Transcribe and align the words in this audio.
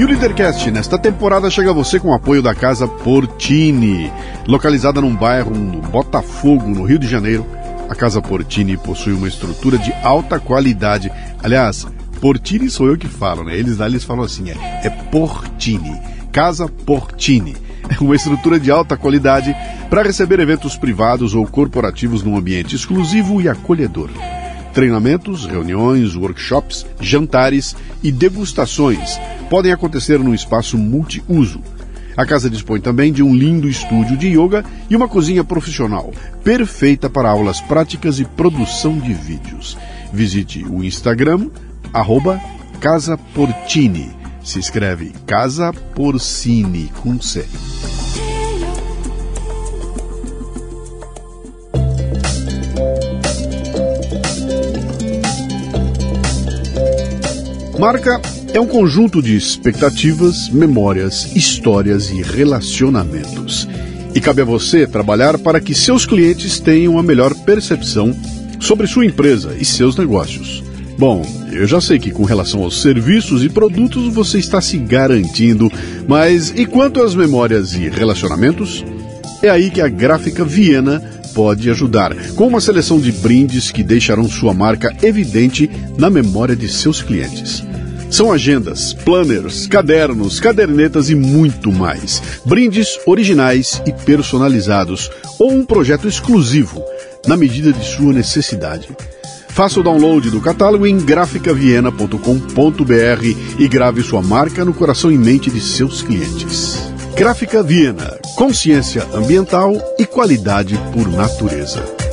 E 0.00 0.04
o 0.04 0.08
Leadercast 0.08 0.70
nesta 0.70 0.98
temporada 0.98 1.50
chega 1.50 1.68
a 1.68 1.74
você 1.74 2.00
com 2.00 2.08
o 2.08 2.14
apoio 2.14 2.42
da 2.42 2.54
Casa 2.54 2.88
Portini. 2.88 4.10
Localizada 4.46 4.98
num 4.98 5.14
bairro 5.14 5.50
no 5.50 5.82
Botafogo, 5.82 6.66
no 6.66 6.84
Rio 6.84 6.98
de 6.98 7.06
Janeiro, 7.06 7.44
a 7.86 7.94
Casa 7.94 8.22
Portini 8.22 8.78
possui 8.78 9.12
uma 9.12 9.28
estrutura 9.28 9.76
de 9.76 9.92
alta 10.02 10.40
qualidade. 10.40 11.12
Aliás, 11.42 11.86
Portini 12.18 12.70
sou 12.70 12.86
eu 12.86 12.96
que 12.96 13.08
falo, 13.08 13.44
né? 13.44 13.54
Eles 13.54 13.76
lá 13.76 13.84
eles 13.84 14.02
falam 14.02 14.24
assim, 14.24 14.48
é, 14.48 14.54
é 14.86 14.88
Portini. 14.88 16.00
Casa 16.32 16.66
Portini. 16.66 17.54
É 17.86 17.96
uma 18.02 18.16
estrutura 18.16 18.58
de 18.58 18.70
alta 18.70 18.96
qualidade 18.96 19.54
para 19.90 20.02
receber 20.02 20.40
eventos 20.40 20.78
privados 20.78 21.34
ou 21.34 21.46
corporativos 21.46 22.22
num 22.22 22.38
ambiente 22.38 22.74
exclusivo 22.74 23.38
e 23.42 23.50
acolhedor. 23.50 24.08
Treinamentos, 24.72 25.46
reuniões, 25.46 26.14
workshops, 26.14 26.86
jantares 27.00 27.74
e 28.02 28.12
degustações 28.12 29.18
podem 29.48 29.72
acontecer 29.72 30.18
num 30.18 30.34
espaço 30.34 30.78
multiuso. 30.78 31.60
A 32.16 32.26
casa 32.26 32.50
dispõe 32.50 32.80
também 32.80 33.12
de 33.12 33.22
um 33.22 33.34
lindo 33.34 33.68
estúdio 33.68 34.16
de 34.16 34.28
yoga 34.28 34.64
e 34.88 34.96
uma 34.96 35.08
cozinha 35.08 35.42
profissional, 35.42 36.12
perfeita 36.44 37.08
para 37.08 37.30
aulas 37.30 37.60
práticas 37.60 38.18
e 38.18 38.24
produção 38.24 38.98
de 38.98 39.12
vídeos. 39.12 39.76
Visite 40.12 40.64
o 40.64 40.84
Instagram, 40.84 41.48
arroba 41.92 42.40
Casa 42.80 43.16
Portini. 43.16 44.10
Se 44.42 44.58
escreve 44.58 45.12
Casa 45.26 45.72
Porcini 45.94 46.90
com 47.02 47.20
C. 47.20 47.46
Marca 57.80 58.20
é 58.52 58.60
um 58.60 58.66
conjunto 58.66 59.22
de 59.22 59.34
expectativas, 59.34 60.50
memórias, 60.50 61.34
histórias 61.34 62.10
e 62.10 62.20
relacionamentos. 62.20 63.66
E 64.14 64.20
cabe 64.20 64.42
a 64.42 64.44
você 64.44 64.86
trabalhar 64.86 65.38
para 65.38 65.62
que 65.62 65.74
seus 65.74 66.04
clientes 66.04 66.60
tenham 66.60 66.98
a 66.98 67.02
melhor 67.02 67.34
percepção 67.34 68.14
sobre 68.60 68.86
sua 68.86 69.06
empresa 69.06 69.56
e 69.58 69.64
seus 69.64 69.96
negócios. 69.96 70.62
Bom, 70.98 71.24
eu 71.50 71.66
já 71.66 71.80
sei 71.80 71.98
que 71.98 72.10
com 72.10 72.24
relação 72.24 72.62
aos 72.62 72.82
serviços 72.82 73.42
e 73.42 73.48
produtos 73.48 74.12
você 74.12 74.38
está 74.38 74.60
se 74.60 74.76
garantindo, 74.76 75.72
mas 76.06 76.52
e 76.54 76.66
quanto 76.66 77.00
às 77.00 77.14
memórias 77.14 77.72
e 77.72 77.88
relacionamentos? 77.88 78.84
É 79.42 79.48
aí 79.48 79.70
que 79.70 79.80
a 79.80 79.88
Gráfica 79.88 80.44
Viena 80.44 81.02
pode 81.34 81.70
ajudar, 81.70 82.14
com 82.34 82.46
uma 82.46 82.60
seleção 82.60 83.00
de 83.00 83.10
brindes 83.10 83.70
que 83.70 83.82
deixarão 83.82 84.28
sua 84.28 84.52
marca 84.52 84.94
evidente 85.02 85.70
na 85.96 86.10
memória 86.10 86.54
de 86.54 86.68
seus 86.68 87.00
clientes. 87.00 87.69
São 88.10 88.32
agendas, 88.32 88.92
planners, 88.92 89.68
cadernos, 89.68 90.40
cadernetas 90.40 91.10
e 91.10 91.14
muito 91.14 91.70
mais. 91.70 92.20
Brindes 92.44 92.98
originais 93.06 93.80
e 93.86 93.92
personalizados 93.92 95.08
ou 95.38 95.52
um 95.52 95.64
projeto 95.64 96.08
exclusivo, 96.08 96.82
na 97.26 97.36
medida 97.36 97.72
de 97.72 97.84
sua 97.84 98.12
necessidade. 98.12 98.88
Faça 99.50 99.78
o 99.78 99.82
download 99.82 100.30
do 100.30 100.40
catálogo 100.40 100.86
em 100.86 100.98
graficaviena.com.br 100.98 103.24
e 103.58 103.68
grave 103.68 104.02
sua 104.02 104.22
marca 104.22 104.64
no 104.64 104.74
coração 104.74 105.12
e 105.12 105.18
mente 105.18 105.50
de 105.50 105.60
seus 105.60 106.02
clientes. 106.02 106.80
Gráfica 107.14 107.62
Viena, 107.62 108.18
consciência 108.36 109.06
ambiental 109.14 109.74
e 109.98 110.06
qualidade 110.06 110.80
por 110.92 111.08
natureza. 111.08 112.09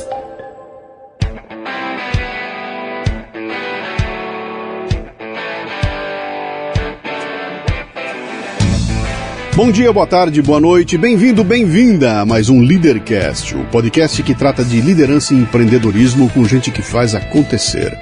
Bom 9.58 9.72
dia, 9.72 9.92
boa 9.92 10.06
tarde, 10.06 10.40
boa 10.40 10.60
noite, 10.60 10.96
bem-vindo, 10.96 11.42
bem-vinda 11.42 12.20
a 12.20 12.24
mais 12.24 12.48
um 12.48 12.60
Leadercast, 12.60 13.56
o 13.56 13.64
podcast 13.64 14.22
que 14.22 14.32
trata 14.32 14.64
de 14.64 14.80
liderança 14.80 15.34
e 15.34 15.36
empreendedorismo 15.36 16.30
com 16.30 16.44
gente 16.44 16.70
que 16.70 16.80
faz 16.80 17.12
acontecer. 17.12 17.92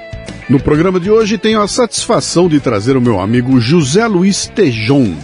No 0.47 0.59
programa 0.59 0.99
de 0.99 1.09
hoje 1.09 1.35
tenho 1.35 1.59
a 1.59 1.67
satisfação 1.67 2.47
de 2.47 2.59
trazer 2.59 2.95
o 2.95 3.01
meu 3.01 3.19
amigo 3.19 3.59
José 3.59 4.05
Luiz 4.05 4.45
Tejon, 4.45 5.15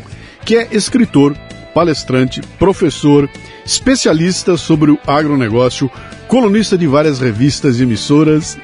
que 0.43 0.57
é 0.57 0.67
escritor, 0.71 1.37
palestrante, 1.71 2.41
professor, 2.57 3.29
especialista 3.63 4.57
sobre 4.57 4.89
o 4.89 4.97
agronegócio, 5.05 5.87
colunista 6.27 6.75
de 6.75 6.87
várias 6.87 7.19
revistas 7.19 7.79
e 7.79 7.83
emissoras, 7.83 8.57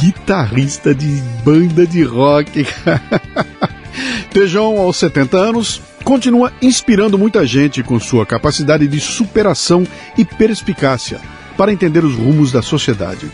guitarrista 0.00 0.92
de 0.92 1.22
banda 1.44 1.86
de 1.86 2.02
rock. 2.02 2.66
Tejon, 4.34 4.80
aos 4.80 4.96
70 4.96 5.36
anos, 5.36 5.80
continua 6.04 6.52
inspirando 6.60 7.18
muita 7.18 7.46
gente 7.46 7.82
com 7.82 7.98
sua 7.98 8.26
capacidade 8.26 8.86
de 8.86 9.00
superação 9.00 9.86
e 10.16 10.24
perspicácia 10.24 11.18
para 11.56 11.72
entender 11.72 12.04
os 12.04 12.14
rumos 12.14 12.52
da 12.52 12.60
sociedade. 12.60 13.30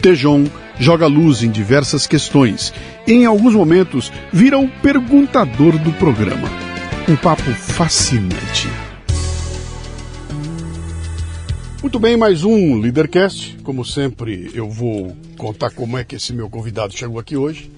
Tejon 0.00 0.46
joga 0.78 1.06
luz 1.06 1.42
em 1.42 1.50
diversas 1.50 2.06
questões 2.06 2.72
e, 3.06 3.12
em 3.12 3.26
alguns 3.26 3.54
momentos, 3.54 4.10
vira 4.32 4.58
o 4.58 4.68
perguntador 4.68 5.78
do 5.78 5.92
programa. 5.92 6.48
Um 7.08 7.16
papo 7.16 7.50
fascinante. 7.52 8.68
Muito 11.82 12.00
bem, 12.00 12.16
mais 12.16 12.42
um 12.42 12.80
Leadercast. 12.80 13.58
Como 13.62 13.84
sempre, 13.84 14.50
eu 14.54 14.68
vou 14.68 15.16
contar 15.36 15.70
como 15.70 15.96
é 15.96 16.02
que 16.02 16.16
esse 16.16 16.32
meu 16.32 16.48
convidado 16.48 16.96
chegou 16.96 17.18
aqui 17.18 17.36
hoje. 17.36 17.70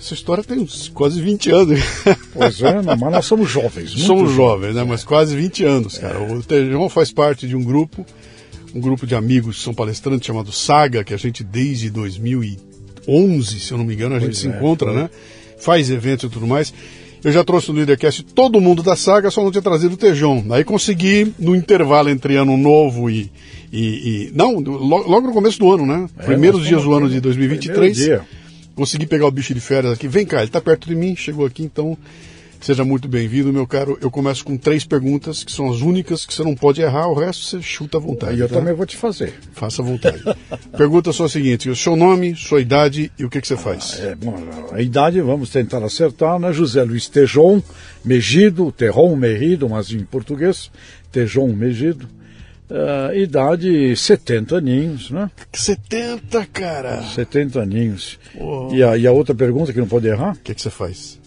Essa 0.00 0.14
história 0.14 0.42
tem 0.42 0.58
uns 0.58 0.88
quase 0.88 1.20
20 1.20 1.50
anos. 1.50 1.80
Pois 2.32 2.62
é, 2.62 2.80
mas 2.80 2.98
nós 2.98 3.26
somos 3.26 3.50
jovens. 3.50 3.90
Somos 3.90 4.32
jovens, 4.32 4.74
né? 4.74 4.84
Mas 4.84 5.04
quase 5.04 5.36
20 5.36 5.64
anos, 5.64 5.98
cara. 5.98 6.16
É. 6.16 6.32
O 6.32 6.42
Tejão 6.42 6.88
faz 6.88 7.12
parte 7.12 7.46
de 7.46 7.56
um 7.56 7.62
grupo, 7.62 8.06
um 8.72 8.80
grupo 8.80 9.04
de 9.04 9.16
amigos 9.16 9.58
que 9.58 9.62
são 9.64 9.74
palestrantes 9.74 10.26
chamado 10.26 10.52
Saga, 10.52 11.02
que 11.02 11.12
a 11.12 11.16
gente 11.16 11.42
desde 11.42 11.90
2011, 11.90 13.60
se 13.60 13.72
eu 13.72 13.78
não 13.78 13.84
me 13.84 13.94
engano, 13.94 14.14
a 14.14 14.20
pois 14.20 14.30
gente 14.36 14.38
é, 14.38 14.50
se 14.50 14.56
encontra, 14.56 14.92
foi. 14.92 15.02
né? 15.02 15.10
Faz 15.58 15.90
eventos 15.90 16.30
e 16.30 16.32
tudo 16.32 16.46
mais. 16.46 16.72
Eu 17.22 17.32
já 17.32 17.44
trouxe 17.44 17.68
no 17.70 17.76
Leadercast 17.76 18.22
todo 18.22 18.60
mundo 18.60 18.82
da 18.82 18.94
saga, 18.94 19.30
só 19.30 19.42
não 19.42 19.50
tinha 19.50 19.60
trazido 19.60 19.94
o 19.94 19.98
Tejão. 19.98 20.42
Aí 20.50 20.64
consegui, 20.64 21.34
no 21.38 21.54
intervalo 21.54 22.08
entre 22.08 22.36
ano 22.36 22.56
novo 22.56 23.10
e. 23.10 23.30
e, 23.72 24.28
e 24.28 24.32
não, 24.34 24.60
logo 24.60 25.26
no 25.26 25.32
começo 25.32 25.58
do 25.58 25.70
ano, 25.70 25.84
né? 25.84 26.08
É, 26.16 26.22
Primeiros 26.22 26.64
dias 26.64 26.84
do 26.84 26.92
ano 26.94 27.10
de 27.10 27.20
2023. 27.20 27.96
Dia 27.96 28.24
consegui 28.80 29.04
pegar 29.04 29.26
o 29.26 29.30
bicho 29.30 29.52
de 29.52 29.60
férias 29.60 29.92
aqui. 29.92 30.08
Vem 30.08 30.24
cá, 30.24 30.38
ele 30.38 30.46
está 30.46 30.58
perto 30.58 30.88
de 30.88 30.96
mim, 30.96 31.14
chegou 31.14 31.44
aqui, 31.44 31.62
então 31.62 31.98
seja 32.58 32.82
muito 32.82 33.06
bem-vindo, 33.08 33.52
meu 33.52 33.66
caro. 33.66 33.98
Eu 34.00 34.10
começo 34.10 34.42
com 34.42 34.56
três 34.56 34.86
perguntas, 34.86 35.44
que 35.44 35.52
são 35.52 35.70
as 35.70 35.82
únicas 35.82 36.24
que 36.24 36.32
você 36.32 36.42
não 36.42 36.54
pode 36.54 36.80
errar, 36.80 37.06
o 37.08 37.14
resto 37.14 37.44
você 37.44 37.60
chuta 37.60 37.98
à 37.98 38.00
vontade. 38.00 38.38
E 38.38 38.40
eu 38.40 38.48
tá? 38.48 38.54
também 38.54 38.72
vou 38.72 38.86
te 38.86 38.96
fazer. 38.96 39.34
Faça 39.52 39.82
à 39.82 39.84
vontade. 39.84 40.22
Pergunta 40.74 41.12
só 41.12 41.26
a 41.26 41.28
seguinte: 41.28 41.68
o 41.68 41.76
seu 41.76 41.94
nome, 41.94 42.34
sua 42.34 42.62
idade 42.62 43.12
e 43.18 43.24
o 43.26 43.28
que, 43.28 43.42
que 43.42 43.48
você 43.48 43.56
faz? 43.58 44.00
Ah, 44.00 44.06
é, 44.06 44.14
bom, 44.14 44.34
a 44.72 44.80
idade, 44.80 45.20
vamos 45.20 45.50
tentar 45.50 45.84
acertar, 45.84 46.38
né? 46.38 46.50
José 46.50 46.82
Luiz 46.82 47.06
Tejon 47.06 47.62
Megido, 48.02 48.72
Terron 48.72 49.14
Merrido, 49.14 49.68
mas 49.68 49.90
em 49.90 50.06
português, 50.06 50.70
Tejon 51.12 51.48
Megido. 51.48 52.08
Uh, 52.70 53.12
idade 53.16 53.96
70 53.96 54.56
aninhos, 54.56 55.10
né? 55.10 55.28
70, 55.52 56.46
cara! 56.52 57.02
70 57.02 57.60
aninhos. 57.60 58.16
E 58.72 58.80
a, 58.80 58.96
e 58.96 59.08
a, 59.08 59.12
outra 59.12 59.34
pergunta 59.34 59.72
que 59.72 59.80
não 59.80 59.88
pode 59.88 60.06
errar? 60.06 60.34
O 60.34 60.38
que, 60.38 60.54
que 60.54 60.62
você 60.62 60.70
faz? 60.70 61.18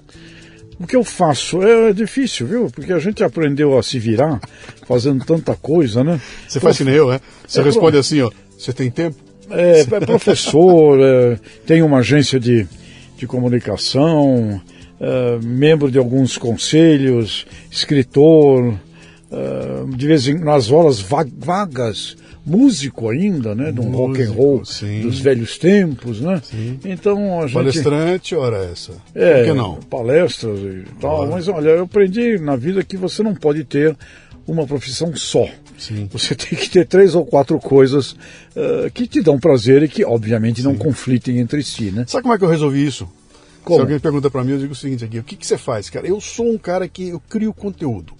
O 0.79 0.87
que 0.87 0.95
eu 0.95 1.03
faço 1.03 1.61
é, 1.61 1.89
é 1.89 1.93
difícil, 1.93 2.47
viu? 2.47 2.71
Porque 2.71 2.93
a 2.93 2.99
gente 2.99 3.23
aprendeu 3.25 3.77
a 3.77 3.83
se 3.83 3.99
virar 3.99 4.39
fazendo 4.87 5.25
tanta 5.25 5.53
coisa, 5.53 6.01
né? 6.01 6.19
Você 6.47 6.61
faz 6.61 6.77
que 6.77 6.85
nem 6.85 6.95
eu, 6.95 7.09
né? 7.09 7.19
Você 7.45 7.59
é 7.59 7.63
responde 7.63 7.91
pro... 7.91 7.99
assim, 7.99 8.21
ó, 8.21 8.31
você 8.57 8.71
tem 8.71 8.89
tempo? 8.89 9.17
É, 9.49 9.81
é 9.81 9.99
professor, 10.05 10.97
é, 11.01 11.37
tem 11.65 11.81
uma 11.81 11.97
agência 11.97 12.39
de, 12.39 12.65
de 13.17 13.27
comunicação, 13.27 14.61
é, 14.99 15.39
membro 15.43 15.91
de 15.91 15.97
alguns 15.97 16.37
conselhos, 16.37 17.45
escritor, 17.69 18.79
de 19.95 20.07
vez 20.07 20.27
em 20.27 20.35
nas 20.35 20.71
horas 20.71 20.99
vagas 20.99 22.15
músico 22.45 23.09
ainda, 23.09 23.55
né, 23.55 23.71
de 23.71 23.79
um 23.79 23.89
rock 23.91 24.21
and 24.21 24.31
roll 24.31 24.65
sim. 24.65 25.01
dos 25.01 25.19
velhos 25.19 25.57
tempos, 25.57 26.19
né? 26.19 26.41
Sim. 26.43 26.77
Então 26.83 27.39
a 27.39 27.47
gente 27.47 27.53
palestrante, 27.53 28.35
ora 28.35 28.57
essa. 28.65 28.91
É, 29.15 29.37
Por 29.37 29.45
que 29.45 29.53
não? 29.53 29.75
Palestras 29.75 30.59
e 30.59 30.83
tal, 30.99 31.27
mas 31.27 31.47
olha, 31.47 31.69
eu 31.69 31.83
aprendi 31.83 32.37
na 32.37 32.55
vida 32.55 32.83
que 32.83 32.97
você 32.97 33.23
não 33.23 33.33
pode 33.33 33.63
ter 33.63 33.95
uma 34.45 34.67
profissão 34.67 35.15
só. 35.15 35.47
Sim. 35.77 36.07
Você 36.11 36.35
tem 36.35 36.57
que 36.57 36.69
ter 36.69 36.85
três 36.85 37.15
ou 37.15 37.25
quatro 37.25 37.57
coisas 37.59 38.11
uh, 38.11 38.91
que 38.93 39.07
te 39.07 39.21
dão 39.21 39.39
prazer 39.39 39.83
e 39.83 39.87
que, 39.87 40.03
obviamente, 40.03 40.61
Sim. 40.61 40.67
não 40.67 40.75
conflitem 40.75 41.39
entre 41.39 41.63
si, 41.63 41.91
né? 41.91 42.05
Sabe 42.07 42.23
como 42.23 42.33
é 42.33 42.37
que 42.37 42.43
eu 42.43 42.49
resolvi 42.49 42.85
isso? 42.85 43.07
Como? 43.63 43.77
Se 43.77 43.81
alguém 43.81 43.99
pergunta 43.99 44.29
para 44.29 44.43
mim, 44.43 44.51
eu 44.51 44.59
digo 44.59 44.73
o 44.73 44.75
seguinte 44.75 45.05
aqui: 45.05 45.19
o 45.19 45.23
que, 45.23 45.37
que 45.37 45.47
você 45.47 45.57
faz, 45.57 45.89
cara? 45.89 46.05
Eu 46.05 46.19
sou 46.19 46.51
um 46.51 46.57
cara 46.57 46.87
que 46.87 47.09
eu 47.09 47.21
crio 47.29 47.53
conteúdo. 47.53 48.13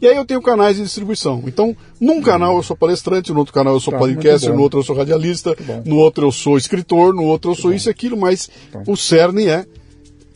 E 0.00 0.06
aí 0.06 0.16
eu 0.16 0.24
tenho 0.24 0.40
canais 0.40 0.76
de 0.76 0.82
distribuição. 0.82 1.42
Então, 1.46 1.76
num 2.00 2.22
canal 2.22 2.56
eu 2.56 2.62
sou 2.62 2.76
palestrante, 2.76 3.32
no 3.32 3.38
outro 3.40 3.52
canal 3.52 3.74
eu 3.74 3.80
sou 3.80 3.92
tá, 3.92 3.98
podcaster, 3.98 4.52
no 4.54 4.62
outro 4.62 4.80
eu 4.80 4.84
sou 4.84 4.96
radialista, 4.96 5.54
no 5.84 5.96
outro 5.96 6.26
eu 6.26 6.32
sou 6.32 6.56
escritor, 6.56 7.14
no 7.14 7.24
outro 7.24 7.50
eu 7.50 7.54
sou 7.54 7.72
isso 7.72 7.88
e 7.88 7.90
aquilo, 7.90 8.16
mas 8.16 8.48
tá. 8.72 8.82
o 8.86 8.96
cerne 8.96 9.46
é 9.46 9.66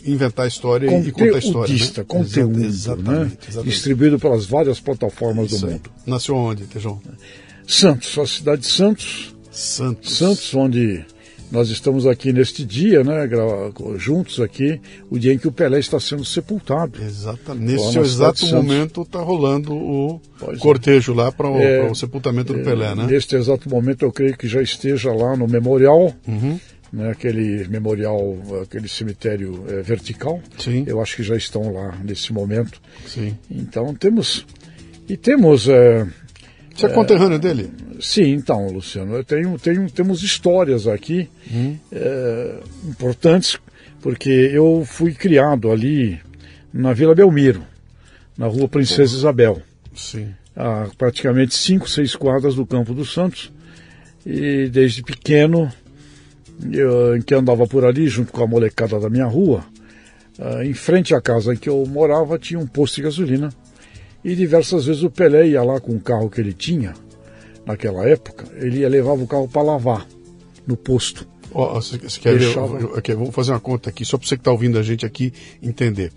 inventar 0.05 0.45
a 0.45 0.49
história 0.49 0.87
e 0.87 1.11
contar 1.11 1.37
a 1.37 1.39
história. 1.39 1.75
Né? 1.75 2.05
conteúdo, 2.07 2.63
exatamente, 2.63 3.09
né? 3.09 3.37
Exatamente. 3.49 3.71
Distribuído 3.71 4.19
pelas 4.19 4.45
várias 4.45 4.79
plataformas 4.81 5.51
Isso 5.51 5.65
do 5.65 5.73
mundo. 5.73 5.91
Aí. 5.97 6.03
Nasceu 6.07 6.37
onde, 6.37 6.65
Tejão? 6.65 7.01
Santos, 7.67 8.19
a 8.19 8.27
cidade 8.27 8.61
de 8.63 8.69
Santos. 8.69 9.35
Santos. 9.51 10.19
Santos, 10.19 10.55
onde 10.55 11.05
nós 11.51 11.69
estamos 11.69 12.07
aqui 12.07 12.33
neste 12.33 12.65
dia, 12.65 13.05
né, 13.05 13.29
juntos 13.97 14.41
aqui, 14.41 14.81
o 15.11 15.19
dia 15.19 15.33
em 15.33 15.39
que 15.39 15.49
o 15.49 15.53
Pelé 15.53 15.79
está 15.79 16.01
sendo 16.01 16.25
sepultado. 16.25 17.01
Exatamente. 17.03 17.73
Nesse 17.73 17.99
exato 17.99 18.47
momento 18.49 19.03
está 19.03 19.21
rolando 19.21 19.73
o 19.73 20.21
pois 20.39 20.59
é. 20.59 20.61
cortejo 20.61 21.13
é. 21.13 21.17
lá 21.17 21.33
para 21.33 21.49
o, 21.49 21.61
é, 21.61 21.91
o, 21.91 21.95
sepultamento 21.95 22.53
do 22.53 22.61
é, 22.61 22.63
Pelé, 22.63 22.95
né? 22.95 23.07
Neste 23.07 23.37
exato 23.37 23.69
momento 23.69 24.05
eu 24.05 24.13
creio 24.13 24.37
que 24.37 24.49
já 24.49 24.61
esteja 24.61 25.13
lá 25.13 25.37
no 25.37 25.47
memorial. 25.47 26.13
Uhum. 26.27 26.59
Né, 26.93 27.11
aquele 27.11 27.67
memorial, 27.67 28.37
aquele 28.63 28.89
cemitério 28.89 29.65
é, 29.69 29.83
vertical. 29.83 30.41
Sim. 30.59 30.85
Eu 30.87 31.01
acho 31.01 31.17
que 31.17 31.25
já 31.25 31.37
estão 31.37 31.73
lá 31.73 31.99
nesse 32.05 32.33
momento. 32.33 32.81
Sim. 33.05 33.37
Então 33.51 33.93
temos 33.95 34.47
e 35.09 35.17
temos 35.17 35.69
é, 35.69 36.07
você 36.75 36.87
é, 36.87 36.89
conterrâneo 36.89 37.39
dele? 37.39 37.71
Sim, 38.01 38.33
então, 38.33 38.67
Luciano, 38.69 39.15
eu 39.15 39.25
tenho, 39.25 39.59
tenho, 39.59 39.89
temos 39.91 40.23
histórias 40.23 40.87
aqui 40.87 41.29
hum. 41.51 41.77
é, 41.93 42.61
importantes, 42.89 43.59
porque 44.03 44.31
eu 44.31 44.85
fui 44.85 45.15
criado 45.15 45.71
ali 45.71 46.21
na 46.73 46.93
Vila 46.93 47.15
Belmiro, 47.15 47.63
na 48.37 48.47
rua 48.47 48.69
Princesa 48.69 49.15
Isabel. 49.15 49.63
Sim. 49.95 50.35
A 50.57 50.89
praticamente 50.99 51.55
cinco, 51.55 51.89
seis 51.89 52.17
quadras 52.17 52.57
do 52.57 52.67
Campo 52.67 52.93
dos 52.93 53.13
Santos. 53.13 53.53
E 54.27 54.69
desde 54.69 55.03
pequeno, 55.03 55.71
eu, 56.73 57.17
em 57.17 57.23
que 57.23 57.35
andava 57.35 57.67
por 57.67 57.85
ali, 57.85 58.09
junto 58.09 58.33
com 58.33 58.43
a 58.43 58.47
molecada 58.47 58.99
da 58.99 59.11
minha 59.11 59.27
rua, 59.27 59.65
uh, 60.39 60.63
em 60.63 60.73
frente 60.73 61.15
à 61.15 61.21
casa 61.21 61.53
em 61.53 61.57
que 61.57 61.69
eu 61.69 61.85
morava, 61.87 62.39
tinha 62.39 62.59
um 62.59 62.67
posto 62.67 62.97
de 62.97 63.03
gasolina 63.03 63.51
e 64.25 64.35
diversas 64.35 64.87
vezes 64.87 65.03
o 65.03 65.11
Pelé 65.11 65.49
ia 65.49 65.63
lá 65.63 65.79
com 65.79 65.93
o 65.93 66.01
carro 66.01 66.31
que 66.31 66.41
ele 66.41 66.53
tinha, 66.53 66.95
naquela 67.67 68.09
época, 68.09 68.47
ele 68.57 68.79
ia 68.81 68.89
levar 68.89 69.13
o 69.13 69.27
carro 69.27 69.49
para 69.49 69.63
lavar 69.63 70.07
no 70.67 70.77
posto. 70.77 71.27
Oh, 71.53 71.75
você, 71.75 71.99
você 71.99 72.19
quer 72.19 72.39
Deixava... 72.39 72.79
ver? 72.79 72.85
Okay, 72.99 73.15
vamos 73.15 73.35
fazer 73.35 73.53
uma 73.53 73.61
conta 73.61 73.91
aqui, 73.91 74.05
só 74.05 74.17
para 74.17 74.27
você 74.27 74.37
que 74.37 74.41
está 74.41 74.51
ouvindo 74.51 74.79
a 74.79 74.83
gente 74.83 75.07
aqui 75.07 75.33
entender. 75.63 76.11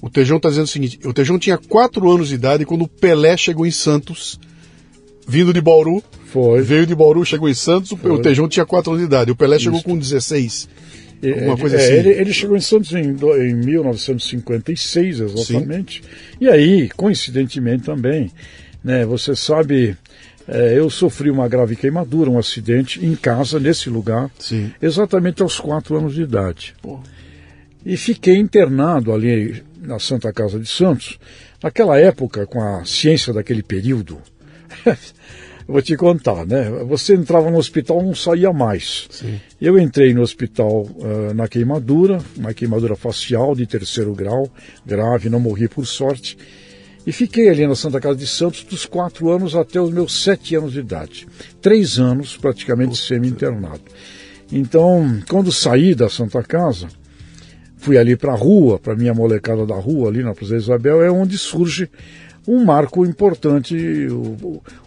O 0.00 0.10
Tejão 0.10 0.38
está 0.38 0.48
dizendo 0.48 0.64
o 0.64 0.68
seguinte: 0.68 0.98
o 1.04 1.12
Tejão 1.12 1.38
tinha 1.38 1.56
4 1.56 2.10
anos 2.10 2.28
de 2.28 2.34
idade 2.34 2.66
quando 2.66 2.82
o 2.82 2.88
Pelé 2.88 3.36
chegou 3.36 3.64
em 3.64 3.70
Santos, 3.70 4.40
vindo 5.28 5.52
de 5.52 5.60
Bauru. 5.60 6.02
Foi. 6.26 6.62
Veio 6.62 6.86
de 6.86 6.94
Bauru, 6.94 7.24
chegou 7.24 7.48
em 7.48 7.54
Santos, 7.54 7.90
Foi. 7.90 8.10
o 8.10 8.20
Tejão 8.20 8.48
tinha 8.48 8.66
4 8.66 8.90
anos 8.90 9.02
de 9.02 9.06
idade. 9.06 9.30
O 9.30 9.36
Pelé 9.36 9.56
Isso. 9.56 9.66
chegou 9.66 9.82
com 9.82 9.96
16. 9.96 10.68
Alguma 11.22 11.56
coisa 11.56 11.76
é, 11.76 11.78
assim. 11.78 11.92
Ele, 11.92 12.10
ele, 12.10 12.32
chegou 12.32 12.56
em 12.56 12.60
Santos 12.60 12.92
em, 12.92 13.10
em 13.10 13.54
1956, 13.54 15.20
exatamente. 15.20 16.02
Sim. 16.02 16.08
E 16.40 16.48
aí, 16.48 16.88
coincidentemente 16.90 17.84
também, 17.84 18.30
né, 18.82 19.04
você 19.04 19.36
sabe, 19.36 19.96
é, 20.48 20.76
eu 20.76 20.90
sofri 20.90 21.30
uma 21.30 21.48
grave 21.48 21.76
queimadura, 21.76 22.30
um 22.30 22.38
acidente 22.38 23.04
em 23.04 23.14
casa, 23.14 23.60
nesse 23.60 23.88
lugar, 23.88 24.30
Sim. 24.38 24.72
exatamente 24.80 25.42
aos 25.42 25.60
quatro 25.60 25.96
anos 25.96 26.14
de 26.14 26.22
idade. 26.22 26.74
Pô. 26.82 27.00
E 27.84 27.96
fiquei 27.96 28.36
internado 28.36 29.12
ali 29.12 29.62
na 29.80 29.98
Santa 29.98 30.32
Casa 30.32 30.58
de 30.58 30.68
Santos. 30.68 31.18
Naquela 31.62 31.98
época, 31.98 32.46
com 32.46 32.60
a 32.60 32.84
ciência 32.84 33.32
daquele 33.32 33.62
período, 33.62 34.18
vou 35.66 35.82
te 35.82 35.96
contar, 35.96 36.46
né? 36.46 36.70
Você 36.86 37.14
entrava 37.14 37.50
no 37.50 37.58
hospital 37.58 38.02
não 38.02 38.14
saía 38.14 38.52
mais. 38.52 39.06
Sim. 39.10 39.40
Eu 39.60 39.78
entrei 39.78 40.12
no 40.12 40.22
hospital 40.22 40.82
uh, 40.82 41.34
na 41.34 41.48
queimadura, 41.48 42.18
uma 42.36 42.52
queimadura 42.52 42.96
facial 42.96 43.54
de 43.54 43.66
terceiro 43.66 44.12
grau, 44.14 44.50
grave, 44.84 45.28
não 45.28 45.40
morri 45.40 45.68
por 45.68 45.86
sorte. 45.86 46.36
E 47.06 47.10
fiquei 47.10 47.48
ali 47.48 47.66
na 47.66 47.74
Santa 47.74 48.00
Casa 48.00 48.16
de 48.16 48.26
Santos 48.26 48.62
dos 48.62 48.86
quatro 48.86 49.30
anos 49.30 49.56
até 49.56 49.80
os 49.80 49.90
meus 49.90 50.22
sete 50.22 50.54
anos 50.54 50.72
de 50.72 50.80
idade. 50.80 51.26
Três 51.60 51.98
anos 51.98 52.36
praticamente 52.36 52.96
semi-internado. 52.96 53.82
Então, 54.52 55.20
quando 55.28 55.50
saí 55.50 55.94
da 55.94 56.08
Santa 56.08 56.42
Casa, 56.42 56.86
fui 57.76 57.98
ali 57.98 58.14
para 58.14 58.34
a 58.34 58.36
rua, 58.36 58.78
para 58.78 58.94
minha 58.94 59.12
molecada 59.12 59.66
da 59.66 59.74
rua, 59.74 60.08
ali 60.08 60.22
na 60.22 60.34
Praça 60.34 60.54
Isabel, 60.54 61.02
é 61.02 61.10
onde 61.10 61.36
surge 61.36 61.90
um 62.46 62.64
marco 62.64 63.04
importante. 63.04 64.08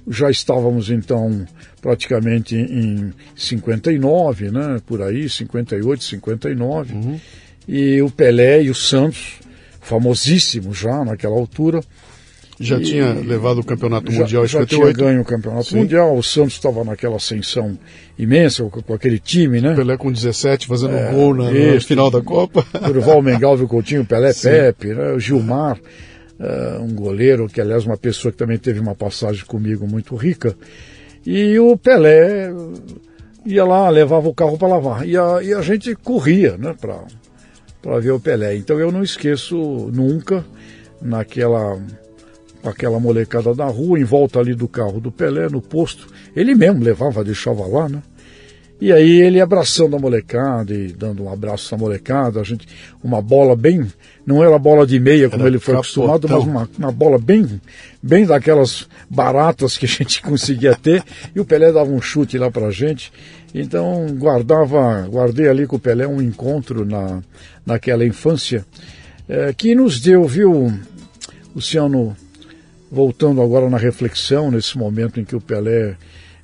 Já 0.07 0.29
estávamos 0.29 0.89
então 0.89 1.45
praticamente 1.81 2.55
em 2.55 3.13
59, 3.35 4.51
né, 4.51 4.81
por 4.85 5.01
aí, 5.01 5.29
58, 5.29 6.03
59, 6.03 6.93
uhum. 6.93 7.19
e 7.67 8.01
o 8.01 8.09
Pelé 8.09 8.63
e 8.63 8.69
o 8.71 8.75
Santos, 8.75 9.39
famosíssimo 9.81 10.73
já 10.73 11.05
naquela 11.05 11.35
altura. 11.35 11.81
Já 12.59 12.77
e, 12.77 12.83
tinha 12.83 13.13
levado 13.13 13.59
o 13.59 13.63
campeonato 13.63 14.11
já, 14.11 14.21
mundial 14.21 14.47
58. 14.47 14.69
Já 14.69 14.77
tinha 14.77 14.93
ganho 14.93 15.21
o 15.21 15.25
campeonato 15.25 15.65
Sim. 15.65 15.77
mundial, 15.77 16.17
o 16.17 16.23
Santos 16.23 16.53
estava 16.53 16.83
naquela 16.83 17.17
ascensão 17.17 17.77
imensa 18.17 18.63
com, 18.63 18.81
com, 18.81 18.93
aquele 18.93 19.19
time, 19.19 19.59
né? 19.59 19.75
Pelé 19.75 19.97
com 19.97 20.11
17 20.11 20.65
fazendo 20.65 20.95
é, 20.95 21.11
gol 21.11 21.35
na, 21.35 21.51
no 21.51 21.81
final 21.81 22.09
da 22.09 22.21
Copa. 22.21 22.65
Durval 22.87 23.21
Mengalvio 23.21 23.67
Coutinho, 23.67 24.05
Pelé 24.05 24.31
Sim. 24.31 24.49
Pepe, 24.49 24.87
né, 24.87 25.11
o 25.11 25.19
Gilmar 25.19 25.77
uh, 26.39 26.81
um 26.81 26.93
goleiro, 26.93 27.47
que 27.47 27.61
aliás 27.61 27.85
uma 27.85 27.97
pessoa 27.97 28.31
que 28.31 28.37
também 28.37 28.57
teve 28.57 28.79
uma 28.79 28.95
passagem 28.95 29.45
comigo 29.45 29.87
muito 29.87 30.15
rica. 30.15 30.55
E 31.25 31.57
o 31.59 31.75
Pelé 31.77 32.51
ia 33.45 33.65
lá, 33.65 33.89
levava 33.89 34.27
o 34.27 34.33
carro 34.33 34.57
para 34.57 34.67
lavar. 34.67 35.07
E 35.07 35.17
a, 35.17 35.41
e 35.41 35.53
a 35.53 35.61
gente 35.61 35.95
corria 35.95 36.57
né, 36.57 36.75
para 36.79 37.99
ver 37.99 38.11
o 38.11 38.19
Pelé. 38.19 38.55
Então 38.55 38.79
eu 38.79 38.91
não 38.91 39.03
esqueço 39.03 39.55
nunca, 39.93 40.45
naquela 41.01 41.79
aquela 42.63 42.99
molecada 42.99 43.53
da 43.53 43.65
rua, 43.65 43.99
em 43.99 44.03
volta 44.03 44.39
ali 44.39 44.55
do 44.55 44.67
carro 44.67 44.99
do 44.99 45.11
Pelé, 45.11 45.47
no 45.49 45.61
posto. 45.61 46.07
Ele 46.35 46.55
mesmo 46.55 46.83
levava, 46.83 47.23
deixava 47.23 47.65
lá, 47.65 47.87
né? 47.87 48.01
E 48.79 48.91
aí 48.91 49.21
ele 49.21 49.39
abraçando 49.39 49.95
a 49.95 49.99
molecada 49.99 50.73
e 50.73 50.87
dando 50.87 51.23
um 51.23 51.31
abraço 51.31 51.73
à 51.73 51.77
molecada, 51.77 52.41
a 52.41 52.43
gente, 52.43 52.67
uma 53.01 53.21
bola 53.21 53.55
bem, 53.55 53.87
não 54.25 54.43
era 54.43 54.59
bola 54.59 54.85
de 54.85 54.99
meia 54.99 55.29
como 55.29 55.43
era 55.43 55.49
ele 55.49 55.59
foi 55.59 55.75
capotão. 55.75 56.03
acostumado, 56.03 56.27
mas 56.29 56.43
uma, 56.43 56.69
uma 56.77 56.91
bola 56.91 57.17
bem, 57.17 57.61
bem 58.03 58.25
daquelas 58.25 58.87
baratas 59.09 59.77
que 59.77 59.85
a 59.85 59.89
gente 59.89 60.19
conseguia 60.23 60.75
ter, 60.75 61.03
e 61.33 61.39
o 61.39 61.45
Pelé 61.45 61.71
dava 61.71 61.89
um 61.89 62.01
chute 62.01 62.37
lá 62.37 62.51
pra 62.51 62.69
gente. 62.69 63.13
Então 63.53 64.07
guardava, 64.17 65.07
guardei 65.09 65.47
ali 65.47 65.65
com 65.65 65.77
o 65.77 65.79
Pelé 65.79 66.05
um 66.05 66.21
encontro 66.21 66.83
na, 66.85 67.21
naquela 67.65 68.05
infância, 68.05 68.65
é, 69.29 69.53
que 69.53 69.73
nos 69.73 70.01
deu, 70.01 70.25
viu, 70.25 70.71
Luciano, 71.55 72.15
voltando 72.91 73.41
agora 73.41 73.69
na 73.69 73.77
reflexão, 73.77 74.51
nesse 74.51 74.77
momento 74.77 75.17
em 75.17 75.23
que 75.23 75.35
o 75.35 75.41
Pelé 75.41 75.95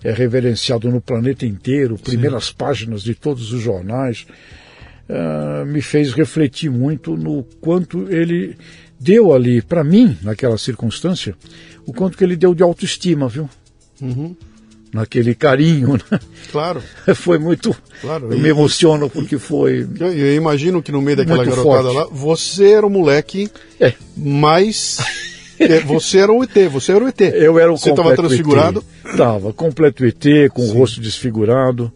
é 0.04 0.12
reverenciado 0.12 0.90
no 0.90 1.00
planeta 1.00 1.46
inteiro, 1.46 1.98
primeiras 1.98 2.46
Sim. 2.46 2.54
páginas 2.58 3.04
de 3.04 3.14
todos 3.14 3.52
os 3.54 3.62
jornais, 3.62 4.26
uh, 5.10 5.66
me 5.66 5.82
fez 5.82 6.14
refletir 6.14 6.70
muito 6.70 7.16
no 7.16 7.44
quanto 7.60 8.12
ele 8.12 8.58
deu 9.00 9.34
ali, 9.34 9.62
para 9.62 9.84
mim, 9.84 10.18
naquela 10.22 10.58
circunstância, 10.58 11.36
o 11.86 11.94
quanto 11.94 12.18
que 12.18 12.24
ele 12.24 12.36
deu 12.36 12.54
de 12.54 12.64
autoestima, 12.64 13.28
viu? 13.28 13.50
Uhum. 14.02 14.36
Naquele 14.94 15.34
carinho, 15.34 15.94
né? 15.94 16.20
Claro. 16.52 16.84
Foi 17.16 17.38
muito. 17.38 17.76
Claro. 18.02 18.32
Eu 18.32 18.38
e, 18.38 18.42
me 18.42 18.50
emociono 18.50 19.10
porque 19.10 19.38
foi. 19.38 19.88
Eu, 19.98 20.14
eu, 20.14 20.36
imagino 20.36 20.84
que 20.84 20.92
no 20.92 21.02
meio 21.02 21.16
daquela 21.16 21.46
garotada 21.46 21.84
forte. 21.84 21.96
lá, 21.96 22.08
você 22.12 22.72
era 22.72 22.86
o 22.86 22.90
moleque 22.90 23.50
é. 23.80 23.94
mais 24.18 24.98
você 25.86 26.20
era 26.20 26.32
o 26.32 26.44
ET, 26.44 26.56
você 26.70 26.92
era 26.92 27.04
o 27.04 27.08
ET. 27.08 27.22
Eu 27.22 27.60
era 27.60 27.72
o 27.72 27.78
Você 27.78 27.90
estava 27.90 28.16
transfigurado? 28.16 28.84
Estava, 29.06 29.54
completo 29.54 30.06
ET, 30.06 30.24
com 30.54 30.62
Sim. 30.62 30.72
o 30.72 30.74
rosto 30.74 31.02
desfigurado. 31.02 31.92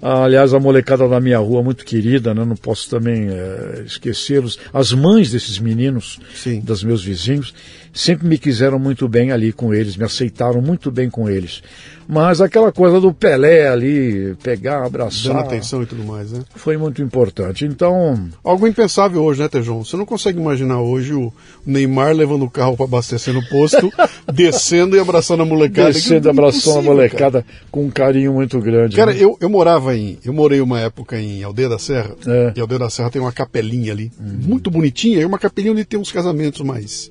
aliás, 0.00 0.54
a 0.54 0.60
molecada 0.60 1.08
da 1.08 1.20
minha 1.20 1.38
rua, 1.38 1.62
muito 1.62 1.84
querida, 1.84 2.34
né? 2.34 2.44
não 2.44 2.56
posso 2.56 2.88
também 2.88 3.28
é, 3.28 3.82
esquecê-los. 3.86 4.58
As 4.72 4.92
mães 4.92 5.30
desses 5.30 5.58
meninos, 5.58 6.18
Sim. 6.34 6.60
dos 6.60 6.84
meus 6.84 7.04
vizinhos, 7.04 7.54
sempre 7.92 8.26
me 8.26 8.38
quiseram 8.38 8.78
muito 8.78 9.08
bem 9.08 9.32
ali 9.32 9.52
com 9.52 9.72
eles, 9.72 9.96
me 9.96 10.04
aceitaram 10.04 10.60
muito 10.60 10.90
bem 10.90 11.08
com 11.08 11.28
eles. 11.28 11.62
Mas 12.08 12.40
aquela 12.40 12.70
coisa 12.70 13.00
do 13.00 13.12
Pelé 13.12 13.68
ali, 13.68 14.36
pegar, 14.42 14.84
abraçar. 14.84 15.32
Dando 15.32 15.40
atenção 15.40 15.82
e 15.82 15.86
tudo 15.86 16.04
mais, 16.04 16.30
né? 16.30 16.42
Foi 16.54 16.76
muito 16.76 17.02
importante. 17.02 17.64
Então. 17.64 18.28
Algo 18.44 18.66
impensável 18.66 19.22
hoje, 19.22 19.42
né, 19.42 19.48
Tejão? 19.48 19.84
Você 19.84 19.96
não 19.96 20.06
consegue 20.06 20.38
imaginar 20.38 20.80
hoje 20.80 21.12
o 21.14 21.32
Neymar 21.64 22.14
levando 22.14 22.44
o 22.44 22.50
carro 22.50 22.76
para 22.76 22.84
abastecer 22.84 23.34
no 23.34 23.44
posto, 23.48 23.92
descendo 24.32 24.96
e 24.96 25.00
abraçando 25.00 25.42
a 25.42 25.46
molecada. 25.46 25.92
Descendo 25.92 26.28
e 26.28 26.30
abraçando 26.30 26.78
a 26.78 26.82
molecada 26.82 27.42
cara. 27.42 27.54
com 27.70 27.84
um 27.84 27.90
carinho 27.90 28.32
muito 28.32 28.60
grande. 28.60 28.96
Cara, 28.96 29.12
né? 29.12 29.18
eu, 29.20 29.36
eu 29.40 29.50
morava 29.50 29.96
em. 29.96 30.18
Eu 30.24 30.32
morei 30.32 30.60
uma 30.60 30.80
época 30.80 31.18
em 31.18 31.42
Aldeia 31.42 31.68
da 31.68 31.78
Serra. 31.78 32.14
É. 32.26 32.52
E 32.56 32.60
Aldeia 32.60 32.78
da 32.78 32.90
Serra 32.90 33.10
tem 33.10 33.20
uma 33.20 33.32
capelinha 33.32 33.92
ali, 33.92 34.12
uhum. 34.18 34.38
muito 34.42 34.70
bonitinha, 34.70 35.20
e 35.20 35.24
uma 35.24 35.38
capelinha 35.38 35.72
onde 35.72 35.84
tem 35.84 35.98
uns 35.98 36.12
casamentos 36.12 36.60
mais 36.60 37.10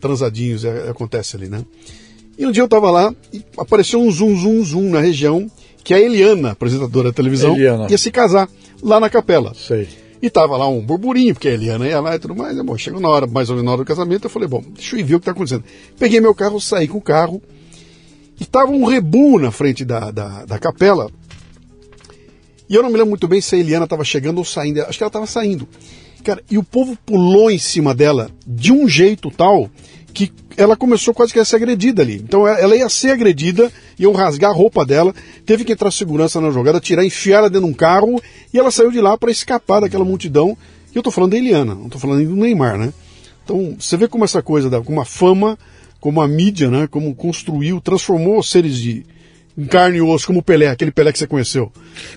transadinhos, 0.00 0.64
é, 0.64 0.90
acontece 0.90 1.36
ali, 1.36 1.48
né? 1.48 1.64
E 2.38 2.46
um 2.46 2.52
dia 2.52 2.62
eu 2.62 2.66
estava 2.66 2.90
lá 2.90 3.14
e 3.32 3.42
apareceu 3.56 4.00
um 4.00 4.10
zoom, 4.10 4.36
zoom, 4.36 4.64
zoom 4.64 4.90
na 4.90 5.00
região 5.00 5.50
que 5.84 5.92
a 5.92 6.00
Eliana, 6.00 6.52
apresentadora 6.52 7.10
da 7.10 7.14
televisão, 7.14 7.54
Eliana. 7.54 7.86
ia 7.90 7.98
se 7.98 8.10
casar 8.10 8.48
lá 8.82 9.00
na 9.00 9.10
capela. 9.10 9.52
Sei. 9.54 9.88
E 10.20 10.30
tava 10.30 10.56
lá 10.56 10.68
um 10.68 10.80
burburinho, 10.80 11.34
porque 11.34 11.48
a 11.48 11.52
Eliana 11.52 11.86
ia 11.86 12.00
lá 12.00 12.14
e 12.14 12.18
tudo 12.18 12.36
mais. 12.36 12.56
Bom, 12.62 12.78
chegou 12.78 13.00
na 13.00 13.08
hora, 13.08 13.26
mais 13.26 13.50
ou 13.50 13.56
menos 13.56 13.66
na 13.66 13.72
hora 13.72 13.82
do 13.82 13.86
casamento, 13.86 14.24
eu 14.24 14.30
falei, 14.30 14.48
bom, 14.48 14.62
deixa 14.74 14.94
eu 14.94 15.00
ir 15.00 15.02
ver 15.02 15.16
o 15.16 15.20
que 15.20 15.26
tá 15.26 15.32
acontecendo. 15.32 15.64
Peguei 15.98 16.20
meu 16.20 16.34
carro, 16.34 16.60
saí 16.60 16.86
com 16.86 16.98
o 16.98 17.02
carro, 17.02 17.42
e 18.40 18.44
tava 18.44 18.70
um 18.70 18.84
rebu 18.84 19.38
na 19.38 19.50
frente 19.50 19.84
da, 19.84 20.10
da, 20.12 20.44
da 20.44 20.58
capela. 20.58 21.10
E 22.68 22.74
eu 22.74 22.82
não 22.82 22.88
me 22.88 22.96
lembro 22.96 23.10
muito 23.10 23.28
bem 23.28 23.40
se 23.40 23.56
a 23.56 23.58
Eliana 23.58 23.86
tava 23.86 24.04
chegando 24.04 24.38
ou 24.38 24.44
saindo. 24.44 24.82
Acho 24.82 24.96
que 24.96 25.04
ela 25.04 25.10
tava 25.10 25.26
saindo. 25.26 25.68
Cara, 26.22 26.42
e 26.48 26.56
o 26.56 26.62
povo 26.62 26.96
pulou 27.04 27.50
em 27.50 27.58
cima 27.58 27.92
dela 27.92 28.30
de 28.46 28.72
um 28.72 28.88
jeito 28.88 29.30
tal 29.30 29.68
que 30.14 30.32
ela 30.56 30.76
começou 30.76 31.12
quase 31.14 31.32
que 31.32 31.38
a 31.38 31.44
ser 31.44 31.56
agredida 31.56 32.02
ali. 32.02 32.16
Então 32.16 32.46
ela 32.46 32.76
ia 32.76 32.88
ser 32.88 33.10
agredida, 33.10 33.70
iam 33.98 34.12
rasgar 34.12 34.50
a 34.50 34.54
roupa 34.54 34.84
dela, 34.84 35.14
teve 35.44 35.64
que 35.64 35.72
entrar 35.72 35.90
segurança 35.90 36.40
na 36.40 36.50
jogada, 36.50 36.80
tirar, 36.80 37.04
enfiar 37.04 37.38
ela 37.38 37.50
dentro 37.50 37.66
de 37.66 37.72
um 37.72 37.76
carro 37.76 38.20
e 38.52 38.58
ela 38.58 38.70
saiu 38.70 38.90
de 38.90 39.00
lá 39.00 39.16
para 39.16 39.30
escapar 39.30 39.80
daquela 39.80 40.04
multidão. 40.04 40.56
E 40.94 40.96
eu 40.96 41.02
tô 41.02 41.10
falando 41.10 41.32
da 41.32 41.38
Eliana, 41.38 41.74
não 41.74 41.88
tô 41.88 41.98
falando 41.98 42.26
do 42.26 42.36
Neymar, 42.36 42.78
né? 42.78 42.92
Então 43.44 43.76
você 43.78 43.96
vê 43.96 44.06
como 44.06 44.24
essa 44.24 44.42
coisa, 44.42 44.70
como 44.82 45.00
a 45.00 45.04
fama, 45.04 45.58
como 46.00 46.20
a 46.20 46.28
mídia, 46.28 46.70
né? 46.70 46.86
Como 46.86 47.14
construiu, 47.14 47.80
transformou 47.80 48.38
os 48.38 48.50
seres 48.50 48.76
de 48.76 49.04
em 49.56 49.66
carne 49.66 49.98
e 49.98 50.00
osso, 50.00 50.26
como 50.26 50.38
o 50.38 50.42
Pelé, 50.42 50.68
aquele 50.68 50.90
Pelé 50.90 51.12
que 51.12 51.18
você 51.18 51.26
conheceu. 51.26 51.70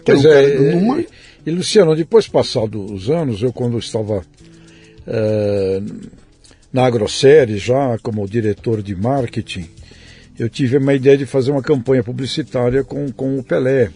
Que 0.03 0.13
pois 0.13 0.23
um 0.23 0.29
é, 0.29 0.75
numa... 0.75 1.03
e 1.45 1.51
Luciano, 1.51 1.95
depois 1.95 2.27
passados 2.27 2.91
os 2.91 3.09
anos, 3.09 3.41
eu 3.41 3.51
quando 3.51 3.77
estava 3.77 4.23
é, 5.05 5.81
na 6.75 6.85
AgroSérie, 6.85 7.57
já 7.57 7.97
como 7.99 8.27
diretor 8.27 8.83
de 8.83 8.93
marketing, 8.93 9.65
eu 10.37 10.49
tive 10.49 10.75
uma 10.75 10.93
ideia 10.93 11.17
de 11.17 11.25
fazer 11.25 11.51
uma 11.51 11.61
campanha 11.61 12.03
publicitária 12.03 12.83
com, 12.83 13.09
com 13.13 13.39
o 13.39 13.43
Pelé. 13.43 13.91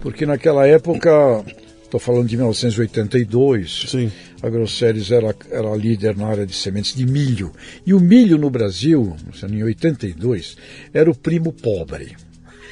Porque 0.00 0.24
naquela 0.24 0.68
época, 0.68 1.10
estou 1.82 1.98
falando 1.98 2.28
de 2.28 2.36
1982, 2.36 3.86
Sim. 3.88 4.12
a 4.40 4.46
AgroSéries 4.46 5.10
era, 5.10 5.34
era 5.50 5.74
líder 5.74 6.16
na 6.16 6.28
área 6.28 6.46
de 6.46 6.54
sementes 6.54 6.94
de 6.94 7.04
milho. 7.04 7.50
E 7.84 7.92
o 7.92 7.98
milho 7.98 8.38
no 8.38 8.50
Brasil, 8.50 9.16
em 9.50 9.64
82, 9.64 10.56
era 10.94 11.10
o 11.10 11.14
primo 11.14 11.52
pobre. 11.52 12.14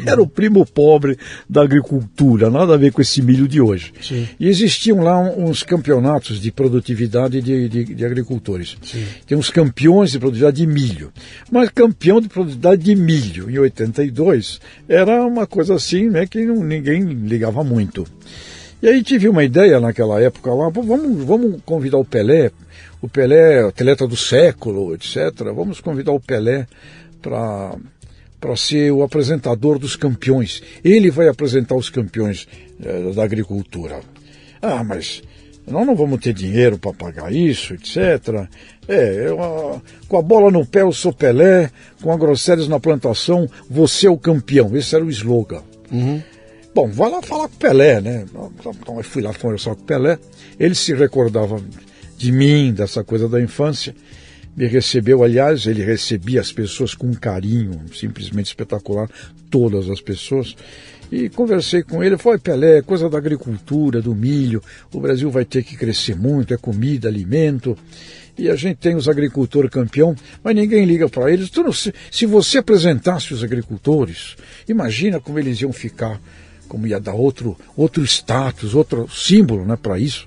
Era 0.04 0.20
o 0.22 0.26
primo 0.26 0.64
pobre 0.66 1.18
da 1.48 1.62
agricultura, 1.62 2.50
nada 2.50 2.74
a 2.74 2.76
ver 2.76 2.92
com 2.92 3.00
esse 3.00 3.22
milho 3.22 3.46
de 3.46 3.60
hoje. 3.60 3.92
Sim. 4.00 4.28
E 4.38 4.48
existiam 4.48 5.00
lá 5.00 5.20
uns 5.20 5.62
campeonatos 5.62 6.40
de 6.40 6.50
produtividade 6.50 7.40
de, 7.40 7.68
de, 7.68 7.84
de 7.84 8.04
agricultores. 8.04 8.76
Sim. 8.82 9.04
Tem 9.26 9.36
uns 9.36 9.50
campeões 9.50 10.12
de 10.12 10.18
produtividade 10.18 10.56
de 10.56 10.66
milho. 10.66 11.12
Mas 11.50 11.68
campeão 11.70 12.20
de 12.20 12.28
produtividade 12.28 12.82
de 12.82 12.94
milho, 12.94 13.50
em 13.50 13.58
82, 13.58 14.60
era 14.88 15.24
uma 15.26 15.46
coisa 15.46 15.74
assim 15.74 16.08
né, 16.08 16.26
que 16.26 16.44
não, 16.44 16.62
ninguém 16.62 17.02
ligava 17.02 17.62
muito. 17.62 18.06
E 18.82 18.88
aí 18.88 19.02
tive 19.02 19.28
uma 19.28 19.42
ideia 19.42 19.80
naquela 19.80 20.20
época 20.20 20.52
lá, 20.52 20.68
vamos, 20.68 21.24
vamos 21.24 21.62
convidar 21.64 21.96
o 21.96 22.04
Pelé, 22.04 22.50
o 23.00 23.08
Pelé, 23.08 23.62
atleta 23.62 24.06
do 24.06 24.16
século, 24.16 24.94
etc. 24.94 25.32
Vamos 25.54 25.80
convidar 25.80 26.12
o 26.12 26.20
Pelé 26.20 26.66
para 27.22 27.74
para 28.44 28.56
ser 28.56 28.92
o 28.92 29.02
apresentador 29.02 29.78
dos 29.78 29.96
campeões. 29.96 30.62
Ele 30.84 31.10
vai 31.10 31.28
apresentar 31.28 31.76
os 31.76 31.88
campeões 31.88 32.46
eh, 32.84 33.10
da 33.14 33.24
agricultura. 33.24 34.00
Ah, 34.60 34.84
mas 34.84 35.22
nós 35.66 35.86
não 35.86 35.96
vamos 35.96 36.20
ter 36.20 36.34
dinheiro 36.34 36.76
para 36.76 36.92
pagar 36.92 37.32
isso, 37.32 37.72
etc. 37.72 38.46
É, 38.86 39.28
eu, 39.28 39.80
com 40.06 40.18
a 40.18 40.20
bola 40.20 40.50
no 40.50 40.66
pé 40.66 40.82
eu 40.82 40.92
sou 40.92 41.10
Pelé, 41.10 41.70
com 42.02 42.12
a 42.12 42.18
Grosséries 42.18 42.68
na 42.68 42.78
plantação, 42.78 43.48
você 43.70 44.08
é 44.08 44.10
o 44.10 44.18
campeão. 44.18 44.76
Esse 44.76 44.94
era 44.94 45.02
o 45.02 45.08
slogan. 45.08 45.62
Uhum. 45.90 46.22
Bom, 46.74 46.88
vai 46.88 47.10
lá 47.10 47.22
falar 47.22 47.48
com 47.48 47.54
o 47.54 47.58
Pelé, 47.58 48.02
né? 48.02 48.26
Então 48.60 48.98
eu 48.98 49.04
fui 49.04 49.22
lá 49.22 49.32
conversar 49.32 49.74
com 49.74 49.80
o 49.80 49.86
Pelé. 49.86 50.18
Ele 50.60 50.74
se 50.74 50.92
recordava 50.92 51.58
de 52.18 52.30
mim, 52.30 52.74
dessa 52.74 53.02
coisa 53.02 53.26
da 53.26 53.40
infância 53.40 53.94
me 54.56 54.66
recebeu, 54.66 55.22
aliás, 55.22 55.66
ele 55.66 55.82
recebia 55.82 56.40
as 56.40 56.52
pessoas 56.52 56.94
com 56.94 57.08
um 57.08 57.14
carinho 57.14 57.80
simplesmente 57.92 58.46
espetacular, 58.46 59.08
todas 59.50 59.90
as 59.90 60.00
pessoas. 60.00 60.54
E 61.10 61.28
conversei 61.28 61.82
com 61.82 62.02
ele, 62.02 62.16
foi 62.16 62.38
Pelé, 62.38 62.82
coisa 62.82 63.08
da 63.08 63.18
agricultura, 63.18 64.00
do 64.00 64.14
milho, 64.14 64.62
o 64.92 65.00
Brasil 65.00 65.30
vai 65.30 65.44
ter 65.44 65.62
que 65.62 65.76
crescer 65.76 66.16
muito, 66.16 66.54
é 66.54 66.56
comida, 66.56 67.08
alimento. 67.08 67.76
E 68.36 68.50
a 68.50 68.56
gente 68.56 68.78
tem 68.78 68.96
os 68.96 69.08
agricultores 69.08 69.70
campeão, 69.70 70.16
mas 70.42 70.56
ninguém 70.56 70.84
liga 70.84 71.08
para 71.08 71.30
eles. 71.30 71.52
Não, 71.52 71.72
se 71.72 72.26
você 72.26 72.58
apresentasse 72.58 73.32
os 73.32 73.44
agricultores, 73.44 74.36
imagina 74.68 75.20
como 75.20 75.38
eles 75.38 75.60
iam 75.60 75.72
ficar, 75.72 76.20
como 76.66 76.86
ia 76.86 76.98
dar 76.98 77.14
outro, 77.14 77.56
outro 77.76 78.02
status, 78.02 78.74
outro 78.74 79.08
símbolo 79.08 79.64
né, 79.64 79.76
para 79.80 79.98
isso. 79.98 80.26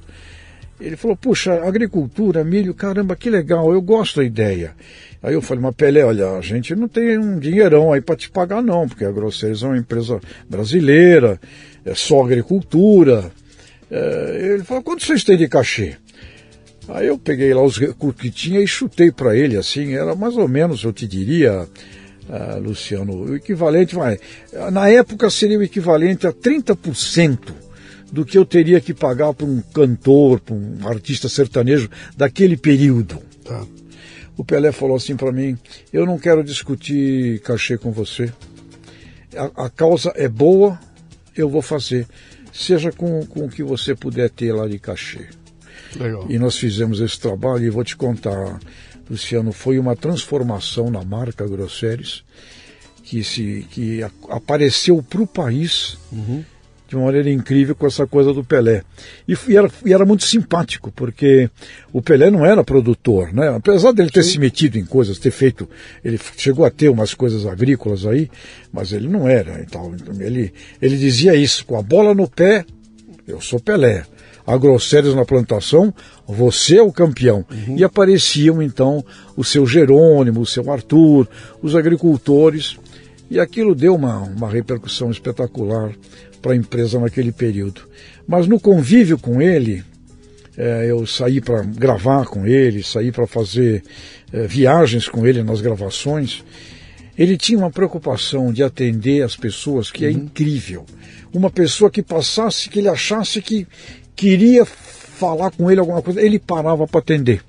Ele 0.79 0.95
falou, 0.95 1.17
puxa, 1.17 1.53
agricultura, 1.67 2.43
milho, 2.43 2.73
caramba, 2.73 3.15
que 3.15 3.29
legal, 3.29 3.73
eu 3.73 3.81
gosto 3.81 4.17
da 4.17 4.23
ideia. 4.23 4.75
Aí 5.23 5.33
eu 5.33 5.41
falei, 5.41 5.63
mas 5.63 5.75
Pelé, 5.75 6.03
olha, 6.05 6.31
a 6.31 6.41
gente 6.41 6.75
não 6.75 6.87
tem 6.87 7.17
um 7.17 7.39
dinheirão 7.39 7.91
aí 7.91 7.99
para 7.99 8.15
te 8.15 8.29
pagar 8.29 8.61
não, 8.61 8.87
porque 8.87 9.03
a 9.03 9.11
Grosseiros 9.11 9.63
é 9.63 9.67
uma 9.67 9.77
empresa 9.77 10.19
brasileira, 10.47 11.39
é 11.83 11.95
só 11.95 12.23
agricultura. 12.23 13.31
É, 13.89 14.51
ele 14.53 14.63
falou, 14.63 14.83
quanto 14.83 15.03
vocês 15.03 15.23
têm 15.23 15.37
de 15.37 15.47
cachê? 15.47 15.95
Aí 16.89 17.07
eu 17.07 17.17
peguei 17.17 17.53
lá 17.53 17.63
os 17.63 17.77
recursos 17.77 18.21
que 18.21 18.29
tinha 18.29 18.61
e 18.61 18.67
chutei 18.67 19.11
para 19.11 19.35
ele, 19.35 19.57
assim, 19.57 19.95
era 19.95 20.15
mais 20.15 20.37
ou 20.37 20.47
menos, 20.47 20.83
eu 20.83 20.93
te 20.93 21.05
diria, 21.05 21.67
uh, 22.29 22.59
Luciano, 22.59 23.13
o 23.13 23.35
equivalente, 23.35 23.93
vai, 23.93 24.17
na 24.71 24.87
época 24.87 25.29
seria 25.29 25.59
o 25.59 25.63
equivalente 25.63 26.25
a 26.25 26.31
30% 26.31 27.66
do 28.11 28.25
que 28.25 28.37
eu 28.37 28.45
teria 28.45 28.79
que 28.79 28.93
pagar 28.93 29.33
para 29.33 29.45
um 29.45 29.61
cantor, 29.61 30.39
para 30.39 30.55
um 30.55 30.87
artista 30.87 31.27
sertanejo 31.27 31.89
daquele 32.15 32.55
período. 32.55 33.21
Tá. 33.43 33.65
O 34.35 34.43
Pelé 34.43 34.71
falou 34.71 34.95
assim 34.95 35.15
para 35.15 35.31
mim: 35.31 35.57
Eu 35.91 36.05
não 36.05 36.17
quero 36.17 36.43
discutir 36.43 37.39
cachê 37.41 37.77
com 37.77 37.91
você. 37.91 38.31
A, 39.35 39.65
a, 39.65 39.69
causa 39.69 40.11
é 40.15 40.27
boa, 40.27 40.79
eu 41.35 41.49
vou 41.49 41.61
fazer. 41.61 42.07
Seja 42.53 42.91
com, 42.91 43.25
com 43.25 43.45
o 43.45 43.49
que 43.49 43.63
você 43.63 43.93
puder 43.93 44.29
ter 44.29 44.53
lá 44.53 44.67
de 44.67 44.79
cachê. 44.79 45.27
Legal. 45.95 46.25
E 46.29 46.39
nós 46.39 46.57
fizemos 46.57 46.99
esse 46.99 47.19
trabalho 47.19 47.65
e 47.65 47.69
vou 47.69 47.83
te 47.83 47.95
contar, 47.95 48.59
Luciano, 49.09 49.51
foi 49.51 49.77
uma 49.77 49.95
transformação 49.95 50.89
na 50.89 51.03
marca 51.03 51.47
Grosseries 51.47 52.23
que, 53.03 53.23
se, 53.23 53.65
que 53.69 54.01
a, 54.03 54.11
apareceu 54.29 55.01
para 55.03 55.21
o 55.21 55.27
país. 55.27 55.97
Uhum 56.11 56.43
de 56.87 56.95
uma 56.95 57.05
maneira 57.05 57.29
incrível 57.29 57.75
com 57.75 57.85
essa 57.85 58.07
coisa 58.07 58.33
do 58.33 58.43
Pelé. 58.43 58.83
E, 59.27 59.35
e, 59.47 59.57
era, 59.57 59.69
e 59.85 59.93
era 59.93 60.05
muito 60.05 60.23
simpático, 60.23 60.91
porque 60.91 61.49
o 61.91 62.01
Pelé 62.01 62.31
não 62.31 62.45
era 62.45 62.63
produtor, 62.63 63.33
né? 63.33 63.49
Apesar 63.49 63.91
dele 63.91 64.09
ter 64.09 64.23
Sim. 64.23 64.31
se 64.31 64.39
metido 64.39 64.77
em 64.77 64.85
coisas, 64.85 65.19
ter 65.19 65.31
feito. 65.31 65.69
Ele 66.03 66.19
chegou 66.37 66.65
a 66.65 66.71
ter 66.71 66.89
umas 66.89 67.13
coisas 67.13 67.45
agrícolas 67.45 68.05
aí, 68.05 68.29
mas 68.71 68.93
ele 68.93 69.07
não 69.07 69.27
era. 69.27 69.61
Então, 69.61 69.93
ele, 70.19 70.53
ele 70.81 70.97
dizia 70.97 71.35
isso, 71.35 71.65
com 71.65 71.77
a 71.77 71.81
bola 71.81 72.15
no 72.15 72.27
pé, 72.27 72.65
eu 73.27 73.41
sou 73.41 73.59
Pelé. 73.59 74.05
Agrossérios 74.45 75.13
na 75.13 75.25
plantação, 75.25 75.93
você 76.25 76.77
é 76.77 76.81
o 76.81 76.89
campeão. 76.89 77.45
Uhum. 77.51 77.75
E 77.77 77.83
apareciam 77.83 78.61
então 78.61 79.03
o 79.35 79.43
seu 79.43 79.65
Jerônimo, 79.65 80.39
o 80.39 80.45
seu 80.45 80.71
Arthur, 80.71 81.27
os 81.61 81.75
agricultores. 81.75 82.77
E 83.29 83.41
aquilo 83.41 83.75
deu 83.75 83.93
uma, 83.93 84.19
uma 84.19 84.49
repercussão 84.49 85.11
espetacular 85.11 85.91
para 86.41 86.53
a 86.53 86.55
empresa 86.55 86.99
naquele 86.99 87.31
período. 87.31 87.81
Mas 88.27 88.47
no 88.47 88.59
convívio 88.59 89.17
com 89.17 89.41
ele, 89.41 89.83
é, 90.57 90.87
eu 90.89 91.05
saí 91.05 91.39
para 91.39 91.61
gravar 91.61 92.25
com 92.25 92.45
ele, 92.45 92.83
saí 92.83 93.11
para 93.11 93.27
fazer 93.27 93.83
é, 94.33 94.47
viagens 94.47 95.07
com 95.07 95.25
ele 95.25 95.43
nas 95.43 95.61
gravações. 95.61 96.43
Ele 97.17 97.37
tinha 97.37 97.57
uma 97.57 97.71
preocupação 97.71 98.51
de 98.51 98.63
atender 98.63 99.23
as 99.23 99.35
pessoas 99.35 99.91
que 99.91 100.05
é 100.05 100.09
uhum. 100.09 100.15
é 100.15 100.17
incrível. 100.17 100.85
Uma 101.33 101.49
pessoa 101.49 101.91
que 101.91 102.01
passasse, 102.01 102.69
que 102.69 102.79
ele 102.79 102.89
achasse 102.89 103.41
que 103.41 103.67
queria 104.15 104.65
falar 104.65 105.51
com 105.51 105.69
ele 105.69 105.79
alguma 105.79 106.01
coisa, 106.01 106.21
ele 106.21 106.39
parava 106.39 106.87
para 106.87 106.99
atender. 106.99 107.41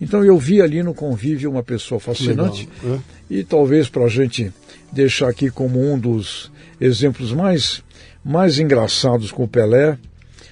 Então 0.00 0.24
eu 0.24 0.36
vi 0.38 0.60
ali 0.60 0.82
no 0.82 0.94
convívio 0.94 1.50
uma 1.50 1.62
pessoa 1.62 1.98
fascinante 1.98 2.68
Legal, 2.82 2.98
é? 2.98 3.00
e 3.30 3.44
talvez 3.44 3.88
para 3.88 4.04
a 4.04 4.08
gente 4.08 4.52
deixar 4.92 5.28
aqui 5.28 5.50
como 5.50 5.80
um 5.80 5.98
dos 5.98 6.50
exemplos 6.80 7.32
mais 7.32 7.82
mais 8.26 8.58
engraçados 8.58 9.30
com 9.30 9.44
o 9.44 9.48
Pelé, 9.48 9.96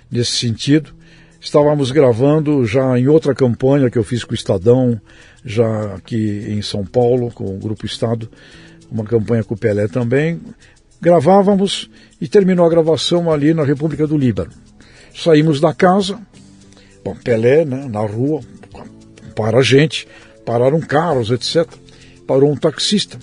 nesse 0.08 0.36
sentido. 0.36 0.94
Estávamos 1.40 1.90
gravando 1.90 2.64
já 2.64 2.96
em 2.96 3.08
outra 3.08 3.34
campanha 3.34 3.90
que 3.90 3.98
eu 3.98 4.04
fiz 4.04 4.22
com 4.22 4.30
o 4.30 4.34
Estadão, 4.34 5.00
já 5.44 5.96
aqui 5.96 6.46
em 6.48 6.62
São 6.62 6.86
Paulo, 6.86 7.32
com 7.32 7.44
o 7.44 7.58
Grupo 7.58 7.84
Estado, 7.84 8.30
uma 8.88 9.02
campanha 9.02 9.42
com 9.42 9.54
o 9.54 9.58
Pelé 9.58 9.88
também. 9.88 10.40
Gravávamos 11.00 11.90
e 12.20 12.28
terminou 12.28 12.64
a 12.64 12.70
gravação 12.70 13.28
ali 13.28 13.52
na 13.52 13.64
República 13.64 14.06
do 14.06 14.16
Líbano. 14.16 14.52
Saímos 15.12 15.60
da 15.60 15.74
casa, 15.74 16.16
bom, 17.04 17.16
Pelé 17.16 17.64
né, 17.64 17.88
na 17.90 18.06
rua, 18.06 18.40
para 19.34 19.58
a 19.58 19.62
gente, 19.62 20.06
pararam 20.46 20.80
carros, 20.80 21.32
etc. 21.32 21.68
Parou 22.24 22.52
um 22.52 22.56
taxista 22.56 23.18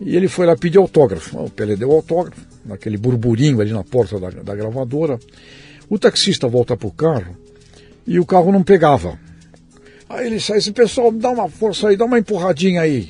e 0.00 0.16
ele 0.16 0.28
foi 0.28 0.46
lá 0.46 0.56
pedir 0.56 0.78
autógrafo. 0.78 1.36
O 1.44 1.50
Pelé 1.50 1.74
deu 1.74 1.90
autógrafo 1.90 2.53
naquele 2.64 2.96
burburinho 2.96 3.60
ali 3.60 3.72
na 3.72 3.84
porta 3.84 4.18
da, 4.18 4.30
da 4.30 4.54
gravadora. 4.54 5.18
O 5.88 5.98
taxista 5.98 6.48
volta 6.48 6.76
pro 6.76 6.90
carro 6.90 7.36
e 8.06 8.18
o 8.18 8.26
carro 8.26 8.50
não 8.50 8.62
pegava. 8.62 9.18
Aí 10.08 10.26
ele 10.26 10.40
sai 10.40 10.58
assim, 10.58 10.72
pessoal, 10.72 11.10
dá 11.10 11.30
uma 11.30 11.48
força 11.48 11.88
aí, 11.88 11.96
dá 11.96 12.04
uma 12.04 12.18
empurradinha 12.18 12.82
aí. 12.82 13.08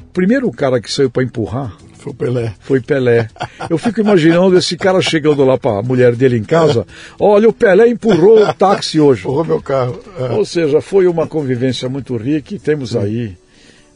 O 0.00 0.12
primeiro 0.12 0.50
cara 0.50 0.80
que 0.80 0.92
saiu 0.92 1.10
para 1.10 1.22
empurrar 1.22 1.76
foi 2.02 2.12
Pelé. 2.12 2.54
Foi 2.58 2.80
Pelé. 2.80 3.28
Eu 3.70 3.78
fico 3.78 4.00
imaginando 4.00 4.58
esse 4.58 4.76
cara 4.76 5.00
chegando 5.00 5.44
lá 5.44 5.56
para 5.56 5.78
a 5.78 5.82
mulher 5.82 6.16
dele 6.16 6.36
em 6.36 6.42
casa. 6.42 6.84
Olha, 7.18 7.48
o 7.48 7.52
Pelé 7.52 7.88
empurrou 7.88 8.42
o 8.42 8.52
táxi 8.54 8.98
hoje. 8.98 9.20
Empurrou 9.20 9.44
meu 9.44 9.62
carro. 9.62 10.00
É. 10.18 10.32
Ou 10.32 10.44
seja, 10.44 10.80
foi 10.80 11.06
uma 11.06 11.28
convivência 11.28 11.88
muito 11.88 12.16
rica 12.16 12.54
e 12.54 12.58
temos 12.58 12.96
aí 12.96 13.36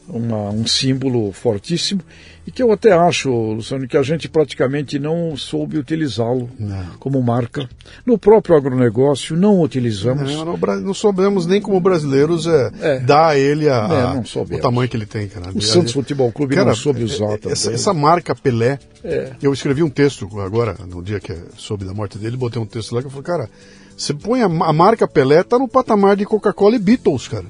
uma, 0.07 0.49
um 0.49 0.65
símbolo 0.65 1.31
fortíssimo 1.31 2.01
e 2.47 2.51
que 2.51 2.63
eu 2.63 2.71
até 2.71 2.93
acho, 2.93 3.29
Luciano, 3.29 3.85
que 3.89 3.97
a 3.97 4.01
gente 4.01 4.29
praticamente 4.29 4.97
não 4.97 5.35
soube 5.35 5.77
utilizá-lo 5.77 6.49
como 6.97 7.21
marca. 7.21 7.69
No 8.05 8.17
próprio 8.17 8.55
agronegócio 8.55 9.35
não 9.35 9.61
utilizamos. 9.61 10.33
Não, 10.33 10.45
não, 10.45 10.57
não 10.79 10.93
soubemos 10.93 11.45
nem 11.45 11.61
como 11.61 11.77
brasileiros 11.81 12.47
é, 12.47 12.71
é. 12.79 12.99
dar 12.99 13.31
a 13.31 13.37
ele 13.37 13.67
a, 13.67 14.15
é, 14.25 14.55
o 14.55 14.59
tamanho 14.61 14.87
que 14.87 14.95
ele 14.95 15.05
tem. 15.05 15.27
Cara. 15.27 15.51
O 15.53 15.61
Santos 15.61 15.91
Futebol 15.91 16.31
Clube 16.31 16.55
cara, 16.55 16.67
não 16.67 16.75
soube 16.75 17.03
usar 17.03 17.33
é, 17.33 17.51
essa, 17.51 17.73
essa, 17.73 17.93
marca 17.93 18.33
Pelé, 18.33 18.79
é. 19.03 19.31
eu 19.43 19.51
escrevi 19.51 19.83
um 19.83 19.89
texto 19.89 20.25
agora, 20.39 20.77
no 20.87 21.03
dia 21.03 21.19
que 21.19 21.35
soube 21.57 21.83
da 21.83 21.93
morte 21.93 22.17
dele, 22.17 22.37
botei 22.37 22.61
um 22.61 22.65
texto 22.65 22.95
lá 22.95 23.01
que 23.01 23.07
eu 23.07 23.11
falei, 23.11 23.25
cara, 23.25 23.49
você 23.97 24.13
põe 24.13 24.41
a, 24.41 24.45
a 24.45 24.71
marca 24.71 25.05
Pelé, 25.05 25.43
tá 25.43 25.59
no 25.59 25.67
patamar 25.67 26.15
de 26.15 26.23
Coca-Cola 26.23 26.77
e 26.77 26.79
Beatles, 26.79 27.27
cara. 27.27 27.45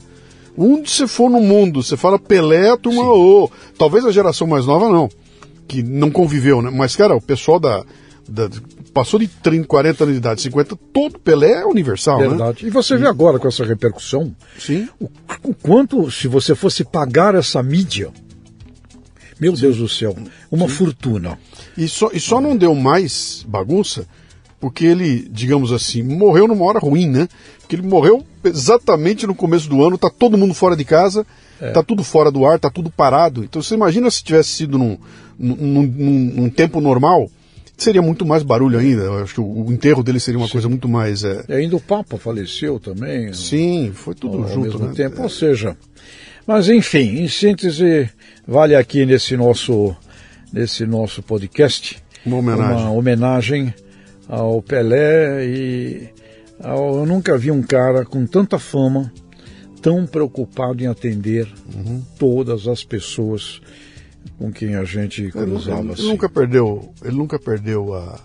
Onde 0.58 0.90
você 0.90 1.08
for 1.08 1.30
no 1.30 1.40
mundo, 1.40 1.84
você 1.84 1.96
fala 1.96 2.18
Pelé, 2.18 2.72
a 2.72 2.78
turma, 2.78 3.04
oh, 3.04 3.50
talvez 3.78 4.04
a 4.06 4.12
geração 4.12 4.48
mais 4.48 4.66
nova 4.66 4.90
não, 4.90 5.08
que 5.68 5.84
não 5.84 6.10
conviveu, 6.10 6.62
né? 6.62 6.72
Mas, 6.74 6.96
cara, 6.96 7.16
o 7.16 7.22
pessoal 7.22 7.60
da, 7.60 7.86
da, 8.28 8.50
passou 8.92 9.20
de 9.20 9.28
30, 9.28 9.68
40 9.68 10.04
anos 10.04 10.16
de 10.16 10.18
idade, 10.18 10.42
50, 10.42 10.76
todo 10.92 11.20
Pelé 11.20 11.62
é 11.62 11.66
universal, 11.66 12.20
né? 12.20 12.30
Verdade. 12.30 12.64
Né? 12.64 12.70
E 12.70 12.72
você 12.72 12.98
vê 12.98 13.08
agora 13.08 13.38
com 13.38 13.48
essa 13.48 13.64
repercussão, 13.64 14.36
Sim. 14.58 14.90
O, 15.00 15.08
o 15.44 15.54
quanto, 15.54 16.10
se 16.10 16.28
você 16.28 16.56
fosse 16.56 16.84
pagar 16.84 17.36
essa 17.36 17.62
mídia, 17.62 18.12
meu 19.40 19.56
Sim. 19.56 19.62
Deus 19.62 19.78
do 19.78 19.88
céu, 19.88 20.16
uma 20.52 20.68
Sim. 20.68 20.74
fortuna. 20.74 21.38
E 21.78 21.88
só, 21.88 22.10
e 22.12 22.20
só 22.20 22.42
não 22.42 22.58
deu 22.58 22.74
mais 22.74 23.46
bagunça 23.48 24.08
porque 24.60 24.86
ele, 24.86 25.28
digamos 25.30 25.72
assim, 25.72 26.02
morreu 26.02 26.48
numa 26.48 26.66
hora 26.66 26.80
ruim, 26.80 27.08
né? 27.08 27.28
Porque 27.60 27.76
ele 27.76 27.88
morreu 27.88 28.24
exatamente 28.44 29.28
no 29.28 29.36
começo 29.36 29.70
do 29.70 29.84
ano, 29.86 29.98
tá 29.98 30.10
todo 30.10 30.38
mundo 30.38 30.54
fora 30.54 30.76
de 30.76 30.84
casa, 30.84 31.26
é. 31.62 31.72
tá 31.72 31.84
tudo 31.84 32.04
fora 32.04 32.32
do 32.32 32.46
ar, 32.46 32.60
tá 32.60 32.70
tudo 32.70 32.90
parado. 32.90 33.44
Então 33.44 33.62
você 33.62 33.76
imagina 33.76 34.10
se 34.10 34.24
tivesse 34.24 34.50
sido 34.50 34.78
num, 34.78 34.98
num, 35.38 35.84
num, 35.84 36.32
num 36.36 36.50
tempo 36.50 36.82
normal, 36.82 37.30
seria 37.78 38.02
muito 38.02 38.26
mais 38.26 38.42
barulho 38.42 38.80
ainda. 38.80 39.04
Eu 39.04 39.20
acho 39.20 39.36
que 39.36 39.42
o, 39.42 39.72
enterro 39.72 40.02
dele 40.02 40.20
seria 40.20 40.40
uma 40.40 40.48
Sim. 40.48 40.54
coisa 40.54 40.70
muito 40.70 40.90
mais. 40.90 41.24
É... 41.24 41.46
E 41.48 41.54
ainda 41.54 41.76
o 41.76 41.82
Papa 41.82 42.18
faleceu 42.18 42.80
também. 42.80 43.32
Sim, 43.34 43.92
foi 43.94 44.16
tudo 44.16 44.40
ao, 44.40 44.48
junto. 44.48 44.58
Ao 44.58 44.64
mesmo 44.64 44.88
né? 44.88 44.94
tempo, 44.96 45.20
é. 45.20 45.24
ou 45.24 45.30
seja. 45.30 45.78
Mas 46.48 46.68
enfim, 46.70 47.22
em 47.22 47.28
síntese, 47.28 48.10
vale 48.48 48.74
aqui 48.76 49.06
nesse 49.06 49.38
nosso, 49.38 49.96
nesse 50.52 50.86
nosso 50.86 51.22
podcast 51.22 52.02
uma 52.26 52.38
homenagem. 52.38 52.84
Uma 52.84 52.92
homenagem 52.92 53.74
ao 54.28 54.62
Pelé 54.62 55.46
e 55.46 56.10
ao, 56.60 57.00
eu 57.00 57.06
nunca 57.06 57.38
vi 57.38 57.52
um 57.52 57.62
cara 57.62 58.06
com 58.06 58.26
tanta 58.26 58.60
fama 58.60 59.12
tão 59.82 60.06
preocupado 60.06 60.84
em 60.84 60.88
atender 60.88 61.48
uhum. 61.74 62.04
todas 62.18 62.68
as 62.68 62.84
pessoas 62.84 63.62
com 64.38 64.52
quem 64.52 64.76
a 64.76 64.84
gente 64.84 65.30
cruzava. 65.32 65.80
Ele, 65.80 65.92
ele, 65.92 66.02
ele 66.02 66.08
nunca 66.10 66.30
perdeu, 66.30 66.94
ele 67.04 67.16
nunca 67.16 67.40
perdeu 67.40 67.94
a 67.94 68.20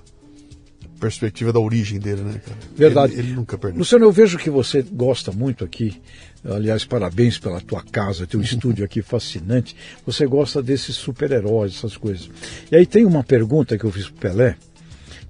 perspectiva 0.98 1.52
da 1.52 1.58
origem 1.58 1.98
dele, 1.98 2.22
né, 2.22 2.40
cara? 2.44 2.58
Verdade. 2.76 3.12
Ele, 3.14 3.22
ele, 3.22 3.32
nunca 3.34 3.58
perdeu. 3.58 3.80
Luciano, 3.80 4.04
eu 4.04 4.12
vejo 4.12 4.38
que 4.38 4.48
você 4.48 4.82
gosta 4.82 5.32
muito 5.32 5.64
aqui. 5.64 6.00
Aliás, 6.44 6.84
parabéns 6.84 7.38
pela 7.38 7.60
tua 7.60 7.82
casa, 7.82 8.26
teu 8.26 8.40
estúdio 8.42 8.84
aqui 8.84 9.02
fascinante. 9.02 9.76
Você 10.06 10.26
gosta 10.26 10.62
desses 10.62 10.94
super-heróis, 10.94 11.74
essas 11.76 11.96
coisas. 11.96 12.30
E 12.70 12.76
aí 12.76 12.86
tem 12.86 13.04
uma 13.04 13.24
pergunta 13.24 13.76
que 13.76 13.84
eu 13.84 13.90
fiz 13.90 14.08
pro 14.08 14.30
Pelé 14.30 14.56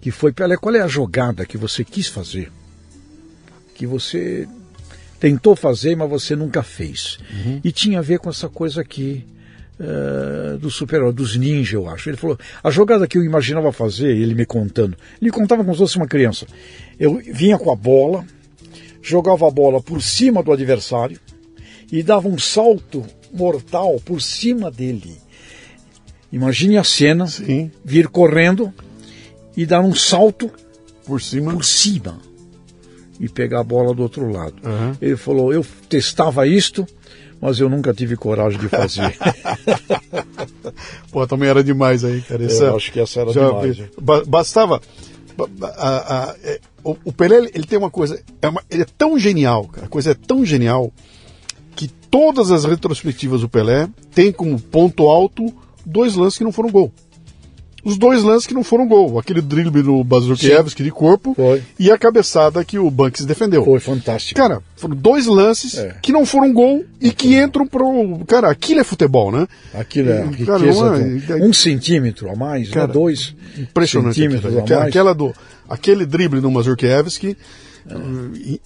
que 0.02 0.10
foi, 0.10 0.32
Pelé, 0.32 0.56
qual 0.56 0.74
é 0.74 0.80
a 0.80 0.88
jogada 0.88 1.46
que 1.46 1.56
você 1.56 1.84
quis 1.84 2.08
fazer? 2.08 2.50
Que 3.72 3.86
você 3.86 4.48
tentou 5.20 5.54
fazer, 5.54 5.96
mas 5.96 6.10
você 6.10 6.34
nunca 6.34 6.60
fez. 6.60 7.20
Uhum. 7.32 7.60
E 7.62 7.70
tinha 7.70 8.00
a 8.00 8.02
ver 8.02 8.18
com 8.18 8.28
essa 8.28 8.48
coisa 8.48 8.80
aqui 8.80 9.24
uh, 9.78 10.58
do 10.58 10.68
super 10.72 11.12
dos 11.12 11.36
ninja, 11.36 11.76
eu 11.76 11.88
acho. 11.88 12.10
Ele 12.10 12.16
falou, 12.16 12.36
a 12.64 12.68
jogada 12.68 13.06
que 13.06 13.16
eu 13.16 13.22
imaginava 13.22 13.70
fazer, 13.70 14.08
ele 14.08 14.34
me 14.34 14.44
contando, 14.44 14.96
ele 15.20 15.30
contava 15.30 15.62
como 15.62 15.72
se 15.72 15.78
fosse 15.78 15.96
uma 15.96 16.08
criança. 16.08 16.48
Eu 16.98 17.22
vinha 17.32 17.56
com 17.56 17.70
a 17.70 17.76
bola, 17.76 18.26
jogava 19.00 19.46
a 19.46 19.50
bola 19.52 19.80
por 19.80 20.02
cima 20.02 20.42
do 20.42 20.50
adversário 20.50 21.20
e 21.92 22.02
dava 22.02 22.26
um 22.26 22.38
salto 22.38 23.06
mortal 23.32 24.00
por 24.04 24.20
cima 24.20 24.68
dele. 24.68 25.16
Imagine 26.32 26.76
a 26.76 26.82
cena, 26.82 27.28
Sim. 27.28 27.70
vir 27.84 28.08
correndo 28.08 28.74
e 29.56 29.66
dar 29.66 29.80
um 29.80 29.94
salto 29.94 30.50
por 31.04 31.20
cima, 31.20 31.52
por 31.52 31.64
cima 31.64 32.18
e 33.20 33.28
pegar 33.28 33.60
a 33.60 33.64
bola 33.64 33.94
do 33.94 34.02
outro 34.02 34.30
lado. 34.30 34.54
Uhum. 34.64 34.96
Ele 35.00 35.16
falou: 35.16 35.52
eu 35.52 35.64
testava 35.88 36.46
isto, 36.46 36.86
mas 37.40 37.60
eu 37.60 37.68
nunca 37.68 37.92
tive 37.94 38.16
coragem 38.16 38.58
de 38.58 38.68
fazer. 38.68 39.16
Pô, 41.10 41.26
também 41.26 41.48
era 41.48 41.62
demais 41.62 42.04
aí, 42.04 42.20
cara. 42.22 42.44
Essa, 42.44 42.64
eu 42.64 42.76
acho 42.76 42.92
que 42.92 43.00
essa 43.00 43.20
era 43.20 43.32
demais. 43.32 43.78
Bastava. 44.26 44.80
A, 45.62 45.66
a, 45.66 46.24
a, 46.24 46.36
é, 46.42 46.60
o, 46.84 46.96
o, 47.06 47.12
Pelé, 47.12 47.48
ele 47.54 47.64
tem 47.64 47.78
uma 47.78 47.90
coisa. 47.90 48.20
É 48.40 48.48
uma, 48.48 48.62
ele 48.70 48.82
é 48.82 48.86
tão 48.98 49.18
genial, 49.18 49.66
cara. 49.68 49.86
A 49.86 49.90
coisa 49.90 50.10
é 50.10 50.14
tão 50.14 50.44
genial 50.44 50.92
que 51.74 51.88
todas 51.88 52.50
as 52.50 52.64
retrospectivas 52.64 53.40
do 53.40 53.48
Pelé 53.48 53.88
tem 54.14 54.30
como 54.30 54.60
ponto 54.60 55.08
alto 55.08 55.46
dois 55.86 56.14
lances 56.14 56.38
que 56.38 56.44
não 56.44 56.52
foram 56.52 56.70
gol 56.70 56.92
os 57.84 57.98
dois 57.98 58.22
lances 58.22 58.46
que 58.46 58.54
não 58.54 58.62
foram 58.62 58.86
gol. 58.86 59.18
Aquele 59.18 59.40
drible 59.40 59.82
do 59.82 60.04
Bazurkiewicz 60.04 60.74
de 60.74 60.90
corpo 60.90 61.34
Foi. 61.34 61.62
e 61.78 61.90
a 61.90 61.98
cabeçada 61.98 62.64
que 62.64 62.78
o 62.78 62.90
Banks 62.90 63.24
defendeu. 63.24 63.64
Foi 63.64 63.80
fantástico. 63.80 64.38
Cara, 64.40 64.62
foram 64.76 64.94
dois 64.94 65.26
lances 65.26 65.76
é. 65.76 65.96
que 66.00 66.12
não 66.12 66.24
foram 66.24 66.52
gol 66.52 66.84
e 67.00 67.10
que 67.10 67.36
entram 67.36 67.66
pro... 67.66 68.20
Cara, 68.26 68.50
aquilo 68.50 68.80
é 68.80 68.84
futebol, 68.84 69.32
né? 69.32 69.48
Aquilo 69.74 70.10
é 70.10 70.26
e, 70.38 70.46
cara, 70.46 70.72
uma, 70.72 71.46
um 71.46 71.52
centímetro 71.52 72.30
a 72.30 72.36
mais, 72.36 72.68
né? 72.68 72.74
cara, 72.74 72.86
né? 72.86 72.92
dois 72.92 73.34
impressionante 73.58 74.14
centímetros 74.14 74.56
aquilo, 74.56 74.76
a 74.76 74.80
mais. 74.80 74.88
Aquela 74.88 75.12
do, 75.12 75.34
aquele 75.68 76.06
drible 76.06 76.40
do 76.40 76.50
Mazurkiewicz 76.50 77.20
é. 77.24 77.34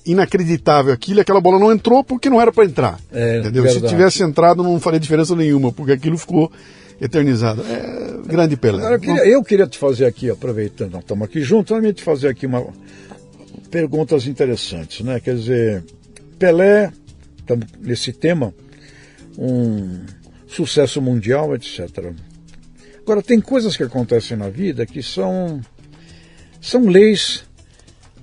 inacreditável 0.05 0.93
aquilo, 0.93 1.21
aquela 1.21 1.41
bola 1.41 1.59
não 1.59 1.73
entrou 1.73 2.05
porque 2.05 2.29
não 2.29 2.41
era 2.41 2.53
para 2.53 2.65
entrar. 2.65 2.99
É, 3.11 3.39
entendeu? 3.39 3.67
Se 3.69 3.81
tivesse 3.81 4.23
entrado 4.23 4.63
não 4.63 4.79
faria 4.79 5.01
diferença 5.01 5.35
nenhuma, 5.35 5.73
porque 5.73 5.93
aquilo 5.93 6.19
ficou 6.19 6.53
eternizado. 7.01 7.63
É 7.63 8.07
grande 8.27 8.57
Pelé. 8.57 8.79
Agora, 8.79 8.95
eu, 8.95 9.01
queria, 9.01 9.27
eu 9.27 9.43
queria 9.43 9.67
te 9.67 9.79
fazer 9.79 10.07
aqui, 10.07 10.31
aproveitando, 10.31 10.93
nós 10.93 11.03
estamos 11.03 11.25
aqui 11.25 11.41
juntos, 11.43 11.71
eu 11.71 11.93
te 11.93 12.03
fazer 12.03 12.29
aqui 12.29 12.47
uma 12.47 12.67
perguntas 13.71 14.27
interessantes, 14.27 15.05
né? 15.05 15.21
Quer 15.21 15.37
dizer, 15.37 15.85
Pelé, 16.39 16.93
estamos 17.39 17.67
nesse 17.81 18.13
tema, 18.13 18.55
um 19.37 20.05
sucesso 20.47 21.01
mundial, 21.03 21.55
etc. 21.55 22.13
Agora, 23.01 23.23
tem 23.23 23.41
coisas 23.41 23.77
que 23.77 23.83
acontecem 23.83 24.37
na 24.37 24.49
vida 24.49 24.87
que 24.87 25.03
são, 25.03 25.61
são 26.61 26.89
leis, 26.89 27.45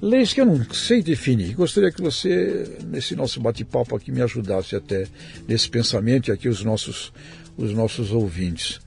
leis 0.01 0.33
que 0.33 0.41
eu 0.41 0.45
não 0.45 0.63
sei 0.73 1.01
definir. 1.01 1.53
Gostaria 1.53 1.91
que 1.91 2.01
você, 2.01 2.77
nesse 2.86 3.15
nosso 3.15 3.39
bate-papo 3.39 3.95
aqui, 3.95 4.12
me 4.12 4.21
ajudasse 4.21 4.75
até 4.75 5.05
nesse 5.47 5.69
pensamento 5.69 6.29
e 6.29 6.31
aqui 6.31 6.49
os 6.49 6.63
nossos 6.63 7.13
os 7.57 7.73
nossos 7.73 8.11
ouvintes. 8.11 8.79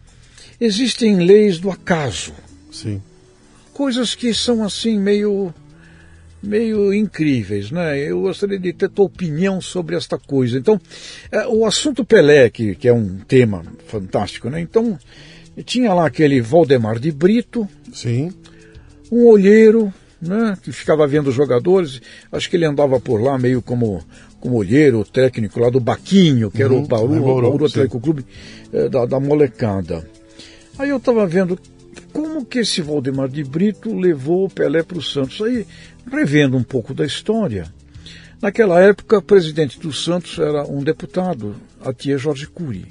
Existem 0.60 1.16
leis 1.16 1.58
do 1.58 1.70
acaso. 1.70 2.32
Sim. 2.70 3.02
Coisas 3.72 4.14
que 4.14 4.32
são 4.32 4.64
assim 4.64 4.98
meio 4.98 5.52
meio 6.42 6.94
incríveis, 6.94 7.70
né? 7.70 7.98
Eu 7.98 8.22
gostaria 8.22 8.58
de 8.58 8.72
ter 8.72 8.88
tua 8.88 9.06
opinião 9.06 9.60
sobre 9.60 9.96
esta 9.96 10.18
coisa. 10.18 10.58
Então, 10.58 10.80
é, 11.30 11.46
o 11.46 11.66
assunto 11.66 12.04
Pelé, 12.04 12.48
que, 12.48 12.74
que 12.74 12.88
é 12.88 12.92
um 12.92 13.18
tema 13.18 13.64
fantástico, 13.86 14.48
né? 14.48 14.60
Então, 14.60 14.98
tinha 15.64 15.92
lá 15.92 16.06
aquele 16.06 16.40
Valdemar 16.40 16.98
de 16.98 17.10
Brito, 17.10 17.68
Sim. 17.92 18.32
um 19.10 19.26
olheiro, 19.26 19.92
né? 20.20 20.56
Que 20.62 20.72
ficava 20.72 21.06
vendo 21.06 21.28
os 21.28 21.34
jogadores. 21.34 22.00
Acho 22.30 22.48
que 22.48 22.56
ele 22.56 22.64
andava 22.64 23.00
por 23.00 23.20
lá 23.20 23.38
meio 23.38 23.60
como 23.60 24.02
como 24.46 24.58
olheiro, 24.58 25.04
técnico 25.04 25.58
lá 25.58 25.68
do 25.68 25.80
Baquinho, 25.80 26.52
que 26.52 26.62
era 26.62 26.72
o 26.72 26.76
uhum. 26.76 26.86
Bauru, 26.86 27.16
é 27.16 27.20
Bauru, 27.20 27.42
Bauru 27.48 27.66
Atlético 27.66 28.00
Clube 28.00 28.24
é, 28.72 28.88
da, 28.88 29.04
da 29.04 29.18
molecada. 29.18 30.08
Aí 30.78 30.90
eu 30.90 30.98
estava 30.98 31.26
vendo 31.26 31.58
como 32.12 32.44
que 32.44 32.60
esse 32.60 32.80
Valdemar 32.80 33.28
de 33.28 33.42
Brito 33.42 33.92
levou 33.92 34.44
o 34.44 34.48
Pelé 34.48 34.84
para 34.84 34.98
o 34.98 35.02
Santos. 35.02 35.42
Aí, 35.42 35.66
revendo 36.12 36.56
um 36.56 36.62
pouco 36.62 36.94
da 36.94 37.04
história, 37.04 37.64
naquela 38.40 38.80
época, 38.80 39.18
o 39.18 39.22
presidente 39.22 39.80
do 39.80 39.92
Santos 39.92 40.38
era 40.38 40.62
um 40.62 40.80
deputado, 40.80 41.56
a 41.84 41.92
tia 41.92 42.16
Jorge 42.16 42.46
Cury. 42.46 42.86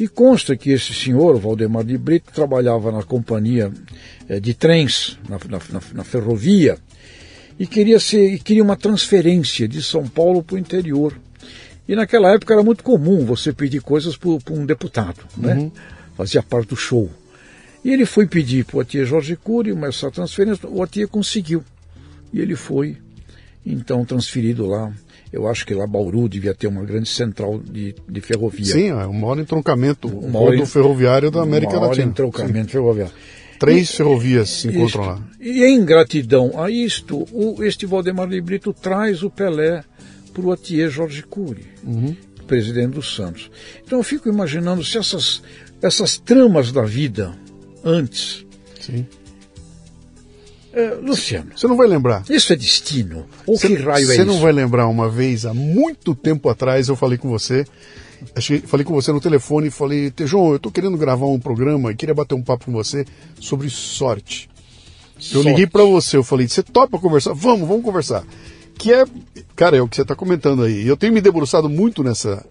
E 0.00 0.08
consta 0.08 0.56
que 0.56 0.70
esse 0.70 0.92
senhor, 0.92 1.38
Valdemar 1.38 1.84
de 1.84 1.96
Brito, 1.96 2.32
trabalhava 2.32 2.90
na 2.90 3.04
companhia 3.04 3.70
é, 4.28 4.40
de 4.40 4.52
trens, 4.52 5.16
na, 5.28 5.38
na, 5.48 5.80
na 5.94 6.02
ferrovia, 6.02 6.76
e 7.62 7.66
queria, 7.68 8.00
ser, 8.00 8.40
queria 8.40 8.60
uma 8.60 8.74
transferência 8.76 9.68
de 9.68 9.80
São 9.80 10.08
Paulo 10.08 10.42
para 10.42 10.56
o 10.56 10.58
interior. 10.58 11.14
E 11.86 11.94
naquela 11.94 12.34
época 12.34 12.52
era 12.52 12.62
muito 12.64 12.82
comum 12.82 13.24
você 13.24 13.52
pedir 13.52 13.80
coisas 13.80 14.16
para 14.16 14.52
um 14.52 14.66
deputado, 14.66 15.20
né? 15.36 15.54
Uhum. 15.54 15.70
Fazia 16.16 16.42
parte 16.42 16.70
do 16.70 16.76
show. 16.76 17.08
E 17.84 17.92
ele 17.92 18.04
foi 18.04 18.26
pedir 18.26 18.64
para 18.64 18.78
o 18.78 18.80
Atia 18.80 19.04
Jorge 19.04 19.36
Cury 19.36 19.70
uma 19.70 19.86
essa 19.86 20.10
transferência, 20.10 20.68
o 20.68 20.82
Atia 20.82 21.06
conseguiu. 21.06 21.62
E 22.32 22.40
ele 22.40 22.56
foi, 22.56 22.96
então, 23.64 24.04
transferido 24.04 24.66
lá. 24.66 24.92
Eu 25.32 25.46
acho 25.46 25.64
que 25.64 25.72
lá 25.72 25.86
Bauru 25.86 26.28
devia 26.28 26.54
ter 26.54 26.66
uma 26.66 26.82
grande 26.82 27.10
central 27.10 27.60
de, 27.60 27.94
de 28.08 28.20
ferrovia. 28.20 28.72
Sim, 28.72 28.88
é 28.88 29.06
o 29.06 29.14
maior 29.14 29.38
entroncamento 29.38 30.08
do 30.08 30.66
ferroviário 30.66 31.30
da 31.30 31.42
América 31.42 31.74
maior 31.74 31.90
Latina. 31.90 32.08
entroncamento 32.08 32.66
Sim. 32.66 32.72
ferroviário. 32.72 33.14
Três 33.62 33.90
e, 33.90 33.96
ferrovias 33.96 34.50
se 34.50 34.68
encontram 34.68 34.86
isto, 34.86 34.98
lá. 35.00 35.22
E 35.40 35.64
em 35.64 35.84
gratidão 35.84 36.60
a 36.60 36.70
isto, 36.70 37.26
o, 37.32 37.62
este 37.62 37.86
Valdemar 37.86 38.28
de 38.28 38.40
Brito 38.40 38.72
traz 38.72 39.22
o 39.22 39.30
Pelé 39.30 39.84
para 40.32 40.42
o 40.42 40.52
Atier 40.52 40.90
Jorge 40.90 41.22
Cury, 41.22 41.64
uhum. 41.84 42.16
presidente 42.46 42.94
do 42.94 43.02
Santos. 43.02 43.50
Então 43.84 43.98
eu 43.98 44.02
fico 44.02 44.28
imaginando 44.28 44.84
se 44.84 44.98
essas, 44.98 45.42
essas 45.80 46.18
tramas 46.18 46.72
da 46.72 46.82
vida 46.82 47.32
antes. 47.84 48.44
Sim. 48.80 49.06
É, 50.72 50.94
Luciano. 50.94 51.50
Você 51.54 51.68
não 51.68 51.76
vai 51.76 51.86
lembrar. 51.86 52.24
Isso 52.30 52.52
é 52.52 52.56
destino? 52.56 53.26
Ou 53.46 53.56
cê, 53.56 53.68
que 53.68 53.74
raio 53.74 53.98
é 53.98 54.02
isso? 54.02 54.14
Você 54.14 54.24
não 54.24 54.40
vai 54.40 54.52
lembrar 54.52 54.88
uma 54.88 55.08
vez, 55.08 55.44
há 55.44 55.52
muito 55.52 56.14
tempo 56.14 56.48
atrás, 56.48 56.88
eu 56.88 56.96
falei 56.96 57.18
com 57.18 57.28
você. 57.28 57.64
Falei 58.66 58.84
com 58.84 58.94
você 58.94 59.12
no 59.12 59.20
telefone 59.20 59.68
e 59.68 59.70
falei, 59.70 60.10
Tejon, 60.10 60.50
eu 60.50 60.56
estou 60.56 60.72
querendo 60.72 60.96
gravar 60.96 61.26
um 61.26 61.38
programa 61.38 61.90
e 61.90 61.96
queria 61.96 62.14
bater 62.14 62.34
um 62.34 62.42
papo 62.42 62.66
com 62.66 62.72
você 62.72 63.04
sobre 63.40 63.68
sorte. 63.70 64.48
sorte. 65.18 65.34
Eu 65.34 65.42
liguei 65.42 65.66
para 65.66 65.84
você, 65.84 66.16
eu 66.16 66.24
falei, 66.24 66.48
você 66.48 66.62
topa 66.62 66.98
conversar? 66.98 67.32
Vamos, 67.32 67.68
vamos 67.68 67.84
conversar. 67.84 68.24
Que 68.78 68.92
é, 68.92 69.04
cara, 69.54 69.76
é 69.76 69.82
o 69.82 69.88
que 69.88 69.96
você 69.96 70.02
está 70.02 70.14
comentando 70.14 70.62
aí. 70.62 70.86
Eu 70.86 70.96
tenho 70.96 71.12
me 71.12 71.20
debruçado 71.20 71.68
muito 71.68 72.02
nessa, 72.02 72.44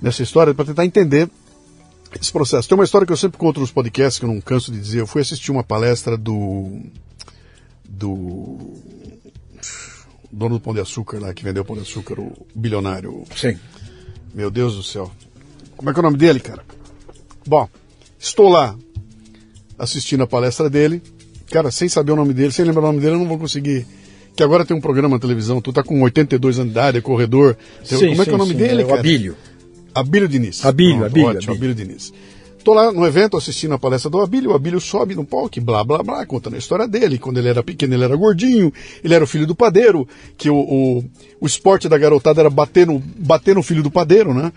nessa 0.00 0.22
história 0.22 0.54
para 0.54 0.66
tentar 0.66 0.84
entender 0.84 1.28
esse 2.20 2.30
processo. 2.30 2.68
Tem 2.68 2.76
uma 2.76 2.84
história 2.84 3.06
que 3.06 3.12
eu 3.12 3.16
sempre 3.16 3.38
conto 3.38 3.60
nos 3.60 3.72
podcasts, 3.72 4.18
que 4.18 4.24
eu 4.24 4.32
não 4.32 4.40
canso 4.40 4.70
de 4.70 4.78
dizer. 4.78 5.00
Eu 5.00 5.06
fui 5.06 5.22
assistir 5.22 5.50
uma 5.50 5.64
palestra 5.64 6.16
do. 6.16 6.80
do. 7.88 8.58
dono 10.30 10.56
do 10.56 10.60
Pão 10.60 10.74
de 10.74 10.80
Açúcar 10.80 11.18
lá, 11.18 11.34
que 11.34 11.44
vendeu 11.44 11.62
o 11.62 11.66
Pão 11.66 11.76
de 11.76 11.82
Açúcar, 11.82 12.20
o 12.20 12.46
bilionário. 12.54 13.24
Sim. 13.34 13.58
Meu 14.34 14.50
Deus 14.50 14.74
do 14.74 14.82
céu. 14.82 15.10
Como 15.76 15.90
é 15.90 15.92
que 15.92 15.98
é 15.98 16.02
o 16.02 16.04
nome 16.04 16.16
dele, 16.16 16.40
cara? 16.40 16.62
Bom, 17.46 17.68
estou 18.18 18.48
lá 18.48 18.74
assistindo 19.78 20.22
a 20.22 20.26
palestra 20.26 20.68
dele. 20.68 21.02
Cara, 21.50 21.70
sem 21.70 21.88
saber 21.88 22.12
o 22.12 22.16
nome 22.16 22.34
dele, 22.34 22.52
sem 22.52 22.64
lembrar 22.64 22.82
o 22.82 22.86
nome 22.86 23.00
dele, 23.00 23.14
eu 23.14 23.18
não 23.18 23.28
vou 23.28 23.38
conseguir. 23.38 23.86
Que 24.34 24.42
agora 24.42 24.64
tem 24.64 24.76
um 24.76 24.80
programa 24.80 25.16
na 25.16 25.20
televisão, 25.20 25.60
tu 25.60 25.72
tá 25.72 25.82
com 25.84 26.02
82 26.02 26.58
anos 26.58 26.72
de 26.72 26.78
idade, 26.78 26.98
é 26.98 27.00
corredor. 27.00 27.56
Sim, 27.84 27.96
Como 27.98 28.12
é 28.12 28.16
sim, 28.16 28.24
que 28.24 28.30
é 28.30 28.34
o 28.34 28.38
nome 28.38 28.52
sim, 28.52 28.58
dele, 28.58 28.82
é 28.82 28.84
cara? 28.84 28.98
Abílio. 28.98 29.36
Abílio 29.94 30.28
Diniz. 30.28 30.64
Abílio, 30.64 30.96
Pronto, 30.98 31.10
Abílio, 31.10 31.28
Ótimo, 31.28 31.52
Abílio. 31.52 31.72
Abílio 31.72 31.74
Diniz. 31.74 32.12
Estou 32.64 32.72
lá 32.72 32.90
no 32.90 33.06
evento 33.06 33.36
assistindo 33.36 33.74
a 33.74 33.78
palestra 33.78 34.08
do 34.08 34.22
Abílio, 34.22 34.52
o 34.52 34.54
Abílio 34.54 34.80
sobe 34.80 35.14
no 35.14 35.22
palco, 35.22 35.60
blá 35.60 35.84
blá 35.84 36.02
blá, 36.02 36.24
contando 36.24 36.54
a 36.54 36.58
história 36.58 36.88
dele. 36.88 37.18
Quando 37.18 37.36
ele 37.36 37.50
era 37.50 37.62
pequeno, 37.62 37.92
ele 37.92 38.04
era 38.04 38.16
gordinho, 38.16 38.72
ele 39.04 39.12
era 39.12 39.22
o 39.22 39.26
filho 39.26 39.46
do 39.46 39.54
padeiro, 39.54 40.08
que 40.38 40.48
o, 40.48 40.56
o, 40.56 41.04
o 41.42 41.46
esporte 41.46 41.90
da 41.90 41.98
garotada 41.98 42.40
era 42.40 42.48
bater 42.48 42.86
no, 42.86 42.98
bater 42.98 43.54
no 43.54 43.62
filho 43.62 43.82
do 43.82 43.90
padeiro, 43.90 44.32
né? 44.32 44.50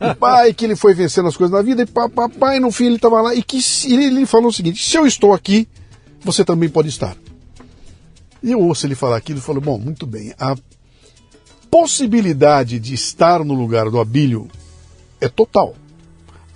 o 0.00 0.14
pai, 0.14 0.54
que 0.54 0.64
ele 0.64 0.74
foi 0.74 0.94
vencendo 0.94 1.28
as 1.28 1.36
coisas 1.36 1.54
na 1.54 1.60
vida, 1.60 1.82
e 1.82 1.86
papai, 1.86 2.58
no 2.58 2.72
fim 2.72 2.86
ele 2.86 2.96
estava 2.96 3.20
lá, 3.20 3.34
e 3.34 3.42
que 3.42 3.58
ele, 3.84 4.06
ele 4.06 4.24
falou 4.24 4.48
o 4.48 4.52
seguinte: 4.52 4.82
se 4.82 4.96
eu 4.96 5.06
estou 5.06 5.34
aqui, 5.34 5.68
você 6.24 6.42
também 6.42 6.70
pode 6.70 6.88
estar. 6.88 7.14
E 8.42 8.52
eu 8.52 8.60
ouço 8.60 8.86
ele 8.86 8.94
falar 8.94 9.18
aquilo 9.18 9.40
e 9.40 9.42
falo, 9.42 9.60
bom, 9.60 9.76
muito 9.76 10.06
bem, 10.06 10.32
a 10.40 10.56
possibilidade 11.70 12.80
de 12.80 12.94
estar 12.94 13.44
no 13.44 13.52
lugar 13.52 13.90
do 13.90 14.00
Abílio 14.00 14.48
é 15.20 15.28
total. 15.28 15.74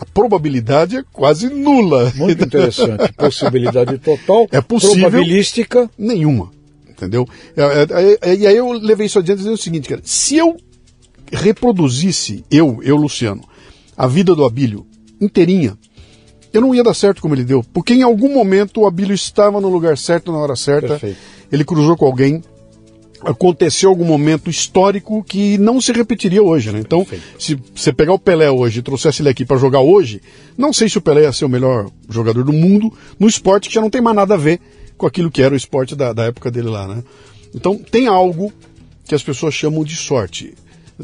A 0.00 0.04
probabilidade 0.06 0.96
é 0.96 1.04
quase 1.12 1.50
nula. 1.50 2.10
Muito 2.16 2.42
interessante. 2.44 3.12
Possibilidade 3.12 3.98
total. 3.98 4.48
É 4.50 4.62
possível. 4.62 5.10
Probabilística. 5.10 5.90
Nenhuma. 5.98 6.50
Entendeu? 6.88 7.28
E 8.24 8.46
aí 8.46 8.56
eu 8.56 8.72
levei 8.72 9.06
isso 9.06 9.18
adiante 9.18 9.38
dizendo 9.38 9.54
o 9.54 9.58
seguinte, 9.58 9.88
cara. 9.88 10.00
Se 10.02 10.36
eu 10.36 10.56
reproduzisse, 11.30 12.44
eu, 12.50 12.80
eu, 12.82 12.96
Luciano, 12.96 13.42
a 13.96 14.06
vida 14.06 14.34
do 14.34 14.44
Abílio 14.44 14.86
inteirinha, 15.20 15.76
eu 16.52 16.62
não 16.62 16.74
ia 16.74 16.82
dar 16.82 16.94
certo 16.94 17.20
como 17.20 17.34
ele 17.34 17.44
deu. 17.44 17.62
Porque 17.72 17.92
em 17.92 18.02
algum 18.02 18.32
momento 18.32 18.80
o 18.80 18.86
Abílio 18.86 19.14
estava 19.14 19.60
no 19.60 19.68
lugar 19.68 19.98
certo, 19.98 20.32
na 20.32 20.38
hora 20.38 20.56
certa. 20.56 20.88
Perfeito. 20.88 21.18
Ele 21.52 21.64
cruzou 21.64 21.96
com 21.96 22.06
alguém, 22.06 22.42
aconteceu 23.24 23.90
algum 23.90 24.04
momento 24.04 24.48
histórico 24.48 25.22
que 25.22 25.58
não 25.58 25.80
se 25.80 25.92
repetiria 25.92 26.42
hoje, 26.42 26.72
né? 26.72 26.80
Então, 26.80 27.04
Perfeito. 27.04 27.42
se 27.42 27.58
você 27.74 27.92
pegar 27.92 28.14
o 28.14 28.18
Pelé 28.18 28.50
hoje 28.50 28.80
e 28.80 28.82
trouxesse 28.82 29.22
ele 29.22 29.28
aqui 29.28 29.44
para 29.44 29.56
jogar 29.56 29.80
hoje, 29.80 30.22
não 30.56 30.72
sei 30.72 30.88
se 30.88 30.98
o 30.98 31.00
Pelé 31.00 31.22
ia 31.22 31.32
ser 31.32 31.44
o 31.44 31.48
melhor 31.48 31.90
jogador 32.08 32.44
do 32.44 32.52
mundo 32.52 32.92
no 33.18 33.28
esporte 33.28 33.68
que 33.68 33.74
já 33.74 33.80
não 33.80 33.90
tem 33.90 34.00
mais 34.00 34.16
nada 34.16 34.34
a 34.34 34.38
ver 34.38 34.60
com 34.96 35.06
aquilo 35.06 35.30
que 35.30 35.42
era 35.42 35.54
o 35.54 35.56
esporte 35.56 35.94
da, 35.94 36.12
da 36.12 36.24
época 36.24 36.50
dele 36.50 36.68
lá, 36.68 36.86
né? 36.86 37.02
Então, 37.54 37.76
tem 37.76 38.06
algo 38.06 38.52
que 39.04 39.14
as 39.14 39.22
pessoas 39.22 39.54
chamam 39.54 39.84
de 39.84 39.96
sorte. 39.96 40.54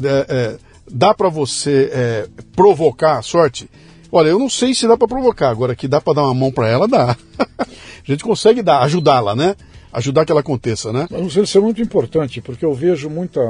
É, 0.01 0.25
é, 0.29 0.57
dá 0.89 1.13
para 1.13 1.29
você 1.29 1.89
é, 1.91 2.27
provocar 2.55 3.17
a 3.17 3.21
sorte? 3.21 3.69
Olha, 4.11 4.29
eu 4.29 4.39
não 4.39 4.49
sei 4.49 4.73
se 4.73 4.87
dá 4.87 4.95
para 4.95 5.07
provocar, 5.07 5.49
agora 5.49 5.75
que 5.75 5.87
dá 5.87 5.99
para 5.99 6.13
dar 6.13 6.23
uma 6.23 6.33
mão 6.33 6.51
para 6.51 6.69
ela, 6.69 6.87
dá. 6.87 7.17
a 7.59 7.65
gente 8.03 8.23
consegue 8.23 8.61
dar, 8.61 8.81
ajudá-la, 8.81 9.35
né? 9.35 9.55
Ajudar 9.97 10.25
que 10.25 10.31
ela 10.31 10.41
aconteça, 10.41 10.93
né? 10.93 11.07
Mas 11.09 11.35
isso 11.35 11.57
é 11.57 11.61
muito 11.61 11.81
importante, 11.81 12.39
porque 12.39 12.63
eu 12.63 12.73
vejo 12.73 13.09
muita 13.09 13.41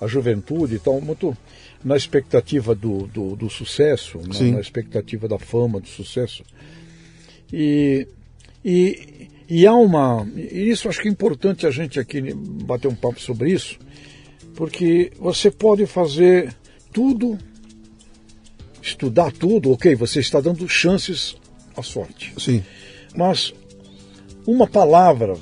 a 0.00 0.06
juventude 0.06 0.74
e 0.74 0.78
tal, 0.78 1.00
muito 1.00 1.36
na 1.82 1.96
expectativa 1.96 2.74
do, 2.74 3.06
do, 3.06 3.34
do 3.34 3.48
sucesso, 3.48 4.18
né? 4.18 4.52
na 4.52 4.60
expectativa 4.60 5.26
da 5.26 5.38
fama, 5.38 5.80
do 5.80 5.88
sucesso. 5.88 6.44
E, 7.50 8.06
e, 8.62 9.28
e 9.48 9.66
há 9.66 9.72
uma. 9.72 10.28
E 10.36 10.68
isso 10.68 10.88
acho 10.88 11.00
que 11.00 11.08
é 11.08 11.10
importante 11.10 11.66
a 11.66 11.70
gente 11.70 11.98
aqui 11.98 12.20
bater 12.34 12.88
um 12.88 12.94
papo 12.94 13.18
sobre 13.18 13.50
isso, 13.50 13.78
porque 14.54 15.12
você 15.18 15.50
pode 15.50 15.86
fazer 15.86 16.54
tudo, 16.92 17.38
estudar 18.82 19.32
tudo, 19.32 19.72
ok, 19.72 19.94
você 19.94 20.20
está 20.20 20.40
dando 20.40 20.68
chances 20.68 21.36
à 21.74 21.82
sorte. 21.82 22.34
Sim. 22.38 22.62
Mas 23.14 23.54
uma 24.46 24.66
palavra, 24.66 25.34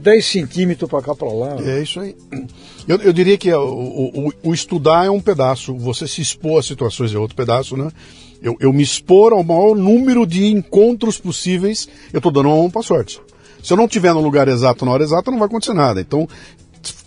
10 0.00 0.26
centímetros 0.26 0.90
para 0.90 1.00
cá 1.00 1.14
para 1.14 1.32
lá. 1.32 1.56
É 1.64 1.80
isso 1.80 2.00
aí. 2.00 2.16
Eu, 2.88 2.96
eu 2.98 3.12
diria 3.12 3.38
que 3.38 3.52
o, 3.52 3.60
o, 3.62 4.32
o, 4.42 4.54
estudar 4.54 5.06
é 5.06 5.10
um 5.10 5.20
pedaço, 5.20 5.76
você 5.76 6.08
se 6.08 6.20
expor 6.20 6.58
a 6.58 6.62
situações 6.62 7.14
é 7.14 7.18
outro 7.18 7.36
pedaço, 7.36 7.76
né? 7.76 7.90
Eu, 8.42 8.56
eu 8.60 8.72
me 8.72 8.82
expor 8.82 9.32
ao 9.32 9.44
maior 9.44 9.76
número 9.76 10.26
de 10.26 10.46
encontros 10.46 11.18
possíveis, 11.18 11.88
eu 12.12 12.18
estou 12.18 12.32
dando 12.32 12.48
uma 12.48 12.56
mão 12.56 12.70
para 12.70 12.82
sorte. 12.82 13.20
Se 13.62 13.72
eu 13.72 13.76
não 13.76 13.86
estiver 13.86 14.12
no 14.12 14.20
lugar 14.20 14.48
exato 14.48 14.84
na 14.84 14.92
hora 14.92 15.02
exata, 15.02 15.30
não 15.30 15.38
vai 15.38 15.46
acontecer 15.46 15.72
nada. 15.72 16.00
Então, 16.00 16.28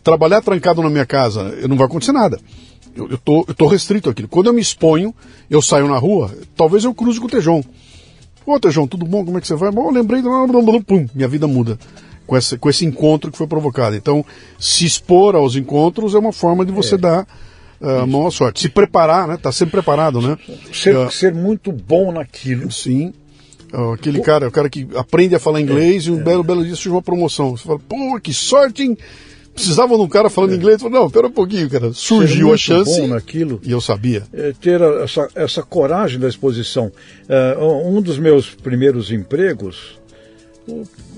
trabalhar 0.04 0.42
trancado 0.42 0.82
na 0.82 0.90
minha 0.90 1.06
casa, 1.06 1.56
não 1.68 1.78
vai 1.78 1.86
acontecer 1.86 2.12
nada. 2.12 2.40
Eu, 2.96 3.10
eu, 3.10 3.18
tô, 3.18 3.46
eu 3.48 3.54
tô 3.54 3.68
restrito 3.68 4.10
àquilo. 4.10 4.28
Quando 4.28 4.48
eu 4.48 4.54
me 4.54 4.62
exponho, 4.62 5.14
eu 5.50 5.62
saio 5.62 5.88
na 5.88 5.98
rua, 5.98 6.32
talvez 6.56 6.84
eu 6.84 6.94
cruze 6.94 7.20
com 7.20 7.28
o 7.28 7.30
Tejon. 7.30 7.64
Ô 8.46 8.60
Tejon, 8.60 8.88
tudo 8.88 9.06
bom? 9.06 9.24
Como 9.24 9.38
é 9.38 9.42
que 9.42 9.48
você 9.48 9.56
vai? 9.56 9.72
Bom, 9.72 9.86
eu 9.86 9.92
lembrei, 9.92 10.22
pum, 10.86 11.08
minha 11.14 11.28
vida 11.28 11.48
muda 11.48 11.78
com 12.30 12.38
esse, 12.38 12.58
com 12.60 12.70
esse 12.70 12.86
encontro 12.86 13.32
que 13.32 13.38
foi 13.38 13.48
provocado. 13.48 13.96
Então, 13.96 14.24
se 14.60 14.86
expor 14.86 15.36
aos 15.36 15.56
encontros 15.56 16.14
é 16.14 16.20
uma 16.20 16.32
forma 16.32 16.64
de 16.64 16.72
você 16.72 16.94
é. 16.94 16.98
dar 17.00 17.28
uh, 17.82 18.06
mão 18.06 18.28
à 18.28 18.32
sorte. 18.32 18.62
Se 18.62 18.70
preparar, 18.70 19.28
né? 19.28 19.36
Tá 19.36 19.52
sempre 19.52 19.72
preparado, 19.72 20.22
né? 20.22 20.38
Ser, 20.72 20.96
uh, 20.96 21.10
ser 21.10 21.34
muito 21.34 21.72
bom 21.72 22.12
naquilo. 22.12 22.72
Sim. 22.72 23.16
Uh, 23.74 23.94
aquele 23.94 24.22
cara, 24.22 24.48
o 24.48 24.52
cara 24.52 24.70
que 24.70 24.88
aprende 24.96 25.34
a 25.34 25.40
falar 25.40 25.60
inglês 25.60 26.06
é, 26.06 26.10
e 26.10 26.12
um 26.12 26.20
é. 26.20 26.24
belo, 26.24 26.44
belo 26.44 26.64
dia 26.64 26.76
surge 26.76 26.92
uma 26.92 27.02
promoção. 27.02 27.58
Você 27.58 27.64
fala, 27.64 27.80
pô, 27.80 28.20
que 28.22 28.32
sorte, 28.32 28.84
hein? 28.84 28.96
Precisava 29.56 29.96
de 29.96 30.02
um 30.02 30.08
cara 30.08 30.30
falando 30.30 30.54
é. 30.54 30.56
inglês. 30.56 30.80
Falo, 30.80 30.94
não, 30.94 31.10
pera 31.10 31.26
um 31.26 31.32
pouquinho, 31.32 31.68
cara. 31.68 31.92
Surgiu 31.94 32.54
a 32.54 32.58
chance. 32.58 33.02
Bom 33.02 33.08
naquilo, 33.08 33.60
e 33.64 33.72
eu 33.72 33.82
sabia. 33.82 34.22
É, 34.32 34.54
ter 34.62 34.80
essa, 34.82 35.28
essa 35.34 35.64
coragem 35.64 36.20
da 36.20 36.28
exposição. 36.28 36.92
Um 37.84 38.00
dos 38.04 38.20
meus 38.20 38.54
primeiros 38.54 39.12
empregos 39.12 39.99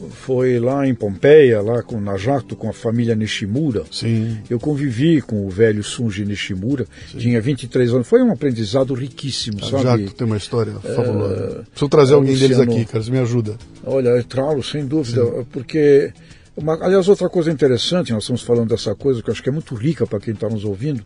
foi 0.09 0.59
lá 0.59 0.87
em 0.87 0.93
Pompeia, 0.93 1.61
lá 1.61 1.81
com, 1.83 1.99
na 1.99 2.17
Jato, 2.17 2.55
com 2.55 2.69
a 2.69 2.73
família 2.73 3.15
Nishimura. 3.15 3.83
Sim. 3.91 4.37
Eu 4.49 4.59
convivi 4.59 5.21
com 5.21 5.45
o 5.45 5.49
velho 5.49 5.83
Sunji 5.83 6.25
Nishimura, 6.25 6.85
Sim. 7.11 7.17
tinha 7.17 7.41
23 7.41 7.93
anos. 7.93 8.07
Foi 8.07 8.21
um 8.21 8.31
aprendizado 8.31 8.93
riquíssimo, 8.93 9.59
a 9.61 9.69
sabe? 9.69 9.83
Jato 9.83 10.15
tem 10.15 10.27
uma 10.27 10.37
história 10.37 10.73
fabulosa. 10.73 11.35
É, 11.35 11.63
Preciso 11.69 11.89
trazer 11.89 12.13
alguém 12.13 12.33
Luciano, 12.33 12.55
deles 12.55 12.75
aqui, 12.75 12.85
cara, 12.85 13.03
você 13.03 13.11
me 13.11 13.19
ajuda. 13.19 13.57
Olha, 13.83 14.09
eu 14.09 14.23
trago, 14.23 14.63
sem 14.63 14.85
dúvida, 14.85 15.23
Sim. 15.23 15.45
porque 15.51 16.13
Uma, 16.55 16.73
aliás, 16.83 17.07
outra 17.07 17.29
coisa 17.29 17.49
interessante, 17.49 18.11
nós 18.11 18.23
estamos 18.23 18.41
falando 18.41 18.69
dessa 18.69 18.93
coisa 18.93 19.21
que 19.21 19.29
eu 19.29 19.31
acho 19.31 19.41
que 19.41 19.49
é 19.49 19.51
muito 19.51 19.73
rica 19.73 20.05
para 20.05 20.19
quem 20.19 20.33
está 20.33 20.49
nos 20.49 20.65
ouvindo, 20.65 21.03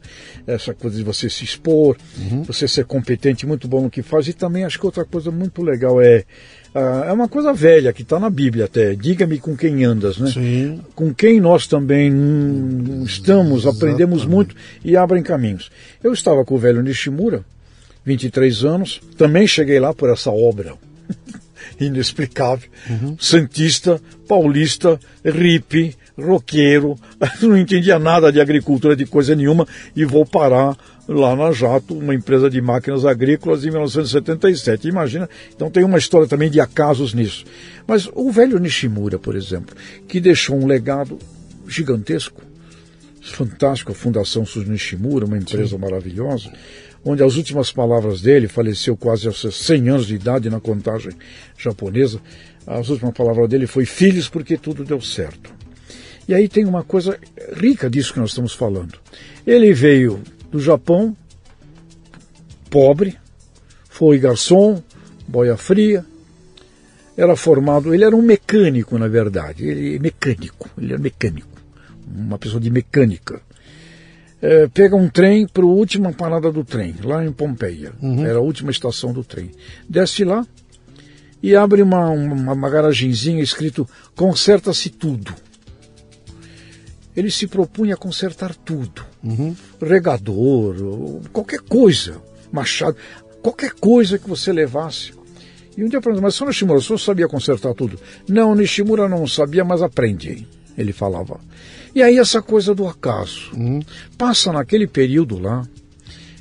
essa 0.48 0.74
coisa 0.74 0.98
de 0.98 1.04
você 1.04 1.30
se 1.30 1.44
expor, 1.44 1.96
uhum. 2.18 2.44
você 2.44 2.68
ser 2.68 2.86
competente, 2.86 3.46
muito 3.46 3.68
bom 3.68 3.84
no 3.84 3.90
que 3.90 4.02
faz, 4.02 4.28
e 4.28 4.34
também 4.34 4.64
acho 4.64 4.80
que 4.80 4.86
outra 4.86 5.06
coisa 5.06 5.30
muito 5.30 5.62
legal 5.62 6.02
é 6.02 6.26
ah, 6.76 7.06
é 7.08 7.14
uma 7.14 7.30
coisa 7.30 7.54
velha 7.54 7.94
que 7.94 8.02
está 8.02 8.20
na 8.20 8.30
Bíblia 8.30 8.66
até. 8.66 8.96
Diga-me 8.96 9.40
com 9.40 9.56
quem 9.56 9.86
andas, 9.86 10.18
né? 10.18 10.30
Sim. 10.30 10.82
Com 10.94 11.14
quem 11.14 11.40
nós 11.40 11.68
também 11.68 12.12
estamos, 13.06 13.62
Exatamente. 13.62 13.78
aprendemos 13.78 14.26
muito 14.26 14.54
e 14.84 14.98
abrem 14.98 15.24
caminhos. 15.24 15.72
Eu 16.04 16.12
estava 16.12 16.44
com 16.44 16.56
o 16.56 16.58
velho 16.58 16.84
Nishimura, 16.84 17.46
23 18.04 18.66
anos, 18.66 19.02
também 19.18 19.48
cheguei 19.48 19.80
lá 19.80 19.94
por 19.94 20.10
essa 20.10 20.30
obra 20.30 20.74
inexplicável. 21.80 22.68
Uhum. 22.90 23.16
Santista, 23.18 24.02
paulista, 24.28 25.00
ripe, 25.24 25.96
roqueiro, 26.18 26.98
não 27.42 27.58
entendia 27.58 27.98
nada 27.98 28.34
de 28.34 28.42
agricultura, 28.42 28.98
de 28.98 29.06
coisa 29.06 29.34
nenhuma, 29.34 29.66
e 29.96 30.04
vou 30.04 30.26
parar 30.26 30.78
lá 31.08 31.36
na 31.36 31.52
Jato, 31.52 31.98
uma 31.98 32.13
empresa 32.13 32.50
de 32.50 32.62
máquinas 32.62 33.06
agrícolas 33.06 33.63
em 33.63 33.70
1977. 33.70 34.88
Imagina, 34.88 35.30
então 35.56 35.70
tem 35.70 35.84
uma 35.84 35.98
história 35.98 36.28
também 36.28 36.50
de 36.50 36.60
acasos 36.60 37.13
nisso. 37.13 37.46
Mas 37.88 38.10
o 38.13 38.32
velho 38.32 38.60
Nishimura, 38.60 39.20
por 39.20 39.36
exemplo, 39.36 39.76
que 40.08 40.20
deixou 40.20 40.58
um 40.58 40.65
legado 40.65 41.20
gigantesco, 41.68 42.41
fantástico, 43.22 43.91
a 43.91 43.96
Fundação 43.96 44.46
Sus 44.46 44.68
Nishimura, 44.68 45.26
uma 45.26 45.38
empresa 45.38 45.76
Sim. 45.76 45.78
maravilhosa, 45.78 46.52
onde 47.04 47.24
as 47.24 47.36
últimas 47.36 47.72
palavras 47.72 48.22
dele, 48.22 48.48
faleceu 48.48 48.98
quase 48.98 49.28
aos 49.28 49.41
100 49.41 49.89
anos 49.89 50.08
de 50.08 50.15
idade 50.15 50.50
na 50.50 50.60
contagem 50.60 51.12
japonesa, 51.58 52.20
as 52.65 52.89
últimas 52.89 53.13
palavras 53.13 53.48
dele 53.48 53.68
foi 53.68 53.86
filhos 53.86 54.28
porque 54.28 54.58
tudo 54.58 54.84
deu 54.84 55.00
certo. 55.00 55.54
E 56.28 56.34
aí 56.34 56.48
tem 56.48 56.65
uma 56.65 56.84
coisa 56.84 57.20
rica 57.56 57.88
disso 57.88 58.13
que 58.13 58.20
nós 58.20 58.32
estamos 58.32 58.54
falando. 58.54 58.98
Ele 59.46 59.72
veio 59.74 60.20
do 60.56 60.62
Japão, 60.62 61.15
pobre, 62.70 63.18
foi 63.89 64.18
garçom, 64.18 64.82
boia 65.28 65.58
fria, 65.58 66.06
era 67.18 67.36
formado, 67.36 67.94
ele 67.94 68.06
era 68.06 68.15
um 68.15 68.22
mecânico, 68.22 68.98
na 68.98 69.10
verdade, 69.10 69.68
ele 69.68 69.98
é 69.98 70.00
mecânico, 70.00 70.70
ele 70.78 70.94
era 70.94 71.02
mecânico, 71.02 71.50
uma 72.08 72.39
pessoa 72.39 72.62
de 72.62 72.70
mecânica. 72.70 73.41
É, 74.41 74.68
pega 74.68 74.96
um 74.96 75.10
trem 75.10 75.46
para 75.46 75.63
a 75.63 75.68
última 75.68 76.13
parada 76.13 76.50
do 76.50 76.63
trem, 76.63 76.96
lá 77.04 77.26
em 77.26 77.34
Pompeia, 77.34 77.91
uhum. 78.02 78.26
era 78.26 78.38
a 78.38 78.41
última 78.41 78.72
estação 78.72 79.12
do 79.12 79.26
trem. 79.26 79.52
Desce 79.89 80.24
lá 80.24 80.48
e 81.44 81.54
abre 81.54 81.82
uma, 81.82 82.10
uma, 82.12 82.54
uma 82.54 82.70
garagenzinha 82.70 83.44
escrito 83.44 83.88
Conserta-se 84.15 84.89
tudo 84.89 85.36
ele 87.15 87.32
se 87.32 87.47
propunha 87.47 87.95
a 87.95 87.97
consertar 87.97 88.54
tudo. 88.56 89.06
Uhum. 89.23 89.56
Regador, 89.82 91.21
qualquer 91.32 91.62
coisa, 91.62 92.21
machado, 92.51 92.97
qualquer 93.41 93.71
coisa 93.73 94.19
que 94.19 94.28
você 94.28 94.51
levasse. 94.51 95.13
E 95.78 95.84
um 95.84 95.88
dia 95.88 96.01
perguntou, 96.01 96.23
mas 96.23 96.36
só 96.36 96.45
Nishimura, 96.45 96.80
o 96.80 96.82
senhor 96.82 96.99
sabia 96.99 97.28
consertar 97.28 97.73
tudo? 97.73 97.99
Não, 98.28 98.56
Nishimura 98.56 99.10
não 99.10 99.28
sabia, 99.28 99.63
mas 99.63 99.82
aprendi, 99.82 100.47
ele 100.78 100.93
falava. 100.93 101.39
E 101.93 102.01
aí 102.01 102.17
essa 102.17 102.41
coisa 102.41 102.75
do 102.75 102.88
acaso. 102.88 103.51
Uhum. 103.54 103.80
Passa 104.17 104.51
naquele 104.51 104.88
período 104.88 105.39
lá, 105.39 105.65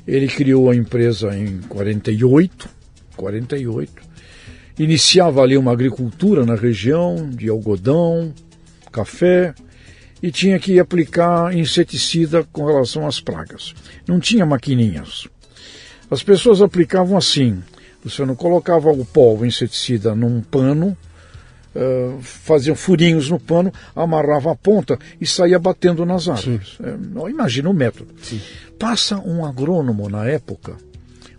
ele 0.07 0.27
criou 0.27 0.69
a 0.69 0.75
empresa 0.75 1.35
em 1.37 1.59
48, 1.61 2.69
48, 3.15 3.93
iniciava 4.77 5.41
ali 5.41 5.57
uma 5.57 5.71
agricultura 5.71 6.45
na 6.45 6.55
região 6.55 7.29
de 7.29 7.49
algodão, 7.49 8.33
café, 8.91 9.53
e 10.21 10.31
tinha 10.31 10.59
que 10.59 10.79
aplicar 10.79 11.55
inseticida 11.55 12.43
com 12.51 12.65
relação 12.65 13.07
às 13.07 13.19
pragas. 13.19 13.73
Não 14.07 14.19
tinha 14.19 14.45
maquininhas. 14.45 15.27
As 16.09 16.23
pessoas 16.23 16.61
aplicavam 16.61 17.17
assim: 17.17 17.61
você 18.03 18.25
não 18.25 18.35
colocava 18.35 18.89
o 18.91 19.05
pó, 19.05 19.33
o 19.33 19.45
inseticida, 19.45 20.15
num 20.15 20.41
pano, 20.41 20.95
uh, 21.75 22.21
faziam 22.21 22.75
furinhos 22.75 23.29
no 23.29 23.39
pano, 23.39 23.71
amarrava 23.95 24.51
a 24.51 24.55
ponta 24.55 24.97
e 25.19 25.25
saía 25.25 25.59
batendo 25.59 26.05
nas 26.05 26.27
árvores. 26.27 26.77
É, 26.81 27.29
imagina 27.29 27.69
o 27.69 27.73
método. 27.73 28.13
Sim. 28.21 28.39
Passa 28.79 29.17
um 29.19 29.45
agrônomo 29.45 30.09
na 30.09 30.25
época, 30.27 30.75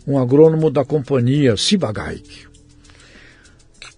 um 0.07 0.19
agrônomo 0.19 0.71
da 0.71 0.85
companhia 0.85 1.57
Sibagaik, 1.57 2.47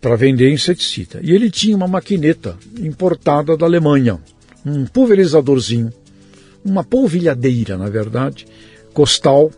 para 0.01 0.17
vender 0.17 0.53
inseticida. 0.53 1.21
E 1.23 1.33
ele 1.33 1.51
tinha 1.51 1.77
uma 1.77 1.89
maquineta 1.89 2.57
importada 2.79 3.57
da 3.57 3.67
Alemanha 3.67 4.21
um 4.65 4.87
pulverizadorzinho, 4.87 5.93
uma 6.65 6.85
polvilhadeira, 6.85 7.77
na 7.77 7.89
verdade, 7.89 8.47
costal. 8.93 9.51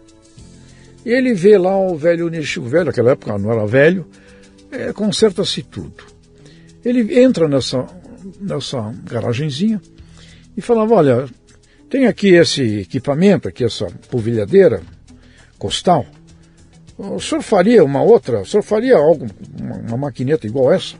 Ele 1.04 1.34
vê 1.34 1.56
lá 1.56 1.78
o 1.78 1.96
velho 1.96 2.28
nicho, 2.28 2.62
velho, 2.62 2.86
naquela 2.86 3.12
época 3.12 3.38
não 3.38 3.50
era 3.50 3.66
velho, 3.66 4.06
é, 4.70 4.92
conserta-se 4.92 5.62
tudo. 5.62 6.04
Ele 6.84 7.20
entra 7.20 7.48
nessa, 7.48 7.86
nessa 8.40 8.94
garagenzinha 9.04 9.80
e 10.56 10.60
falava, 10.60 10.94
olha, 10.94 11.28
tem 11.88 12.06
aqui 12.06 12.34
esse 12.34 12.80
equipamento, 12.80 13.48
aqui 13.48 13.64
essa 13.64 13.86
polvilhadeira 14.10 14.82
costal. 15.58 16.06
O 16.96 17.18
senhor 17.18 17.42
faria 17.42 17.82
uma 17.82 18.02
outra? 18.02 18.42
O 18.42 18.46
senhor 18.46 18.62
faria 18.62 18.96
algo, 18.96 19.26
uma, 19.58 19.76
uma 19.76 19.96
maquineta 19.96 20.46
igual 20.46 20.72
essa? 20.72 20.96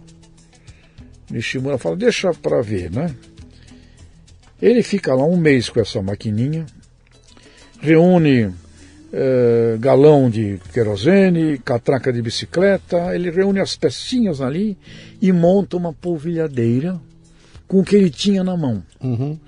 Nishimura 1.31 1.79
fala, 1.79 1.97
deixa 1.97 2.33
para 2.33 2.61
ver, 2.61 2.91
né? 2.91 3.15
Ele 4.61 4.83
fica 4.83 5.15
lá 5.15 5.25
um 5.25 5.37
mês 5.37 5.69
com 5.71 5.81
essa 5.81 6.03
maquininha, 6.03 6.67
reúne 7.81 8.53
é, 9.13 9.77
galão 9.81 10.31
de 10.31 10.59
querosene, 10.73 11.59
catraca 11.59 12.13
de 12.13 12.23
bicicleta, 12.23 13.15
ele 13.15 13.31
reúne 13.31 13.61
as 13.61 13.77
pecinhas 13.77 14.41
ali 14.41 14.77
e 15.21 15.33
monta 15.33 15.77
uma 15.77 15.93
polvilhadeira 15.93 17.01
com 17.67 17.81
o 17.81 17.85
que 17.85 17.97
ele 17.97 18.11
tinha 18.11 18.45
na 18.45 18.57
mão. 18.57 18.83
Uhum. 19.03 19.39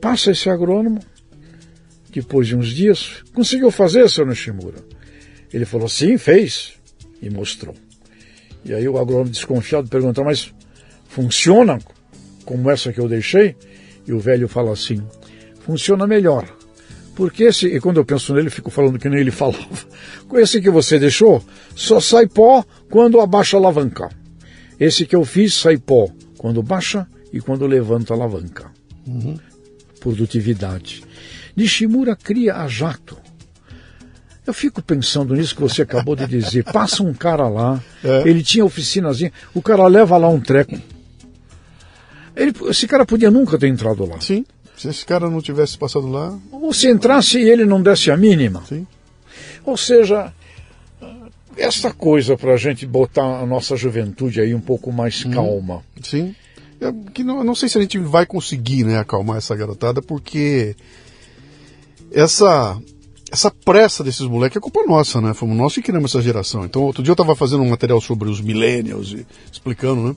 Passa 0.00 0.30
esse 0.30 0.48
agrônomo, 0.48 1.00
depois 2.10 2.46
de 2.46 2.56
uns 2.56 2.68
dias, 2.68 3.22
conseguiu 3.34 3.70
fazer, 3.70 4.08
seu 4.08 4.24
Nishimura? 4.24 4.78
Ele 5.52 5.64
falou, 5.64 5.88
sim, 5.88 6.16
fez, 6.18 6.74
e 7.20 7.30
mostrou. 7.30 7.74
E 8.64 8.74
aí 8.74 8.88
o 8.88 8.98
agrônomo 8.98 9.30
desconfiado 9.30 9.88
perguntou, 9.88 10.24
mas 10.24 10.52
funciona 11.08 11.78
como 12.44 12.70
essa 12.70 12.92
que 12.92 13.00
eu 13.00 13.08
deixei? 13.08 13.56
E 14.06 14.12
o 14.12 14.18
velho 14.18 14.48
fala 14.48 14.72
assim: 14.72 15.02
funciona 15.60 16.06
melhor. 16.06 16.46
Porque 17.14 17.44
esse, 17.44 17.66
e 17.66 17.80
quando 17.80 17.96
eu 17.96 18.04
penso 18.04 18.34
nele, 18.34 18.50
fico 18.50 18.70
falando 18.70 18.98
que 18.98 19.08
nem 19.08 19.20
ele 19.20 19.30
falava. 19.32 19.66
Com 20.28 20.38
esse 20.38 20.60
que 20.60 20.70
você 20.70 20.98
deixou, 20.98 21.42
só 21.74 21.98
sai 21.98 22.26
pó 22.26 22.64
quando 22.90 23.20
abaixa 23.20 23.56
a 23.56 23.60
alavanca. 23.60 24.10
Esse 24.78 25.06
que 25.06 25.16
eu 25.16 25.24
fiz 25.24 25.54
sai 25.54 25.78
pó 25.78 26.08
quando 26.36 26.62
baixa 26.62 27.06
e 27.32 27.40
quando 27.40 27.66
levanta 27.66 28.12
a 28.12 28.16
alavanca. 28.16 28.70
Uhum. 29.06 29.38
Produtividade. 29.98 31.02
Nishimura 31.56 32.14
cria 32.14 32.56
a 32.56 32.68
jato. 32.68 33.16
Eu 34.46 34.52
fico 34.52 34.80
pensando 34.82 35.34
nisso 35.34 35.56
que 35.56 35.62
você 35.62 35.82
acabou 35.82 36.14
de 36.14 36.26
dizer. 36.26 36.64
Passa 36.64 37.02
um 37.02 37.14
cara 37.14 37.48
lá, 37.48 37.82
é. 38.04 38.28
ele 38.28 38.42
tinha 38.42 38.64
oficinazinha, 38.64 39.32
o 39.54 39.62
cara 39.62 39.86
leva 39.88 40.16
lá 40.18 40.28
um 40.28 40.38
treco 40.38 40.78
ele, 42.36 42.54
esse 42.68 42.86
cara 42.86 43.06
podia 43.06 43.30
nunca 43.30 43.58
ter 43.58 43.68
entrado 43.68 44.04
lá. 44.04 44.20
Sim. 44.20 44.44
Se 44.76 44.88
esse 44.88 45.06
cara 45.06 45.30
não 45.30 45.40
tivesse 45.40 45.78
passado 45.78 46.06
lá. 46.06 46.38
Ou 46.52 46.72
se 46.72 46.88
entrasse 46.88 47.38
e 47.38 47.48
ele 47.48 47.64
não 47.64 47.80
desse 47.82 48.10
a 48.10 48.16
mínima. 48.16 48.62
Sim. 48.68 48.86
Ou 49.64 49.76
seja, 49.76 50.32
essa 51.56 51.92
coisa 51.92 52.36
para 52.36 52.52
a 52.52 52.56
gente 52.56 52.86
botar 52.86 53.40
a 53.40 53.46
nossa 53.46 53.74
juventude 53.74 54.40
aí 54.40 54.54
um 54.54 54.60
pouco 54.60 54.92
mais 54.92 55.24
hum, 55.24 55.30
calma. 55.30 55.82
Sim. 56.02 56.34
É, 56.78 56.92
que 57.14 57.24
não, 57.24 57.42
não 57.42 57.54
sei 57.54 57.70
se 57.70 57.78
a 57.78 57.80
gente 57.80 57.98
vai 57.98 58.26
conseguir 58.26 58.84
né, 58.84 58.98
acalmar 58.98 59.38
essa 59.38 59.56
garotada, 59.56 60.02
porque 60.02 60.76
essa 62.12 62.78
essa 63.32 63.50
pressa 63.50 64.04
desses 64.04 64.26
moleques 64.26 64.56
é 64.56 64.60
culpa 64.60 64.84
nossa, 64.86 65.20
né? 65.20 65.34
Fomos 65.34 65.56
nós 65.56 65.74
que 65.74 65.82
criamos 65.82 66.14
essa 66.14 66.22
geração. 66.22 66.64
Então, 66.64 66.82
outro 66.82 67.02
dia 67.02 67.10
eu 67.10 67.14
estava 67.14 67.34
fazendo 67.34 67.62
um 67.62 67.70
material 67.70 68.00
sobre 68.00 68.28
os 68.28 68.40
millennials, 68.40 69.16
explicando, 69.50 70.08
né? 70.08 70.16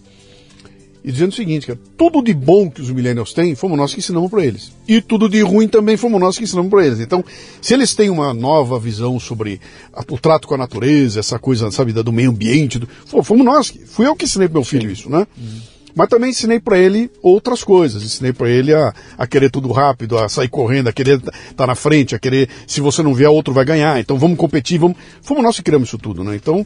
E 1.04 1.12
dizendo 1.12 1.32
o 1.32 1.36
seguinte, 1.36 1.66
cara, 1.66 1.80
tudo 1.98 2.22
de 2.22 2.34
bom 2.34 2.70
que 2.70 2.82
os 2.82 2.92
millennials 2.92 3.34
têm, 3.34 3.56
fomos 3.56 3.78
nós 3.78 3.94
que 3.94 4.00
ensinamos 4.00 4.30
para 4.30 4.46
eles. 4.46 4.74
E 4.88 5.02
tudo 5.02 5.30
de 5.30 5.42
ruim 5.42 5.68
também 5.68 5.96
fomos 5.96 6.20
nós 6.20 6.38
que 6.38 6.44
ensinamos 6.44 6.70
para 6.70 6.86
eles. 6.86 7.00
Então, 7.00 7.24
se 7.62 7.74
eles 7.74 7.96
têm 7.96 8.10
uma 8.10 8.34
nova 8.34 8.78
visão 8.78 9.18
sobre 9.20 9.62
a, 9.94 10.02
o 10.02 10.18
trato 10.18 10.48
com 10.48 10.56
a 10.56 10.58
natureza, 10.58 11.20
essa 11.20 11.40
coisa, 11.40 11.72
sabe, 11.72 11.94
do 11.94 12.12
meio 12.12 12.32
ambiente, 12.32 12.80
do, 12.80 12.88
fomos 13.24 13.46
nós, 13.46 13.74
fui 13.88 14.08
eu 14.08 14.16
que 14.16 14.26
ensinei 14.26 14.48
pro 14.48 14.60
meu 14.60 14.64
filho 14.66 14.92
isso, 14.92 15.10
né? 15.10 15.26
Uhum. 15.38 15.60
Mas 15.96 16.08
também 16.08 16.30
ensinei 16.30 16.60
para 16.60 16.78
ele 16.78 17.10
outras 17.22 17.64
coisas. 17.64 18.04
Ensinei 18.04 18.32
para 18.32 18.50
ele 18.50 18.74
a, 18.74 18.94
a, 19.18 19.26
querer 19.26 19.50
tudo 19.50 19.72
rápido, 19.72 20.18
a 20.18 20.30
sair 20.30 20.48
correndo, 20.48 20.88
a 20.88 20.94
querer 20.94 21.18
estar 21.18 21.32
tá 21.56 21.68
na 21.68 21.76
frente, 21.76 22.16
a 22.16 22.20
querer, 22.20 22.50
se 22.68 22.80
você 22.82 23.02
não 23.02 23.14
vier, 23.14 23.30
outro 23.30 23.54
vai 23.54 23.66
ganhar. 23.66 24.00
Então 24.00 24.18
vamos 24.18 24.38
competir, 24.38 24.78
vamos. 24.78 24.98
Fomos 25.22 25.44
nós 25.44 25.56
que 25.56 25.64
criamos 25.64 25.90
isso 25.90 25.98
tudo, 25.98 26.24
né? 26.24 26.36
Então, 26.36 26.66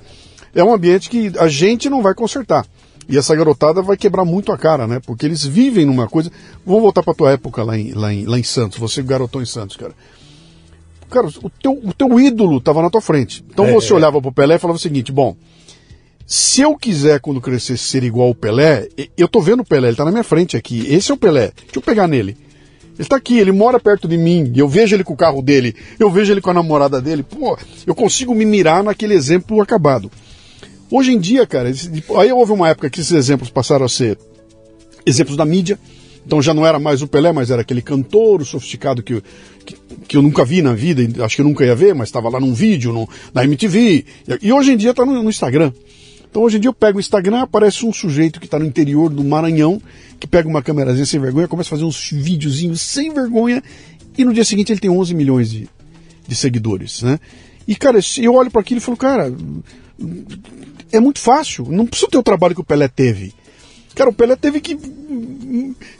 é 0.54 0.64
um 0.64 0.74
ambiente 0.74 1.10
que 1.10 1.32
a 1.38 1.48
gente 1.48 1.90
não 1.90 2.02
vai 2.02 2.14
consertar. 2.14 2.66
E 3.08 3.18
essa 3.18 3.36
garotada 3.36 3.82
vai 3.82 3.98
quebrar 3.98 4.26
muito 4.26 4.52
a 4.52 4.58
cara, 4.58 4.88
né? 4.88 5.00
Porque 5.06 5.26
eles 5.26 5.46
vivem 5.46 5.86
numa 5.86 6.08
coisa. 6.08 6.32
Vamos 6.66 6.82
voltar 6.82 7.04
pra 7.04 7.14
tua 7.14 7.32
época 7.32 7.64
lá 7.64 7.78
em, 7.78 7.92
lá 7.94 8.14
em, 8.14 8.26
lá 8.26 8.40
em 8.40 8.44
Santos. 8.44 8.80
Você 8.80 9.02
garotou 9.02 9.42
em 9.42 9.46
Santos, 9.46 9.76
cara. 9.76 9.94
Cara, 11.10 11.28
o 11.28 11.50
teu, 11.50 11.80
o 11.84 11.94
teu 11.94 12.20
ídolo 12.20 12.58
estava 12.58 12.82
na 12.82 12.90
tua 12.90 13.02
frente. 13.02 13.44
Então 13.50 13.66
É, 13.66 13.72
você 13.72 13.92
é. 13.92 13.96
olhava 13.96 14.22
pro 14.22 14.32
Pelé 14.32 14.56
e 14.56 14.60
falava 14.60 14.78
o 14.78 14.82
seguinte: 14.82 15.12
bom, 15.12 15.36
se 16.26 16.62
eu 16.62 16.76
quiser, 16.78 17.20
quando 17.20 17.42
crescer, 17.42 17.78
ser 17.78 18.04
igual 18.04 18.30
o 18.30 18.36
Pelé, 18.36 18.88
eu 19.18 19.28
tô 19.28 19.42
vendo 19.42 19.60
o 19.60 19.66
Pelé, 19.66 19.90
ele 19.90 19.98
tá 19.98 20.06
na 20.06 20.12
minha 20.12 20.24
frente 20.24 20.56
aqui. 20.58 20.86
Esse 20.88 21.12
é 21.12 21.14
o 21.14 21.18
Pelé. 21.18 21.52
Deixa 21.56 21.78
eu 21.78 21.82
pegar 21.82 22.08
nele. 22.08 22.38
Ele 22.98 23.08
tá 23.08 23.16
aqui, 23.16 23.38
ele 23.40 23.52
mora 23.52 23.80
perto 23.80 24.08
de 24.08 24.18
mim, 24.18 24.54
eu 24.56 24.68
vejo 24.68 24.96
ele 24.96 25.04
com 25.04 25.14
o 25.14 25.18
carro 25.18 25.42
dele, 25.42 25.76
eu 26.00 26.12
vejo 26.12 26.32
ele 26.32 26.42
com 26.42 26.52
a 26.52 26.54
namorada 26.54 27.02
dele. 27.02 27.24
Pô, 27.24 27.58
eu 27.88 27.96
consigo 27.96 28.36
me 28.36 28.46
mirar 28.46 28.84
naquele 28.84 29.16
exemplo 29.16 29.60
acabado. 29.62 30.12
Hoje 30.96 31.12
em 31.12 31.18
dia, 31.18 31.48
cara, 31.48 31.72
aí 32.20 32.32
houve 32.32 32.52
uma 32.52 32.70
época 32.70 32.88
que 32.88 33.00
esses 33.00 33.14
exemplos 33.14 33.50
passaram 33.50 33.84
a 33.84 33.90
ser 33.90 34.16
exemplos 35.04 35.36
da 35.36 35.44
mídia. 35.44 35.80
Então 36.24 36.40
já 36.40 36.54
não 36.54 36.64
era 36.64 36.78
mais 36.78 37.02
o 37.02 37.08
Pelé, 37.08 37.32
mas 37.32 37.50
era 37.50 37.64
aquele 37.64 37.82
cantor 37.82 38.46
sofisticado 38.46 39.02
que, 39.02 39.20
que, 39.66 39.76
que 40.08 40.16
eu 40.16 40.22
nunca 40.22 40.46
vi 40.46 40.62
na 40.62 40.76
vida, 40.76 41.02
acho 41.26 41.38
que 41.38 41.42
eu 41.42 41.48
nunca 41.48 41.66
ia 41.66 41.74
ver, 41.74 41.96
mas 41.96 42.10
estava 42.10 42.30
lá 42.30 42.40
num 42.40 42.54
vídeo, 42.54 42.94
no, 42.94 43.10
na 43.34 43.44
MTV. 43.44 43.80
E, 43.80 44.06
e 44.44 44.54
hoje 44.54 44.74
em 44.74 44.78
dia 44.78 44.92
está 44.92 45.04
no, 45.04 45.24
no 45.24 45.32
Instagram. 45.32 45.74
Então 46.30 46.44
hoje 46.44 46.58
em 46.58 46.60
dia 46.60 46.70
eu 46.70 46.74
pego 46.76 47.00
o 47.00 47.02
Instagram, 47.02 47.42
aparece 47.42 47.88
um 47.88 47.92
sujeito 47.92 48.40
que 48.40 48.46
está 48.46 48.60
no 48.60 48.66
interior 48.66 49.10
do 49.10 49.24
Maranhão, 49.24 49.82
que 50.20 50.28
pega 50.28 50.48
uma 50.48 50.62
câmerazinha 50.62 51.08
sem 51.08 51.20
vergonha, 51.20 51.48
começa 51.48 51.70
a 51.70 51.72
fazer 51.72 51.86
uns 51.86 52.12
videozinhos 52.12 52.80
sem 52.82 53.12
vergonha, 53.12 53.64
e 54.16 54.24
no 54.24 54.32
dia 54.32 54.46
seguinte 54.46 54.72
ele 54.72 54.80
tem 54.80 54.92
11 54.92 55.16
milhões 55.16 55.50
de, 55.50 55.68
de 56.28 56.36
seguidores, 56.36 57.02
né? 57.02 57.20
E, 57.68 57.76
cara, 57.76 58.00
eu 58.18 58.36
olho 58.36 58.52
para 58.52 58.62
aquilo 58.62 58.78
e 58.78 58.82
falo, 58.82 58.98
cara, 58.98 59.34
é 60.92 61.00
muito 61.00 61.20
fácil, 61.20 61.66
não 61.70 61.86
precisa 61.86 62.10
ter 62.12 62.18
o 62.18 62.24
trabalho 62.24 62.54
que 62.56 62.62
o 62.62 62.66
Pelé 62.66 62.88
teve. 62.88 63.34
Cara, 63.96 64.10
o 64.10 64.14
Pelé 64.14 64.36
teve 64.36 64.60
que. 64.60 64.76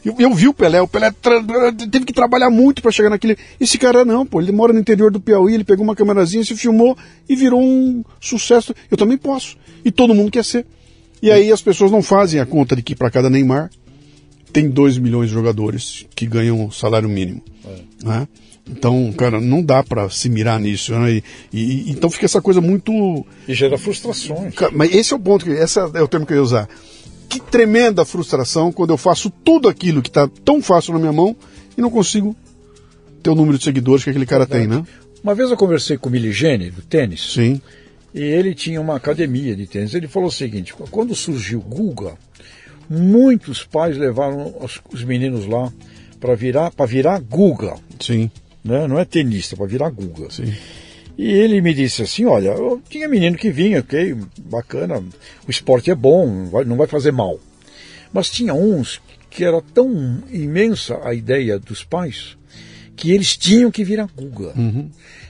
Eu, 0.04 0.16
eu 0.18 0.34
vi 0.34 0.48
o 0.48 0.54
Pelé, 0.54 0.82
o 0.82 0.88
Pelé 0.88 1.12
tra- 1.12 1.44
teve 1.92 2.06
que 2.06 2.14
trabalhar 2.14 2.50
muito 2.50 2.82
para 2.82 2.92
chegar 2.92 3.10
naquele. 3.12 3.38
Esse 3.60 3.78
cara 3.78 4.04
não, 4.04 4.26
pô, 4.26 4.42
ele 4.42 4.52
mora 4.52 4.74
no 4.74 4.80
interior 4.80 5.12
do 5.12 5.20
Piauí, 5.20 5.54
ele 5.54 5.64
pegou 5.64 5.84
uma 5.84 5.96
câmerazinha, 5.96 6.44
se 6.44 6.56
filmou 6.56 6.98
e 7.30 7.36
virou 7.36 7.62
um 7.62 8.04
sucesso. 8.20 8.74
Eu 8.90 8.98
também 8.98 9.18
posso. 9.18 9.58
E 9.86 9.92
todo 9.92 10.16
mundo 10.16 10.32
quer 10.32 10.44
ser. 10.44 10.66
E 11.22 11.30
aí 11.32 11.52
as 11.52 11.62
pessoas 11.62 11.92
não 11.92 12.02
fazem 12.02 12.40
a 12.40 12.46
conta 12.46 12.76
de 12.76 12.82
que 12.82 12.96
para 12.96 13.12
cada 13.12 13.30
Neymar 13.30 13.70
tem 14.52 14.70
2 14.70 14.98
milhões 14.98 15.28
de 15.30 15.34
jogadores 15.36 16.06
que 16.16 16.26
ganham 16.26 16.70
salário 16.72 17.08
mínimo. 17.08 17.42
né? 18.04 18.28
Então, 18.70 19.12
cara, 19.14 19.42
não 19.42 19.62
dá 19.62 19.84
para 19.84 20.10
se 20.10 20.30
mirar 20.30 20.60
nisso. 20.60 20.94
Né? 20.94 21.22
E, 21.22 21.24
e- 21.52 21.92
então 21.92 22.10
fica 22.10 22.26
essa 22.26 22.42
coisa 22.42 22.62
muito. 22.62 23.26
E 23.48 23.54
gera 23.54 23.78
frustrações. 23.78 24.56
Cara, 24.56 24.72
Mas 24.74 24.94
esse 24.94 25.14
é 25.14 25.16
o 25.16 25.20
ponto, 25.20 25.44
que 25.46 25.52
esse 25.52 25.80
é 25.80 25.84
o 26.02 26.08
termo 26.08 26.26
que 26.26 26.34
eu 26.34 26.38
ia 26.38 26.44
usar. 26.44 26.70
Que 27.28 27.40
tremenda 27.42 28.06
frustração 28.06 28.72
quando 28.72 28.92
eu 28.92 28.98
faço 28.98 29.30
tudo 29.30 29.68
aquilo 29.68 30.02
que 30.02 30.10
está 30.10 30.30
tão 30.46 30.62
fácil 30.62 30.94
na 30.94 31.00
minha 31.00 31.12
mão 31.14 31.36
e 31.78 31.82
não 31.82 31.90
consigo 31.90 32.36
ter 33.22 33.30
o 33.32 33.36
número 33.36 33.58
de 33.58 33.64
seguidores 33.64 34.04
que 34.04 34.10
aquele 34.10 34.26
cara 34.26 34.46
tem, 34.46 34.68
né? 34.68 34.86
Uma 35.24 35.34
vez 35.34 35.50
eu 35.50 35.58
conversei 35.58 35.98
com 35.98 36.10
o 36.10 36.12
Miligene, 36.12 36.70
do 36.70 36.82
tênis, 36.82 37.34
Sim. 37.34 37.60
e 38.14 38.22
ele 38.22 38.54
tinha 38.54 38.80
uma 38.80 38.98
academia 38.98 39.56
de 39.56 39.66
tênis. 39.66 39.94
Ele 39.94 40.08
falou 40.08 40.28
o 40.30 40.32
seguinte: 40.32 40.74
quando 40.92 41.16
surgiu 41.16 41.60
o 41.60 41.62
Guga, 41.62 42.14
muitos 42.90 43.64
pais 43.64 43.98
levaram 43.98 44.54
os, 44.62 44.80
os 44.92 45.04
meninos 45.04 45.46
lá 45.48 45.72
para 46.20 46.36
virar, 46.36 46.72
para 46.72 46.86
virar 46.86 47.20
Guga. 47.20 47.76
Sim, 48.00 48.30
Né? 48.64 48.88
Não 48.88 48.98
é 48.98 49.06
tenista, 49.06 49.56
para 49.56 49.66
virar 49.66 49.90
Guga. 49.90 50.30
sim. 50.30 50.54
E 51.18 51.32
ele 51.32 51.62
me 51.62 51.74
disse 51.74 52.02
assim: 52.02 52.26
olha, 52.26 52.50
eu 52.50 52.82
tinha 52.90 53.08
menino 53.08 53.38
que 53.38 53.52
vinha, 53.52 53.80
ok, 53.82 54.16
bacana, 54.46 55.04
o 55.48 55.52
esporte 55.52 55.92
é 55.92 55.96
bom, 55.96 56.50
não 56.66 56.76
vai, 56.76 56.88
fazer 56.88 57.12
mal. 57.12 57.40
Mas 58.12 58.30
tinha 58.32 58.54
uns 58.54 59.00
que 59.30 59.44
era 59.44 59.62
tão 59.62 60.24
imensa 60.32 61.00
a 61.04 61.14
ideia 61.14 61.60
dos 61.60 61.84
pais 61.84 62.36
que 62.96 63.12
eles 63.12 63.36
tinham 63.36 63.72
que 63.72 63.84
virar 63.84 64.08
Guga. 64.16 64.54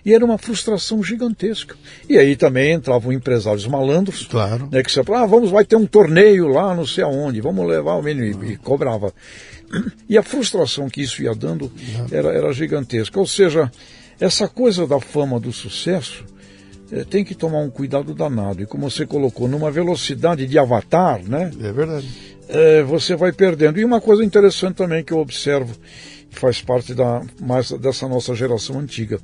E 0.06 0.14
era 0.14 0.24
uma 0.26 0.38
frustração 0.38 1.02
gigantesca. 1.02 1.76
E 2.10 2.18
aí 2.18 2.36
também 2.36 2.74
entravam 2.74 3.12
empresários 3.14 3.66
malandros, 3.66 4.26
Claro. 4.28 4.68
né, 4.70 4.84
que 4.84 4.92
você 4.92 5.02
falava, 5.02 5.24
ah, 5.24 5.28
vamos, 5.28 5.50
vai 5.50 5.64
ter 5.64 5.78
um 5.78 5.86
torneio 5.86 6.48
lá, 6.50 6.76
não 6.76 6.86
sei 6.86 7.06
aonde, 7.06 7.40
vamos 7.40 7.66
levar 7.66 7.96
o 7.96 8.02
menino, 8.04 8.44
e, 8.44 8.54
e 8.54 8.58
cobrava. 8.58 9.14
E 10.08 10.18
a 10.18 10.24
frustração 10.24 10.90
que 10.90 11.02
isso 11.02 11.22
ia 11.24 11.34
dando 11.34 11.72
era, 12.12 12.30
era 12.30 12.54
gigantesca. 12.54 13.20
Ou 13.20 13.26
seja, 13.28 13.72
essa 14.20 14.48
coisa 14.48 14.86
da 14.86 15.00
fama, 15.00 15.40
do 15.40 15.52
sucesso, 15.52 16.24
eh, 16.92 17.04
tem 17.04 17.24
que 17.24 17.34
tomar 17.34 17.60
um 17.60 17.70
cuidado 17.70 18.14
danado. 18.14 18.62
E 18.62 18.66
como 18.66 18.90
você 18.90 19.06
colocou, 19.06 19.48
numa 19.48 19.72
velocidade 19.72 20.46
de 20.46 20.60
avatar, 20.60 21.22
né? 21.24 21.52
É 21.62 21.72
verdade. 21.72 22.08
eh, 22.50 22.84
você 22.84 23.16
vai 23.16 23.32
perdendo. 23.32 23.80
E 23.80 23.86
uma 23.86 24.00
coisa 24.02 24.24
interessante 24.24 24.76
também 24.76 25.04
que 25.04 25.12
eu 25.14 25.18
observo, 25.20 25.74
que 26.30 26.38
faz 26.40 26.62
parte 26.62 26.94
da, 26.94 27.22
mais 27.42 27.72
dessa 27.72 28.08
nossa 28.08 28.36
geração 28.36 28.80
antiga, 28.80 29.20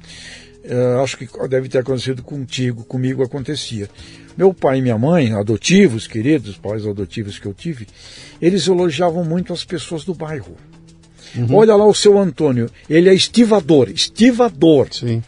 eh, 0.63 0.99
acho 1.01 1.17
que 1.17 1.27
deve 1.47 1.69
ter 1.69 1.79
acontecido 1.79 2.21
contigo, 2.23 2.83
comigo 2.83 3.23
acontecia. 3.23 3.89
Meu 4.37 4.53
pai 4.53 4.79
e 4.79 4.81
minha 4.81 4.97
mãe, 4.97 5.33
adotivos, 5.33 6.07
queridos 6.07 6.57
pais 6.57 6.85
adotivos 6.85 7.37
que 7.37 7.45
eu 7.45 7.53
tive, 7.53 7.87
eles 8.41 8.67
elogiavam 8.67 9.25
muito 9.25 9.51
as 9.51 9.63
pessoas 9.63 10.05
do 10.05 10.13
bairro. 10.13 10.55
Olha 11.51 11.75
lá 11.75 11.85
o 11.85 11.93
seu 11.93 12.17
Antônio, 12.17 12.69
ele 12.89 13.09
é 13.09 13.13
estivador, 13.13 13.89
estivador. 13.89 14.87
Sim, 14.91 15.21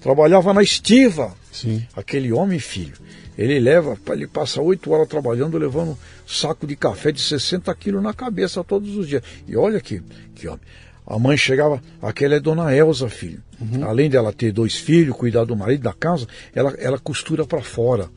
Trabalhava 0.00 0.52
na 0.52 0.62
estiva. 0.62 1.34
sim. 1.50 1.82
Aquele 1.96 2.32
homem, 2.32 2.58
filho, 2.58 2.94
ele 3.36 3.58
leva, 3.58 3.96
ele 4.10 4.26
passa 4.26 4.60
oito 4.60 4.90
horas 4.90 5.08
trabalhando, 5.08 5.58
levando 5.58 5.92
um 5.92 5.96
saco 6.26 6.66
de 6.66 6.76
café 6.76 7.10
de 7.10 7.20
60 7.20 7.74
quilos 7.74 8.02
na 8.02 8.12
cabeça 8.12 8.62
todos 8.62 8.96
os 8.96 9.08
dias. 9.08 9.22
E 9.48 9.56
olha 9.56 9.78
aqui, 9.78 10.02
que 10.34 10.46
homem. 10.46 10.60
A 11.06 11.18
mãe 11.18 11.36
chegava, 11.36 11.80
aquela 12.02 12.34
é 12.34 12.40
Dona 12.40 12.74
Elza, 12.74 13.08
filho. 13.08 13.40
Além 13.86 14.10
dela 14.10 14.32
ter 14.32 14.52
dois 14.52 14.74
filhos, 14.74 15.16
cuidar 15.16 15.44
do 15.44 15.56
marido 15.56 15.82
da 15.82 15.92
casa, 15.92 16.26
ela, 16.54 16.74
ela 16.78 16.98
costura 16.98 17.46
para 17.46 17.62
fora. 17.62 18.10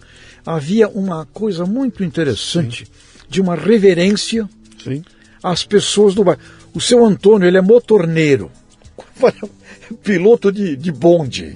Havia 0.46 0.90
uma 0.90 1.26
coisa 1.28 1.66
muito 1.66 2.04
interessante 2.04 2.88
de 3.30 3.40
uma 3.40 3.56
reverência 3.56 4.50
Sim. 4.84 5.04
às 5.44 5.64
pessoas 5.64 6.16
do 6.16 6.24
bairro. 6.24 6.42
O 6.74 6.82
seu 6.82 7.06
Antônio, 7.06 7.48
ele 7.48 7.58
é 7.58 7.62
motorneiro, 7.62 8.52
piloto 10.04 10.52
de, 10.52 10.76
de 10.76 10.92
bonde. 10.92 11.56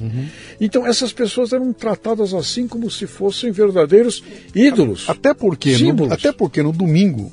Então, 0.61 0.85
essas 0.85 1.11
pessoas 1.11 1.51
eram 1.51 1.73
tratadas 1.73 2.33
assim 2.33 2.67
como 2.67 2.89
se 2.91 3.07
fossem 3.07 3.51
verdadeiros 3.51 4.23
ídolos. 4.53 5.09
Até 5.09 5.33
porque, 5.33 5.77
no, 5.77 6.13
até 6.13 6.31
porque 6.31 6.61
no 6.61 6.71
domingo 6.71 7.31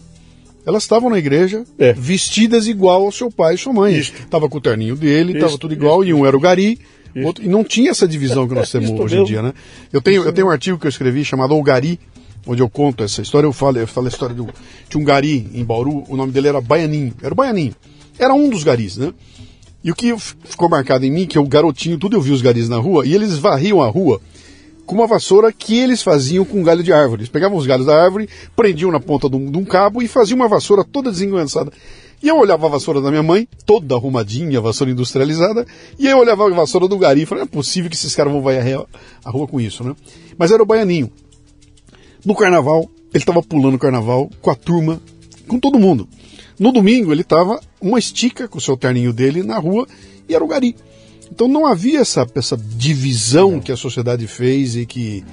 elas 0.66 0.83
estavam 0.83 1.11
na 1.11 1.18
igreja 1.18 1.64
É. 1.79 1.92
vestidas 1.92 2.66
igual 2.66 3.05
ao 3.05 3.12
seu 3.12 3.31
pai 3.31 3.55
e 3.55 3.59
sua 3.59 3.73
mãe. 3.73 3.96
Isto. 3.99 4.27
Tava 4.29 4.49
com 4.49 4.59
o 4.59 4.61
terninho 4.61 4.96
dele, 4.96 5.33
Isto, 5.33 5.40
tava 5.46 5.59
tudo 5.59 5.73
igual, 5.75 6.05
e 6.05 6.12
um 6.12 6.25
era 6.27 6.37
o 6.37 6.40
gari, 6.40 6.79
outro, 7.25 7.44
e 7.44 7.49
não 7.49 7.64
tinha 7.64 7.90
essa 7.90 8.07
divisão 8.07 8.46
que 8.49 8.55
nós 8.55 8.70
temos 8.73 8.90
hoje 8.90 9.14
em 9.14 9.18
mesmo. 9.18 9.27
dia, 9.27 9.42
né? 9.42 9.53
Eu 9.92 10.01
tenho, 10.01 10.23
eu 10.25 10.33
tenho 10.33 10.46
um 10.46 10.51
artigo 10.51 10.79
que 10.79 10.87
eu 10.87 10.90
escrevi 10.90 11.25
chamado 11.25 11.55
O 11.55 11.62
Gari, 11.62 11.99
onde 12.46 12.62
eu 12.62 12.68
conto 12.68 13.03
essa 13.05 13.20
história, 13.23 13.46
eu 13.46 13.53
falo, 13.53 13.79
eu 13.79 13.87
falo 13.87 14.07
a 14.07 14.11
história 14.11 14.35
do, 14.35 14.49
de 14.88 14.96
um 14.96 15.05
gari 15.05 15.49
em 15.53 15.64
Bauru, 15.64 16.05
o 16.09 16.16
nome 16.16 16.33
dele 16.33 16.49
era 16.49 16.61
Baianinho, 16.61 17.12
era 17.23 17.33
o 17.33 17.37
Baianinho. 17.37 17.75
Era 18.18 18.33
um 18.35 18.49
dos 18.49 18.62
garis, 18.64 18.96
né? 18.96 19.12
E 19.83 19.90
o 19.90 19.94
que 19.94 20.14
ficou 20.44 20.68
marcado 20.68 21.05
em 21.07 21.11
mim, 21.11 21.27
que 21.27 21.38
eu 21.38 21.44
garotinho, 21.46 21.99
tudo 21.99 22.16
eu 22.16 22.20
vi 22.20 22.33
os 22.33 22.42
garis 22.42 22.68
na 22.68 22.77
rua, 22.77 23.07
e 23.07 23.14
eles 23.14 23.37
varriam 23.38 23.81
a 23.83 23.88
rua 23.88 24.20
com 24.90 24.96
uma 24.96 25.07
vassoura 25.07 25.53
que 25.53 25.79
eles 25.79 26.03
faziam 26.03 26.44
com 26.44 26.64
galho 26.64 26.83
de 26.83 26.92
árvore. 26.92 27.20
Eles 27.20 27.31
pegavam 27.31 27.57
os 27.57 27.64
galhos 27.64 27.87
da 27.87 27.94
árvore, 27.94 28.29
prendiam 28.57 28.90
na 28.90 28.98
ponta 28.98 29.31
de 29.31 29.37
um, 29.37 29.48
de 29.48 29.57
um 29.57 29.64
cabo 29.64 30.03
e 30.03 30.09
faziam 30.09 30.35
uma 30.35 30.48
vassoura 30.48 30.83
toda 30.83 31.12
desengonçada. 31.12 31.70
E 32.20 32.26
eu 32.26 32.37
olhava 32.37 32.66
a 32.66 32.70
vassoura 32.70 33.00
da 33.00 33.09
minha 33.09 33.22
mãe, 33.22 33.46
toda 33.64 33.94
arrumadinha, 33.94 34.61
vassoura 34.61 34.90
industrializada, 34.90 35.64
e 35.96 36.09
eu 36.09 36.18
olhava 36.18 36.44
a 36.44 36.50
vassoura 36.50 36.88
do 36.88 36.98
gari 36.98 37.22
e 37.22 37.35
não 37.35 37.42
é 37.42 37.46
possível 37.46 37.88
que 37.88 37.94
esses 37.94 38.16
caras 38.16 38.33
vão 38.33 38.42
varrer 38.42 38.85
a 39.24 39.31
rua 39.31 39.46
com 39.46 39.61
isso, 39.61 39.85
né? 39.85 39.94
Mas 40.37 40.50
era 40.50 40.61
o 40.61 40.66
baianinho. 40.66 41.09
No 42.26 42.35
carnaval, 42.35 42.90
ele 43.14 43.22
estava 43.22 43.40
pulando 43.44 43.76
o 43.76 43.79
carnaval 43.79 44.29
com 44.42 44.50
a 44.50 44.57
turma, 44.57 45.00
com 45.46 45.61
todo 45.61 45.79
mundo. 45.79 46.09
No 46.59 46.72
domingo, 46.72 47.12
ele 47.12 47.22
estava 47.22 47.61
uma 47.81 48.00
estica 48.00 48.48
com 48.48 48.59
o 48.59 48.61
seu 48.61 48.76
terninho 48.76 49.12
dele 49.12 49.44
na 49.44 49.57
rua 49.57 49.87
e 50.29 50.35
era 50.35 50.42
o 50.42 50.48
gari. 50.48 50.74
Então 51.31 51.49
não 51.49 51.66
havia 51.66 52.01
essa, 52.01 52.26
essa 52.35 52.57
divisão 52.57 53.61
que 53.61 53.72
a 53.72 53.76
sociedade 53.76 54.26
fez 54.26 54.76
e 54.76 54.85
que, 54.85 55.24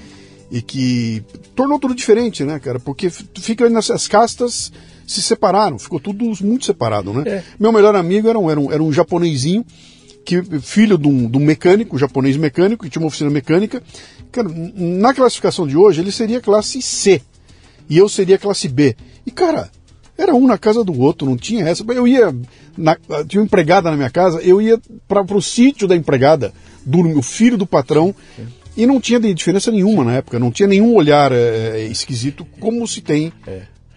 e 0.52 0.62
que 0.62 1.24
tornou 1.56 1.80
tudo 1.80 1.96
diferente, 1.96 2.44
né, 2.44 2.60
cara? 2.60 2.80
Porque 2.80 3.10
fica 3.10 3.70
nessas 3.70 4.08
castas 4.08 4.72
se 5.08 5.22
separaram, 5.22 5.80
ficou 5.80 6.00
tudo 6.00 6.26
muito 6.42 6.66
separado, 6.66 7.14
né? 7.14 7.24
É. 7.26 7.44
Meu 7.58 7.72
melhor 7.72 7.96
amigo 7.96 8.28
era 8.28 8.38
um, 8.38 8.52
era 8.52 8.60
um, 8.60 8.72
era 8.72 8.84
um 8.84 8.92
japonesinho, 8.92 9.66
que, 10.26 10.44
filho 10.60 10.98
de 10.98 11.08
um, 11.08 11.30
de 11.30 11.38
um 11.38 11.42
mecânico, 11.42 11.96
um 11.96 12.00
japonês 12.00 12.36
mecânico, 12.36 12.84
que 12.84 12.90
tinha 12.90 13.02
uma 13.02 13.08
oficina 13.08 13.30
mecânica. 13.30 13.82
Cara, 14.30 14.50
na 14.76 15.14
classificação 15.14 15.66
de 15.66 15.78
hoje, 15.78 16.02
ele 16.02 16.12
seria 16.12 16.42
classe 16.42 16.82
C. 16.82 17.22
E 17.90 17.98
eu 17.98 18.10
seria 18.10 18.38
classe 18.38 18.68
B. 18.68 18.98
E, 19.26 19.32
cara, 19.32 19.72
era 20.18 20.34
um 20.34 20.48
na 20.48 20.58
casa 20.58 20.84
do 20.84 21.00
outro, 21.00 21.28
não 21.28 21.38
tinha 21.38 21.66
essa. 21.66 21.84
Eu 21.90 22.08
ia. 22.08 22.34
na- 22.78 22.98
tinha 23.28 23.42
uma 23.42 23.46
empregada 23.46 23.90
na 23.92 23.98
minha 23.98 24.10
casa, 24.10 24.42
eu 24.42 24.62
ia 24.62 24.80
para 25.08 25.22
o 25.22 25.42
sítio 25.42 25.88
da 25.88 25.96
empregada, 25.96 26.54
do 26.86 27.04
meu 27.04 27.22
filho 27.22 27.58
do 27.58 27.66
patrão, 27.66 28.14
e 28.76 28.86
não 28.86 29.00
tinha 29.02 29.20
diferença 29.20 29.72
nenhuma 29.72 30.04
na 30.04 30.16
época, 30.16 30.40
não 30.40 30.52
tinha 30.52 30.68
nenhum 30.68 30.96
olhar 30.96 31.32
é, 31.32 31.88
esquisito 31.90 32.46
como 32.60 32.88
se 32.88 33.02
tem 33.02 33.32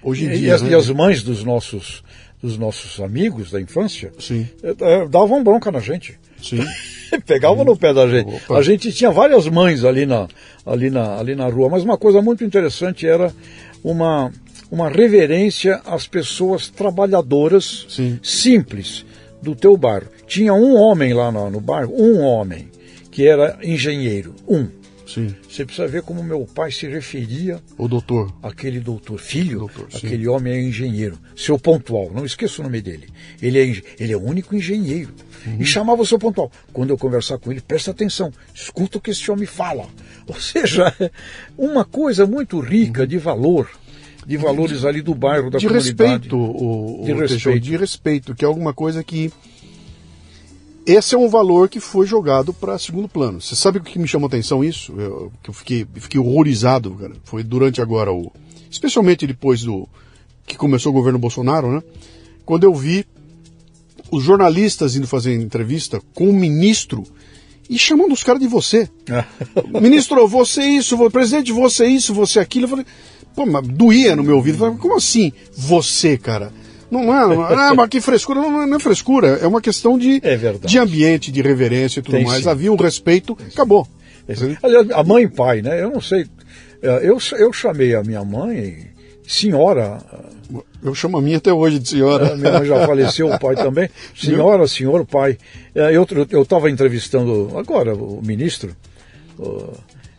Hoje 0.02 0.24
em 0.24 0.28
e, 0.28 0.38
dia. 0.38 0.48
E 0.48 0.50
as, 0.50 0.62
né? 0.62 0.70
e 0.70 0.74
as 0.74 0.88
mães 0.90 1.22
dos 1.22 1.44
nossos, 1.44 2.02
dos 2.42 2.56
nossos 2.56 3.00
amigos 3.00 3.50
da 3.50 3.60
infância 3.60 4.12
Sim. 4.18 4.48
É, 4.62 5.06
davam 5.08 5.44
bronca 5.44 5.70
na 5.70 5.80
gente. 5.80 6.18
Sim. 6.42 6.64
Pegavam 7.26 7.64
no 7.64 7.76
pé 7.76 7.92
da 7.92 8.08
gente. 8.08 8.34
Opa. 8.34 8.58
A 8.58 8.62
gente 8.62 8.92
tinha 8.92 9.10
várias 9.10 9.46
mães 9.46 9.84
ali 9.84 10.06
na, 10.06 10.26
ali, 10.64 10.90
na, 10.90 11.18
ali 11.18 11.34
na 11.34 11.46
rua, 11.48 11.68
mas 11.68 11.82
uma 11.82 11.98
coisa 11.98 12.22
muito 12.22 12.44
interessante 12.44 13.06
era 13.06 13.32
uma, 13.84 14.32
uma 14.70 14.88
reverência 14.88 15.80
às 15.84 16.06
pessoas 16.06 16.68
trabalhadoras 16.68 17.86
Sim. 17.88 18.20
simples 18.22 19.04
do 19.42 19.54
teu 19.54 19.76
bairro. 19.76 20.08
Tinha 20.26 20.54
um 20.54 20.76
homem 20.76 21.12
lá 21.12 21.32
no, 21.32 21.50
no 21.50 21.60
bairro, 21.60 21.92
um 21.94 22.20
homem, 22.20 22.68
que 23.10 23.26
era 23.26 23.58
engenheiro. 23.62 24.34
Um. 24.48 24.68
Sim. 25.06 25.34
Você 25.48 25.64
precisa 25.64 25.88
ver 25.88 26.02
como 26.02 26.22
meu 26.22 26.46
pai 26.46 26.70
se 26.70 26.86
referia. 26.86 27.60
O 27.76 27.88
doutor. 27.88 28.32
Aquele 28.40 28.78
doutor, 28.78 29.18
filho, 29.18 29.58
doutor, 29.58 29.88
aquele 29.92 30.28
homem 30.28 30.52
é 30.52 30.62
engenheiro. 30.62 31.18
Seu 31.34 31.58
pontual, 31.58 32.12
não 32.14 32.24
esqueça 32.24 32.60
o 32.60 32.64
nome 32.64 32.80
dele. 32.80 33.08
Ele 33.42 33.58
é, 33.58 33.82
ele 33.98 34.12
é 34.12 34.16
o 34.16 34.22
único 34.22 34.54
engenheiro. 34.54 35.12
Uhum. 35.44 35.56
E 35.58 35.64
chamava 35.64 36.02
o 36.02 36.06
seu 36.06 36.18
pontual. 36.18 36.52
Quando 36.72 36.90
eu 36.90 36.98
conversar 36.98 37.38
com 37.38 37.50
ele, 37.50 37.60
presta 37.60 37.90
atenção, 37.90 38.32
escuta 38.54 38.98
o 38.98 39.00
que 39.00 39.10
esse 39.10 39.28
homem 39.32 39.46
fala. 39.46 39.88
Ou 40.28 40.40
seja, 40.40 40.94
uma 41.58 41.84
coisa 41.84 42.24
muito 42.24 42.60
rica 42.60 43.00
uhum. 43.00 43.06
de 43.08 43.18
valor 43.18 43.68
de 44.30 44.36
valores 44.36 44.84
ali 44.84 45.02
do 45.02 45.12
bairro, 45.12 45.50
da 45.50 45.58
de 45.58 45.66
comunidade. 45.66 46.08
Respeito, 46.12 46.36
o, 46.36 47.02
o 47.02 47.04
de 47.04 47.12
respeito, 47.12 47.60
de 47.60 47.76
respeito, 47.76 48.34
que 48.36 48.44
é 48.44 48.46
alguma 48.48 48.72
coisa 48.72 49.02
que 49.02 49.32
esse 50.86 51.16
é 51.16 51.18
um 51.18 51.28
valor 51.28 51.68
que 51.68 51.80
foi 51.80 52.06
jogado 52.06 52.54
para 52.54 52.78
segundo 52.78 53.08
plano. 53.08 53.40
Você 53.40 53.56
sabe 53.56 53.78
o 53.78 53.82
que 53.82 53.98
me 53.98 54.06
chamou 54.06 54.26
a 54.26 54.28
atenção 54.28 54.62
isso? 54.62 54.94
Eu, 54.96 55.32
que 55.42 55.50
eu 55.50 55.54
fiquei, 55.54 55.84
fiquei 55.96 56.20
horrorizado, 56.20 56.92
cara. 56.92 57.12
Foi 57.24 57.42
durante 57.42 57.82
agora 57.82 58.12
o, 58.12 58.30
especialmente 58.70 59.26
depois 59.26 59.64
do 59.64 59.88
que 60.46 60.56
começou 60.56 60.92
o 60.92 60.94
governo 60.94 61.18
Bolsonaro, 61.18 61.72
né? 61.72 61.82
Quando 62.46 62.62
eu 62.62 62.72
vi 62.72 63.04
os 64.12 64.22
jornalistas 64.22 64.94
indo 64.94 65.08
fazer 65.08 65.34
entrevista 65.34 66.00
com 66.14 66.30
o 66.30 66.32
ministro 66.32 67.02
e 67.68 67.76
chamando 67.76 68.12
os 68.12 68.22
caras 68.22 68.40
de 68.40 68.46
você. 68.46 68.88
ministro, 69.80 70.24
você 70.28 70.62
isso, 70.62 70.96
presidente, 71.10 71.50
você 71.50 71.86
isso, 71.86 72.14
você 72.14 72.38
aquilo. 72.38 72.66
Eu 72.66 72.68
falei, 72.68 72.86
pô, 73.40 73.46
mas 73.46 73.66
doía 73.66 74.14
no 74.14 74.22
meu 74.22 74.36
ouvido. 74.36 74.58
Falei, 74.58 74.76
como 74.76 74.96
assim, 74.96 75.32
você, 75.56 76.18
cara? 76.18 76.52
Não 76.90 77.02
é, 77.02 77.34
não 77.34 77.48
é 77.48 77.54
ah, 77.54 77.74
mas 77.74 77.88
que 77.88 78.00
frescura, 78.00 78.40
não, 78.40 78.66
não, 78.66 78.76
é 78.76 78.80
frescura, 78.80 79.38
é 79.40 79.46
uma 79.46 79.60
questão 79.60 79.96
de, 79.96 80.20
é 80.24 80.36
de 80.36 80.76
ambiente, 80.76 81.30
de 81.30 81.40
reverência 81.40 82.00
e 82.00 82.02
tudo 82.02 82.16
Tem 82.16 82.26
mais. 82.26 82.42
Sim. 82.42 82.50
Havia 82.50 82.72
um 82.72 82.76
respeito, 82.76 83.38
acabou. 83.52 83.86
Aliás, 84.62 84.90
a 84.90 85.02
mãe 85.04 85.24
e 85.24 85.28
pai, 85.28 85.62
né? 85.62 85.80
Eu 85.80 85.90
não 85.90 86.00
sei. 86.00 86.26
É, 86.82 87.08
eu, 87.08 87.18
eu 87.38 87.52
chamei 87.52 87.94
a 87.94 88.02
minha 88.02 88.24
mãe 88.24 88.90
senhora. 89.26 89.98
Eu 90.82 90.94
chamo 90.94 91.18
a 91.18 91.22
minha 91.22 91.36
até 91.36 91.52
hoje 91.52 91.78
de 91.78 91.88
senhora. 91.88 92.32
A 92.32 92.36
minha 92.36 92.52
mãe 92.52 92.66
já 92.66 92.84
faleceu, 92.86 93.32
o 93.32 93.38
pai 93.38 93.54
também. 93.54 93.88
Senhora, 94.16 94.66
senhor, 94.66 95.06
pai. 95.06 95.38
É, 95.74 95.94
eu 95.94 96.42
estava 96.42 96.68
entrevistando 96.68 97.52
agora 97.56 97.94
o 97.94 98.20
ministro. 98.20 98.74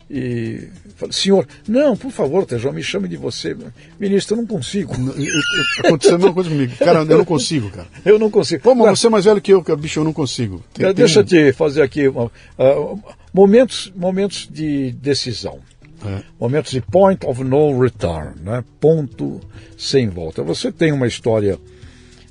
E 0.09 0.69
falei, 1.01 1.13
senhor, 1.13 1.47
não, 1.67 1.97
por 1.97 2.11
favor, 2.11 2.45
Tejão, 2.45 2.71
me 2.71 2.83
chame 2.83 3.07
de 3.07 3.17
você. 3.17 3.55
Ministro, 3.99 4.35
eu 4.35 4.41
não 4.41 4.47
consigo. 4.47 4.93
Aconteceu 5.83 6.15
a 6.15 6.17
mesma 6.17 6.33
coisa 6.33 6.49
comigo. 6.49 6.73
Cara, 6.77 6.99
eu 6.99 7.17
não 7.17 7.25
consigo, 7.25 7.69
cara. 7.69 7.87
Eu 8.05 8.19
não 8.19 8.29
consigo. 8.29 8.63
Pô, 8.63 8.75
mas 8.75 8.99
você 8.99 9.07
é 9.07 9.09
mais 9.09 9.25
velho 9.25 9.41
que 9.41 9.51
eu, 9.51 9.63
cara, 9.63 9.77
bicho, 9.77 9.99
eu 9.99 10.03
não 10.03 10.13
consigo. 10.13 10.63
Tem, 10.73 10.93
deixa 10.93 11.19
eu 11.19 11.23
te 11.23 11.51
fazer 11.53 11.81
aqui 11.81 12.07
uh, 12.07 12.31
momentos, 13.33 13.91
momentos 13.95 14.47
de 14.49 14.91
decisão. 14.93 15.59
É. 16.05 16.23
Momentos 16.39 16.71
de 16.71 16.81
point 16.81 17.25
of 17.25 17.43
no 17.43 17.79
return, 17.79 18.33
né? 18.43 18.63
ponto 18.79 19.39
sem 19.77 20.09
volta. 20.09 20.41
Você 20.43 20.71
tem 20.71 20.91
uma 20.91 21.05
história 21.05 21.59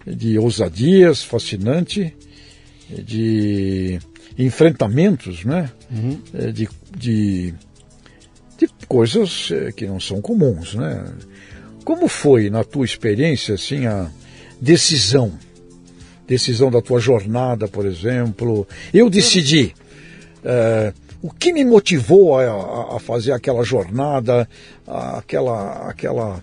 de 0.05 0.39
ousadias 0.39 1.23
fascinante, 1.23 2.13
de 2.89 4.01
enfrentamentos, 4.37 5.45
né? 5.45 5.71
Uhum. 5.89 6.21
De, 6.53 6.69
de 6.97 7.55
de 7.55 7.55
coisas 8.91 9.51
eh, 9.53 9.71
que 9.71 9.87
não 9.87 10.01
são 10.01 10.21
comuns, 10.21 10.75
né? 10.75 11.05
Como 11.85 12.09
foi, 12.09 12.51
na 12.51 12.65
tua 12.65 12.85
experiência, 12.85 13.55
assim, 13.55 13.87
a 13.87 14.11
decisão? 14.61 15.33
Decisão 16.27 16.73
da 16.73 16.83
tua 16.83 16.99
jornada, 16.99 17.69
por 17.69 17.87
exemplo. 17.87 18.67
Eu 18.93 19.09
decidi. 19.09 19.73
É, 20.45 20.93
o 21.23 21.31
que 21.31 21.53
me 21.53 21.65
motivou 21.65 22.39
a, 22.39 22.97
a 22.97 22.99
fazer 22.99 23.33
aquela 23.33 23.63
jornada, 23.63 24.49
aquela, 24.87 25.89
aquela 25.89 26.43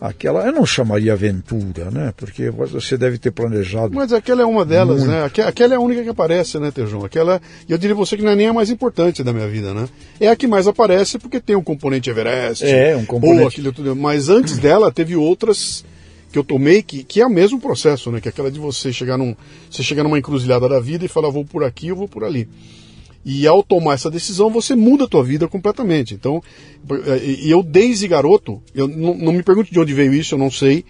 aquela 0.00 0.46
eu 0.46 0.52
não 0.52 0.64
chamaria 0.64 1.12
aventura, 1.12 1.90
né? 1.90 2.12
Porque 2.16 2.50
você 2.50 2.96
deve 2.96 3.18
ter 3.18 3.30
planejado. 3.30 3.94
Mas 3.94 4.12
aquela 4.12 4.42
é 4.42 4.44
uma 4.44 4.64
delas, 4.64 5.00
muito. 5.00 5.10
né? 5.10 5.24
Aquela 5.24 5.74
é 5.74 5.76
a 5.76 5.80
única 5.80 6.02
que 6.02 6.08
aparece, 6.08 6.58
né, 6.58 6.70
Tejão? 6.70 7.04
Aquela, 7.04 7.40
eu 7.68 7.76
diria 7.76 7.94
você 7.94 8.16
que 8.16 8.22
não 8.22 8.32
é 8.32 8.36
nem 8.36 8.48
a 8.48 8.52
mais 8.52 8.70
importante 8.70 9.22
da 9.22 9.32
minha 9.32 9.48
vida, 9.48 9.74
né? 9.74 9.88
É 10.18 10.28
a 10.28 10.36
que 10.36 10.46
mais 10.46 10.66
aparece 10.66 11.18
porque 11.18 11.40
tem 11.40 11.56
um 11.56 11.62
componente 11.62 12.08
Everest. 12.08 12.64
É, 12.64 12.96
um 12.96 13.04
componente. 13.04 13.42
Ou 13.42 13.48
aquilo 13.48 13.72
tudo. 13.72 13.94
Mas 13.94 14.28
antes 14.28 14.58
dela 14.58 14.90
teve 14.90 15.14
outras 15.14 15.84
que 16.32 16.38
eu 16.38 16.44
tomei 16.44 16.82
que, 16.82 17.02
que 17.02 17.20
é 17.20 17.26
o 17.26 17.30
mesmo 17.30 17.60
processo, 17.60 18.10
né? 18.10 18.20
Que 18.20 18.28
é 18.28 18.30
aquela 18.30 18.50
de 18.50 18.58
você 18.58 18.92
chegar 18.92 19.18
num, 19.18 19.34
você 19.70 19.82
chegar 19.82 20.02
numa 20.02 20.18
encruzilhada 20.18 20.68
da 20.68 20.80
vida 20.80 21.04
e 21.04 21.08
falar 21.08 21.28
vou 21.28 21.44
por 21.44 21.64
aqui, 21.64 21.88
eu 21.88 21.96
vou 21.96 22.08
por 22.08 22.24
ali. 22.24 22.48
E 23.24 23.46
ao 23.46 23.62
tomar 23.62 23.94
essa 23.94 24.10
decisão, 24.10 24.50
você 24.50 24.74
muda 24.74 25.04
a 25.04 25.08
tua 25.08 25.22
vida 25.22 25.46
completamente. 25.46 26.14
Então, 26.14 26.42
e 27.22 27.50
eu 27.50 27.62
desde 27.62 28.08
garoto, 28.08 28.62
eu 28.74 28.88
não, 28.88 29.14
não, 29.14 29.32
me 29.32 29.42
pergunte 29.42 29.70
de 29.70 29.78
onde 29.78 29.92
veio 29.92 30.14
isso, 30.14 30.34
eu 30.34 30.38
não 30.38 30.50
sei. 30.50 30.84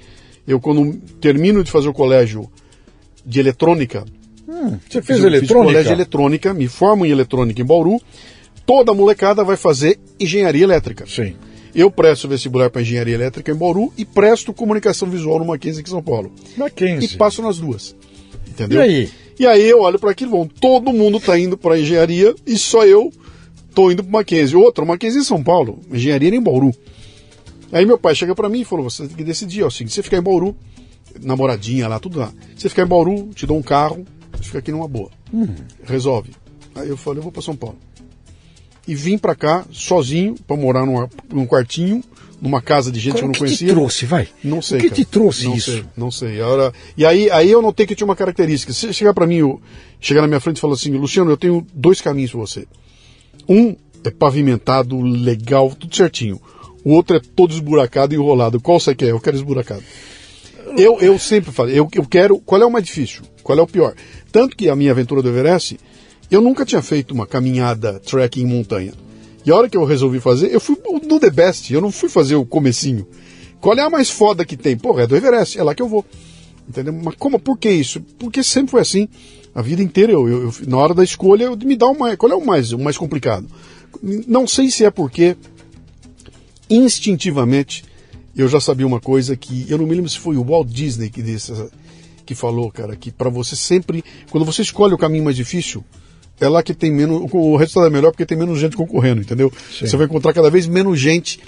Eu 0.46 0.60
quando 0.60 0.96
termino 1.20 1.62
de 1.64 1.70
fazer 1.70 1.88
o 1.88 1.92
colégio 1.92 2.48
de 3.26 3.40
eletrônica, 3.40 4.04
hum, 4.48 4.78
você 4.88 5.02
fez 5.02 5.18
eletrônica? 5.18 5.40
Fiz 5.40 5.52
colégio 5.52 5.88
de 5.88 5.92
eletrônica, 5.92 6.54
me 6.54 6.68
formo 6.68 7.04
em 7.04 7.10
eletrônica 7.10 7.60
em 7.60 7.64
Bauru. 7.64 8.00
Toda 8.64 8.94
molecada 8.94 9.42
vai 9.42 9.56
fazer 9.56 9.98
engenharia 10.18 10.62
elétrica. 10.62 11.04
Sim. 11.06 11.34
Eu 11.74 11.90
presto 11.90 12.28
vestibular 12.28 12.70
para 12.70 12.82
engenharia 12.82 13.14
elétrica 13.14 13.50
em 13.50 13.54
Bauru 13.54 13.92
e 13.96 14.04
presto 14.04 14.52
comunicação 14.52 15.08
visual 15.08 15.40
no 15.40 15.44
Mackenzie 15.44 15.80
aqui 15.80 15.90
em 15.90 15.92
São 15.92 16.02
Paulo. 16.02 16.32
Mackenzie. 16.56 17.14
E 17.14 17.16
passo 17.16 17.42
nas 17.42 17.58
duas. 17.58 17.96
Entendeu? 18.48 18.80
E 18.80 18.82
aí? 18.82 19.10
E 19.40 19.46
aí 19.46 19.70
eu 19.70 19.80
olho 19.80 19.98
para 19.98 20.10
aquilo, 20.10 20.32
bom, 20.32 20.46
todo 20.46 20.92
mundo 20.92 21.16
está 21.16 21.38
indo 21.38 21.56
para 21.56 21.80
engenharia 21.80 22.34
e 22.46 22.58
só 22.58 22.84
eu 22.84 23.10
estou 23.66 23.90
indo 23.90 24.04
para 24.04 24.12
Mackenzie. 24.12 24.54
Outro, 24.54 24.84
Mackenzie 24.84 25.22
em 25.22 25.24
São 25.24 25.42
Paulo, 25.42 25.80
engenharia 25.90 26.28
em 26.28 26.42
Bauru. 26.42 26.70
Aí 27.72 27.86
meu 27.86 27.96
pai 27.96 28.14
chega 28.14 28.34
para 28.34 28.50
mim 28.50 28.60
e 28.60 28.64
falou: 28.66 28.90
você 28.90 29.06
tem 29.06 29.16
que 29.16 29.24
decidir, 29.24 29.62
ó, 29.62 29.70
seguinte, 29.70 29.94
você 29.94 30.02
ficar 30.02 30.18
em 30.18 30.22
Bauru, 30.22 30.54
namoradinha 31.22 31.88
lá, 31.88 31.98
tudo 31.98 32.18
lá. 32.18 32.30
Você 32.54 32.68
ficar 32.68 32.82
em 32.82 32.86
Bauru, 32.86 33.30
te 33.34 33.46
dou 33.46 33.56
um 33.56 33.62
carro, 33.62 34.04
você 34.34 34.44
fica 34.44 34.58
aqui 34.58 34.72
numa 34.72 34.86
boa. 34.86 35.08
Hum. 35.32 35.46
Resolve. 35.84 36.32
Aí 36.74 36.90
eu 36.90 36.98
falei: 36.98 37.20
eu 37.20 37.22
vou 37.22 37.32
para 37.32 37.40
São 37.40 37.56
Paulo. 37.56 37.78
E 38.86 38.94
vim 38.94 39.16
para 39.16 39.34
cá 39.34 39.64
sozinho, 39.72 40.34
para 40.46 40.54
morar 40.54 40.84
numa, 40.84 41.08
num 41.32 41.46
quartinho, 41.46 42.04
numa 42.40 42.62
casa 42.62 42.90
de 42.90 42.98
gente 42.98 43.16
que 43.16 43.22
eu 43.22 43.28
não 43.28 43.34
conhecia. 43.34 43.66
O 43.66 43.68
que 43.68 43.74
te 43.74 43.74
trouxe, 43.74 44.06
vai? 44.06 44.28
Não 44.42 44.62
sei. 44.62 44.78
O 44.78 44.80
que 44.80 44.88
cara. 44.88 45.00
te 45.00 45.04
trouxe 45.04 45.44
não 45.44 45.56
isso? 45.56 45.72
Sei, 45.72 45.84
não 45.96 46.10
sei. 46.10 46.40
Agora, 46.40 46.72
e 46.96 47.04
aí, 47.04 47.30
aí 47.30 47.50
eu 47.50 47.60
notei 47.60 47.86
que 47.86 47.94
tinha 47.94 48.06
uma 48.06 48.16
característica. 48.16 48.72
Se 48.72 48.92
chegar 48.92 49.12
para 49.12 49.26
mim, 49.26 49.58
chegar 50.00 50.22
na 50.22 50.26
minha 50.26 50.40
frente 50.40 50.56
e 50.56 50.60
falar 50.60 50.74
assim, 50.74 50.92
Luciano, 50.92 51.30
eu 51.30 51.36
tenho 51.36 51.66
dois 51.74 52.00
caminhos 52.00 52.30
para 52.30 52.40
você. 52.40 52.66
Um 53.48 53.76
é 54.04 54.10
pavimentado, 54.10 55.00
legal, 55.00 55.74
tudo 55.74 55.94
certinho. 55.94 56.40
O 56.84 56.92
outro 56.92 57.16
é 57.16 57.20
todo 57.20 57.52
esburacado 57.52 58.14
e 58.14 58.16
enrolado. 58.16 58.60
Qual 58.60 58.80
você 58.80 58.94
quer? 58.94 59.10
Eu 59.10 59.20
quero 59.20 59.36
esburacado. 59.36 59.82
Eu, 60.76 60.98
eu 61.00 61.18
sempre 61.18 61.52
falei, 61.52 61.78
eu, 61.78 61.88
eu 61.94 62.06
quero. 62.06 62.38
Qual 62.38 62.60
é 62.60 62.64
o 62.64 62.70
mais 62.70 62.84
difícil? 62.84 63.22
Qual 63.42 63.58
é 63.58 63.62
o 63.62 63.66
pior? 63.66 63.94
Tanto 64.32 64.56
que 64.56 64.68
a 64.68 64.76
minha 64.76 64.92
aventura 64.92 65.20
do 65.20 65.28
Everest, 65.28 65.78
eu 66.30 66.40
nunca 66.40 66.64
tinha 66.64 66.80
feito 66.80 67.12
uma 67.12 67.26
caminhada 67.26 68.00
trekking 68.00 68.42
em 68.42 68.46
montanha. 68.46 68.92
E 69.44 69.50
a 69.50 69.56
hora 69.56 69.68
que 69.68 69.76
eu 69.76 69.84
resolvi 69.84 70.20
fazer, 70.20 70.52
eu 70.52 70.60
fui 70.60 70.76
no 71.08 71.18
The 71.18 71.30
Best, 71.30 71.72
eu 71.72 71.80
não 71.80 71.90
fui 71.90 72.08
fazer 72.08 72.34
o 72.36 72.44
comecinho. 72.44 73.06
Qual 73.60 73.76
é 73.76 73.82
a 73.82 73.90
mais 73.90 74.10
foda 74.10 74.44
que 74.44 74.56
tem? 74.56 74.76
Porra, 74.76 75.02
é 75.02 75.06
do 75.06 75.16
Everest, 75.16 75.58
é 75.58 75.62
lá 75.62 75.74
que 75.74 75.82
eu 75.82 75.88
vou. 75.88 76.04
Entendeu? 76.68 76.92
Mas 76.92 77.14
como, 77.16 77.38
por 77.38 77.58
que 77.58 77.70
isso? 77.70 78.00
Porque 78.18 78.42
sempre 78.42 78.70
foi 78.70 78.80
assim. 78.80 79.08
A 79.54 79.60
vida 79.60 79.82
inteira, 79.82 80.12
eu, 80.12 80.28
eu, 80.28 80.42
eu 80.44 80.52
na 80.66 80.78
hora 80.78 80.94
da 80.94 81.02
escolha, 81.02 81.44
eu, 81.44 81.56
me 81.56 81.76
dá 81.76 81.86
uma. 81.86 82.16
Qual 82.16 82.30
é 82.30 82.34
o 82.34 82.44
mais, 82.44 82.72
o 82.72 82.78
mais 82.78 82.96
complicado? 82.96 83.46
Não 84.02 84.46
sei 84.46 84.70
se 84.70 84.84
é 84.84 84.90
porque, 84.90 85.36
instintivamente, 86.70 87.84
eu 88.36 88.48
já 88.48 88.60
sabia 88.60 88.86
uma 88.86 89.00
coisa 89.00 89.36
que. 89.36 89.66
Eu 89.68 89.78
não 89.78 89.86
me 89.86 89.94
lembro 89.94 90.08
se 90.08 90.18
foi 90.18 90.36
o 90.36 90.44
Walt 90.44 90.68
Disney 90.68 91.10
que 91.10 91.20
disse, 91.20 91.52
que 92.24 92.34
falou, 92.34 92.70
cara, 92.70 92.94
que 92.94 93.10
para 93.10 93.28
você 93.28 93.56
sempre. 93.56 94.04
Quando 94.30 94.44
você 94.44 94.62
escolhe 94.62 94.94
o 94.94 94.98
caminho 94.98 95.24
mais 95.24 95.36
difícil, 95.36 95.84
é 96.40 96.48
lá 96.48 96.62
que 96.62 96.74
tem 96.74 96.90
menos. 96.90 97.28
O 97.32 97.56
resultado 97.56 97.86
é 97.86 97.90
melhor 97.90 98.10
porque 98.10 98.26
tem 98.26 98.36
menos 98.36 98.58
gente 98.58 98.76
concorrendo, 98.76 99.20
entendeu? 99.20 99.52
Sim. 99.70 99.86
Você 99.86 99.96
vai 99.96 100.06
encontrar 100.06 100.32
cada 100.32 100.50
vez 100.50 100.66
menos 100.66 100.98
gente. 100.98 101.38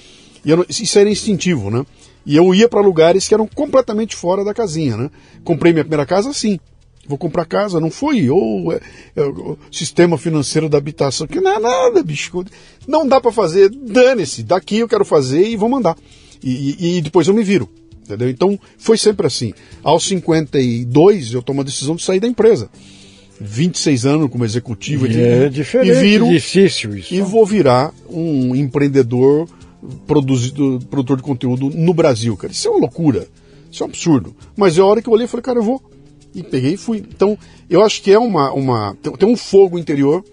E 0.45 0.51
eu, 0.51 0.65
isso 0.69 0.99
era 0.99 1.09
instintivo, 1.09 1.71
né? 1.71 1.85
E 2.25 2.37
eu 2.37 2.55
ia 2.55 2.69
para 2.69 2.81
lugares 2.81 3.27
que 3.27 3.35
eram 3.35 3.47
completamente 3.47 4.15
fora 4.15 4.45
da 4.45 4.55
casinha, 4.55 4.97
né? 4.97 5.11
Comprei 5.43 5.73
minha 5.73 5.85
primeira 5.85 6.07
casa 6.07 6.31
assim. 6.31 6.59
Vou 7.07 7.19
comprar 7.19 7.45
casa, 7.45 7.81
não 7.81 7.91
foi, 7.91 8.31
ou 8.31 8.73
é, 8.73 8.81
é, 9.17 9.23
o 9.23 9.59
sistema 9.73 10.17
financeiro 10.17 10.69
da 10.69 10.79
habitação, 10.79 11.27
que 11.27 11.41
não 11.41 11.51
é 11.51 11.59
nada, 11.59 12.01
bicho. 12.01 12.45
Não 12.87 13.09
dá 13.09 13.21
para 13.21 13.33
fazer, 13.33 13.71
dane-se, 13.71 14.45
daqui 14.45 14.79
eu 14.79 14.89
quero 14.89 15.05
fazer 15.05 15.49
e 15.49 15.57
vou 15.57 15.69
mandar. 15.69 15.97
E, 16.45 16.77
e, 16.79 16.99
e, 16.99 17.01
depois 17.01 17.27
eu 17.27 17.35
me 17.35 17.43
viro. 17.43 17.69
Entendeu? 18.05 18.29
Então, 18.29 18.59
foi 18.79 18.97
sempre 18.97 19.27
assim. 19.27 19.53
Aos 19.83 20.05
52, 20.07 21.35
eu 21.35 21.43
tomo 21.43 21.61
a 21.61 21.65
decisão 21.65 21.97
de 21.97 22.05
sair 22.05 22.21
da 22.21 22.29
empresa. 22.29 22.71
26 23.43 24.07
anos 24.07 24.31
como 24.31 24.45
executivo. 24.45 25.07
E 25.07 25.21
é 25.21 25.49
diferente, 25.49 25.97
e 25.97 26.01
viro, 26.01 26.29
difícil 26.29 26.97
isso. 26.97 27.15
E 27.15 27.21
vou 27.21 27.45
virar 27.45 27.93
um 28.09 28.55
empreendedor 28.55 29.49
produzido, 30.07 30.81
produtor 30.91 31.17
de 31.17 31.23
conteúdo 31.23 31.71
no 31.71 31.93
Brasil, 31.93 32.37
cara. 32.37 32.53
Isso 32.53 32.69
é 32.69 32.71
uma 32.71 32.81
loucura. 32.81 33.27
Isso 33.71 33.83
é 33.83 33.87
um 33.87 33.89
absurdo. 33.89 34.35
Mas 34.57 34.79
é 34.79 34.81
a 34.81 34.85
hora 34.85 35.03
que 35.03 35.09
eu 35.09 35.13
olhei 35.13 35.25
e 35.25 35.29
falei, 35.29 35.43
cara, 35.43 35.59
eu 35.59 35.63
vou. 35.63 35.83
E 36.35 36.43
peguei 36.43 36.75
e 36.75 36.77
fui. 36.77 36.99
Então, 36.99 37.37
eu 37.69 37.83
acho 37.83 38.03
que 38.03 38.11
é 38.11 38.19
uma. 38.19 38.53
uma 38.53 38.97
tem 39.19 39.29
um 39.29 39.37
fogo 39.37 39.79
interior 39.79 40.25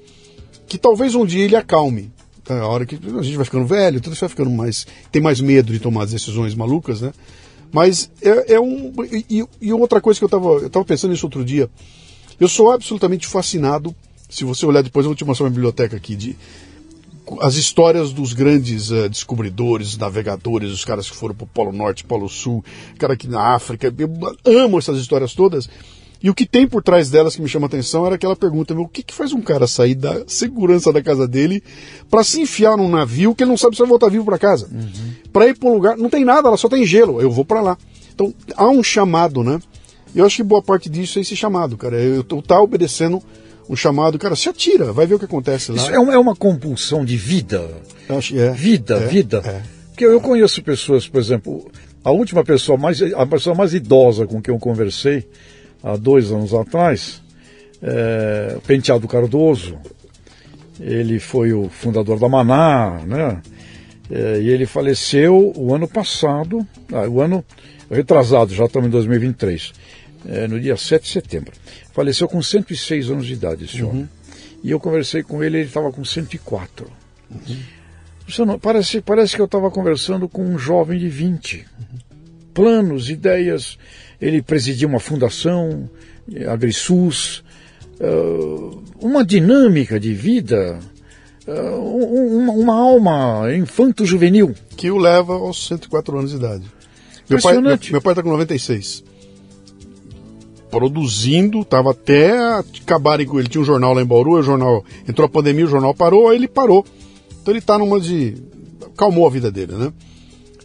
que 0.68 0.78
talvez 0.78 1.16
um 1.16 1.26
dia 1.26 1.44
ele 1.44 1.56
acalme. 1.56 2.12
É 2.48 2.54
a 2.54 2.68
hora 2.68 2.86
que 2.86 2.96
a 2.96 3.22
gente 3.22 3.36
vai 3.36 3.46
ficando 3.46 3.66
velho, 3.66 4.02
tudo 4.02 4.14
isso 4.14 4.22
vai 4.22 4.30
ficando 4.30 4.50
mais. 4.50 4.88
tem 5.12 5.22
mais 5.22 5.40
medo 5.40 5.72
de 5.72 5.80
tomar 5.80 6.04
as 6.04 6.12
decisões 6.12 6.56
malucas, 6.56 7.02
né? 7.02 7.12
Mas 7.72 8.10
é, 8.22 8.56
é 8.56 8.60
um. 8.60 8.92
E, 9.30 9.46
e, 9.62 9.74
outra 9.74 10.02
coisa 10.02 10.20
que 10.20 10.24
eu 10.24 10.28
estava 10.28 10.48
eu 10.54 10.70
tava 10.70 10.86
pensando 10.86 11.12
nisso 11.12 11.26
outro 11.26 11.46
dia. 11.46 11.70
Eu 12.40 12.48
sou 12.48 12.72
absolutamente 12.72 13.28
fascinado. 13.28 13.96
Se 14.30 14.44
você 14.44 14.66
olhar 14.66 14.82
depois, 14.82 15.04
eu 15.04 15.10
vou 15.10 15.16
te 15.16 15.26
mostrar 15.26 15.46
uma 15.46 15.52
biblioteca 15.52 15.98
aqui 15.98 16.16
de 16.16 16.36
as 17.42 17.56
histórias 17.56 18.12
dos 18.12 18.34
grandes 18.34 18.90
uh, 18.90 19.08
descobridores, 19.08 19.98
navegadores, 19.98 20.72
os 20.72 20.84
caras 20.84 21.10
que 21.10 21.16
foram 21.16 21.36
para 21.36 21.44
o 21.44 21.48
Polo 21.48 21.72
Norte, 21.72 22.04
Polo 22.04 22.28
Sul, 22.28 22.64
cara 22.98 23.14
aqui 23.14 23.28
na 23.28 23.54
África. 23.54 23.94
Eu 23.98 24.64
amo 24.64 24.80
essas 24.80 25.00
histórias 25.00 25.34
todas. 25.34 25.70
E 26.22 26.30
o 26.30 26.36
que 26.36 26.46
tem 26.46 26.68
por 26.68 26.84
trás 26.84 27.10
delas 27.10 27.36
que 27.36 27.42
me 27.42 27.48
chama 27.48 27.66
a 27.66 27.70
atenção 27.70 28.06
era 28.06 28.16
aquela 28.16 28.36
pergunta: 28.36 28.74
meu, 28.74 28.84
o 28.84 28.88
que, 28.88 29.04
que 29.04 29.14
faz 29.14 29.32
um 29.32 29.42
cara 29.42 29.68
sair 29.68 29.96
da 29.96 30.24
segurança 30.28 30.92
da 30.92 31.02
casa 31.02 31.28
dele 31.28 31.64
para 32.10 32.24
se 32.24 32.42
enfiar 32.42 32.76
num 32.76 32.90
navio 32.90 33.34
que 33.34 33.44
ele 33.44 33.52
não 33.52 33.58
sabe 33.58 33.76
se 33.76 33.80
vai 33.80 33.88
voltar 33.88 34.10
vivo 34.10 34.26
para 34.26 34.38
casa? 34.38 34.68
Uhum. 34.72 35.14
Para 35.32 35.48
ir 35.48 35.58
para 35.58 35.70
um 35.70 35.74
lugar, 35.74 35.98
não 35.98 36.10
tem 36.10 36.26
nada, 36.26 36.48
ela 36.48 36.58
só 36.58 36.68
tem 36.68 36.86
gelo, 36.86 37.22
eu 37.22 37.32
vou 37.32 37.46
para 37.46 37.62
lá. 37.62 37.78
Então 38.14 38.34
há 38.56 38.68
um 38.68 38.84
chamado, 38.84 39.44
né? 39.44 39.60
Eu 40.16 40.26
acho 40.26 40.38
que 40.38 40.44
boa 40.44 40.62
parte 40.62 40.90
disso 40.90 41.20
é 41.20 41.22
esse 41.22 41.36
chamado, 41.36 41.78
cara. 41.78 41.98
Eu, 41.98 42.26
eu 42.30 42.42
tá 42.42 42.60
obedecendo 42.60 43.22
um 43.70 43.76
chamado, 43.76 44.18
cara, 44.18 44.36
se 44.36 44.50
atira, 44.50 44.92
vai 44.92 45.06
ver 45.06 45.16
o 45.16 45.20
que 45.20 45.26
acontece 45.26 45.72
lá. 45.72 45.78
Isso 45.78 45.92
é 45.92 46.00
uma, 46.00 46.14
é 46.14 46.18
uma 46.18 46.36
compulsão 46.36 47.06
de 47.06 47.16
vida. 47.16 47.70
Acho, 48.10 48.36
é, 48.38 48.52
vida, 48.52 48.96
é, 48.96 49.08
vida. 49.08 49.42
É. 49.46 49.62
Porque 49.90 50.06
eu 50.06 50.20
conheço 50.20 50.64
pessoas, 50.64 51.08
por 51.08 51.20
exemplo, 51.20 51.70
a 52.04 52.12
última 52.12 52.44
pessoa 52.44 52.78
mais, 52.78 53.02
a 53.02 53.26
pessoa 53.26 53.56
mais 53.56 53.74
idosa 53.74 54.26
com 54.26 54.42
quem 54.42 54.54
eu 54.54 54.60
conversei, 54.60 55.28
há 55.84 55.96
dois 55.96 56.32
anos 56.32 56.54
atrás, 56.54 57.22
é, 57.82 58.58
Penteado 58.66 59.08
Cardoso, 59.08 59.78
ele 60.80 61.20
foi 61.20 61.54
o 61.54 61.70
fundador 61.70 62.18
da 62.18 62.30
Maná, 62.30 63.02
né? 63.06 63.42
É, 64.10 64.40
e 64.42 64.50
ele 64.50 64.66
faleceu 64.66 65.54
o 65.56 65.76
ano 65.76 65.88
passado, 65.88 66.66
ah, 66.92 67.08
o 67.08 67.22
ano 67.22 67.46
retrasado, 67.92 68.54
já 68.54 68.66
estamos 68.66 68.88
em 68.88 68.92
2023, 68.92 69.72
é, 70.26 70.48
no 70.48 70.60
dia 70.60 70.76
7 70.76 71.04
de 71.04 71.10
setembro. 71.10 71.54
Faleceu 71.94 72.28
com 72.28 72.42
106 72.42 73.10
anos 73.10 73.26
de 73.26 73.34
idade 73.34 73.66
esse 73.66 73.82
uhum. 73.82 73.90
homem. 73.90 74.10
E 74.64 74.72
eu 74.72 74.80
conversei 74.80 75.24
com 75.24 75.44
ele, 75.44 75.58
ele 75.58 75.68
estava 75.68 75.92
com 75.92 76.04
104. 76.04 76.88
Uhum. 77.30 78.46
Não, 78.46 78.60
parece, 78.60 79.02
parece 79.02 79.36
que 79.36 79.42
eu 79.42 79.46
estava 79.46 79.72
conversando 79.72 80.28
com 80.28 80.44
um 80.44 80.58
jovem 80.58 81.00
de 81.00 81.10
20. 81.10 81.58
Uhum. 81.58 82.00
Planos, 82.54 83.10
ideias, 83.10 83.78
ele 84.20 84.42
presidia 84.42 84.88
uma 84.88 85.00
fundação, 85.00 85.90
AgriSUS, 86.48 87.44
uh, 88.00 88.84
uma 89.02 89.24
dinâmica 89.24 90.00
de 90.00 90.14
vida, 90.14 90.80
uma, 91.48 92.52
uma, 92.52 92.76
alma 92.76 93.56
infanto-juvenil. 93.56 94.54
Que 94.76 94.92
o 94.92 94.98
leva 94.98 95.34
aos 95.34 95.68
104 95.68 96.18
anos 96.18 96.32
de 96.32 96.38
idade. 96.38 96.66
Meu 97.30 97.42
pai, 97.42 97.54
meu, 97.60 97.80
meu 97.92 98.02
pai 98.02 98.14
está 98.14 98.24
com 98.24 98.30
96. 98.30 99.04
Produzindo, 100.70 101.62
estava 101.62 101.92
até 101.92 102.38
acabarem 102.82 103.26
com 103.26 103.40
ele. 103.40 103.50
Tinha 103.50 103.62
um 103.62 103.66
jornal 103.66 103.94
lá 103.94 104.02
em 104.02 104.06
Bauru, 104.06 104.34
o 104.34 104.44
jornal 104.44 104.84
entrou 105.08 105.26
a 105.26 105.30
pandemia, 105.30 105.66
o 105.66 105.70
jornal 105.70 105.94
parou, 105.94 106.30
aí 106.30 106.38
ele 106.38 106.48
parou. 106.48 106.86
Então 107.42 107.52
ele 107.52 107.60
está 107.60 107.78
numa 107.78 108.00
de. 108.00 108.36
calmou 108.96 109.26
a 109.26 109.30
vida 109.30 109.52
dele, 109.52 109.74
né? 109.74 109.92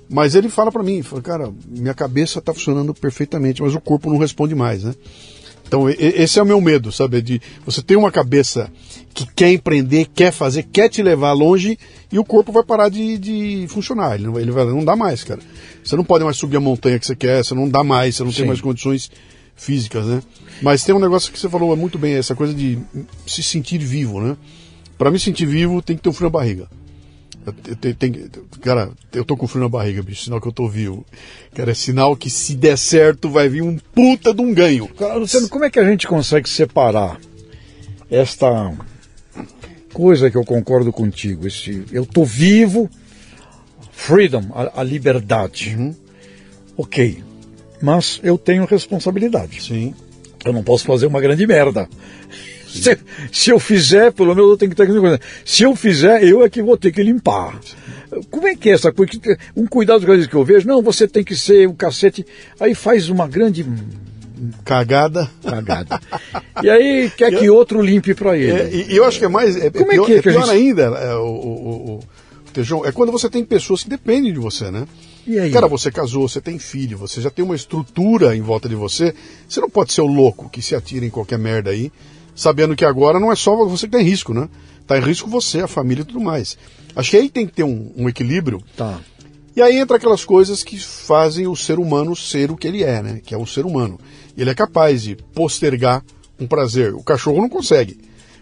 Mas 0.09 0.35
ele 0.35 0.49
fala 0.49 0.71
para 0.71 0.83
mim, 0.83 1.03
fala, 1.03 1.23
cara, 1.23 1.53
minha 1.67 1.95
cabeça 1.95 2.39
está 2.39 2.53
funcionando 2.53 2.93
perfeitamente, 2.93 3.63
mas 3.63 3.75
o 3.75 3.81
corpo 3.81 4.11
não 4.11 4.19
responde 4.19 4.55
mais, 4.55 4.85
né? 4.85 4.95
Então 5.67 5.89
esse 5.89 6.39
é 6.39 6.43
o 6.43 6.47
meu 6.47 6.61
medo, 6.61 6.93
sabe? 6.93 7.23
De 7.23 7.41
você 7.65 7.83
ter 7.83 7.97
uma 7.97 8.13
cabeça 8.13 8.71
que 9.15 9.27
quer 9.35 9.51
empreender, 9.51 10.07
quer 10.15 10.31
fazer, 10.31 10.65
quer 10.65 10.89
te 10.89 11.03
levar 11.03 11.33
longe 11.33 11.79
e 12.13 12.19
o 12.19 12.25
corpo 12.25 12.53
vai 12.53 12.63
parar 12.63 12.89
de, 12.89 13.17
de 13.19 13.67
funcionar. 13.69 14.15
Ele 14.15 14.27
não, 14.27 14.39
ele 14.39 14.51
vai, 14.51 14.67
não 14.67 14.85
dá 14.85 14.95
mais, 14.95 15.25
cara. 15.25 15.41
Você 15.83 15.97
não 15.97 16.05
pode 16.05 16.23
mais 16.23 16.37
subir 16.37 16.59
a 16.59 16.61
montanha 16.61 16.99
que 16.99 17.07
você 17.07 17.17
quer, 17.17 17.43
você 17.43 17.55
não 17.55 17.69
dá 17.69 17.83
mais, 17.83 18.15
você 18.15 18.25
não 18.25 18.31
Sim. 18.31 18.39
tem 18.39 18.47
mais 18.47 18.61
condições 18.61 19.11
físicas, 19.57 20.07
né? 20.07 20.23
Mas 20.63 20.85
tem 20.85 20.95
um 20.95 21.01
negócio 21.01 21.33
que 21.33 21.39
você 21.39 21.49
falou 21.49 21.75
muito 21.77 21.99
bem, 21.99 22.15
essa 22.15 22.35
coisa 22.35 22.55
de 22.55 22.79
se 23.27 23.43
sentir 23.43 23.79
vivo, 23.79 24.21
né? 24.21 24.37
Para 24.99 25.11
me 25.11 25.19
sentir 25.19 25.47
vivo 25.47 25.83
tem 25.83 25.97
que 25.97 26.03
ter 26.03 26.09
um 26.09 26.13
frio 26.13 26.27
na 26.27 26.31
barriga. 26.31 26.69
Eu, 27.47 27.95
tenho, 27.95 28.31
cara, 28.63 28.91
eu 29.13 29.25
tô 29.25 29.37
com 29.37 29.47
frio 29.47 29.63
na 29.63 29.69
barriga, 29.69 30.03
bicho, 30.03 30.25
sinal 30.25 30.41
que 30.41 30.49
eu 30.49 30.53
tô 30.53 30.67
vivo. 30.67 31.05
Cara, 31.55 31.73
é 31.73 31.75
sinal 31.75 32.17
que 32.17 32.31
se 32.31 32.55
der 32.55 32.79
certo 32.79 33.29
vai 33.29 33.49
vir 33.49 33.63
um 33.63 33.77
puta 33.95 34.33
de 34.33 34.41
um 34.41 34.55
ganho. 34.55 34.89
Cara, 34.89 35.17
Luciano, 35.17 35.49
como 35.49 35.65
é 35.65 35.71
que 35.71 35.79
a 35.79 35.85
gente 35.85 36.07
consegue 36.07 36.49
separar 36.49 37.21
esta 38.11 38.73
coisa 39.93 40.31
que 40.31 40.37
eu 40.37 40.45
concordo 40.45 40.93
contigo, 40.93 41.47
esse 41.47 41.85
eu 41.93 42.05
tô 42.07 42.25
vivo, 42.25 42.91
freedom, 43.93 44.51
a, 44.55 44.81
a 44.81 44.83
liberdade. 44.83 45.77
Uhum. 45.77 45.95
Ok, 46.77 47.23
mas 47.85 48.18
eu 48.22 48.39
tenho 48.39 48.64
responsabilidade. 48.64 49.62
Sim. 49.62 49.95
Eu 50.43 50.55
não 50.55 50.62
posso 50.62 50.87
fazer 50.87 51.05
uma 51.05 51.20
grande 51.20 51.47
merda. 51.47 51.87
Se, 52.66 52.99
se, 53.30 53.51
eu 53.51 53.61
fizer, 53.61 54.11
pelo 54.11 54.35
menos 54.35 54.51
eu 54.51 54.57
tenho 54.57 54.70
que 54.70 54.76
ter 54.76 54.87
que 54.87 55.20
Se 55.45 55.64
eu 55.64 55.76
fizer, 55.76 56.24
eu 56.24 56.43
é 56.43 56.49
que 56.49 56.62
vou 56.62 56.78
ter 56.78 56.91
que 56.91 57.03
limpar. 57.03 57.61
Como 58.30 58.49
é 58.49 58.57
que 58.57 58.70
é 58.70 58.72
essa 58.72 58.91
coisa? 58.91 59.12
Um 59.55 59.66
cuidado 59.66 60.07
que 60.26 60.35
eu 60.35 60.45
vejo, 60.45 60.66
não, 60.66 60.80
você 60.80 61.07
tem 61.07 61.22
que 61.22 61.37
ser 61.37 61.68
um 61.68 61.74
cacete. 61.74 62.26
Aí 62.59 62.74
faz 62.74 63.11
uma 63.11 63.28
grande 63.28 63.66
cagada. 64.64 65.30
Cagada. 65.43 66.01
E 66.62 66.70
aí 66.70 67.11
quer 67.11 67.39
que 67.39 67.51
outro 67.51 67.82
limpe 67.82 68.14
para 68.14 68.37
ele. 68.37 68.51
É, 68.51 68.93
e 68.93 68.97
eu 68.97 69.05
acho 69.05 69.18
que 69.18 69.26
é 69.26 69.28
mais. 69.28 69.57
É, 69.57 69.68
Como 69.68 69.93
é, 69.93 69.95
pior, 69.95 70.07
que 70.07 70.12
é, 70.14 70.22
que 70.22 70.28
é 70.30 70.32
pior 70.32 70.47
gente... 70.47 70.57
ainda, 70.57 70.82
é, 70.82 71.14
o, 71.16 71.26
o, 71.26 72.01
o, 72.80 72.87
é 72.87 72.93
quando 72.93 73.12
você 73.12 73.28
tem 73.28 73.45
pessoas 73.45 73.82
que 73.82 73.91
dependem 73.91 74.32
de 74.32 74.39
você, 74.39 74.70
né? 74.70 74.87
E 75.27 75.39
aí? 75.39 75.51
Cara, 75.51 75.66
você 75.66 75.91
casou, 75.91 76.29
você 76.29 76.41
tem 76.41 76.59
filho, 76.59 76.99
você 76.99 77.20
já 77.20 77.31
tem 77.31 77.45
uma 77.45 77.57
estrutura 77.57 78.37
em 78.37 78.43
volta 78.43 78.68
de 78.68 78.75
você. 78.75 79.14
Você 79.49 79.61
não 79.61 79.70
pode 79.70 79.93
ser 79.93 80.03
o 80.03 80.07
louco 80.07 80.49
que 80.51 80.61
se 80.61 80.75
atira 80.75 81.05
em 81.05 81.11
qualquer 81.11 81.39
merda 81.39 81.70
aí 81.70 81.91
sabendo 82.35 82.75
que 82.75 82.85
agora 82.85 83.20
não 83.20 83.31
é 83.31 83.37
só 83.37 83.55
você 83.64 83.87
que 83.87 83.97
tem 83.97 84.05
risco, 84.05 84.35
né? 84.35 84.49
Tá 84.87 84.99
em 84.99 85.01
risco 85.01 85.31
você, 85.31 85.61
a 85.61 85.68
família 85.68 86.03
e 86.03 86.05
tudo 86.05 86.20
mais. 86.20 86.59
Acho 86.95 87.11
que 87.11 87.16
aí 87.16 87.29
tem 87.29 87.47
que 87.47 87.53
ter 87.53 87.64
um, 87.64 87.91
um 87.97 88.09
equilíbrio. 88.09 88.62
Tá. 88.77 89.01
E 89.57 89.62
aí 89.62 89.77
entra 89.77 89.97
aquelas 89.97 90.25
coisas 90.25 90.62
que 90.62 90.79
fazem 90.79 91.47
o 91.47 91.55
ser 91.55 91.79
humano 91.79 92.14
ser 92.14 92.51
o 92.51 92.57
que 92.57 92.66
ele 92.66 92.83
é, 92.83 93.03
né? 93.03 93.20
Que 93.25 93.35
é 93.35 93.39
o 93.39 93.47
ser 93.47 93.64
humano. 93.64 93.99
Ele 94.37 94.51
é 94.51 94.55
capaz 94.55 95.03
de 95.03 95.16
postergar 95.33 96.03
um 96.39 96.47
prazer. 96.47 96.93
O 96.93 97.03
cachorro 97.03 97.41
não 97.41 97.49
consegue. 97.49 97.99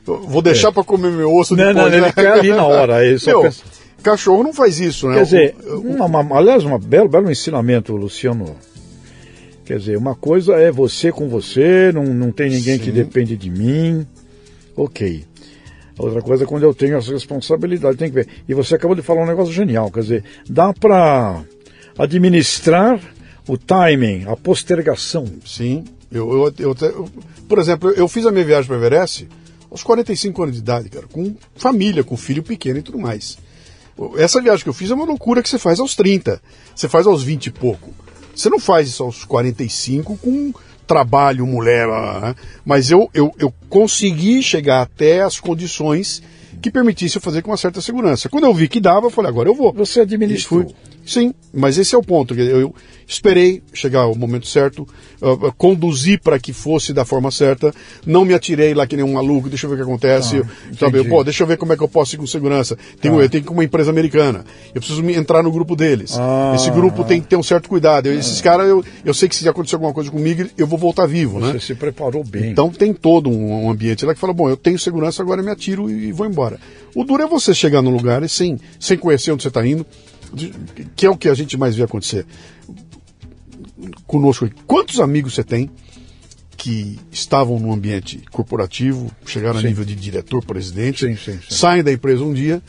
Eu 0.07 0.23
vou 0.23 0.43
deixar 0.43 0.69
é. 0.69 0.73
para 0.73 0.83
comer 0.83 1.13
meu 1.13 1.33
osso 1.35 1.55
não, 1.55 1.67
depois. 1.67 1.85
Não, 1.85 1.91
né? 1.91 1.99
ele 1.99 2.13
quer 2.13 2.33
ali 2.33 2.49
na 2.49 2.65
hora. 2.65 3.05
Ele 3.05 3.21
meu, 3.25 3.43
pensa... 3.43 3.63
Cachorro 4.03 4.43
não 4.43 4.53
faz 4.53 4.79
isso, 4.81 5.09
né? 5.09 5.17
Quer 5.17 5.25
dizer, 5.25 5.57
o, 5.65 5.77
o... 5.77 5.95
Uma, 5.95 6.07
uma, 6.07 6.39
aliás, 6.39 6.65
um 6.65 6.79
belo, 6.79 7.09
belo 7.09 7.31
ensinamento, 7.31 7.97
Luciano 7.97 8.57
Quer 9.65 9.79
dizer, 9.79 9.97
uma 9.97 10.15
coisa 10.15 10.55
é 10.57 10.71
você 10.73 11.13
com 11.13 11.29
você, 11.29 11.93
não, 11.95 12.05
não 12.05 12.33
tem 12.33 12.51
ninguém 12.51 12.79
Sim. 12.79 12.85
que 12.85 12.91
depende 12.91 13.37
de 13.37 13.49
mim. 13.49 14.07
Ok. 14.77 15.25
Outra 15.97 16.21
coisa 16.21 16.45
é 16.45 16.47
quando 16.47 16.65
eu 16.65 16.75
tenho 16.75 16.97
essa 16.97 17.13
responsabilidade, 17.13 17.97
tem 17.97 18.09
que 18.09 18.15
ver. 18.15 18.29
E 18.49 18.55
você 18.55 18.75
acabou 18.75 18.97
de 18.97 19.03
falar 19.03 19.23
um 19.23 19.27
negócio 19.27 19.53
genial, 19.53 19.91
quer 19.91 20.01
dizer, 20.01 20.25
dá 20.49 20.73
para 20.73 21.43
administrar 21.97 23.01
o 23.47 23.57
timing, 23.57 24.25
a 24.27 24.37
postergação. 24.37 25.27
Sim. 25.47 25.85
Eu, 26.11 26.31
eu, 26.33 26.55
eu, 26.59 26.77
eu, 26.81 27.09
por 27.49 27.59
exemplo, 27.59 27.91
eu 27.91 28.09
fiz 28.09 28.27
a 28.27 28.33
minha 28.33 28.45
viagem 28.45 28.67
para 28.67 28.77
Everest 28.77 29.29
aos 29.71 29.83
45 29.83 30.43
anos 30.43 30.55
de 30.57 30.61
idade, 30.61 30.89
cara, 30.89 31.07
com 31.07 31.35
família, 31.55 32.03
com 32.03 32.17
filho 32.17 32.43
pequeno 32.43 32.81
e 32.81 32.83
tudo 32.83 32.99
mais. 32.99 33.39
Essa 34.17 34.41
viagem 34.41 34.63
que 34.63 34.69
eu 34.69 34.75
fiz 34.75 34.91
é 34.91 34.95
uma 34.95 35.05
loucura 35.05 35.43
que 35.43 35.49
você 35.49 35.59
faz 35.59 35.81
aos 35.81 35.95
30, 35.95 36.41
você 36.75 36.89
faz 36.89 37.07
aos 37.07 37.23
20 37.23 37.47
e 37.47 37.51
pouco. 37.51 37.91
Você 38.35 38.49
não 38.49 38.59
faz 38.59 38.89
isso 38.89 39.03
aos 39.03 39.25
45 39.25 40.17
com 40.17 40.53
trabalho, 40.87 41.47
mulher, 41.47 41.87
né? 41.87 42.35
mas 42.65 42.91
eu, 42.91 43.09
eu, 43.15 43.33
eu 43.39 43.53
consegui 43.69 44.43
chegar 44.43 44.83
até 44.83 45.23
as 45.23 45.39
condições 45.39 46.23
que 46.61 46.71
permitisse 46.71 47.17
eu 47.17 47.23
fazer 47.23 47.43
com 47.43 47.51
uma 47.51 47.57
certa 47.57 47.81
segurança. 47.81 48.29
Quando 48.29 48.45
eu 48.45 48.55
vi 48.55 48.69
que 48.69 48.81
dava, 48.81 49.07
eu 49.07 49.11
falei, 49.11 49.31
agora 49.31 49.49
eu 49.49 49.55
vou. 49.55 49.73
Você 49.73 50.01
administrou. 50.01 50.67
Sim, 51.05 51.35
mas 51.53 51.79
esse 51.79 51.95
é 51.95 51.99
o 51.99 52.03
ponto. 52.03 52.35
Eu, 52.35 52.61
eu 52.61 52.75
esperei 53.07 53.63
chegar 53.73 54.07
o 54.07 54.15
momento 54.15 54.47
certo, 54.47 54.87
uh, 55.21 55.53
conduzi 55.53 56.17
para 56.17 56.39
que 56.39 56.53
fosse 56.53 56.93
da 56.93 57.05
forma 57.05 57.31
certa, 57.31 57.75
não 58.07 58.25
me 58.25 58.35
atirei 58.35 58.73
lá 58.73 58.87
que 58.87 58.97
nem 58.97 59.05
um 59.05 59.15
maluco, 59.15 59.49
deixa 59.49 59.67
eu 59.67 59.71
ver 59.71 59.75
o 59.75 59.79
que 59.79 59.83
acontece. 59.83 60.39
Ah, 60.39 60.75
sabe? 60.79 61.05
Pô, 61.05 61.23
deixa 61.23 61.43
eu 61.43 61.47
ver 61.47 61.57
como 61.57 61.73
é 61.73 61.77
que 61.77 61.83
eu 61.83 61.89
posso 61.89 62.15
ir 62.15 62.19
com 62.19 62.27
segurança. 62.27 62.77
Tenho, 63.01 63.19
ah. 63.19 63.23
Eu 63.23 63.29
tenho 63.29 63.45
uma 63.51 63.65
empresa 63.65 63.91
americana, 63.91 64.45
eu 64.75 64.81
preciso 64.81 65.03
entrar 65.11 65.43
no 65.43 65.51
grupo 65.51 65.77
deles. 65.77 66.17
Ah. 66.19 66.53
Esse 66.55 66.71
grupo 66.71 67.05
tem 67.05 67.21
que 67.21 67.27
ter 67.27 67.37
um 67.37 67.43
certo 67.43 67.69
cuidado. 67.69 68.07
Eu, 68.07 68.19
esses 68.19 68.41
caras, 68.41 68.69
eu, 68.69 68.85
eu 69.05 69.13
sei 69.13 69.29
que 69.29 69.37
se 69.37 69.49
acontecer 69.49 69.75
alguma 69.75 69.93
coisa 69.93 70.11
comigo, 70.11 70.49
eu 70.57 70.67
vou 70.67 70.79
voltar 70.79 71.07
vivo, 71.07 71.41
Você 71.41 71.53
né? 71.53 71.59
se 71.59 71.75
preparou 71.75 72.25
bem. 72.25 72.51
Então 72.51 72.71
tem 72.71 72.95
todo 72.95 73.29
um, 73.29 73.67
um 73.67 73.71
ambiente 73.71 74.07
lá 74.07 74.15
que 74.15 74.21
fala, 74.21 74.33
bom, 74.33 74.49
eu 74.49 74.57
tenho 74.57 74.79
segurança, 74.79 75.23
agora 75.23 75.41
eu 75.41 75.45
me 75.45 75.51
atiro 75.51 75.91
e 75.91 76.13
vou 76.13 76.27
embora. 76.27 76.59
O 76.95 77.05
duro 77.05 77.23
é 77.23 77.27
você 77.27 77.55
chegar 77.55 77.83
no 77.83 77.91
lugar 77.91 78.23
e 78.23 78.29
sem, 78.29 78.59
sem 78.79 78.99
conhecer 78.99 79.33
onde 79.33 79.43
você 79.43 79.49
está 79.49 79.67
indo, 79.67 79.87
que 80.97 81.07
é 81.07 81.11
o 81.11 81.17
que 81.17 81.29
a 81.29 81.35
gente 81.35 81.57
mais 81.57 81.77
vê 81.77 81.83
acontecer 81.83 82.27
conosco. 84.07 84.49
Quantos 84.67 85.01
amigos 85.01 85.35
você 85.35 85.45
tem 85.45 85.71
que 86.57 86.99
estavam 87.11 87.59
no 87.59 87.73
ambiente 87.73 88.23
corporativo, 88.31 89.11
chegaram 89.27 89.61
sim. 89.61 89.67
a 89.67 89.69
nível 89.69 89.85
de 89.85 89.97
diretor, 89.97 90.45
presidente, 90.45 91.07
sim, 91.07 91.17
sim, 91.17 91.41
saem 91.49 91.83
da 91.83 91.93
empresa 91.93 92.23
um 92.23 92.33
dia 92.33 92.63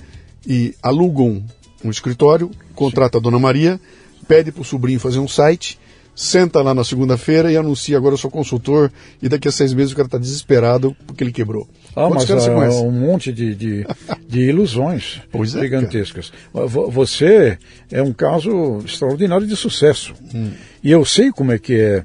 e 0.48 0.74
alugam 0.82 1.44
um 1.84 1.92
escritório, 1.92 2.50
contrata 2.74 3.18
a 3.18 3.22
Dona 3.22 3.38
Maria, 3.38 3.80
pede 4.28 4.52
para 4.52 4.62
o 4.62 4.66
sobrinho 4.66 5.00
fazer 5.00 5.20
um 5.20 5.28
site 5.28 5.78
senta 6.16 6.62
lá 6.62 6.74
na 6.74 6.84
segunda-feira 6.84 7.52
e 7.52 7.58
anuncia 7.58 7.98
agora 7.98 8.14
eu 8.14 8.18
sou 8.18 8.30
consultor 8.30 8.92
e 9.22 9.28
daqui 9.28 9.48
a 9.48 9.52
seis 9.52 9.74
meses 9.74 9.94
o 9.94 9.96
cara 9.96 10.08
está 10.08 10.18
desesperado 10.18 10.96
porque 11.06 11.24
ele 11.24 11.32
quebrou. 11.32 11.68
Ah, 11.96 12.08
Quantos 12.08 12.48
mas 12.48 12.76
há 12.76 12.82
um 12.82 12.92
monte 12.92 13.32
de, 13.32 13.56
de, 13.56 13.88
de 14.28 14.42
ilusões 14.42 15.22
é, 15.34 15.46
gigantescas. 15.46 16.32
Cara. 16.54 16.66
Você 16.68 17.58
é 17.92 18.02
um 18.02 18.14
caso 18.14 18.80
extraordinário 18.86 19.46
de 19.46 19.56
sucesso. 19.56 20.14
Hum. 20.34 20.52
E 20.84 20.92
eu 20.92 21.06
sei 21.06 21.32
como 21.32 21.52
é 21.52 21.60
que 21.60 21.80
é 21.80 22.04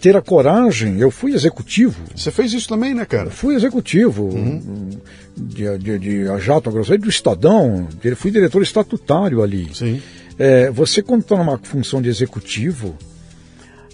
ter 0.00 0.16
a 0.16 0.22
coragem. 0.22 0.98
Eu 1.00 1.10
fui 1.10 1.32
executivo. 1.32 2.02
Você 2.14 2.30
fez 2.30 2.52
isso 2.52 2.68
também, 2.68 2.94
né, 2.94 3.04
cara? 3.04 3.30
fui 3.30 3.54
executivo 3.54 4.24
uhum. 4.24 4.90
de, 5.36 5.78
de, 5.78 5.98
de 5.98 6.28
a 6.28 6.38
Jato 6.38 6.70
Grosseiro 6.70 7.02
do 7.02 7.08
Estadão. 7.08 7.88
Fui 8.16 8.30
diretor 8.30 8.62
estatutário 8.62 9.42
ali. 9.42 9.70
Sim. 9.72 10.02
É, 10.38 10.70
você, 10.70 11.02
quando 11.02 11.22
está 11.22 11.36
numa 11.36 11.58
função 11.58 12.02
de 12.02 12.08
executivo, 12.08 12.96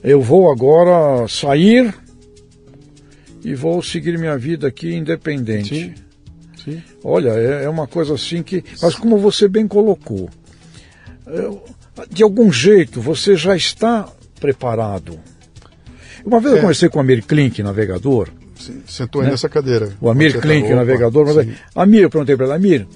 eu 0.03 0.21
vou 0.21 0.51
agora 0.51 1.29
sair 1.29 1.95
e 3.45 3.55
vou 3.55 3.83
seguir 3.83 4.19
minha 4.19 4.37
vida 4.39 4.69
aqui 4.69 4.95
independente. 4.95 5.75
Sim. 5.75 5.95
Sim. 6.65 6.83
Olha, 7.03 7.31
é, 7.31 7.65
é, 7.65 7.69
uma 7.69 7.87
coisa 7.87 8.15
assim 8.15 8.43
que. 8.43 8.63
Mas 8.83 8.95
como 8.95 9.17
você 9.17 9.49
bem 9.49 9.67
colocou, 9.67 10.29
de 12.11 12.23
algum 12.23 12.53
jeito 12.53 13.01
você 13.01 13.37
já 13.37 13.57
está 13.57 14.09
preparado. 14.39 15.19
Uma 16.25 16.41
vez 16.41 16.55
é. 16.55 16.57
eu 16.57 16.61
conversei 16.61 16.89
com 16.89 16.99
o 16.99 17.01
Amir 17.01 17.25
Klink, 17.25 17.63
navegador. 17.63 18.29
Sim, 18.59 18.83
sentou 18.87 19.23
aí 19.23 19.27
né? 19.27 19.31
nessa 19.33 19.49
cadeira. 19.49 19.91
O 20.01 20.11
Amir 20.11 20.39
Klink, 20.39 20.69
tá... 20.69 20.75
navegador. 20.75 21.35
Mas, 21.35 21.49
Amir, 21.75 22.03
eu 22.03 22.11
perguntei 22.11 22.37
para 22.37 22.47
ele, 22.47 22.55
Amir, 22.55 22.87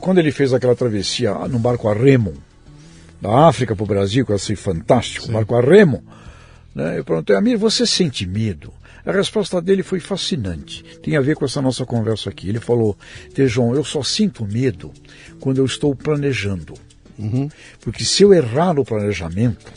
quando 0.00 0.18
ele 0.18 0.32
fez 0.32 0.52
aquela 0.52 0.74
travessia 0.74 1.34
no 1.48 1.58
barco 1.58 1.88
a 1.88 1.94
remo, 1.94 2.34
da 3.20 3.46
África 3.48 3.76
para 3.76 3.84
o 3.84 3.86
Brasil, 3.86 4.24
que 4.26 4.32
eu 4.32 4.36
achei 4.36 4.56
fantástico, 4.56 5.26
Sim. 5.26 5.32
barco 5.32 5.54
a 5.54 5.60
remo, 5.60 6.02
né, 6.74 6.98
eu 6.98 7.04
perguntei, 7.04 7.36
Amir, 7.36 7.56
você 7.56 7.86
sente 7.86 8.26
medo? 8.26 8.72
A 9.04 9.12
resposta 9.12 9.60
dele 9.60 9.82
foi 9.82 9.98
fascinante. 9.98 10.84
Tem 11.02 11.16
a 11.16 11.20
ver 11.20 11.34
com 11.34 11.44
essa 11.44 11.60
nossa 11.60 11.84
conversa 11.84 12.30
aqui. 12.30 12.48
Ele 12.48 12.60
falou, 12.60 12.96
Tejon, 13.34 13.74
eu 13.74 13.82
só 13.82 14.02
sinto 14.02 14.46
medo 14.46 14.92
quando 15.40 15.58
eu 15.58 15.64
estou 15.64 15.94
planejando. 15.94 16.74
Uhum. 17.18 17.48
Porque 17.80 18.04
se 18.04 18.22
eu 18.22 18.32
errar 18.32 18.74
no 18.74 18.84
planejamento, 18.84 19.72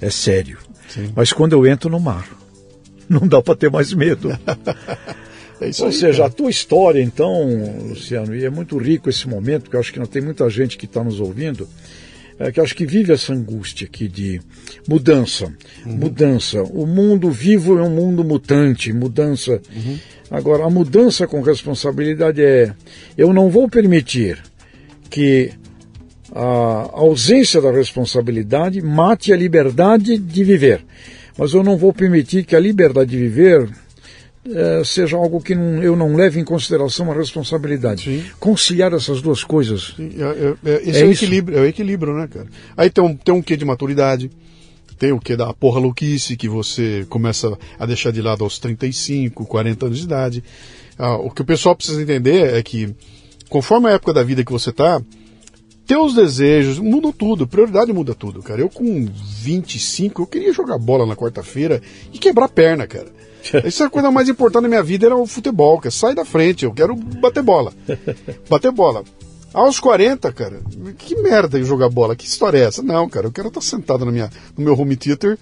é 0.00 0.10
sério. 0.10 0.58
Sim. 0.88 1.12
Mas 1.14 1.32
quando 1.32 1.52
eu 1.52 1.66
entro 1.66 1.90
no 1.90 2.00
mar, 2.00 2.26
não 3.08 3.26
dá 3.28 3.42
para 3.42 3.56
ter 3.56 3.70
mais 3.70 3.92
medo. 3.92 4.28
É 5.60 5.70
Ou 5.80 5.86
aí, 5.86 5.92
seja, 5.92 6.18
cara. 6.18 6.26
a 6.26 6.30
tua 6.30 6.50
história, 6.50 7.02
então, 7.02 7.48
Luciano, 7.88 8.34
e 8.34 8.44
é 8.44 8.50
muito 8.50 8.76
rico 8.78 9.08
esse 9.08 9.28
momento, 9.28 9.70
que 9.70 9.76
eu 9.76 9.80
acho 9.80 9.92
que 9.92 9.98
não 9.98 10.06
tem 10.06 10.22
muita 10.22 10.48
gente 10.50 10.76
que 10.76 10.86
está 10.86 11.04
nos 11.04 11.20
ouvindo, 11.20 11.68
é, 12.38 12.50
que 12.50 12.60
acho 12.60 12.74
que 12.74 12.84
vive 12.84 13.12
essa 13.12 13.32
angústia 13.32 13.86
aqui 13.86 14.08
de 14.08 14.40
mudança, 14.88 15.52
uhum. 15.86 15.92
mudança. 15.92 16.62
O 16.62 16.86
mundo 16.86 17.30
vivo 17.30 17.78
é 17.78 17.82
um 17.82 17.90
mundo 17.90 18.24
mutante, 18.24 18.92
mudança. 18.92 19.60
Uhum. 19.74 19.98
Agora, 20.30 20.64
a 20.64 20.70
mudança 20.70 21.26
com 21.26 21.40
responsabilidade 21.42 22.42
é: 22.42 22.74
eu 23.16 23.32
não 23.32 23.50
vou 23.50 23.68
permitir 23.68 24.42
que 25.10 25.52
a 26.34 26.88
ausência 26.92 27.60
da 27.60 27.70
responsabilidade 27.70 28.80
mate 28.80 29.32
a 29.32 29.36
liberdade 29.36 30.16
de 30.16 30.42
viver. 30.42 30.84
Mas 31.36 31.52
eu 31.52 31.62
não 31.62 31.76
vou 31.76 31.92
permitir 31.92 32.44
que 32.44 32.56
a 32.56 32.60
liberdade 32.60 33.10
de 33.10 33.18
viver 33.18 33.68
é, 34.48 34.82
seja 34.84 35.16
algo 35.16 35.40
que 35.40 35.54
não, 35.54 35.82
eu 35.82 35.94
não 35.94 36.16
leve 36.16 36.40
em 36.40 36.44
consideração 36.44 37.10
a 37.10 37.14
responsabilidade. 37.14 38.04
Sim. 38.04 38.24
Conciliar 38.40 38.92
essas 38.92 39.22
duas 39.22 39.44
coisas. 39.44 39.94
Sim, 39.96 40.10
é, 40.18 40.70
é, 40.70 40.74
é 40.74 40.88
esse 40.88 40.98
é, 40.98 41.02
é 41.02 41.06
o 41.06 41.12
equilíbrio, 41.12 41.58
é 41.58 41.60
o 41.60 41.66
equilíbrio, 41.66 42.14
né, 42.14 42.26
cara? 42.26 42.46
Aí 42.76 42.90
tem 42.90 43.04
um, 43.04 43.16
tem 43.16 43.34
um 43.34 43.42
quê 43.42 43.56
de 43.56 43.64
maturidade, 43.64 44.30
tem 44.98 45.12
o 45.12 45.20
quê 45.20 45.36
da 45.36 45.52
porra 45.52 45.78
louquice 45.78 46.36
que 46.36 46.48
você 46.48 47.06
começa 47.08 47.56
a 47.78 47.86
deixar 47.86 48.10
de 48.10 48.20
lado 48.20 48.42
aos 48.42 48.58
35, 48.58 49.46
40 49.46 49.86
anos 49.86 49.98
de 49.98 50.04
idade. 50.04 50.44
Ah, 50.98 51.16
o 51.16 51.30
que 51.30 51.42
o 51.42 51.44
pessoal 51.44 51.76
precisa 51.76 52.02
entender 52.02 52.54
é 52.54 52.62
que, 52.62 52.94
conforme 53.48 53.88
a 53.88 53.92
época 53.92 54.12
da 54.12 54.22
vida 54.22 54.44
que 54.44 54.52
você 54.52 54.70
está, 54.70 55.00
teus 55.86 56.14
desejos 56.14 56.78
mudam 56.78 57.12
tudo, 57.12 57.46
prioridade 57.46 57.92
muda 57.92 58.14
tudo, 58.14 58.42
cara. 58.42 58.60
Eu 58.60 58.68
com 58.68 59.06
25, 59.06 60.22
eu 60.22 60.26
queria 60.26 60.52
jogar 60.52 60.78
bola 60.78 61.06
na 61.06 61.16
quarta-feira 61.16 61.80
e 62.12 62.18
quebrar 62.18 62.48
perna, 62.48 62.86
cara. 62.86 63.12
Essa 63.64 63.84
é 63.84 63.86
a 63.86 63.90
coisa 63.90 64.10
mais 64.10 64.28
importante 64.28 64.62
da 64.62 64.68
minha 64.68 64.82
vida 64.82 65.06
era 65.06 65.16
o 65.16 65.26
futebol, 65.26 65.80
que 65.80 65.90
sai 65.90 66.14
da 66.14 66.24
frente, 66.24 66.64
eu 66.64 66.72
quero 66.72 66.94
bater 66.94 67.42
bola. 67.42 67.72
Bater 68.48 68.70
bola. 68.70 69.04
Aos 69.52 69.78
40, 69.78 70.32
cara, 70.32 70.60
que 70.96 71.14
merda 71.16 71.58
em 71.58 71.64
jogar 71.64 71.90
bola, 71.90 72.16
que 72.16 72.26
história 72.26 72.58
é 72.58 72.62
essa? 72.62 72.82
Não, 72.82 73.06
cara, 73.08 73.26
eu 73.26 73.32
quero 73.32 73.48
estar 73.48 73.60
sentado 73.60 74.04
na 74.04 74.10
minha, 74.10 74.30
no 74.56 74.64
meu 74.64 74.78
home 74.78 74.96
theater 74.96 75.38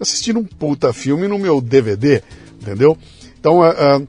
assistindo 0.00 0.40
um 0.40 0.44
puta 0.44 0.92
filme 0.92 1.28
no 1.28 1.38
meu 1.38 1.60
DVD, 1.60 2.22
entendeu? 2.60 2.98
Então, 3.38 3.60
uh, 3.60 4.00
uh, 4.00 4.08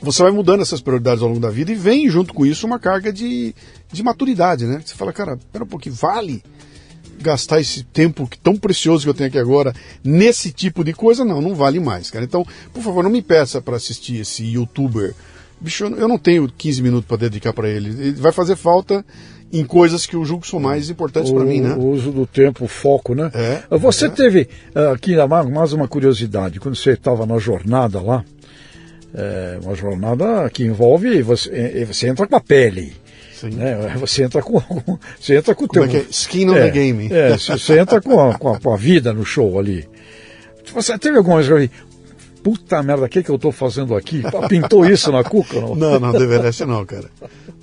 você 0.00 0.22
vai 0.22 0.30
mudando 0.30 0.60
essas 0.60 0.82
prioridades 0.82 1.22
ao 1.22 1.28
longo 1.28 1.40
da 1.40 1.48
vida 1.48 1.72
e 1.72 1.74
vem 1.74 2.08
junto 2.10 2.34
com 2.34 2.44
isso 2.44 2.66
uma 2.66 2.78
carga 2.78 3.10
de, 3.10 3.54
de 3.90 4.02
maturidade, 4.02 4.66
né? 4.66 4.82
Você 4.84 4.94
fala, 4.94 5.12
cara, 5.12 5.38
pera 5.50 5.64
um 5.64 5.68
pouquinho, 5.68 5.94
vale 5.94 6.42
gastar 7.20 7.60
esse 7.60 7.82
tempo 7.82 8.28
tão 8.42 8.56
precioso 8.56 9.04
que 9.04 9.10
eu 9.10 9.14
tenho 9.14 9.28
aqui 9.28 9.38
agora 9.38 9.72
nesse 10.02 10.52
tipo 10.52 10.84
de 10.84 10.92
coisa, 10.92 11.24
não, 11.24 11.40
não 11.40 11.54
vale 11.54 11.80
mais, 11.80 12.10
cara. 12.10 12.24
Então, 12.24 12.46
por 12.72 12.82
favor, 12.82 13.02
não 13.02 13.10
me 13.10 13.22
peça 13.22 13.60
para 13.60 13.76
assistir 13.76 14.20
esse 14.20 14.44
youtuber. 14.44 15.14
Bicho, 15.60 15.84
eu 15.84 16.08
não 16.08 16.18
tenho 16.18 16.46
15 16.48 16.82
minutos 16.82 17.06
para 17.06 17.16
dedicar 17.16 17.52
para 17.52 17.68
ele. 17.68 17.88
Ele 17.88 18.12
vai 18.12 18.32
fazer 18.32 18.56
falta 18.56 19.04
em 19.52 19.64
coisas 19.64 20.06
que 20.06 20.16
eu 20.16 20.24
julgo 20.24 20.42
que 20.42 20.50
são 20.50 20.60
mais 20.60 20.90
importantes 20.90 21.32
para 21.32 21.44
mim, 21.44 21.60
né? 21.60 21.74
O 21.74 21.86
uso 21.86 22.10
do 22.10 22.26
tempo, 22.26 22.64
o 22.64 22.68
foco, 22.68 23.14
né? 23.14 23.30
É, 23.32 23.78
você 23.78 24.06
é. 24.06 24.10
teve 24.10 24.48
uh, 24.74 24.92
aqui 24.92 25.14
mais 25.50 25.72
uma 25.72 25.88
curiosidade. 25.88 26.60
Quando 26.60 26.76
você 26.76 26.90
estava 26.90 27.24
na 27.24 27.38
jornada 27.38 28.00
lá, 28.00 28.24
é, 29.14 29.58
uma 29.62 29.74
jornada 29.74 30.50
que 30.50 30.64
envolve 30.64 31.22
você, 31.22 31.50
é, 31.50 31.84
você 31.84 32.08
entra 32.08 32.26
com 32.26 32.36
a 32.36 32.40
pele. 32.40 32.92
Né? 33.44 33.94
Você 33.98 34.24
entra 34.24 34.42
com 34.42 34.60
você 35.20 35.36
entra 35.36 35.54
com 35.54 35.64
o 35.64 35.68
teu 35.68 35.84
é 35.84 35.96
é? 35.96 36.06
skin 36.10 36.50
on 36.50 36.56
é, 36.56 36.60
the 36.62 36.70
game. 36.70 37.08
É, 37.12 37.36
você 37.36 37.78
entra 37.78 38.00
com 38.00 38.20
a, 38.20 38.38
com 38.38 38.54
a, 38.54 38.60
com, 38.60 38.72
a, 38.72 38.76
vida 38.76 39.12
no 39.12 39.24
show 39.24 39.58
ali. 39.58 39.88
Você 40.74 40.98
teve 40.98 41.18
alguma 41.18 41.42
vez 41.42 41.70
puta 42.42 42.80
merda, 42.80 43.06
o 43.06 43.08
que, 43.08 43.24
que 43.24 43.30
eu 43.30 43.34
estou 43.34 43.50
fazendo 43.50 43.96
aqui? 43.96 44.22
Pintou 44.48 44.86
isso 44.86 45.10
na 45.10 45.24
cuca? 45.24 45.60
Não, 45.60 45.74
não, 45.74 45.98
não 45.98 46.14
Everest 46.14 46.64
não, 46.64 46.86
cara. 46.86 47.10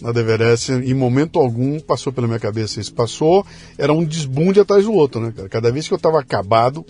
Na 0.02 0.10
Everest, 0.10 0.74
em 0.74 0.94
momento 0.94 1.40
algum, 1.40 1.80
passou 1.80 2.12
pela 2.12 2.28
minha 2.28 2.40
cabeça 2.40 2.82
isso. 2.82 2.94
Passou, 2.94 3.46
era 3.78 3.94
um 3.94 4.04
desbunde 4.04 4.60
atrás 4.60 4.84
do 4.84 4.92
outro, 4.92 5.22
né, 5.22 5.32
cara? 5.34 5.48
Cada 5.48 5.72
vez 5.72 5.88
que 5.88 5.94
eu 5.94 5.96
estava 5.96 6.20
acabado, 6.20 6.86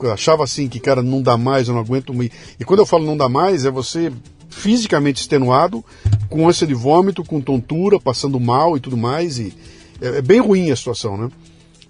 eu 0.00 0.12
achava 0.12 0.44
assim 0.44 0.68
que, 0.68 0.78
cara, 0.78 1.02
não 1.02 1.20
dá 1.20 1.36
mais, 1.36 1.66
eu 1.66 1.74
não 1.74 1.80
aguento. 1.80 2.14
E 2.22 2.64
quando 2.64 2.78
eu 2.78 2.86
falo 2.86 3.04
não 3.04 3.16
dá 3.16 3.28
mais, 3.28 3.64
é 3.64 3.72
você 3.72 4.12
fisicamente 4.50 5.20
extenuado, 5.20 5.84
com 6.28 6.48
ânsia 6.48 6.66
de 6.66 6.74
vômito, 6.74 7.24
com 7.24 7.40
tontura, 7.40 7.98
passando 8.00 8.38
mal 8.38 8.76
e 8.76 8.80
tudo 8.80 8.96
mais. 8.96 9.38
E 9.38 9.54
é, 10.00 10.18
é 10.18 10.22
bem 10.22 10.40
ruim 10.40 10.70
a 10.70 10.76
situação, 10.76 11.16
né? 11.16 11.30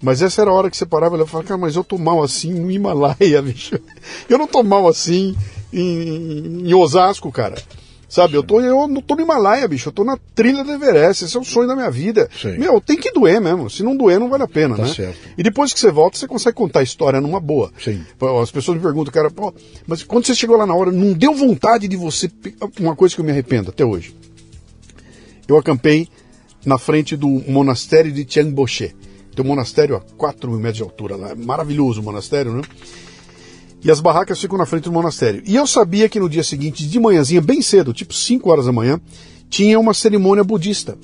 Mas 0.01 0.21
essa 0.21 0.41
era 0.41 0.49
a 0.49 0.53
hora 0.53 0.69
que 0.69 0.77
você 0.77 0.85
parava 0.85 1.15
e 1.15 1.27
falava, 1.27 1.47
cara, 1.47 1.59
mas 1.59 1.75
eu 1.75 1.83
tô 1.83 1.97
mal 1.97 2.23
assim 2.23 2.53
no 2.53 2.71
Himalaia, 2.71 3.41
bicho. 3.43 3.79
Eu 4.27 4.37
não 4.37 4.47
tô 4.47 4.63
mal 4.63 4.87
assim 4.87 5.35
em, 5.71 6.67
em 6.67 6.73
Osasco, 6.73 7.31
cara. 7.31 7.61
Sabe, 8.11 8.33
eu 8.35 8.43
tô, 8.43 8.59
eu 8.59 8.89
não 8.89 9.01
tô 9.01 9.15
no 9.15 9.21
Himalaia, 9.21 9.65
bicho, 9.69 9.87
eu 9.87 9.93
tô 9.93 10.03
na 10.03 10.17
trilha 10.35 10.65
do 10.65 10.71
Everest, 10.73 11.23
esse 11.23 11.37
é 11.37 11.39
o 11.39 11.45
sonho 11.45 11.65
da 11.65 11.77
minha 11.77 11.89
vida. 11.89 12.29
Sim. 12.41 12.57
Meu, 12.57 12.81
tem 12.81 12.97
que 12.97 13.09
doer 13.09 13.39
mesmo, 13.39 13.69
se 13.69 13.83
não 13.83 13.95
doer 13.95 14.19
não 14.19 14.27
vale 14.29 14.43
a 14.43 14.47
pena, 14.49 14.75
Tá 14.75 14.81
né? 14.83 14.89
certo. 14.93 15.17
E 15.37 15.41
depois 15.41 15.71
que 15.73 15.79
você 15.79 15.89
volta, 15.89 16.17
você 16.17 16.27
consegue 16.27 16.57
contar 16.57 16.81
a 16.81 16.83
história 16.83 17.21
numa 17.21 17.39
boa. 17.39 17.71
Sim. 17.81 18.03
As 18.41 18.51
pessoas 18.51 18.75
me 18.75 18.83
perguntam, 18.83 19.13
cara, 19.13 19.31
pô, 19.31 19.53
mas 19.87 20.03
quando 20.03 20.25
você 20.25 20.35
chegou 20.35 20.57
lá 20.57 20.65
na 20.65 20.75
hora, 20.75 20.91
não 20.91 21.13
deu 21.13 21.33
vontade 21.33 21.87
de 21.87 21.95
você... 21.95 22.29
Uma 22.81 22.97
coisa 22.97 23.15
que 23.15 23.21
eu 23.21 23.25
me 23.25 23.31
arrependo 23.31 23.69
até 23.69 23.85
hoje. 23.85 24.13
Eu 25.47 25.57
acampei 25.57 26.09
na 26.65 26.77
frente 26.77 27.15
do 27.15 27.29
monastério 27.29 28.11
de 28.11 28.25
Tianboche. 28.25 28.93
Tem 29.33 29.45
um 29.45 29.47
monastério 29.47 29.95
a 29.95 30.01
4 30.17 30.49
mil 30.49 30.59
metros 30.59 30.77
de 30.77 30.83
altura 30.83 31.15
lá. 31.15 31.29
É 31.29 31.35
Maravilhoso 31.35 32.01
o 32.01 32.03
monastério, 32.03 32.51
né? 32.51 32.61
E 33.83 33.89
as 33.89 33.99
barracas 33.99 34.39
ficam 34.39 34.57
na 34.57 34.65
frente 34.65 34.83
do 34.83 34.91
monastério. 34.91 35.41
E 35.45 35.55
eu 35.55 35.65
sabia 35.65 36.07
que 36.07 36.19
no 36.19 36.29
dia 36.29 36.43
seguinte, 36.43 36.87
de 36.87 36.99
manhãzinha, 36.99 37.41
bem 37.41 37.61
cedo, 37.61 37.93
tipo 37.93 38.13
5 38.13 38.49
horas 38.49 38.65
da 38.65 38.71
manhã, 38.71 38.99
tinha 39.49 39.79
uma 39.79 39.93
cerimônia 39.93 40.43
budista. 40.43 40.97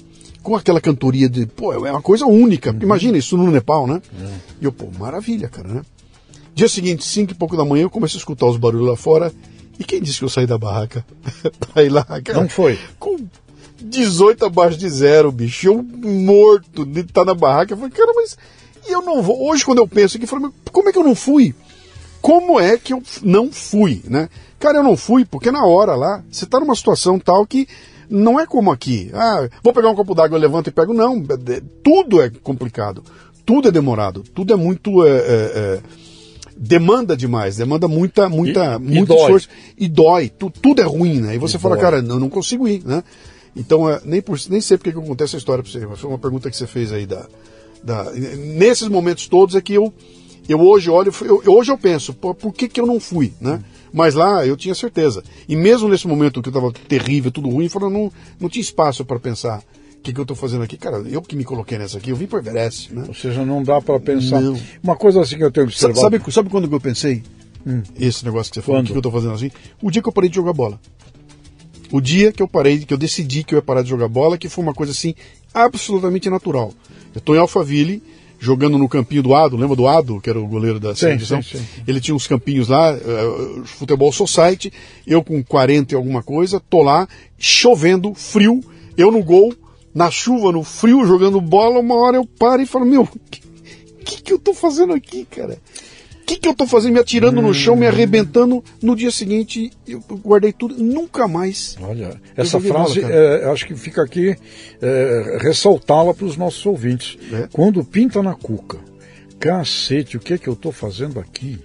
Com 0.43 0.55
aquela 0.55 0.79
cantoria 0.79 1.27
de. 1.27 1.45
Pô, 1.45 1.73
é 1.73 1.91
uma 1.91 2.01
coisa 2.01 2.25
única. 2.25 2.75
Imagina 2.81 3.17
isso 3.17 3.35
no 3.35 3.51
Nepal, 3.51 3.85
né? 3.85 4.01
E 4.61 4.65
eu, 4.65 4.71
pô, 4.71 4.87
maravilha, 4.97 5.49
cara, 5.49 5.67
né? 5.67 5.81
Dia 6.55 6.69
seguinte, 6.69 7.03
5 7.03 7.33
e 7.33 7.35
pouco 7.35 7.57
da 7.57 7.65
manhã, 7.65 7.83
eu 7.83 7.89
comecei 7.89 8.17
a 8.17 8.19
escutar 8.19 8.45
os 8.45 8.57
barulhos 8.57 8.87
lá 8.87 8.95
fora. 8.95 9.33
E 9.77 9.83
quem 9.83 10.01
disse 10.01 10.19
que 10.19 10.25
eu 10.25 10.29
saí 10.29 10.47
da 10.47 10.57
barraca 10.57 11.05
pra 11.59 11.83
ir 11.83 11.89
lá, 11.89 12.03
cara? 12.03 12.41
Não 12.41 12.47
foi. 12.47 12.79
Com 12.97 13.17
18 13.81 14.45
abaixo 14.45 14.77
de 14.77 14.89
zero, 14.89 15.31
bicho. 15.31 15.67
Eu 15.67 15.83
morto 15.83 16.85
de 16.85 17.01
estar 17.01 17.25
na 17.25 17.33
barraca. 17.33 17.73
Eu 17.73 17.77
falei, 17.77 17.91
cara, 17.91 18.11
mas 18.15 18.37
e 18.87 18.91
eu 18.91 19.01
não 19.01 19.21
vou. 19.21 19.49
Hoje, 19.49 19.65
quando 19.65 19.79
eu 19.79 19.87
penso 19.87 20.15
aqui, 20.15 20.23
eu 20.23 20.29
falo, 20.29 20.53
como 20.71 20.89
é 20.89 20.91
que 20.91 20.97
eu 20.97 21.03
não 21.03 21.15
fui? 21.15 21.53
Como 22.21 22.59
é 22.59 22.77
que 22.77 22.93
eu 22.93 23.01
não 23.23 23.51
fui, 23.51 24.01
né? 24.07 24.29
Cara, 24.59 24.79
eu 24.79 24.83
não 24.83 24.97
fui 24.97 25.23
porque 25.25 25.51
na 25.51 25.65
hora 25.65 25.95
lá, 25.95 26.23
você 26.31 26.45
tá 26.45 26.59
numa 26.59 26.75
situação 26.75 27.19
tal 27.19 27.45
que 27.45 27.67
não 28.09 28.39
é 28.39 28.45
como 28.47 28.71
aqui. 28.71 29.09
Ah, 29.13 29.47
vou 29.63 29.73
pegar 29.73 29.89
um 29.89 29.95
copo 29.95 30.15
d'água, 30.15 30.37
eu 30.37 30.41
levanto 30.41 30.67
e 30.67 30.71
pego. 30.71 30.93
Não, 30.93 31.17
é- 31.17 31.61
tudo 31.83 32.21
é 32.21 32.29
complicado. 32.29 33.03
Tudo 33.45 33.67
é 33.67 33.71
demorado. 33.71 34.23
Tudo 34.33 34.53
é 34.53 34.55
muito. 34.57 35.05
é, 35.05 35.09
é, 35.09 35.21
é, 35.55 35.79
demanda 36.59 37.15
demais, 37.15 37.57
demanda 37.57 37.87
muita, 37.87 38.27
muita, 38.27 38.73
E- 38.73 38.75
e 38.75 38.79
muito 38.79 39.09
dói. 39.09 39.17
esforço. 39.21 39.49
E 39.77 39.87
dói. 39.87 40.29
Tu- 40.29 40.49
tudo 40.49 40.81
é 40.81 40.85
ruim, 40.85 41.21
né? 41.21 41.35
E 41.35 41.37
você 41.37 41.57
E 41.57 41.59
fala, 41.59 41.75
dói. 41.75 41.83
cara, 41.83 41.97
eu 41.97 42.19
não 42.19 42.29
consigo 42.29 42.67
ir, 42.67 42.83
né? 42.83 43.03
Então, 43.55 43.87
é, 43.89 44.01
nem, 44.03 44.21
por, 44.21 44.39
nem 44.49 44.59
sei 44.59 44.77
porque 44.77 44.91
que 44.91 44.97
eu 44.97 45.03
contei 45.03 45.25
essa 45.25 45.37
história 45.37 45.63
pra 45.63 45.71
você, 45.71 45.85
mas 45.85 45.99
foi 45.99 46.09
uma 46.09 46.17
pergunta 46.19 46.49
que 46.49 46.57
você 46.57 46.65
fez 46.67 46.91
aí 46.91 47.05
da. 47.05 47.27
da 47.83 48.11
nesses 48.11 48.87
momentos 48.87 49.27
todos 49.27 49.55
é 49.55 49.61
que 49.61 49.73
eu, 49.73 49.93
eu 50.47 50.59
hoje 50.61 50.89
olho, 50.89 51.11
eu, 51.21 51.53
hoje 51.53 51.71
eu 51.71 51.77
penso, 51.77 52.13
pô, 52.13 52.33
por 52.33 52.53
que, 52.53 52.67
que 52.67 52.79
eu 52.79 52.85
não 52.85 52.99
fui, 52.99 53.33
né? 53.39 53.63
Mas 53.93 54.15
lá 54.15 54.45
eu 54.45 54.55
tinha 54.55 54.75
certeza. 54.75 55.23
E 55.47 55.55
mesmo 55.55 55.87
nesse 55.87 56.07
momento 56.07 56.41
que 56.41 56.49
eu 56.49 56.51
estava 56.51 56.71
terrível, 56.87 57.31
tudo 57.31 57.49
ruim, 57.49 57.65
eu 57.65 57.69
falei, 57.69 57.89
não, 57.89 58.11
não 58.39 58.49
tinha 58.49 58.61
espaço 58.61 59.03
para 59.05 59.19
pensar 59.19 59.59
o 59.97 60.01
que, 60.01 60.13
que 60.13 60.19
eu 60.19 60.23
estou 60.23 60.37
fazendo 60.37 60.63
aqui. 60.63 60.77
Cara, 60.77 60.97
eu 61.09 61.21
que 61.21 61.35
me 61.35 61.43
coloquei 61.43 61.77
nessa 61.77 61.97
aqui, 61.97 62.09
eu 62.11 62.15
vim 62.15 62.27
para 62.27 62.39
Everest, 62.39 62.93
né? 62.93 63.05
Ou 63.07 63.13
seja, 63.13 63.45
não 63.45 63.63
dá 63.63 63.81
para 63.81 63.99
pensar. 63.99 64.41
Não. 64.41 64.59
Uma 64.83 64.95
coisa 64.95 65.21
assim 65.21 65.37
que 65.37 65.43
eu 65.43 65.51
tenho 65.51 65.65
observado. 65.65 65.99
Sabe, 65.99 66.31
sabe 66.31 66.49
quando 66.49 66.71
eu 66.71 66.79
pensei? 66.79 67.23
Esse 67.99 68.23
negócio 68.23 68.51
que 68.51 68.59
você 68.59 68.65
falou, 68.65 68.81
o 68.81 68.83
que, 68.85 68.91
que 68.91 68.97
eu 68.97 69.01
tô 69.01 69.11
fazendo 69.11 69.33
assim? 69.33 69.51
O 69.81 69.91
dia 69.91 70.01
que 70.01 70.07
eu 70.07 70.13
parei 70.13 70.29
de 70.29 70.35
jogar 70.35 70.53
bola. 70.53 70.79
O 71.91 71.99
dia 71.99 72.31
que 72.31 72.41
eu 72.41 72.47
parei, 72.47 72.79
que 72.79 72.93
eu 72.93 72.97
decidi 72.97 73.43
que 73.43 73.53
eu 73.53 73.57
ia 73.57 73.61
parar 73.61 73.81
de 73.81 73.89
jogar 73.89 74.07
bola, 74.07 74.37
que 74.37 74.49
foi 74.49 74.63
uma 74.63 74.73
coisa 74.73 74.91
assim, 74.91 75.15
absolutamente 75.53 76.29
natural. 76.29 76.73
Eu 77.15 77.21
tô 77.21 77.33
em 77.35 77.37
Alphaville, 77.37 78.03
jogando 78.39 78.77
no 78.77 78.87
campinho 78.87 79.23
do 79.23 79.33
Ado, 79.33 79.57
lembra 79.57 79.75
do 79.75 79.87
Ado, 79.87 80.21
que 80.21 80.29
era 80.29 80.39
o 80.39 80.47
goleiro 80.47 80.79
da 80.79 80.93
Sim, 80.93 81.17
seleção? 81.17 81.41
sim, 81.41 81.57
sim. 81.57 81.65
Ele 81.87 81.99
tinha 81.99 82.15
uns 82.15 82.27
campinhos 82.27 82.67
lá, 82.67 82.91
eh, 82.93 83.61
futebol 83.65 84.11
society, 84.11 84.71
eu 85.05 85.23
com 85.23 85.43
40 85.43 85.93
e 85.93 85.97
alguma 85.97 86.21
coisa, 86.21 86.59
tô 86.59 86.81
lá, 86.83 87.07
chovendo, 87.37 88.13
frio, 88.13 88.63
eu 88.97 89.11
no 89.11 89.23
gol, 89.23 89.53
na 89.93 90.11
chuva, 90.11 90.51
no 90.51 90.63
frio, 90.63 91.05
jogando 91.05 91.41
bola, 91.41 91.79
uma 91.79 91.95
hora 91.95 92.17
eu 92.17 92.25
paro 92.25 92.61
e 92.61 92.65
falo, 92.65 92.85
meu, 92.85 93.01
o 93.01 93.07
que, 93.31 93.41
que, 94.05 94.21
que 94.21 94.33
eu 94.33 94.39
tô 94.39 94.53
fazendo 94.53 94.93
aqui, 94.93 95.25
cara? 95.25 95.57
O 96.27 96.29
que, 96.29 96.35
que 96.39 96.49
eu 96.49 96.53
tô 96.53 96.67
fazendo? 96.67 96.91
Me 96.91 96.99
atirando 96.99 97.41
no 97.41 97.53
chão, 97.53 97.73
me 97.73 97.87
arrebentando. 97.87 98.61
No 98.83 98.97
dia 98.97 99.09
seguinte, 99.11 99.71
eu 99.87 100.03
guardei 100.25 100.51
tudo, 100.51 100.75
nunca 100.75 101.25
mais. 101.25 101.77
Olha, 101.79 102.19
essa 102.35 102.59
frase, 102.59 102.99
é, 103.01 103.45
acho 103.49 103.65
que 103.65 103.73
fica 103.77 104.03
aqui 104.03 104.35
é, 104.81 105.37
ressaltá-la 105.39 106.13
para 106.13 106.25
os 106.25 106.35
nossos 106.35 106.65
ouvintes. 106.65 107.17
É. 107.31 107.47
Quando 107.49 107.81
pinta 107.81 108.21
na 108.21 108.35
cuca, 108.35 108.77
cacete, 109.39 110.17
o 110.17 110.19
que 110.19 110.33
é 110.33 110.37
que 110.37 110.49
eu 110.49 110.53
estou 110.53 110.73
fazendo 110.73 111.17
aqui? 111.17 111.59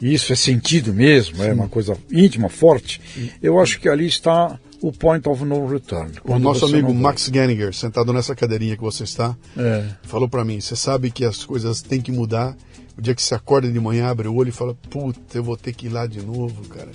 Isso 0.00 0.32
é 0.32 0.36
sentido 0.36 0.94
mesmo, 0.94 1.42
é 1.42 1.52
uma 1.52 1.68
coisa 1.68 1.96
íntima, 2.08 2.48
forte. 2.48 3.00
Eu 3.42 3.58
acho 3.58 3.80
que 3.80 3.88
ali 3.88 4.06
está 4.06 4.60
o 4.80 4.92
point 4.92 5.28
of 5.28 5.44
no 5.44 5.66
return. 5.66 6.12
O 6.24 6.38
nosso 6.38 6.66
amigo. 6.66 6.94
Max 6.94 7.28
Ganniger, 7.28 7.74
sentado 7.74 8.12
nessa 8.12 8.36
cadeirinha 8.36 8.76
que 8.76 8.82
você 8.82 9.02
está, 9.02 9.36
É. 9.58 9.86
falou 10.04 10.28
pra 10.28 10.44
mim: 10.44 10.60
você 10.60 10.76
sabe 10.76 11.10
que 11.10 11.24
as 11.24 11.44
coisas 11.44 11.82
têm 11.82 12.00
que 12.00 12.12
mudar. 12.12 12.56
O 13.00 13.02
dia 13.02 13.14
que 13.14 13.22
você 13.22 13.34
acorda 13.34 13.66
de 13.72 13.80
manhã, 13.80 14.08
abre 14.08 14.28
o 14.28 14.34
olho 14.34 14.50
e 14.50 14.52
fala: 14.52 14.74
puta, 14.90 15.38
eu 15.38 15.42
vou 15.42 15.56
ter 15.56 15.72
que 15.72 15.86
ir 15.86 15.88
lá 15.88 16.06
de 16.06 16.20
novo, 16.20 16.68
cara. 16.68 16.90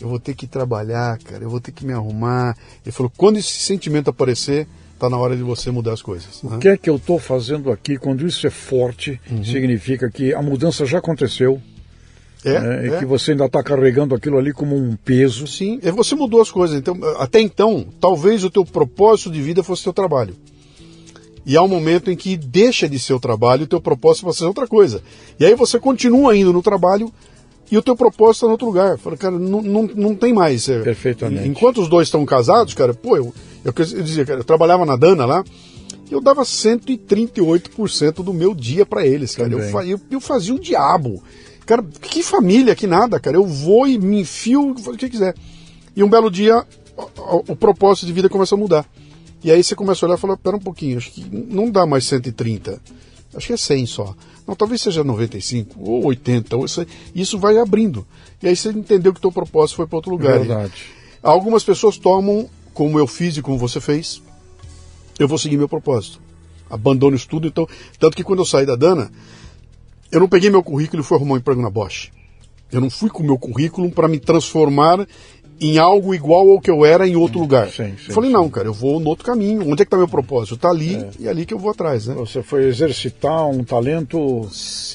Eu 0.00 0.08
vou 0.08 0.18
ter 0.18 0.34
que 0.34 0.44
trabalhar, 0.46 1.16
cara. 1.18 1.44
Eu 1.44 1.48
vou 1.48 1.60
ter 1.60 1.70
que 1.70 1.86
me 1.86 1.92
arrumar. 1.92 2.56
Ele 2.84 2.90
falou: 2.92 3.12
quando 3.16 3.36
esse 3.38 3.52
sentimento 3.52 4.10
aparecer, 4.10 4.66
tá 4.98 5.08
na 5.08 5.16
hora 5.16 5.36
de 5.36 5.44
você 5.44 5.70
mudar 5.70 5.92
as 5.92 6.02
coisas. 6.02 6.42
né? 6.42 6.56
O 6.56 6.58
que 6.58 6.68
é 6.68 6.76
que 6.76 6.90
eu 6.90 6.96
estou 6.96 7.20
fazendo 7.20 7.70
aqui? 7.70 7.96
Quando 7.96 8.26
isso 8.26 8.44
é 8.44 8.50
forte, 8.50 9.20
Uhum. 9.30 9.44
significa 9.44 10.10
que 10.10 10.34
a 10.34 10.42
mudança 10.42 10.84
já 10.84 10.98
aconteceu 10.98 11.62
É, 12.44 12.60
né, 12.60 12.86
é. 12.88 12.96
e 12.96 12.98
que 12.98 13.04
você 13.06 13.30
ainda 13.30 13.44
está 13.46 13.62
carregando 13.62 14.14
aquilo 14.16 14.38
ali 14.38 14.52
como 14.52 14.74
um 14.76 14.96
peso. 14.96 15.46
Sim, 15.46 15.78
é, 15.82 15.92
você 15.92 16.16
mudou 16.16 16.40
as 16.42 16.50
coisas. 16.50 16.76
Então, 16.76 16.98
até 17.18 17.40
então, 17.40 17.86
talvez 18.00 18.42
o 18.42 18.50
teu 18.50 18.64
propósito 18.64 19.30
de 19.30 19.40
vida 19.40 19.62
fosse 19.62 19.84
teu 19.84 19.92
trabalho. 19.92 20.34
E 21.46 21.56
há 21.56 21.62
um 21.62 21.68
momento 21.68 22.10
em 22.10 22.16
que 22.16 22.36
deixa 22.36 22.88
de 22.88 22.98
ser 22.98 23.14
o 23.14 23.20
trabalho 23.20 23.62
e 23.62 23.64
o 23.64 23.68
teu 23.68 23.80
propósito 23.80 24.28
a 24.28 24.32
ser 24.32 24.44
outra 24.46 24.66
coisa. 24.66 25.00
E 25.38 25.44
aí 25.46 25.54
você 25.54 25.78
continua 25.78 26.36
indo 26.36 26.52
no 26.52 26.60
trabalho 26.60 27.10
e 27.70 27.78
o 27.78 27.82
teu 27.82 27.94
propósito 27.94 28.34
está 28.34 28.46
em 28.48 28.50
outro 28.50 28.66
lugar. 28.66 28.98
Fala, 28.98 29.16
cara, 29.16 29.38
não, 29.38 29.62
não, 29.62 29.82
não 29.94 30.14
tem 30.14 30.32
mais. 30.34 30.68
É, 30.68 30.80
Perfeitamente. 30.80 31.46
Enquanto 31.48 31.80
os 31.80 31.88
dois 31.88 32.08
estão 32.08 32.26
casados, 32.26 32.74
cara, 32.74 32.92
pô, 32.92 33.16
eu, 33.16 33.32
eu, 33.64 33.72
eu 33.76 34.02
dizia, 34.02 34.24
cara, 34.26 34.40
eu 34.40 34.44
trabalhava 34.44 34.84
na 34.84 34.96
Dana 34.96 35.24
lá, 35.24 35.44
eu 36.10 36.20
dava 36.20 36.42
138% 36.42 38.22
do 38.24 38.32
meu 38.32 38.54
dia 38.54 38.84
para 38.86 39.06
eles, 39.06 39.34
cara. 39.34 39.48
Eu, 39.52 39.58
eu, 39.88 40.00
eu 40.10 40.20
fazia 40.20 40.54
o 40.54 40.58
diabo. 40.60 41.22
Cara, 41.64 41.82
que 42.00 42.22
família, 42.22 42.74
que 42.74 42.86
nada, 42.86 43.18
cara. 43.18 43.36
Eu 43.36 43.44
vou 43.46 43.86
e 43.86 43.98
me 43.98 44.20
enfio, 44.20 44.70
o 44.70 44.96
que 44.96 45.08
quiser. 45.08 45.34
E 45.96 46.02
um 46.02 46.08
belo 46.08 46.30
dia, 46.30 46.64
o- 46.96 47.52
o 47.52 47.56
propósito 47.56 48.06
de 48.06 48.12
vida 48.12 48.28
começa 48.28 48.54
a 48.54 48.58
mudar. 48.58 48.86
E 49.44 49.50
aí 49.50 49.62
você 49.62 49.74
começa 49.74 50.04
a 50.04 50.08
olhar 50.08 50.18
e 50.18 50.20
fala, 50.20 50.36
pera 50.36 50.56
um 50.56 50.60
pouquinho, 50.60 50.98
acho 50.98 51.12
que 51.12 51.24
não 51.30 51.70
dá 51.70 51.86
mais 51.86 52.06
130. 52.06 52.80
Acho 53.34 53.46
que 53.46 53.52
é 53.52 53.56
100 53.56 53.86
só. 53.86 54.14
Não, 54.46 54.54
talvez 54.54 54.80
seja 54.80 55.04
95 55.04 55.78
ou 55.78 56.06
80. 56.06 56.56
Ou 56.56 56.64
isso, 56.64 56.86
isso 57.14 57.38
vai 57.38 57.58
abrindo. 57.58 58.06
E 58.42 58.48
aí 58.48 58.56
você 58.56 58.70
entendeu 58.70 59.12
que 59.12 59.20
teu 59.20 59.32
propósito 59.32 59.76
foi 59.76 59.86
para 59.86 59.96
outro 59.96 60.10
lugar. 60.10 60.38
Verdade. 60.38 60.72
Algumas 61.22 61.64
pessoas 61.64 61.98
tomam, 61.98 62.48
como 62.72 62.98
eu 62.98 63.06
fiz 63.06 63.36
e 63.36 63.42
como 63.42 63.58
você 63.58 63.80
fez, 63.80 64.22
eu 65.18 65.26
vou 65.26 65.38
seguir 65.38 65.56
meu 65.56 65.68
propósito. 65.68 66.20
Abandono 66.70 67.16
isso 67.16 67.28
tudo. 67.28 67.46
Então, 67.46 67.68
tanto 67.98 68.16
que 68.16 68.24
quando 68.24 68.40
eu 68.40 68.46
saí 68.46 68.64
da 68.64 68.76
Dana, 68.76 69.10
eu 70.10 70.20
não 70.20 70.28
peguei 70.28 70.50
meu 70.50 70.62
currículo 70.62 71.02
e 71.02 71.04
fui 71.04 71.16
arrumar 71.16 71.34
um 71.34 71.38
emprego 71.38 71.60
na 71.60 71.70
Bosch. 71.70 72.10
Eu 72.70 72.80
não 72.80 72.90
fui 72.90 73.10
com 73.10 73.22
o 73.22 73.26
meu 73.26 73.38
currículo 73.38 73.90
para 73.90 74.08
me 74.08 74.18
transformar 74.18 75.06
em 75.60 75.78
algo 75.78 76.14
igual 76.14 76.50
ao 76.50 76.60
que 76.60 76.70
eu 76.70 76.84
era 76.84 77.06
em 77.06 77.16
outro 77.16 77.38
lugar. 77.38 77.68
sim, 77.68 77.94
sim, 77.96 78.12
falei, 78.12 78.30
sim. 78.30 78.34
não, 78.34 78.48
cara, 78.48 78.68
eu 78.68 78.72
vou 78.72 79.00
no 79.00 79.08
outro 79.08 79.24
caminho. 79.24 79.62
Onde 79.62 79.74
é 79.74 79.76
que 79.76 79.82
está 79.84 79.96
meu 79.96 80.08
propósito? 80.08 80.54
Está 80.54 80.70
ali 80.70 81.06
e 81.18 81.26
é 81.26 81.30
ali 81.30 81.46
que 81.46 81.54
eu 81.54 81.58
vou 81.58 81.70
atrás, 81.70 82.06
né? 82.06 82.14
Você 82.14 82.42
foi 82.42 82.64
exercitar 82.64 83.48
um 83.48 83.64
talento 83.64 84.48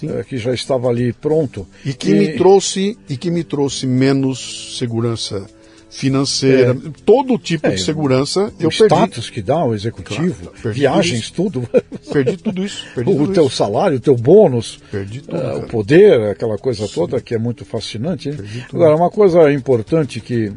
eh, 0.04 0.24
que 0.28 0.38
já 0.38 0.54
estava 0.54 0.88
ali 0.90 1.14
pronto. 1.14 1.68
E 1.86 1.94
que 1.94 2.14
me 2.14 2.38
trouxe 2.38 2.98
e 3.10 3.18
que 3.18 3.32
me 3.32 3.44
trouxe 3.44 3.88
menos 3.88 4.78
segurança 4.78 5.46
financeira, 5.92 6.76
todo 7.06 7.38
tipo 7.38 7.68
É, 7.68 7.72
de 7.76 7.82
segurança 7.84 8.46
o 8.46 8.64
eu 8.64 8.70
perdi. 8.70 8.86
status 8.86 9.30
que 9.30 9.42
dá 9.42 9.64
o 9.64 9.74
executivo, 9.76 10.34
Claro, 10.46 10.58
perdi 10.64 10.80
viagens, 10.80 11.30
tudo. 11.30 11.70
Perdi 12.12 12.38
tudo 12.38 12.66
isso. 12.66 12.86
Perdi 12.96 13.12
o 13.12 13.16
tudo 13.18 13.34
teu 13.34 13.46
isso. 13.46 13.56
salário, 13.58 13.98
o 13.98 14.00
teu 14.00 14.16
bônus, 14.16 14.80
Perdi 14.90 15.22
tudo, 15.22 15.36
eh, 15.38 15.42
cara. 15.42 15.58
o 15.58 15.68
poder, 15.68 16.22
aquela 16.32 16.58
coisa 16.58 16.88
toda 16.88 17.20
que 17.22 17.36
é 17.36 17.38
muito 17.38 17.66
fascinante. 17.66 18.30
Agora, 18.74 18.96
uma 18.96 19.10
coisa 19.12 19.52
importante 19.52 20.20
que 20.22 20.52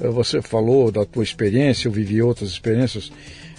eh, 0.00 0.08
você 0.08 0.40
falou 0.40 0.90
da 0.90 1.04
tua 1.04 1.22
experiência, 1.22 1.86
eu 1.86 1.92
vivi 1.92 2.22
outras 2.22 2.48
experiências, 2.50 3.12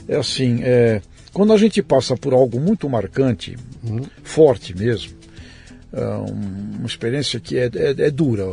é 0.07 0.15
assim, 0.15 0.59
é, 0.63 1.01
quando 1.31 1.53
a 1.53 1.57
gente 1.57 1.81
passa 1.83 2.17
por 2.17 2.33
algo 2.33 2.59
muito 2.59 2.89
marcante, 2.89 3.55
Uhum. 3.83 4.01
forte 4.23 4.75
mesmo, 4.75 5.13
é, 5.93 6.03
um- 6.03 6.77
uma 6.79 6.87
experiência 6.87 7.39
que 7.39 7.57
é, 7.57 7.65
é- 7.75 8.07
é 8.07 8.09
dura, 8.09 8.45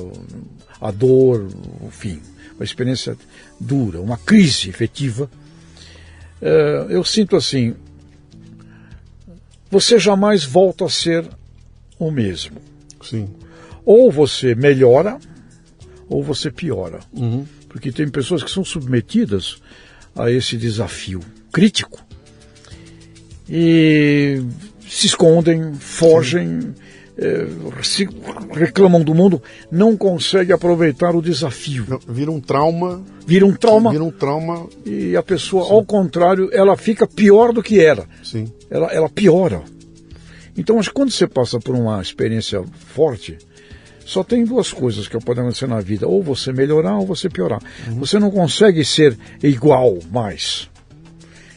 a 0.80 0.90
dor, 0.90 1.48
o 1.80 1.90
fim, 1.90 2.20
uma 2.58 2.64
experiência 2.64 3.16
dura, 3.58 4.00
uma 4.00 4.18
crise 4.18 4.68
efetiva. 4.68 5.30
É, 6.42 6.86
eu 6.90 7.04
sinto 7.04 7.36
assim, 7.36 7.74
você 9.70 9.98
jamais 9.98 10.44
volta 10.44 10.84
a 10.84 10.90
ser 10.90 11.28
o 11.98 12.10
mesmo. 12.10 12.60
Sim. 13.02 13.28
Ou 13.84 14.10
você 14.10 14.54
melhora, 14.54 15.18
ou 16.08 16.22
você 16.22 16.50
piora. 16.50 17.00
porque 17.68 17.92
tem 17.92 18.08
pessoas 18.08 18.42
que 18.42 18.50
são 18.50 18.64
submetidas 18.64 19.60
a 20.16 20.30
esse 20.30 20.56
desafio 20.56 21.20
crítico 21.52 22.02
e 23.48 24.42
se 24.88 25.06
escondem, 25.06 25.74
fogem, 25.74 26.60
eh, 26.60 26.64
se 26.68 26.87
reclamam 28.52 29.02
do 29.02 29.14
mundo, 29.14 29.42
não 29.70 29.96
conseguem 29.96 30.54
aproveitar 30.54 31.16
o 31.16 31.22
desafio. 31.22 32.00
Vira 32.06 32.30
um 32.30 32.40
trauma. 32.40 33.02
Vira 33.26 33.44
um 33.44 33.52
trauma. 33.52 33.90
Vira 33.90 34.04
um 34.04 34.10
trauma. 34.10 34.68
E 34.86 35.16
a 35.16 35.22
pessoa, 35.22 35.64
Sim. 35.64 35.72
ao 35.72 35.84
contrário, 35.84 36.48
ela 36.52 36.76
fica 36.76 37.06
pior 37.06 37.52
do 37.52 37.62
que 37.62 37.80
era. 37.80 38.06
Sim. 38.22 38.46
Ela, 38.70 38.86
ela 38.92 39.08
piora. 39.08 39.62
Então, 40.56 40.78
acho 40.78 40.90
que 40.90 40.94
quando 40.94 41.10
você 41.10 41.26
passa 41.26 41.58
por 41.58 41.74
uma 41.74 42.00
experiência 42.00 42.62
forte, 42.94 43.38
só 44.04 44.22
tem 44.22 44.44
duas 44.44 44.72
coisas 44.72 45.08
que 45.08 45.18
podem 45.18 45.42
acontecer 45.42 45.66
na 45.66 45.80
vida: 45.80 46.06
ou 46.06 46.22
você 46.22 46.52
melhorar 46.52 46.98
ou 46.98 47.06
você 47.06 47.28
piorar. 47.28 47.60
Uhum. 47.88 47.98
Você 47.98 48.18
não 48.18 48.30
consegue 48.30 48.84
ser 48.84 49.18
igual 49.42 49.98
mais. 50.10 50.70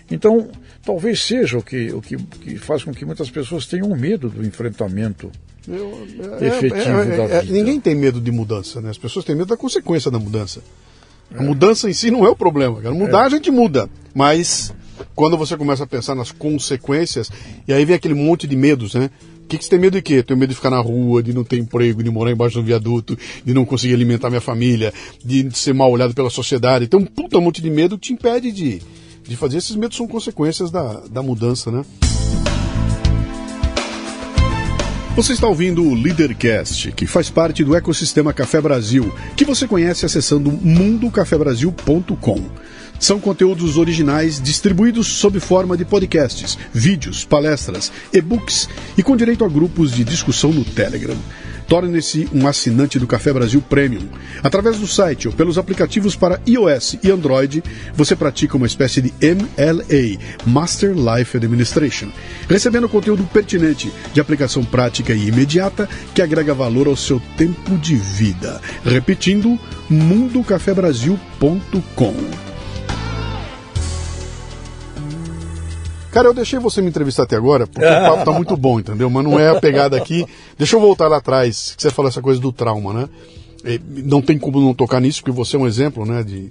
Então, 0.10 0.50
talvez 0.84 1.22
seja 1.22 1.58
o 1.58 1.64
que, 1.64 1.92
o 1.92 2.02
que, 2.02 2.18
que 2.18 2.58
faz 2.58 2.84
com 2.84 2.92
que 2.92 3.06
muitas 3.06 3.30
pessoas 3.30 3.66
tenham 3.66 3.96
medo 3.96 4.28
do 4.28 4.46
enfrentamento 4.46 5.32
eu, 5.68 6.08
é, 6.40 6.48
efetivo 6.48 6.76
é, 6.76 7.02
é, 7.02 7.18
da 7.18 7.24
é, 7.24 7.42
vida. 7.42 7.54
Ninguém 7.54 7.80
tem 7.80 7.96
medo 7.96 8.20
de 8.20 8.32
mudança, 8.32 8.82
né? 8.82 8.90
As 8.90 8.98
pessoas 8.98 9.26
têm 9.26 9.36
medo 9.36 9.48
da 9.48 9.58
consequência 9.58 10.10
da 10.10 10.20
mudança. 10.20 10.62
A 11.36 11.44
mudança 11.44 11.90
em 11.90 11.94
si 11.94 12.12
não 12.12 12.26
é 12.26 12.30
o 12.30 12.36
problema. 12.36 12.82
Cara. 12.82 12.94
Mudar 12.94 13.24
é. 13.24 13.26
a 13.28 13.30
gente 13.30 13.50
muda, 13.52 13.90
mas 14.14 14.74
quando 15.16 15.38
você 15.38 15.56
começa 15.56 15.84
a 15.84 15.88
pensar 15.88 16.16
nas 16.16 16.32
consequências, 16.32 17.32
e 17.68 17.74
aí 17.74 17.86
vem 17.86 17.96
aquele 17.96 18.14
monte 18.14 18.48
de 18.48 18.56
medos, 18.56 18.94
né? 18.94 19.10
O 19.44 19.48
que, 19.52 19.58
que 19.58 19.66
você 19.66 19.72
tem 19.72 19.80
medo 19.80 19.94
de 19.94 20.02
quê? 20.02 20.24
Tenho 20.24 20.40
medo 20.40 20.50
de 20.50 20.56
ficar 20.56 20.70
na 20.70 20.80
rua, 20.80 21.22
de 21.22 21.34
não 21.34 21.44
ter 21.44 21.58
emprego, 21.58 22.02
de 22.02 22.10
morar 22.10 22.32
embaixo 22.32 22.56
de 22.56 22.62
um 22.62 22.64
viaduto, 22.64 23.18
de 23.44 23.54
não 23.54 23.66
conseguir 23.66 23.94
alimentar 23.94 24.30
minha 24.30 24.42
família, 24.42 24.94
de 25.24 25.50
ser 25.52 25.74
mal 25.74 25.92
olhado 25.92 26.14
pela 26.14 26.30
sociedade. 26.30 26.86
Então, 26.86 27.02
um 27.02 27.06
puta 27.06 27.40
monte 27.40 27.62
de 27.62 27.70
medo 27.70 27.98
te 27.98 28.14
impede 28.14 28.50
de, 28.50 28.82
de 29.28 29.36
fazer. 29.36 29.58
Esses 29.58 29.76
medos 29.76 29.98
são 29.98 30.08
consequências 30.08 30.72
da, 30.72 31.02
da 31.02 31.22
mudança, 31.22 31.70
né? 31.70 31.84
Você 35.14 35.34
está 35.34 35.46
ouvindo 35.46 35.84
o 35.84 35.94
Leadercast, 35.94 36.94
que 36.94 37.06
faz 37.06 37.30
parte 37.30 37.66
do 37.66 37.76
ecossistema 37.76 38.32
Café 38.32 38.62
Brasil, 38.62 39.14
que 39.36 39.44
você 39.44 39.68
conhece 39.68 40.06
acessando 40.06 40.50
mundocafebrasil.com. 40.50 42.46
São 43.02 43.20
conteúdos 43.20 43.76
originais 43.78 44.40
distribuídos 44.40 45.08
sob 45.08 45.40
forma 45.40 45.76
de 45.76 45.84
podcasts, 45.84 46.56
vídeos, 46.72 47.26
palestras, 47.26 47.92
e-books 48.14 48.70
e 48.96 49.02
com 49.02 49.18
direito 49.18 49.44
a 49.44 49.50
grupos 49.50 49.92
de 49.92 50.04
discussão 50.04 50.54
no 50.54 50.64
Telegram. 50.64 51.18
Torne-se 51.68 52.30
um 52.32 52.48
assinante 52.48 53.00
do 53.00 53.08
Café 53.08 53.34
Brasil 53.34 53.60
Premium. 53.60 54.08
Através 54.44 54.78
do 54.78 54.86
site 54.86 55.28
ou 55.28 55.34
pelos 55.34 55.58
aplicativos 55.58 56.16
para 56.16 56.40
iOS 56.46 56.98
e 57.02 57.10
Android, 57.10 57.64
você 57.96 58.16
pratica 58.16 58.56
uma 58.56 58.68
espécie 58.68 59.02
de 59.02 59.12
MLA, 59.20 60.20
Master 60.46 60.94
Life 60.94 61.36
Administration, 61.36 62.12
recebendo 62.48 62.88
conteúdo 62.88 63.24
pertinente, 63.24 63.92
de 64.14 64.22
aplicação 64.22 64.64
prática 64.64 65.12
e 65.12 65.28
imediata 65.28 65.90
que 66.14 66.22
agrega 66.22 66.54
valor 66.54 66.88
ao 66.88 66.96
seu 66.96 67.20
tempo 67.36 67.80
de 67.80 67.96
vida. 67.96 68.62
Repetindo, 68.86 69.60
mundocafebrasil.com. 69.90 72.51
Cara, 76.12 76.28
eu 76.28 76.34
deixei 76.34 76.60
você 76.60 76.82
me 76.82 76.90
entrevistar 76.90 77.24
até 77.24 77.38
agora, 77.38 77.66
porque 77.66 77.86
o 77.86 77.90
papo 77.90 78.26
tá 78.26 78.32
muito 78.34 78.58
bom, 78.58 78.80
entendeu? 78.80 79.10
Mas 79.10 79.24
não 79.24 79.40
é 79.40 79.50
a 79.50 79.60
pegada 79.60 79.96
aqui. 79.96 80.26
Deixa 80.58 80.76
eu 80.76 80.82
voltar 80.82 81.08
lá 81.08 81.18
atrás, 81.18 81.74
que 81.76 81.82
você 81.82 81.90
falou 81.90 82.10
essa 82.10 82.22
coisa 82.22 82.40
do 82.40 82.52
trauma, 82.52 82.94
né? 82.94 83.10
Não 84.06 84.22
tem 84.22 84.38
como 84.38 84.60
não 84.60 84.74
tocar 84.74 85.00
nisso, 85.00 85.22
porque 85.22 85.32
você 85.32 85.56
é 85.56 85.60
um 85.60 85.68
exemplo, 85.68 86.06
né? 86.06 86.22
De... 86.24 86.50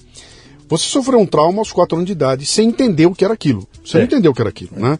Você 0.68 0.84
sofreu 0.84 1.18
um 1.18 1.26
trauma 1.26 1.58
aos 1.58 1.72
4 1.72 1.96
anos 1.96 2.06
de 2.06 2.12
idade, 2.12 2.46
sem 2.46 2.68
entender 2.68 3.06
o 3.06 3.14
que 3.14 3.24
era 3.24 3.34
aquilo. 3.34 3.68
Você 3.84 3.98
é. 3.98 4.00
não 4.00 4.06
entendeu 4.06 4.30
o 4.32 4.34
que 4.34 4.40
era 4.40 4.48
aquilo, 4.48 4.72
né? 4.76 4.98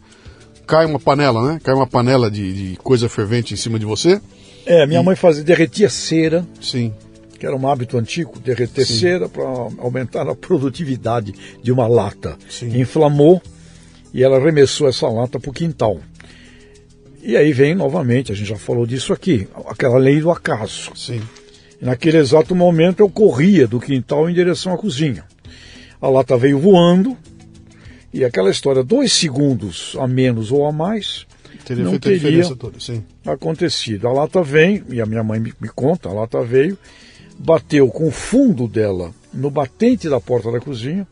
Cai 0.67 0.85
uma 0.85 0.99
panela, 0.99 1.41
né? 1.53 1.59
Cai 1.63 1.73
uma 1.73 1.87
panela 1.87 2.29
de, 2.29 2.53
de 2.53 2.77
coisa 2.77 3.09
fervente 3.09 3.53
em 3.53 3.57
cima 3.57 3.79
de 3.79 3.85
você. 3.85 4.21
É, 4.65 4.85
minha 4.85 5.01
e... 5.01 5.03
mãe 5.03 5.15
fazia, 5.15 5.43
derretia 5.43 5.89
cera. 5.89 6.45
Sim 6.61 6.93
que 7.41 7.47
era 7.47 7.55
um 7.55 7.67
hábito 7.67 7.97
antigo, 7.97 8.39
derreter 8.39 8.85
Sim. 8.85 8.99
cera 8.99 9.27
para 9.27 9.43
aumentar 9.79 10.29
a 10.29 10.35
produtividade 10.35 11.33
de 11.63 11.71
uma 11.71 11.87
lata. 11.87 12.37
Sim. 12.47 12.79
Inflamou, 12.79 13.41
e 14.13 14.23
ela 14.23 14.37
arremessou 14.37 14.87
essa 14.87 15.07
lata 15.07 15.39
para 15.39 15.49
o 15.49 15.53
quintal. 15.53 15.99
E 17.23 17.37
aí 17.37 17.53
vem 17.53 17.75
novamente, 17.75 18.31
a 18.31 18.35
gente 18.35 18.47
já 18.47 18.57
falou 18.57 18.85
disso 18.85 19.13
aqui, 19.13 19.47
aquela 19.67 19.97
lei 19.97 20.19
do 20.19 20.31
acaso. 20.31 20.91
Sim. 20.95 21.21
Naquele 21.79 22.17
exato 22.17 22.55
momento 22.55 22.99
eu 22.99 23.09
corria 23.09 23.67
do 23.67 23.79
quintal 23.79 24.29
em 24.29 24.33
direção 24.33 24.73
à 24.73 24.77
cozinha. 24.77 25.23
A 26.01 26.09
lata 26.09 26.35
veio 26.37 26.59
voando 26.59 27.15
e 28.13 28.25
aquela 28.25 28.49
história, 28.49 28.83
dois 28.83 29.13
segundos 29.13 29.95
a 29.99 30.07
menos 30.07 30.51
ou 30.51 30.65
a 30.65 30.71
mais, 30.71 31.25
teria 31.63 31.83
não 31.83 31.97
teria 31.97 32.55
toda, 32.55 32.77
acontecido. 33.25 34.07
A 34.07 34.11
lata 34.11 34.43
vem, 34.43 34.83
e 34.89 34.99
a 34.99 35.05
minha 35.05 35.23
mãe 35.23 35.39
me, 35.39 35.53
me 35.61 35.69
conta, 35.69 36.09
a 36.09 36.13
lata 36.13 36.43
veio, 36.43 36.77
bateu 37.37 37.87
com 37.87 38.07
o 38.07 38.11
fundo 38.11 38.67
dela 38.67 39.13
no 39.33 39.49
batente 39.49 40.09
da 40.09 40.19
porta 40.19 40.51
da 40.51 40.59
cozinha, 40.59 41.07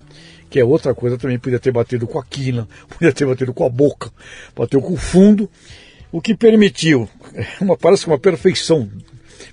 que 0.49 0.59
é 0.59 0.65
outra 0.65 0.93
coisa 0.93 1.17
também, 1.17 1.37
podia 1.37 1.59
ter 1.59 1.71
batido 1.71 2.07
com 2.07 2.19
a 2.19 2.23
quina, 2.23 2.67
podia 2.89 3.13
ter 3.13 3.25
batido 3.25 3.53
com 3.53 3.65
a 3.65 3.69
boca, 3.69 4.11
bateu 4.55 4.81
com 4.81 4.93
o 4.93 4.97
fundo, 4.97 5.49
o 6.11 6.21
que 6.21 6.35
permitiu, 6.35 7.07
uma, 7.61 7.77
parece 7.77 8.03
que 8.03 8.09
uma 8.09 8.19
perfeição, 8.19 8.89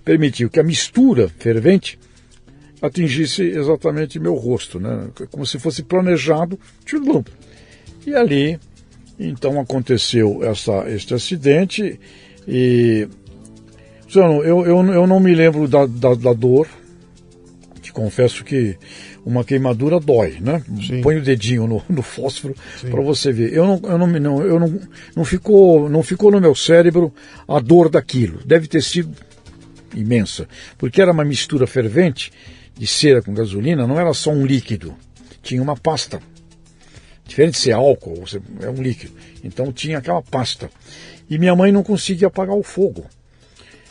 permitiu 0.05 0.49
que 0.49 0.61
a 0.61 0.65
mistura 0.65 1.29
fervente 1.39 1.99
atingisse 2.81 3.43
exatamente 3.43 4.19
meu 4.19 4.35
rosto, 4.35 4.79
né? 4.79 5.09
como 5.31 5.47
se 5.47 5.59
fosse 5.59 5.83
planejado, 5.83 6.59
e 8.07 8.15
ali 8.15 8.59
então 9.19 9.59
aconteceu 9.59 10.45
essa, 10.45 10.89
este 10.91 11.15
acidente 11.15 11.99
e 12.47 13.09
eu, 14.15 14.45
eu, 14.45 14.87
eu 14.93 15.07
não 15.07 15.19
me 15.19 15.35
lembro 15.35 15.67
da, 15.67 15.87
da, 15.87 16.15
da 16.15 16.33
dor, 16.33 16.69
confesso 17.97 18.45
que 18.45 18.77
uma 19.27 19.45
queimadura 19.45 19.99
dói, 19.99 20.39
né? 20.41 20.63
Sim. 20.87 21.01
Põe 21.01 21.17
o 21.17 21.23
dedinho 21.23 21.67
no, 21.67 21.83
no 21.89 22.01
fósforo 22.01 22.55
para 22.89 23.03
você 23.03 23.33
ver. 23.33 23.53
Eu 23.53 23.67
não, 23.67 23.81
eu 23.83 23.99
não, 23.99 24.07
não, 24.07 24.43
eu 24.43 24.61
não, 24.61 24.81
não 25.17 25.25
ficou, 25.25 25.89
não 25.89 26.01
ficou 26.01 26.31
no 26.31 26.41
meu 26.41 26.55
cérebro 26.55 27.13
a 27.49 27.59
dor 27.59 27.89
daquilo. 27.89 28.39
Deve 28.47 28.69
ter 28.69 28.81
sido 28.81 29.13
imensa, 29.97 30.49
porque 30.79 31.03
era 31.03 31.11
uma 31.11 31.25
mistura 31.25 31.67
fervente 31.67 32.33
de 32.79 32.87
cera 32.87 33.21
com 33.21 33.35
gasolina. 33.35 33.85
Não 33.85 33.99
era 33.99 34.15
só 34.15 34.31
um 34.31 34.47
líquido, 34.47 34.95
tinha 35.43 35.61
uma 35.61 35.77
pasta. 35.77 36.21
Diferente 37.27 37.55
de 37.55 37.59
ser 37.59 37.73
álcool, 37.73 38.23
é 38.61 38.71
um 38.71 38.81
líquido. 38.81 39.13
Então 39.43 39.73
tinha 39.73 39.99
aquela 39.99 40.23
pasta. 40.23 40.71
E 41.29 41.37
minha 41.37 41.57
mãe 41.57 41.73
não 41.73 41.83
conseguia 41.83 42.29
apagar 42.29 42.55
o 42.55 42.63
fogo. 42.63 43.05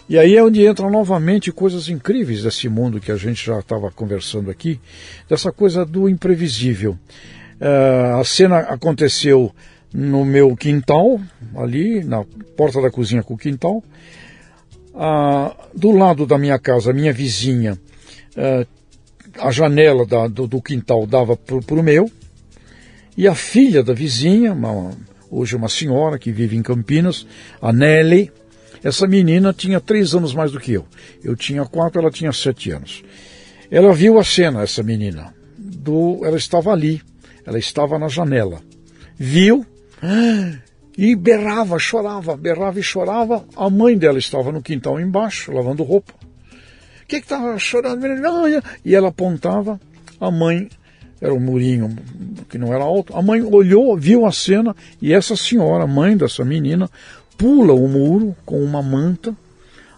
E 0.07 0.19
aí 0.19 0.35
é 0.35 0.43
onde 0.43 0.67
entram 0.67 0.91
novamente 0.91 1.51
coisas 1.51 1.89
incríveis 1.89 2.43
desse 2.43 2.69
mundo 2.69 2.99
que 2.99 3.11
a 3.11 3.15
gente 3.15 3.43
já 3.43 3.57
estava 3.57 3.89
conversando 3.89 4.51
aqui, 4.51 4.79
dessa 5.27 5.51
coisa 5.51 5.83
do 5.83 6.07
imprevisível. 6.07 6.97
Uh, 7.59 8.19
a 8.19 8.23
cena 8.23 8.59
aconteceu 8.59 9.51
no 9.91 10.23
meu 10.23 10.55
quintal, 10.55 11.19
ali, 11.55 12.03
na 12.03 12.23
porta 12.55 12.79
da 12.81 12.91
cozinha 12.91 13.23
com 13.23 13.33
o 13.33 13.37
quintal. 13.37 13.83
Uh, 14.93 15.55
do 15.73 15.91
lado 15.91 16.27
da 16.27 16.37
minha 16.37 16.59
casa, 16.59 16.91
a 16.91 16.93
minha 16.93 17.11
vizinha, 17.11 17.73
uh, 18.37 18.67
a 19.39 19.51
janela 19.51 20.05
da, 20.05 20.27
do, 20.27 20.45
do, 20.45 20.61
quintal 20.61 21.07
dava 21.07 21.35
para 21.35 21.55
o 21.57 21.83
meu, 21.83 22.11
e 23.17 23.27
a 23.27 23.33
filha 23.33 23.81
da 23.81 23.93
vizinha, 23.93 24.53
uma, 24.53 24.91
hoje 25.31 25.55
uma 25.55 25.67
senhora 25.67 26.19
que 26.19 26.31
vive 26.31 26.55
em 26.55 26.61
Campinas, 26.61 27.25
a 27.59 27.73
Nelly, 27.73 28.31
essa 28.85 29.07
menina 29.07 29.51
tinha 29.51 29.81
três 29.81 30.13
anos 30.13 30.31
mais 30.31 30.51
do 30.51 30.59
que 30.59 30.73
eu. 30.73 30.85
Eu 31.23 31.35
tinha 31.35 31.65
quatro, 31.65 31.99
ela 31.99 32.11
tinha 32.11 32.31
sete 32.31 32.69
anos. 32.69 33.03
Ela 33.71 33.91
viu 33.91 34.19
a 34.19 34.23
cena, 34.23 34.61
essa 34.61 34.83
menina. 34.83 35.33
Do, 35.57 36.23
ela 36.23 36.37
estava 36.37 36.71
ali, 36.71 37.01
ela 37.43 37.57
estava 37.57 37.97
na 37.97 38.07
janela. 38.07 38.61
Viu 39.17 39.65
e 40.95 41.15
berrava, 41.15 41.79
chorava, 41.79 42.37
berrava 42.37 42.79
e 42.79 42.83
chorava. 42.83 43.43
A 43.55 43.71
mãe 43.71 43.97
dela 43.97 44.19
estava 44.19 44.51
no 44.51 44.61
quintal 44.61 44.99
embaixo, 44.99 45.51
lavando 45.51 45.81
roupa. 45.81 46.13
O 47.01 47.07
que 47.07 47.15
estava 47.15 47.57
chorando? 47.57 48.05
E 48.85 48.93
ela 48.93 49.07
apontava. 49.07 49.81
A 50.21 50.29
mãe 50.29 50.69
era 51.19 51.33
um 51.33 51.39
murinho 51.39 51.95
que 52.47 52.59
não 52.59 52.71
era 52.71 52.83
alto. 52.83 53.17
A 53.17 53.21
mãe 53.23 53.41
olhou, 53.41 53.97
viu 53.97 54.27
a 54.27 54.31
cena 54.31 54.75
e 55.01 55.11
essa 55.11 55.35
senhora, 55.35 55.87
mãe 55.87 56.15
dessa 56.15 56.45
menina, 56.45 56.87
pula 57.37 57.73
o 57.73 57.87
muro 57.87 58.35
com 58.45 58.63
uma 58.63 58.81
manta, 58.81 59.35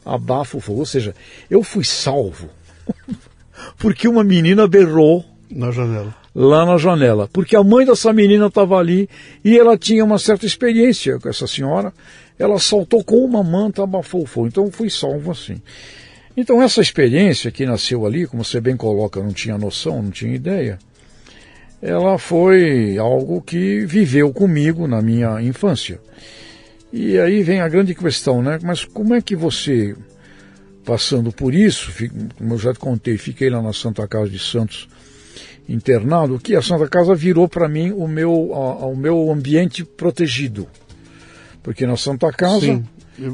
abafa 0.05 0.57
o 0.57 0.61
fogo. 0.61 0.79
Ou 0.79 0.85
seja, 0.85 1.15
eu 1.49 1.63
fui 1.63 1.83
salvo 1.83 2.49
porque 3.77 4.07
uma 4.07 4.23
menina 4.23 4.67
berrou 4.67 5.25
na 5.49 5.71
janela. 5.71 6.15
Lá 6.35 6.65
na 6.65 6.77
janela, 6.77 7.27
porque 7.33 7.55
a 7.55 7.63
mãe 7.63 7.85
dessa 7.85 8.13
menina 8.13 8.45
estava 8.45 8.77
ali 8.77 9.09
e 9.43 9.57
ela 9.57 9.75
tinha 9.75 10.05
uma 10.05 10.19
certa 10.19 10.45
experiência 10.45 11.17
com 11.19 11.27
essa 11.27 11.47
senhora. 11.47 11.91
Ela 12.37 12.59
saltou 12.59 13.03
com 13.03 13.25
uma 13.25 13.43
manta, 13.43 13.81
abafou 13.81 14.21
o 14.21 14.27
fogo. 14.27 14.47
Então 14.47 14.65
eu 14.65 14.71
fui 14.71 14.89
salvo 14.89 15.31
assim. 15.31 15.59
Então 16.35 16.61
essa 16.61 16.79
experiência 16.79 17.49
que 17.49 17.65
nasceu 17.65 18.05
ali, 18.05 18.27
como 18.27 18.45
você 18.45 18.61
bem 18.61 18.77
coloca, 18.77 19.19
não 19.19 19.33
tinha 19.33 19.57
noção, 19.57 20.03
não 20.03 20.11
tinha 20.11 20.35
ideia, 20.35 20.77
ela 21.81 22.19
foi 22.19 22.97
algo 22.99 23.41
que 23.41 23.85
viveu 23.85 24.31
comigo 24.31 24.87
na 24.87 25.01
minha 25.01 25.41
infância. 25.41 25.99
E 26.91 27.19
aí 27.19 27.43
vem 27.43 27.59
a 27.59 27.67
grande 27.67 27.93
questão, 27.93 28.41
né? 28.41 28.59
Mas 28.63 28.85
como 28.85 29.13
é 29.13 29.21
que 29.21 29.35
você, 29.35 29.95
passando 30.85 31.31
por 31.31 31.53
isso, 31.53 31.91
como 32.37 32.53
eu 32.53 32.57
já 32.57 32.73
te 32.73 32.79
contei, 32.79 33.17
fiquei 33.17 33.49
lá 33.49 33.61
na 33.61 33.73
Santa 33.73 34.07
Casa 34.07 34.29
de 34.29 34.39
Santos 34.39 34.87
internado, 35.67 36.39
que 36.39 36.55
a 36.55 36.61
Santa 36.61 36.87
Casa 36.87 37.13
virou 37.13 37.47
para 37.47 37.67
mim 37.67 37.91
o 37.91 38.07
meu, 38.07 38.51
o 38.51 38.95
meu 38.95 39.31
ambiente 39.31 39.83
protegido. 39.83 40.67
Porque 41.61 41.85
na 41.85 41.97
Santa 41.97 42.31
Casa, 42.31 42.65
sim. 42.65 42.85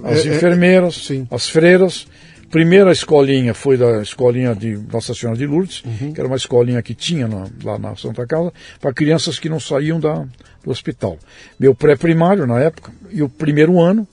as 0.03 0.25
é, 0.25 0.29
é 0.29 0.35
enfermeiras, 0.35 1.11
é, 1.11 1.23
as 1.29 1.47
freiras, 1.47 2.07
primeira 2.49 2.91
escolinha 2.91 3.53
foi 3.53 3.77
da 3.77 4.01
escolinha 4.01 4.55
de 4.55 4.77
Nossa 4.91 5.13
Senhora 5.13 5.37
de 5.37 5.45
Lourdes, 5.45 5.83
uhum. 5.83 6.13
que 6.13 6.19
era 6.19 6.27
uma 6.27 6.35
escolinha 6.37 6.81
que 6.81 6.95
tinha 6.95 7.27
na, 7.27 7.45
lá 7.63 7.77
na 7.77 7.95
Santa 7.95 8.25
Casa, 8.25 8.51
para 8.79 8.91
crianças 8.93 9.37
que 9.37 9.49
não 9.49 9.59
saíam 9.59 9.99
da, 9.99 10.25
do 10.63 10.71
hospital. 10.71 11.17
Meu 11.59 11.75
pré-primário 11.75 12.47
na 12.47 12.59
época 12.59 12.91
e 13.11 13.21
o 13.21 13.29
primeiro 13.29 13.79
ano 13.79 14.07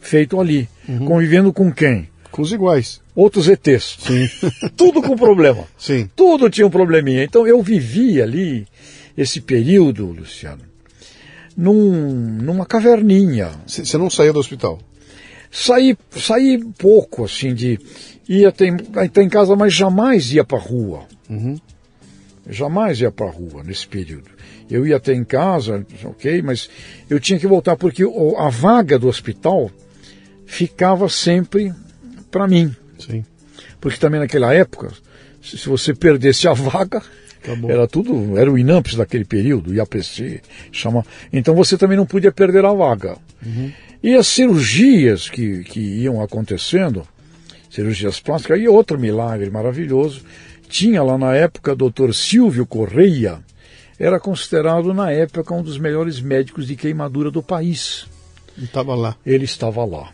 feito 0.00 0.40
ali, 0.40 0.68
uhum. 0.88 1.04
convivendo 1.04 1.52
com 1.52 1.70
quem? 1.72 2.08
Com 2.30 2.42
os 2.42 2.52
iguais. 2.52 3.00
Outros 3.14 3.48
ETs. 3.48 3.98
Sim. 4.00 4.28
Tudo 4.76 5.02
com 5.02 5.16
problema. 5.16 5.64
Sim. 5.76 6.08
Tudo 6.16 6.48
tinha 6.48 6.66
um 6.66 6.70
probleminha. 6.70 7.24
Então 7.24 7.46
eu 7.46 7.62
vivi 7.62 8.22
ali 8.22 8.66
esse 9.16 9.40
período, 9.40 10.06
Luciano, 10.06 10.62
num, 11.56 11.82
numa 12.40 12.64
caverninha. 12.64 13.50
Você 13.66 13.98
não 13.98 14.08
saía 14.08 14.32
do 14.32 14.38
hospital? 14.38 14.78
Saí, 15.50 15.96
saí 16.16 16.64
pouco, 16.78 17.24
assim, 17.24 17.52
de. 17.52 17.78
Ia 18.28 18.50
até, 18.50 18.68
até 18.94 19.22
em 19.22 19.28
casa, 19.28 19.56
mas 19.56 19.74
jamais 19.74 20.32
ia 20.32 20.44
para 20.44 20.58
rua. 20.58 21.06
Uhum. 21.28 21.58
Jamais 22.48 23.00
ia 23.00 23.10
para 23.10 23.28
rua 23.28 23.64
nesse 23.64 23.86
período. 23.86 24.30
Eu 24.70 24.86
ia 24.86 24.96
até 24.96 25.12
em 25.12 25.24
casa, 25.24 25.84
ok, 26.04 26.42
mas 26.42 26.70
eu 27.08 27.18
tinha 27.18 27.38
que 27.38 27.46
voltar 27.46 27.76
porque 27.76 28.04
a 28.38 28.48
vaga 28.48 28.98
do 28.98 29.08
hospital 29.08 29.70
ficava 30.46 31.08
sempre 31.08 31.72
para 32.30 32.46
mim. 32.46 32.74
Sim. 32.98 33.24
Porque 33.80 33.98
também 33.98 34.20
naquela 34.20 34.54
época, 34.54 34.92
se 35.42 35.68
você 35.68 35.94
perdesse 35.94 36.46
a 36.46 36.52
vaga, 36.52 37.02
Acabou. 37.42 37.70
era 37.70 37.88
tudo, 37.88 38.38
era 38.38 38.50
o 38.50 38.58
INAMPS 38.58 38.94
daquele 38.94 39.24
período, 39.24 39.74
IAPC, 39.74 40.40
chama. 40.70 41.04
Então 41.32 41.54
você 41.54 41.76
também 41.76 41.96
não 41.96 42.06
podia 42.06 42.30
perder 42.30 42.64
a 42.64 42.72
vaga. 42.72 43.16
Uhum. 43.44 43.72
E 44.02 44.14
as 44.14 44.26
cirurgias 44.26 45.28
que, 45.28 45.64
que 45.64 45.80
iam 45.80 46.22
acontecendo, 46.22 47.06
cirurgias 47.70 48.20
plásticas, 48.20 48.60
e 48.60 48.68
outro 48.68 48.98
milagre 48.98 49.50
maravilhoso, 49.50 50.22
tinha 50.68 51.02
lá 51.02 51.18
na 51.18 51.34
época 51.34 51.72
o 51.72 51.76
doutor 51.76 52.14
Silvio 52.14 52.66
Correia, 52.66 53.40
era 54.00 54.18
considerado 54.18 54.94
na 54.94 55.12
época 55.12 55.54
um 55.54 55.62
dos 55.62 55.76
melhores 55.76 56.22
médicos 56.22 56.66
de 56.66 56.74
queimadura 56.74 57.30
do 57.30 57.42
país. 57.42 58.06
Estava 58.56 58.94
lá. 58.94 59.14
Ele 59.26 59.44
estava 59.44 59.84
lá. 59.84 60.10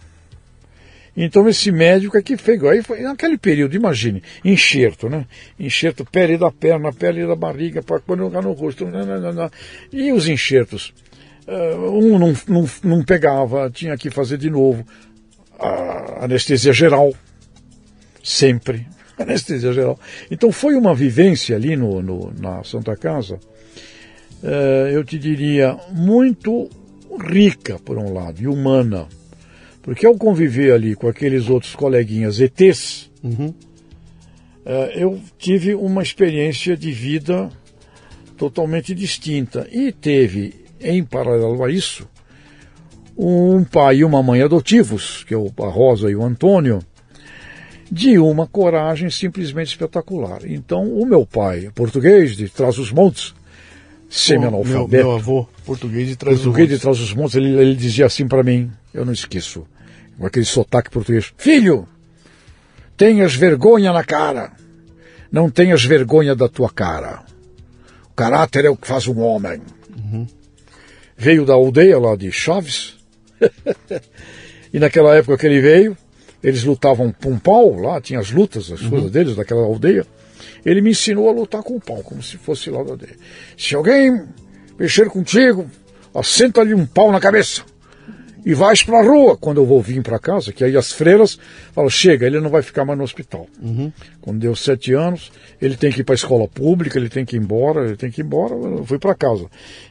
Então 1.17 1.49
esse 1.49 1.71
médico 1.71 2.19
aqui 2.19 2.37
fez, 2.37 2.63
aí 2.65 2.83
foi 2.83 3.01
naquele 3.01 3.39
período, 3.39 3.75
imagine, 3.75 4.23
enxerto, 4.45 5.09
né? 5.09 5.25
Enxerto, 5.59 6.05
pele 6.05 6.37
da 6.37 6.51
perna, 6.51 6.93
pele 6.93 7.27
da 7.27 7.35
barriga, 7.35 7.81
para 7.83 8.01
quando 8.01 8.29
no 8.29 8.53
rosto, 8.53 8.85
não, 8.85 9.07
não, 9.07 9.33
não, 9.33 9.51
e 9.91 10.13
os 10.13 10.29
enxertos, 10.29 10.93
uh, 11.49 11.91
um 11.91 12.19
não, 12.19 12.35
não, 12.47 12.69
não 12.85 13.03
pegava, 13.03 13.71
tinha 13.71 13.97
que 13.97 14.11
fazer 14.11 14.37
de 14.37 14.51
novo, 14.51 14.87
a 15.59 16.25
anestesia 16.25 16.75
geral, 16.75 17.15
sempre, 18.23 18.87
anestesia 19.17 19.73
geral. 19.73 19.99
Então 20.31 20.53
foi 20.53 20.75
uma 20.75 20.95
vivência 20.95 21.57
ali 21.57 21.77
no, 21.77 22.03
no 22.03 22.35
na 22.39 22.63
Santa 22.63 22.95
Casa, 22.95 23.41
eu 24.93 25.05
te 25.05 25.19
diria, 25.19 25.77
muito 25.93 26.69
rica, 27.29 27.79
por 27.79 27.99
um 27.99 28.13
lado, 28.13 28.43
e 28.43 28.47
humana 28.47 29.09
porque 29.87 30.05
ao 30.05 30.17
conviver 30.17 30.73
ali 30.73 30.97
com 30.97 31.07
aqueles 31.07 31.49
outros 31.49 31.77
coleguinhas 31.77 32.41
ETs, 32.41 33.09
uhum. 33.23 33.55
uh, 34.67 34.91
eu 34.97 35.21
tive 35.39 35.77
uma 35.77 36.03
experiência 36.03 36.77
de 36.77 36.91
vida 36.91 37.49
totalmente 38.37 38.93
distinta. 38.93 39.65
E 39.71 39.93
teve, 39.93 40.67
em 40.81 41.05
paralelo 41.05 41.63
a 41.63 41.71
isso, 41.71 42.05
um 43.17 43.63
pai 43.63 43.99
e 43.99 44.05
uma 44.05 44.25
mãe 44.25 44.43
adotivos, 44.43 45.23
que 45.23 45.33
é 45.33 45.37
o, 45.37 45.53
a 45.61 45.69
Rosa 45.69 46.11
e 46.11 46.17
o 46.17 46.25
Antônio, 46.25 46.81
de 47.89 48.19
uma 48.19 48.45
coragem 48.49 49.09
simplesmente 49.09 49.69
espetacular. 49.69 50.41
Então, 50.47 50.83
o 50.83 51.07
meu 51.07 51.25
pai, 51.25 51.71
português 51.73 52.37
de 52.37 52.49
Trás-os-Montes, 52.49 53.37
semi-analfabeto. 54.09 54.89
Meu, 54.89 55.05
meu, 55.05 55.13
avô, 55.13 55.49
português 55.65 56.09
de 56.09 56.17
Trás-os-Montes. 56.17 56.53
Português 56.53 56.69
de 56.69 56.79
Trás-os-Montes, 56.79 57.35
ele, 57.37 57.59
ele 57.59 57.75
dizia 57.75 58.07
assim 58.07 58.27
para 58.27 58.43
mim, 58.43 58.71
eu 58.93 59.05
não 59.05 59.13
esqueço 59.13 59.67
com 60.19 60.27
aquele 60.27 60.45
sotaque 60.45 60.91
português: 60.91 61.33
Filho, 61.37 61.87
tenhas 62.97 63.35
vergonha 63.35 63.93
na 63.93 64.05
cara. 64.05 64.53
Não 65.31 65.51
tenhas 65.51 65.85
vergonha 65.85 66.35
da 66.35 66.49
tua 66.49 66.71
cara. 66.71 67.23
O 68.11 68.15
caráter 68.15 68.65
é 68.65 68.71
o 68.71 68.77
que 68.77 68.87
faz 68.87 69.07
um 69.07 69.21
homem. 69.21 69.61
Uhum. 69.95 70.27
Veio 71.17 71.45
da 71.45 71.55
aldeia 71.55 71.99
lá 71.99 72.17
de 72.17 72.31
Chaves. 72.31 72.97
e 74.73 74.79
naquela 74.79 75.15
época 75.15 75.37
que 75.37 75.47
ele 75.47 75.61
veio, 75.61 75.97
eles 76.43 76.65
lutavam 76.65 77.13
com 77.13 77.33
um 77.33 77.39
pau 77.39 77.75
lá, 77.79 78.01
tinha 78.01 78.21
as 78.21 78.31
lutas, 78.31 78.71
as 78.71 78.81
uhum. 78.83 78.91
coisas 78.91 79.11
deles, 79.11 79.37
daquela 79.37 79.63
aldeia. 79.63 80.07
Ele 80.67 80.81
me 80.81 80.91
ensinou 80.91 81.29
a 81.29 81.33
lutar 81.33 81.63
com 81.63 81.77
o 81.77 81.81
pau, 81.81 82.03
como 82.03 82.21
se 82.21 82.37
fosse 82.37 82.73
da 82.73 82.79
aldeia. 82.79 83.17
Se 83.57 83.77
alguém 83.77 84.27
mexer 84.77 85.09
contigo, 85.09 85.71
assenta-lhe 86.13 86.75
um 86.75 86.85
pau 86.85 87.13
na 87.13 87.21
cabeça 87.21 87.65
e 88.47 88.55
vais 88.55 88.81
para 88.81 89.01
a 89.01 89.03
rua 89.03 89.37
quando 89.37 89.57
eu 89.57 89.67
vou 89.67 89.83
vir 89.83 90.01
para 90.05 90.21
casa, 90.21 90.53
que 90.53 90.63
aí 90.63 90.77
as 90.77 90.93
freiras 90.93 91.37
falam, 91.73 91.91
chega, 91.91 92.29
ele 92.29 92.39
não 92.39 92.49
vai 92.49 92.63
ficar 92.63 92.85
mais 92.85 92.97
no 92.97 93.03
hospital. 93.03 93.49
Uhum. 93.61 93.93
Quando 94.21 94.39
deu 94.39 94.55
sete 94.55 94.93
anos, 94.93 95.33
ele 95.61 95.77
tem 95.77 95.91
que 95.91 96.03
ir 96.03 96.05
para 96.05 96.15
a 96.15 96.17
escola 96.17 96.47
pública, 96.47 96.97
ele 96.97 97.09
tem 97.09 97.25
que 97.25 97.35
ir 97.35 97.41
embora, 97.41 97.85
ele 97.85 97.97
tem 97.97 98.09
que 98.09 98.21
ir 98.21 98.25
embora, 98.25 98.55
eu 98.55 98.85
fui 98.87 99.01
para 99.01 99.17
casa. 99.17 99.47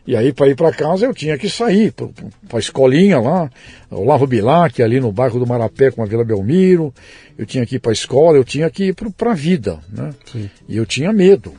E 0.08 0.16
aí 0.16 0.32
para 0.32 0.48
ir 0.48 0.56
para 0.56 0.72
casa 0.72 1.06
eu 1.06 1.14
tinha 1.14 1.38
que 1.38 1.50
sair 1.50 1.92
para 1.92 2.08
a 2.54 2.60
escolinha 2.60 3.20
lá, 3.20 3.52
o 3.92 4.06
Lavo 4.06 4.26
Bilac, 4.26 4.82
ali 4.82 5.02
no 5.02 5.12
bairro 5.12 5.38
do 5.38 5.46
Marapé 5.46 5.92
com 5.92 6.02
a 6.02 6.06
Vila 6.06 6.24
Belmiro, 6.24 6.94
eu 7.38 7.46
tinha 7.46 7.66
que 7.66 7.76
ir 7.76 7.80
para 7.80 7.92
a 7.92 7.94
escola, 7.94 8.38
eu 8.38 8.46
tinha 8.46 8.70
que 8.70 8.86
ir 8.86 8.96
para 8.96 9.32
a 9.32 9.36
vida, 9.36 9.80
né? 9.92 10.14
Sim. 10.32 10.50
E 10.70 10.78
eu 10.78 10.86
tinha 10.86 11.12
medo 11.12 11.52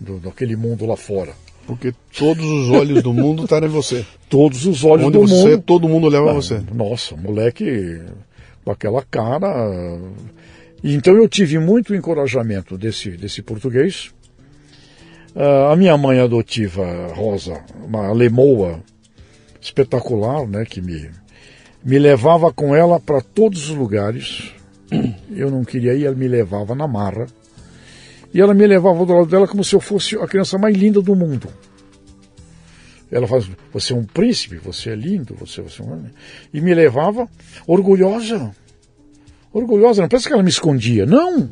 do, 0.00 0.16
daquele 0.16 0.56
mundo 0.56 0.86
lá 0.86 0.96
fora. 0.96 1.34
Porque 1.70 1.94
todos 2.18 2.44
os 2.44 2.70
olhos 2.70 3.02
do 3.02 3.12
mundo 3.12 3.44
estão 3.44 3.58
em 3.58 3.68
você. 3.68 4.04
Todos 4.28 4.66
os 4.66 4.84
olhos 4.84 5.06
Onde 5.06 5.18
do 5.18 5.26
você, 5.26 5.50
mundo. 5.50 5.62
todo 5.62 5.88
mundo 5.88 6.08
leva 6.08 6.30
ah, 6.30 6.34
você. 6.34 6.62
Nossa, 6.72 7.16
moleque 7.16 8.00
com 8.64 8.70
aquela 8.70 9.02
cara. 9.02 9.98
Então 10.84 11.16
eu 11.16 11.28
tive 11.28 11.58
muito 11.58 11.94
encorajamento 11.94 12.78
desse, 12.78 13.10
desse 13.10 13.42
português. 13.42 14.12
Uh, 15.34 15.72
a 15.72 15.76
minha 15.76 15.96
mãe 15.96 16.20
adotiva, 16.20 17.08
Rosa, 17.14 17.60
uma 17.84 18.06
alemoa 18.06 18.80
espetacular, 19.60 20.46
né, 20.46 20.64
que 20.64 20.80
me, 20.80 21.10
me 21.84 21.98
levava 21.98 22.52
com 22.52 22.74
ela 22.74 22.98
para 22.98 23.20
todos 23.20 23.68
os 23.68 23.76
lugares. 23.76 24.52
Eu 25.30 25.50
não 25.50 25.64
queria 25.64 25.94
ir, 25.94 26.04
ela 26.04 26.16
me 26.16 26.28
levava 26.28 26.74
na 26.74 26.86
marra. 26.86 27.26
E 28.32 28.40
ela 28.40 28.54
me 28.54 28.66
levava 28.66 29.04
do 29.04 29.12
lado 29.12 29.26
dela 29.26 29.48
como 29.48 29.64
se 29.64 29.74
eu 29.74 29.80
fosse 29.80 30.16
a 30.16 30.26
criança 30.26 30.56
mais 30.56 30.76
linda 30.76 31.02
do 31.02 31.16
mundo. 31.16 31.48
Ela 33.10 33.26
faz, 33.26 33.50
você 33.72 33.92
é 33.92 33.96
um 33.96 34.04
príncipe, 34.04 34.56
você 34.56 34.90
é 34.90 34.94
lindo, 34.94 35.34
você, 35.34 35.60
você 35.60 35.82
é 35.82 35.84
um... 35.84 36.04
E 36.54 36.60
me 36.60 36.72
levava 36.72 37.28
orgulhosa. 37.66 38.54
Orgulhosa, 39.52 40.02
não 40.02 40.08
parece 40.08 40.28
que 40.28 40.32
ela 40.32 40.44
me 40.44 40.48
escondia. 40.48 41.04
Não! 41.04 41.50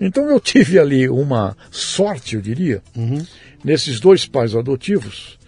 Então 0.00 0.28
eu 0.28 0.40
tive 0.40 0.78
ali 0.78 1.08
uma 1.08 1.56
sorte, 1.70 2.34
eu 2.34 2.40
diria, 2.40 2.82
uhum. 2.96 3.24
nesses 3.64 4.00
dois 4.00 4.26
pais 4.26 4.54
adotivos. 4.56 5.38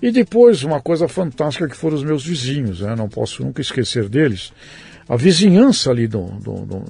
E 0.00 0.10
depois 0.10 0.62
uma 0.62 0.80
coisa 0.80 1.08
fantástica 1.08 1.68
que 1.68 1.76
foram 1.76 1.96
os 1.96 2.04
meus 2.04 2.24
vizinhos, 2.24 2.80
né? 2.80 2.94
não 2.94 3.08
posso 3.08 3.42
nunca 3.42 3.60
esquecer 3.60 4.08
deles. 4.08 4.52
A 5.08 5.16
vizinhança 5.16 5.90
ali, 5.90 6.06
do, 6.06 6.24
do, 6.24 6.66
do, 6.66 6.84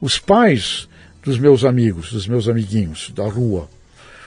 os 0.00 0.18
pais 0.18 0.88
dos 1.24 1.38
meus 1.38 1.64
amigos, 1.64 2.12
dos 2.12 2.26
meus 2.26 2.48
amiguinhos 2.48 3.10
da 3.14 3.28
rua, 3.28 3.68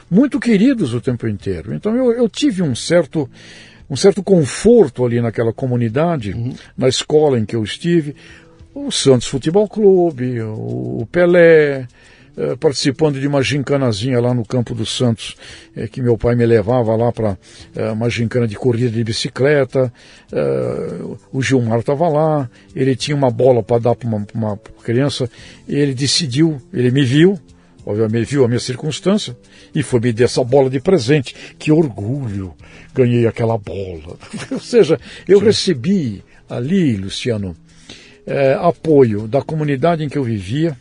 muito 0.10 0.39
queridos 0.39 0.93
o 0.93 1.02
tempo 1.02 1.28
inteiro. 1.28 1.74
Então 1.74 1.96
eu, 1.96 2.12
eu 2.12 2.30
tive 2.30 2.62
um 2.62 2.76
certo 2.76 3.30
um 3.89 3.96
certo 3.96 4.24
conforto 4.24 5.06
ali 5.06 5.22
naquela 5.22 5.54
comunidade, 5.54 6.32
uhum. 6.32 6.56
na 6.78 6.88
escola 6.88 7.39
em 7.39 7.46
que 7.46 7.56
eu 7.56 7.64
estive. 7.64 8.16
O 8.74 8.91
Santos 8.91 9.28
Futebol 9.28 9.70
Clube, 9.70 10.41
o 10.41 11.08
Pelé, 11.12 11.88
eh, 12.38 12.55
participando 12.57 13.17
de 13.17 13.27
uma 13.27 13.41
gincanazinha 13.41 14.19
lá 14.19 14.33
no 14.33 14.43
Campo 14.43 14.75
dos 14.75 14.95
Santos, 14.95 15.38
eh, 15.73 15.88
que 15.88 16.01
meu 16.01 16.17
pai 16.17 16.36
me 16.36 16.45
levava 16.45 16.93
lá 16.93 17.09
para 17.09 17.38
eh, 17.73 17.91
uma 17.91 18.09
gincana 18.09 18.45
de 18.45 18.55
corrida 18.55 18.89
de 18.89 19.03
bicicleta. 19.05 19.91
o 21.31 21.41
Gilmar 21.41 21.79
estava 21.79 22.09
lá, 22.09 22.49
ele 22.75 22.93
tinha 22.95 23.15
uma 23.15 23.31
bola 23.31 23.63
para 23.63 23.79
dar 23.79 23.95
para 23.95 24.07
uma, 24.07 24.27
uma 24.33 24.57
criança, 24.83 25.29
ele 25.67 25.93
decidiu, 25.93 26.61
ele 26.73 26.91
me 26.91 27.05
viu, 27.05 27.39
obviamente 27.86 28.25
viu 28.31 28.43
a 28.43 28.47
minha 28.49 28.59
circunstância 28.59 29.38
e 29.73 29.81
foi 29.81 30.01
me 30.01 30.11
dar 30.11 30.25
essa 30.25 30.43
bola 30.43 30.69
de 30.69 30.81
presente. 30.81 31.33
Que 31.57 31.71
orgulho! 31.71 32.53
Ganhei 32.93 33.27
aquela 33.27 33.57
bola. 33.57 34.17
Ou 34.51 34.59
seja, 34.59 34.99
eu 35.25 35.39
Sim. 35.39 35.45
recebi 35.45 36.23
ali, 36.49 36.97
Luciano, 36.97 37.55
é, 38.27 38.57
apoio 38.59 39.27
da 39.27 39.41
comunidade 39.41 40.03
em 40.03 40.09
que 40.09 40.17
eu 40.17 40.23
vivia, 40.23 40.75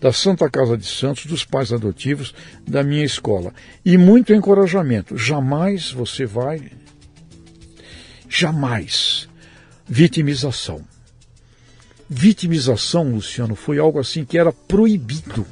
da 0.00 0.12
Santa 0.12 0.48
Casa 0.48 0.76
de 0.76 0.86
Santos, 0.86 1.26
dos 1.26 1.44
pais 1.44 1.72
adotivos, 1.72 2.34
da 2.66 2.82
minha 2.82 3.04
escola. 3.04 3.52
E 3.84 3.96
muito 3.98 4.32
encorajamento. 4.32 5.16
Jamais 5.16 5.90
você 5.90 6.24
vai. 6.24 6.70
Jamais. 8.28 9.28
Vitimização. 9.86 10.84
Vitimização, 12.08 13.10
Luciano, 13.10 13.54
foi 13.54 13.78
algo 13.78 13.98
assim 13.98 14.24
que 14.24 14.38
era 14.38 14.52
proibido. 14.52 15.46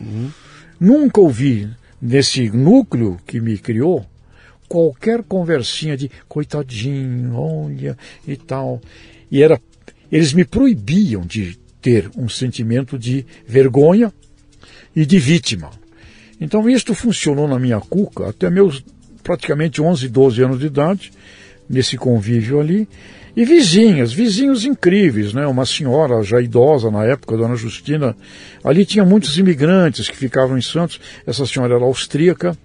Uhum. 0.00 0.30
Nunca 0.78 1.20
ouvi 1.20 1.70
nesse 2.00 2.50
núcleo 2.50 3.18
que 3.26 3.40
me 3.40 3.56
criou 3.56 4.04
qualquer 4.68 5.22
conversinha 5.22 5.96
de 5.96 6.10
coitadinho, 6.28 7.34
olha 7.34 7.96
e 8.26 8.36
tal. 8.36 8.80
E 9.30 9.42
era 9.42 9.60
eles 10.10 10.32
me 10.34 10.44
proibiam 10.44 11.22
de 11.22 11.58
ter 11.82 12.08
um 12.16 12.28
sentimento 12.28 12.96
de 12.96 13.26
vergonha 13.46 14.12
e 14.94 15.04
de 15.04 15.18
vítima. 15.18 15.70
Então 16.40 16.68
isto 16.70 16.94
funcionou 16.94 17.48
na 17.48 17.58
minha 17.58 17.80
cuca 17.80 18.28
até 18.28 18.48
meus 18.48 18.82
praticamente 19.22 19.80
11, 19.80 20.08
12 20.08 20.42
anos 20.42 20.58
de 20.58 20.66
idade, 20.66 21.12
nesse 21.68 21.96
convívio 21.96 22.60
ali. 22.60 22.88
E 23.34 23.44
vizinhas, 23.46 24.12
vizinhos 24.12 24.64
incríveis, 24.64 25.32
né? 25.32 25.46
Uma 25.46 25.64
senhora 25.64 26.22
já 26.22 26.40
idosa 26.40 26.90
na 26.90 27.04
época, 27.04 27.36
Dona 27.36 27.56
Justina. 27.56 28.14
Ali 28.62 28.84
tinha 28.84 29.06
muitos 29.06 29.38
imigrantes 29.38 30.10
que 30.10 30.16
ficavam 30.16 30.58
em 30.58 30.60
Santos. 30.60 31.00
Essa 31.26 31.46
senhora 31.46 31.76
era 31.76 31.84
austríaca, 31.84 32.56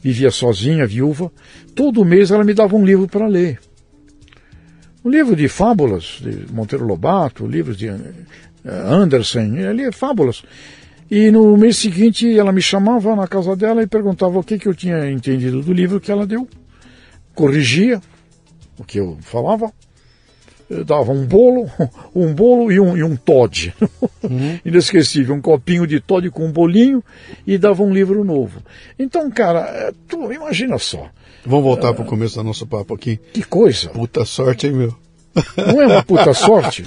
vivia 0.00 0.30
sozinha, 0.30 0.86
viúva. 0.86 1.32
Todo 1.74 2.04
mês 2.04 2.30
ela 2.30 2.44
me 2.44 2.54
dava 2.54 2.76
um 2.76 2.84
livro 2.84 3.08
para 3.08 3.26
ler. 3.26 3.58
Um 5.04 5.10
livro 5.10 5.34
de 5.34 5.48
fábulas, 5.48 6.20
de 6.20 6.52
Monteiro 6.52 6.86
Lobato, 6.86 7.44
livros 7.44 7.76
de 7.76 7.88
eh, 8.64 8.70
Anderson, 8.70 9.56
ali 9.68 9.84
é 9.84 9.92
fábulas. 9.92 10.42
E 11.10 11.30
no 11.30 11.56
mês 11.56 11.76
seguinte 11.76 12.38
ela 12.38 12.52
me 12.52 12.62
chamava 12.62 13.14
na 13.14 13.28
casa 13.28 13.54
dela 13.54 13.82
e 13.82 13.86
perguntava 13.86 14.38
o 14.38 14.42
que, 14.42 14.58
que 14.58 14.66
eu 14.66 14.74
tinha 14.74 15.10
entendido 15.10 15.60
do 15.60 15.72
livro 15.72 16.00
que 16.00 16.10
ela 16.10 16.26
deu. 16.26 16.48
Corrigia 17.34 18.00
o 18.78 18.84
que 18.84 18.98
eu 18.98 19.18
falava. 19.20 19.72
Eu 20.70 20.84
dava 20.84 21.12
um 21.12 21.26
bolo, 21.26 21.70
um 22.16 22.32
bolo 22.32 22.72
e 22.72 22.80
um, 22.80 22.96
e 22.96 23.02
um 23.02 23.14
Todd. 23.14 23.74
Uhum. 24.22 24.58
Inesquecível, 24.64 25.34
um 25.34 25.40
copinho 25.40 25.86
de 25.86 26.00
Todd 26.00 26.30
com 26.30 26.46
um 26.46 26.52
bolinho 26.52 27.04
e 27.46 27.58
dava 27.58 27.82
um 27.82 27.92
livro 27.92 28.24
novo. 28.24 28.62
Então, 28.98 29.30
cara, 29.30 29.60
é, 29.60 29.92
tu 30.08 30.32
imagina 30.32 30.78
só. 30.78 31.10
Vamos 31.44 31.64
voltar 31.64 31.90
uh, 31.90 31.94
para 31.94 32.04
o 32.04 32.06
começo 32.06 32.36
do 32.36 32.44
nosso 32.44 32.66
papo 32.66 32.94
aqui. 32.94 33.20
Que 33.34 33.42
coisa. 33.42 33.90
Puta 33.90 34.24
sorte, 34.24 34.66
hein, 34.66 34.72
meu? 34.72 35.01
Não 35.56 35.82
é 35.82 35.86
uma 35.86 36.02
puta 36.02 36.32
sorte? 36.34 36.84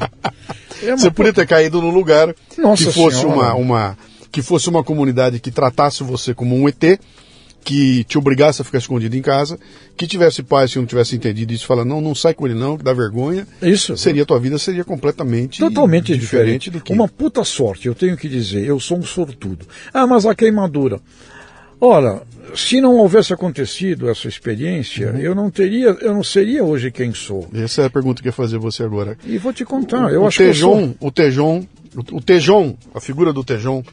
É 0.83 0.89
uma 0.89 0.97
Você 0.97 1.11
podia 1.11 1.33
ter 1.33 1.47
caído 1.47 1.81
num 1.81 1.91
lugar 1.91 2.33
Nossa 2.57 2.85
que 2.85 2.91
fosse 2.91 3.25
uma, 3.25 3.53
uma 3.53 3.97
que 4.31 4.41
fosse 4.41 4.69
uma 4.69 4.83
comunidade 4.83 5.39
que 5.39 5.49
tratasse 5.49 6.03
você 6.03 6.33
como 6.33 6.55
um 6.55 6.67
ET, 6.67 6.99
que 7.63 8.03
te 8.03 8.17
obrigasse 8.17 8.61
a 8.61 8.65
ficar 8.65 8.77
escondido 8.77 9.15
em 9.15 9.21
casa, 9.21 9.57
que 9.97 10.05
tivesse 10.05 10.43
paz 10.43 10.71
se 10.71 10.77
não 10.77 10.85
tivesse 10.85 11.15
entendido 11.15 11.53
isso, 11.53 11.65
fala 11.65 11.85
não, 11.85 11.99
não 12.01 12.13
sai 12.13 12.33
com 12.33 12.45
ele 12.45 12.53
não, 12.53 12.77
que 12.77 12.83
dá 12.83 12.93
vergonha. 12.93 13.47
Isso. 13.61 13.97
Seria 13.97 14.25
tua 14.25 14.39
vida 14.39 14.59
seria 14.59 14.83
completamente 14.83 15.59
totalmente 15.59 16.15
diferente, 16.17 16.19
diferente 16.19 16.69
do 16.69 16.81
que 16.81 16.93
uma 16.93 17.07
puta 17.07 17.43
sorte. 17.43 17.87
Eu 17.87 17.95
tenho 17.95 18.15
que 18.17 18.29
dizer, 18.29 18.65
eu 18.65 18.79
sou 18.79 18.99
um 18.99 19.03
sortudo. 19.03 19.65
Ah, 19.93 20.05
mas 20.05 20.25
a 20.25 20.35
queimadura. 20.35 20.99
Ora, 21.86 22.23
se 22.55 22.81
não 22.81 22.97
houvesse 22.97 23.31
acontecido 23.31 24.09
essa 24.09 24.27
experiência, 24.27 25.11
uhum. 25.11 25.19
eu 25.19 25.36
não 25.36 25.51
teria, 25.51 25.89
eu 26.01 26.15
não 26.15 26.23
seria 26.23 26.63
hoje 26.63 26.89
quem 26.89 27.13
sou. 27.13 27.47
Essa 27.53 27.83
é 27.83 27.86
a 27.86 27.89
pergunta 27.91 28.23
que 28.23 28.27
eu 28.27 28.31
ia 28.31 28.33
fazer 28.33 28.57
você 28.57 28.81
agora. 28.81 29.15
E 29.23 29.38
vou 29.38 29.53
te 29.53 29.63
contar, 29.63 30.07
o, 30.07 30.09
eu 30.09 30.23
o 30.23 30.27
acho 30.27 30.39
Tejon, 30.39 30.93
que 30.93 30.97
sou... 30.99 31.07
o 31.07 31.11
Tejon, 31.11 31.65
o, 31.95 32.17
o 32.17 32.21
Tejon, 32.21 32.75
a 32.91 32.99
figura 32.99 33.31
do 33.31 33.43
Tejon, 33.43 33.83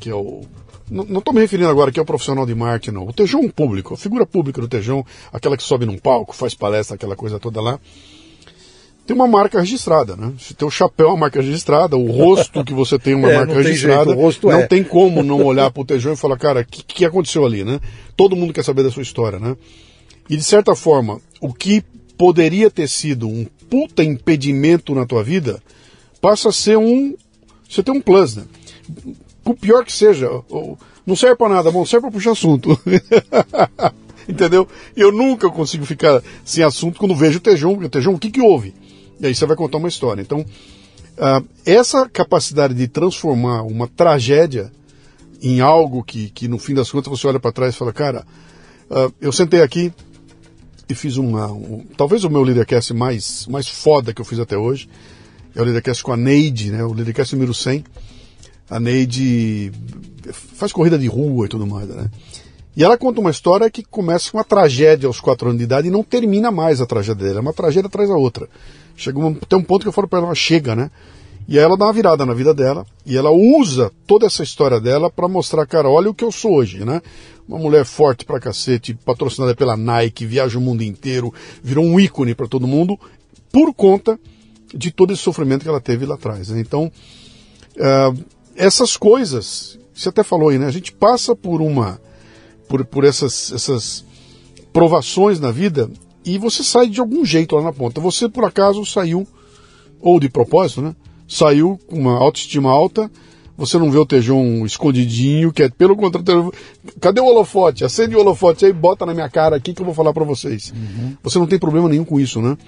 que 0.00 0.10
é 0.10 0.14
o 0.14 0.42
não 0.88 1.18
estou 1.18 1.34
me 1.34 1.40
referindo 1.40 1.68
agora 1.68 1.90
que 1.90 1.98
é 1.98 2.02
o 2.02 2.06
profissional 2.06 2.44
de 2.44 2.54
marketing, 2.54 2.94
não. 2.94 3.06
O 3.06 3.12
Tejon 3.12 3.48
público, 3.50 3.94
a 3.94 3.96
figura 3.96 4.26
pública 4.26 4.60
do 4.60 4.68
Tejon, 4.68 5.04
aquela 5.32 5.56
que 5.56 5.62
sobe 5.62 5.86
num 5.86 5.98
palco, 5.98 6.34
faz 6.34 6.54
palestra, 6.54 6.96
aquela 6.96 7.14
coisa 7.14 7.38
toda 7.38 7.60
lá 7.60 7.78
tem 9.06 9.14
uma 9.14 9.28
marca 9.28 9.60
registrada, 9.60 10.16
né? 10.16 10.32
Se 10.38 10.52
tem 10.52 10.66
o 10.66 10.70
chapéu, 10.70 11.08
uma 11.08 11.16
marca 11.16 11.40
registrada, 11.40 11.96
o 11.96 12.10
rosto 12.10 12.64
que 12.64 12.74
você 12.74 12.98
tem 12.98 13.14
uma 13.14 13.30
é, 13.30 13.36
marca 13.36 13.54
registrada, 13.54 14.14
jeito, 14.16 14.46
não 14.46 14.60
é. 14.60 14.66
tem 14.66 14.82
como 14.82 15.22
não 15.22 15.44
olhar 15.44 15.70
para 15.70 15.80
o 15.80 15.84
Tejão 15.84 16.12
e 16.12 16.16
falar, 16.16 16.36
cara, 16.36 16.60
o 16.60 16.64
que, 16.64 16.82
que 16.82 17.04
aconteceu 17.04 17.46
ali, 17.46 17.62
né? 17.62 17.80
Todo 18.16 18.34
mundo 18.34 18.52
quer 18.52 18.64
saber 18.64 18.82
da 18.82 18.90
sua 18.90 19.02
história, 19.02 19.38
né? 19.38 19.56
E 20.28 20.36
de 20.36 20.42
certa 20.42 20.74
forma, 20.74 21.20
o 21.40 21.54
que 21.54 21.84
poderia 22.18 22.68
ter 22.68 22.88
sido 22.88 23.28
um 23.28 23.46
puta 23.70 24.02
impedimento 24.02 24.94
na 24.94 25.06
tua 25.06 25.22
vida 25.22 25.62
passa 26.20 26.48
a 26.48 26.52
ser 26.52 26.76
um. 26.76 27.14
Você 27.68 27.82
tem 27.82 27.94
um 27.94 28.00
plus, 28.00 28.34
né? 28.34 28.44
O 29.44 29.54
pior 29.54 29.84
que 29.84 29.92
seja, 29.92 30.28
não 31.06 31.14
serve 31.14 31.36
para 31.36 31.54
nada, 31.54 31.70
bom, 31.70 31.86
serve 31.86 32.02
para 32.02 32.12
puxar 32.12 32.32
assunto. 32.32 32.76
Entendeu? 34.28 34.66
Eu 34.96 35.12
nunca 35.12 35.48
consigo 35.48 35.86
ficar 35.86 36.20
sem 36.44 36.64
assunto 36.64 36.98
quando 36.98 37.14
vejo 37.14 37.38
o 37.38 37.40
Tejão, 37.40 37.74
o 37.74 37.88
Tejão, 37.88 38.14
o 38.14 38.18
que 38.18 38.30
que 38.30 38.40
houve? 38.40 38.74
E 39.20 39.26
aí 39.26 39.34
você 39.34 39.46
vai 39.46 39.56
contar 39.56 39.78
uma 39.78 39.88
história. 39.88 40.22
Então, 40.22 40.40
uh, 40.40 41.46
essa 41.64 42.08
capacidade 42.08 42.74
de 42.74 42.88
transformar 42.88 43.62
uma 43.62 43.86
tragédia 43.86 44.70
em 45.42 45.60
algo 45.60 46.02
que, 46.02 46.30
que 46.30 46.48
no 46.48 46.58
fim 46.58 46.74
das 46.74 46.90
contas 46.90 47.10
você 47.10 47.26
olha 47.26 47.40
para 47.40 47.52
trás 47.52 47.74
e 47.74 47.78
fala, 47.78 47.92
cara, 47.92 48.26
uh, 48.90 49.12
eu 49.20 49.32
sentei 49.32 49.62
aqui 49.62 49.92
e 50.88 50.94
fiz 50.94 51.16
uma. 51.16 51.50
Um, 51.50 51.84
talvez 51.96 52.24
o 52.24 52.30
meu 52.30 52.42
Leadercast 52.42 52.92
mais, 52.94 53.46
mais 53.48 53.68
foda 53.68 54.12
que 54.14 54.20
eu 54.20 54.24
fiz 54.24 54.38
até 54.38 54.56
hoje. 54.56 54.88
É 55.54 55.60
o 55.60 55.64
Leadercast 55.64 56.02
com 56.02 56.12
a 56.12 56.16
Neide, 56.16 56.70
né? 56.70 56.84
O 56.84 56.92
Leadercast 56.92 57.34
número 57.34 57.54
100. 57.54 57.84
A 58.68 58.78
Neide 58.78 59.72
faz 60.32 60.72
corrida 60.72 60.98
de 60.98 61.06
rua 61.06 61.46
e 61.46 61.48
tudo 61.48 61.66
mais, 61.66 61.88
né? 61.88 62.10
E 62.76 62.84
ela 62.84 62.98
conta 62.98 63.20
uma 63.20 63.30
história 63.30 63.70
que 63.70 63.82
começa 63.82 64.30
com 64.30 64.36
uma 64.36 64.44
tragédia 64.44 65.06
aos 65.06 65.18
quatro 65.18 65.48
anos 65.48 65.58
de 65.58 65.64
idade 65.64 65.88
e 65.88 65.90
não 65.90 66.04
termina 66.04 66.50
mais 66.50 66.80
a 66.80 66.86
tragédia 66.86 67.26
dela. 67.26 67.38
É 67.38 67.40
uma 67.40 67.54
tragédia 67.54 67.88
atrás 67.88 68.08
da 68.08 68.16
outra. 68.16 68.48
Chega 68.96 69.18
um, 69.18 69.34
tem 69.34 69.58
um 69.58 69.62
ponto 69.62 69.82
que 69.82 69.88
eu 69.88 69.92
falo 69.92 70.08
para 70.08 70.20
ela, 70.20 70.34
chega, 70.34 70.74
né? 70.74 70.90
E 71.48 71.58
aí 71.58 71.64
ela 71.64 71.76
dá 71.76 71.84
uma 71.86 71.92
virada 71.92 72.26
na 72.26 72.34
vida 72.34 72.52
dela 72.52 72.84
e 73.04 73.16
ela 73.16 73.30
usa 73.30 73.92
toda 74.06 74.26
essa 74.26 74.42
história 74.42 74.80
dela 74.80 75.08
para 75.08 75.28
mostrar, 75.28 75.64
cara, 75.66 75.88
olha 75.88 76.10
o 76.10 76.14
que 76.14 76.24
eu 76.24 76.32
sou 76.32 76.54
hoje, 76.54 76.84
né? 76.84 77.00
Uma 77.48 77.58
mulher 77.58 77.84
forte 77.84 78.24
pra 78.24 78.40
cacete, 78.40 78.94
patrocinada 78.94 79.54
pela 79.54 79.76
Nike, 79.76 80.26
viaja 80.26 80.58
o 80.58 80.60
mundo 80.60 80.82
inteiro, 80.82 81.32
virou 81.62 81.84
um 81.84 82.00
ícone 82.00 82.34
para 82.34 82.48
todo 82.48 82.66
mundo 82.66 82.98
por 83.52 83.72
conta 83.72 84.18
de 84.74 84.90
todo 84.90 85.12
esse 85.12 85.22
sofrimento 85.22 85.62
que 85.62 85.68
ela 85.68 85.80
teve 85.80 86.04
lá 86.04 86.16
atrás. 86.16 86.48
Né? 86.48 86.60
Então, 86.60 86.90
uh, 87.76 88.24
essas 88.56 88.96
coisas, 88.96 89.78
você 89.94 90.08
até 90.08 90.24
falou 90.24 90.48
aí, 90.48 90.58
né? 90.58 90.66
A 90.66 90.72
gente 90.72 90.90
passa 90.90 91.36
por 91.36 91.62
uma, 91.62 92.00
por, 92.68 92.84
por 92.84 93.04
essas, 93.04 93.52
essas 93.52 94.04
provações 94.72 95.38
na 95.38 95.52
vida 95.52 95.88
e 96.26 96.38
você 96.38 96.64
sai 96.64 96.88
de 96.88 96.98
algum 96.98 97.24
jeito 97.24 97.54
lá 97.54 97.62
na 97.62 97.72
ponta. 97.72 98.00
Você, 98.00 98.28
por 98.28 98.44
acaso, 98.44 98.84
saiu, 98.84 99.26
ou 100.00 100.18
de 100.18 100.28
propósito, 100.28 100.82
né? 100.82 100.94
Saiu 101.28 101.78
com 101.86 101.96
uma 101.96 102.18
autoestima 102.18 102.70
alta, 102.70 103.08
você 103.56 103.78
não 103.78 103.90
vê 103.90 103.98
o 103.98 104.04
Tejon 104.04 104.66
escondidinho, 104.66 105.52
que 105.52 105.62
é 105.62 105.68
pelo 105.68 105.96
contrário. 105.96 106.52
Cadê 107.00 107.20
o 107.20 107.24
holofote? 107.24 107.84
Acende 107.84 108.14
o 108.14 108.20
holofote 108.20 108.66
aí, 108.66 108.72
bota 108.72 109.06
na 109.06 109.14
minha 109.14 109.30
cara 109.30 109.56
aqui 109.56 109.72
que 109.72 109.80
eu 109.80 109.86
vou 109.86 109.94
falar 109.94 110.12
para 110.12 110.24
vocês. 110.24 110.72
Uhum. 110.72 111.16
Você 111.22 111.38
não 111.38 111.46
tem 111.46 111.58
problema 111.58 111.88
nenhum 111.88 112.04
com 112.04 112.20
isso, 112.20 112.42
né? 112.42 112.58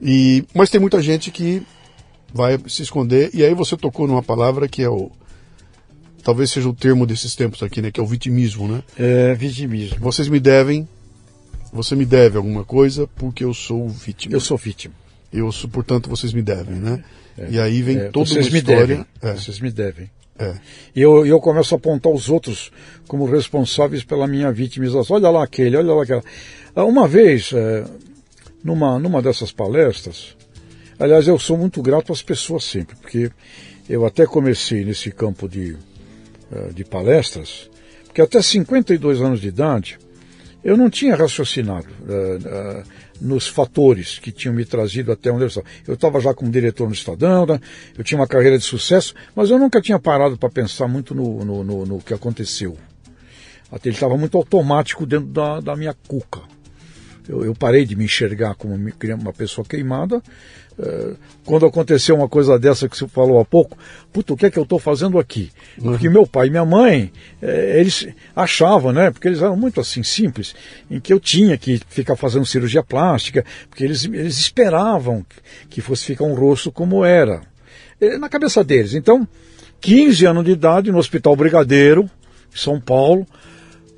E, 0.00 0.44
mas 0.54 0.70
tem 0.70 0.80
muita 0.80 1.02
gente 1.02 1.30
que 1.30 1.62
vai 2.32 2.58
se 2.68 2.82
esconder, 2.82 3.30
e 3.34 3.44
aí 3.44 3.54
você 3.54 3.76
tocou 3.76 4.06
numa 4.06 4.22
palavra 4.22 4.68
que 4.68 4.82
é 4.82 4.88
o. 4.88 5.10
Talvez 6.22 6.50
seja 6.50 6.68
o 6.68 6.74
termo 6.74 7.06
desses 7.06 7.34
tempos 7.34 7.62
aqui, 7.62 7.82
né? 7.82 7.90
Que 7.90 7.98
é 7.98 8.02
o 8.02 8.06
vitimismo, 8.06 8.68
né? 8.68 8.82
É, 8.98 9.34
vitimismo. 9.34 9.98
Vocês 10.00 10.28
me 10.28 10.38
devem 10.38 10.86
você 11.72 11.94
me 11.94 12.04
deve 12.04 12.36
alguma 12.36 12.64
coisa 12.64 13.08
porque 13.16 13.44
eu 13.44 13.54
sou 13.54 13.88
vítima. 13.88 14.34
Eu 14.34 14.40
sou 14.40 14.56
vítima. 14.56 14.94
Eu 15.32 15.50
sou, 15.52 15.70
portanto, 15.70 16.08
vocês 16.10 16.32
me 16.32 16.42
devem, 16.42 16.76
né? 16.76 17.04
É, 17.38 17.50
e 17.50 17.60
aí 17.60 17.82
vem 17.82 17.98
é, 17.98 18.08
toda 18.08 18.30
uma 18.30 18.40
história. 18.40 18.86
Devem, 18.86 19.06
é. 19.22 19.32
Vocês 19.34 19.60
me 19.60 19.70
devem. 19.70 20.10
É. 20.38 20.54
E 20.96 21.00
eu, 21.00 21.24
eu 21.26 21.38
começo 21.38 21.74
a 21.74 21.78
apontar 21.78 22.12
os 22.12 22.28
outros 22.28 22.72
como 23.06 23.26
responsáveis 23.26 24.02
pela 24.02 24.26
minha 24.26 24.50
vitimização. 24.50 25.16
Olha 25.16 25.30
lá 25.30 25.44
aquele, 25.44 25.76
olha 25.76 25.92
lá 25.92 26.02
aquela. 26.02 26.24
Ah, 26.74 26.84
uma 26.84 27.06
vez, 27.06 27.52
é, 27.52 27.84
numa, 28.64 28.98
numa 28.98 29.22
dessas 29.22 29.52
palestras, 29.52 30.36
aliás, 30.98 31.28
eu 31.28 31.38
sou 31.38 31.56
muito 31.56 31.82
grato 31.82 32.12
às 32.12 32.22
pessoas 32.22 32.64
sempre, 32.64 32.96
porque 32.96 33.30
eu 33.88 34.04
até 34.04 34.26
comecei 34.26 34.84
nesse 34.84 35.10
campo 35.10 35.48
de 35.48 35.76
uh, 36.50 36.72
de 36.72 36.84
palestras, 36.84 37.70
porque 38.04 38.20
até 38.20 38.40
52 38.42 39.20
anos 39.20 39.40
de 39.40 39.48
idade 39.48 39.98
eu 40.62 40.76
não 40.76 40.90
tinha 40.90 41.16
raciocinado 41.16 41.88
uh, 42.02 42.80
uh, 42.80 42.84
nos 43.20 43.48
fatores 43.48 44.18
que 44.18 44.30
tinham 44.30 44.54
me 44.54 44.64
trazido 44.64 45.12
até 45.12 45.30
onde 45.30 45.44
eu 45.44 45.48
estava. 45.48 45.66
Eu 45.86 45.94
estava 45.94 46.20
já 46.20 46.34
como 46.34 46.50
diretor 46.50 46.86
no 46.86 46.94
Estadão, 46.94 47.46
né? 47.46 47.60
eu 47.96 48.04
tinha 48.04 48.18
uma 48.18 48.26
carreira 48.26 48.58
de 48.58 48.64
sucesso, 48.64 49.14
mas 49.34 49.50
eu 49.50 49.58
nunca 49.58 49.80
tinha 49.80 49.98
parado 49.98 50.36
para 50.36 50.50
pensar 50.50 50.86
muito 50.86 51.14
no, 51.14 51.44
no, 51.44 51.64
no, 51.64 51.86
no, 51.86 51.98
que 52.00 52.14
aconteceu. 52.14 52.76
Até 53.70 53.88
ele 53.88 53.96
estava 53.96 54.16
muito 54.16 54.36
automático 54.36 55.06
dentro 55.06 55.28
da, 55.28 55.60
da 55.60 55.76
minha 55.76 55.94
cuca. 56.06 56.40
Eu, 57.28 57.44
eu, 57.44 57.54
parei 57.54 57.84
de 57.84 57.94
me 57.94 58.04
enxergar 58.04 58.54
como 58.54 58.74
uma 58.74 59.32
pessoa 59.32 59.64
queimada 59.64 60.20
quando 61.44 61.66
aconteceu 61.66 62.14
uma 62.14 62.28
coisa 62.28 62.58
dessa 62.58 62.88
que 62.88 62.96
você 62.96 63.08
falou 63.08 63.40
há 63.40 63.44
pouco, 63.44 63.76
puta, 64.12 64.32
o 64.32 64.36
que 64.36 64.46
é 64.46 64.50
que 64.50 64.58
eu 64.58 64.62
estou 64.62 64.78
fazendo 64.78 65.18
aqui? 65.18 65.50
Uhum. 65.78 65.90
Porque 65.90 66.08
meu 66.08 66.26
pai 66.26 66.46
e 66.46 66.50
minha 66.50 66.64
mãe, 66.64 67.12
eh, 67.42 67.76
eles 67.78 68.06
achavam, 68.34 68.92
né, 68.92 69.10
porque 69.10 69.28
eles 69.28 69.42
eram 69.42 69.56
muito 69.56 69.80
assim 69.80 70.02
simples, 70.02 70.54
em 70.90 71.00
que 71.00 71.12
eu 71.12 71.18
tinha 71.18 71.56
que 71.58 71.80
ficar 71.88 72.16
fazendo 72.16 72.46
cirurgia 72.46 72.82
plástica, 72.82 73.44
porque 73.68 73.84
eles, 73.84 74.04
eles 74.04 74.38
esperavam 74.38 75.24
que 75.68 75.80
fosse 75.80 76.06
ficar 76.06 76.24
um 76.24 76.34
rosto 76.34 76.70
como 76.70 77.04
era, 77.04 77.42
eh, 78.00 78.16
na 78.16 78.28
cabeça 78.28 78.62
deles. 78.62 78.94
Então, 78.94 79.26
15 79.80 80.26
anos 80.26 80.44
de 80.44 80.52
idade, 80.52 80.92
no 80.92 80.98
Hospital 80.98 81.34
Brigadeiro, 81.34 82.08
São 82.54 82.80
Paulo, 82.80 83.26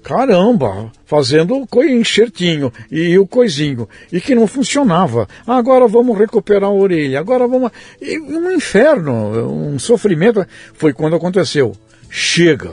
caramba, 0.03 0.91
fazendo 1.07 1.67
o 1.71 1.85
enxertinho 1.85 2.73
e 2.91 3.19
o 3.19 3.27
coisinho, 3.27 3.89
e 4.11 4.21
que 4.21 4.35
não 4.35 4.47
funcionava. 4.47 5.29
Agora 5.47 5.87
vamos 5.87 6.19
recuperar 6.19 6.65
a 6.65 6.73
orelha, 6.73 7.21
agora 7.21 7.47
vamos. 7.47 7.71
Um 8.03 8.51
inferno, 8.51 9.73
um 9.73 9.79
sofrimento. 9.79 10.45
Foi 10.75 10.93
quando 10.93 11.17
aconteceu. 11.17 11.73
Chega. 12.11 12.73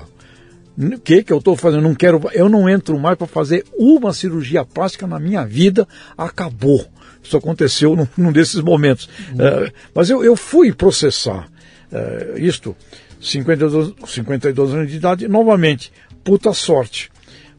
O 0.78 0.98
que, 1.00 1.24
que 1.24 1.34
eu 1.34 1.40
estou 1.40 1.58
fazendo? 1.58 1.84
Não 1.84 1.94
quero, 1.94 2.22
eu 2.34 2.48
não 2.48 2.70
entro 2.70 2.98
mais 2.98 3.18
para 3.18 3.28
fazer 3.28 3.66
uma 3.78 4.14
cirurgia 4.14 4.64
plástica 4.64 5.06
na 5.06 5.20
minha 5.20 5.46
vida. 5.46 5.88
Acabou. 6.18 6.86
Isso 7.22 7.36
aconteceu 7.36 7.96
num, 7.96 8.08
num 8.18 8.32
desses 8.32 8.62
momentos. 8.62 9.10
Uhum. 9.30 9.66
Uh, 9.66 9.72
mas 9.94 10.10
eu, 10.10 10.24
eu 10.24 10.38
fui 10.38 10.72
processar 10.72 11.50
uh, 11.92 12.40
isto, 12.40 12.76
52, 13.22 13.94
52 14.06 14.74
anos 14.74 14.90
de 14.90 14.98
idade, 14.98 15.28
novamente, 15.28 15.92
puta 16.24 16.54
sorte. 16.54 17.12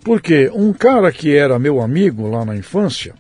Porque 0.03 0.51
um 0.55 0.73
cara 0.73 1.13
que 1.13 1.37
era 1.37 1.59
meu 1.59 1.81
amigo 1.81 2.29
lá 2.29 2.45
na 2.45 2.57
infância, 2.57 3.15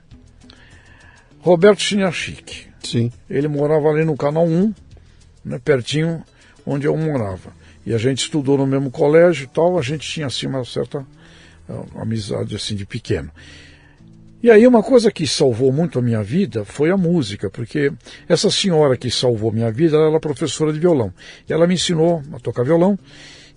Roberto 1.40 1.82
Chiniachique. 1.82 2.68
Sim. 2.82 3.12
Ele 3.28 3.48
morava 3.48 3.88
ali 3.88 4.04
no 4.04 4.16
Canal 4.16 4.46
1, 4.46 4.74
né, 5.44 5.58
pertinho 5.62 6.24
onde 6.64 6.86
eu 6.86 6.96
morava. 6.96 7.52
E 7.84 7.94
a 7.94 7.98
gente 7.98 8.18
estudou 8.18 8.58
no 8.58 8.66
mesmo 8.66 8.90
colégio 8.90 9.44
e 9.44 9.46
tal, 9.46 9.78
a 9.78 9.82
gente 9.82 10.08
tinha 10.08 10.26
assim 10.26 10.46
uma 10.46 10.64
certa 10.64 11.00
uh, 11.68 12.00
amizade 12.00 12.54
assim 12.54 12.74
de 12.74 12.86
pequeno. 12.86 13.30
E 14.42 14.50
aí 14.50 14.66
uma 14.66 14.82
coisa 14.82 15.10
que 15.10 15.26
salvou 15.26 15.70
muito 15.70 15.98
a 15.98 16.02
minha 16.02 16.22
vida 16.22 16.64
foi 16.64 16.90
a 16.90 16.96
música, 16.96 17.50
porque 17.50 17.92
essa 18.26 18.50
senhora 18.50 18.96
que 18.96 19.10
salvou 19.10 19.52
minha 19.52 19.70
vida, 19.70 19.96
ela 19.96 20.08
era 20.08 20.20
professora 20.20 20.72
de 20.72 20.78
violão. 20.78 21.12
E 21.46 21.52
ela 21.52 21.66
me 21.66 21.74
ensinou 21.74 22.22
a 22.32 22.38
tocar 22.38 22.64
violão. 22.64 22.98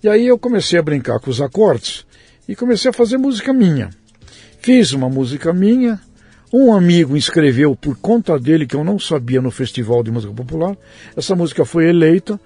E 0.02 0.08
aí 0.08 0.26
eu 0.26 0.38
comecei 0.38 0.78
a 0.78 0.82
brincar 0.82 1.18
com 1.20 1.30
os 1.30 1.40
acordes 1.40 2.06
e 2.48 2.54
comecei 2.54 2.90
a 2.90 2.94
fazer 2.94 3.16
música 3.16 3.52
minha. 3.52 3.90
Fiz 4.60 4.92
uma 4.92 5.08
música 5.08 5.52
minha, 5.52 6.00
um 6.52 6.72
amigo 6.72 7.16
escreveu 7.16 7.74
por 7.74 7.96
conta 7.98 8.38
dele, 8.38 8.66
que 8.66 8.76
eu 8.76 8.84
não 8.84 8.98
sabia, 8.98 9.40
no 9.40 9.50
Festival 9.50 10.02
de 10.02 10.10
Música 10.10 10.32
Popular. 10.32 10.76
Essa 11.16 11.34
música 11.34 11.64
foi 11.64 11.88
eleita. 11.88 12.40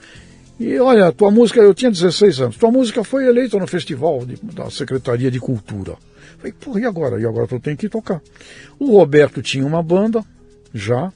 E 0.59 0.79
olha, 0.79 1.13
tua 1.13 1.31
música, 1.31 1.61
eu 1.61 1.73
tinha 1.73 1.91
16 1.91 2.41
anos, 2.41 2.57
tua 2.57 2.71
música 2.71 3.05
foi 3.05 3.27
eleita 3.27 3.59
no 3.59 3.67
Festival 3.67 4.25
de, 4.27 4.37
da 4.55 4.71
Secretaria 4.71 5.31
de 5.31 5.39
Cultura. 5.39 5.97
Falei, 6.39 6.53
porra, 6.53 6.81
e 6.81 6.85
agora? 6.85 7.21
E 7.21 7.27
agora 7.27 7.47
eu 7.51 7.61
tenho 7.61 7.77
que 7.77 7.89
tocar. 7.89 8.21
O 8.79 8.97
Roberto 8.97 9.41
tinha 9.41 9.65
uma 9.65 9.83
banda, 9.83 10.25
já, 10.75 11.13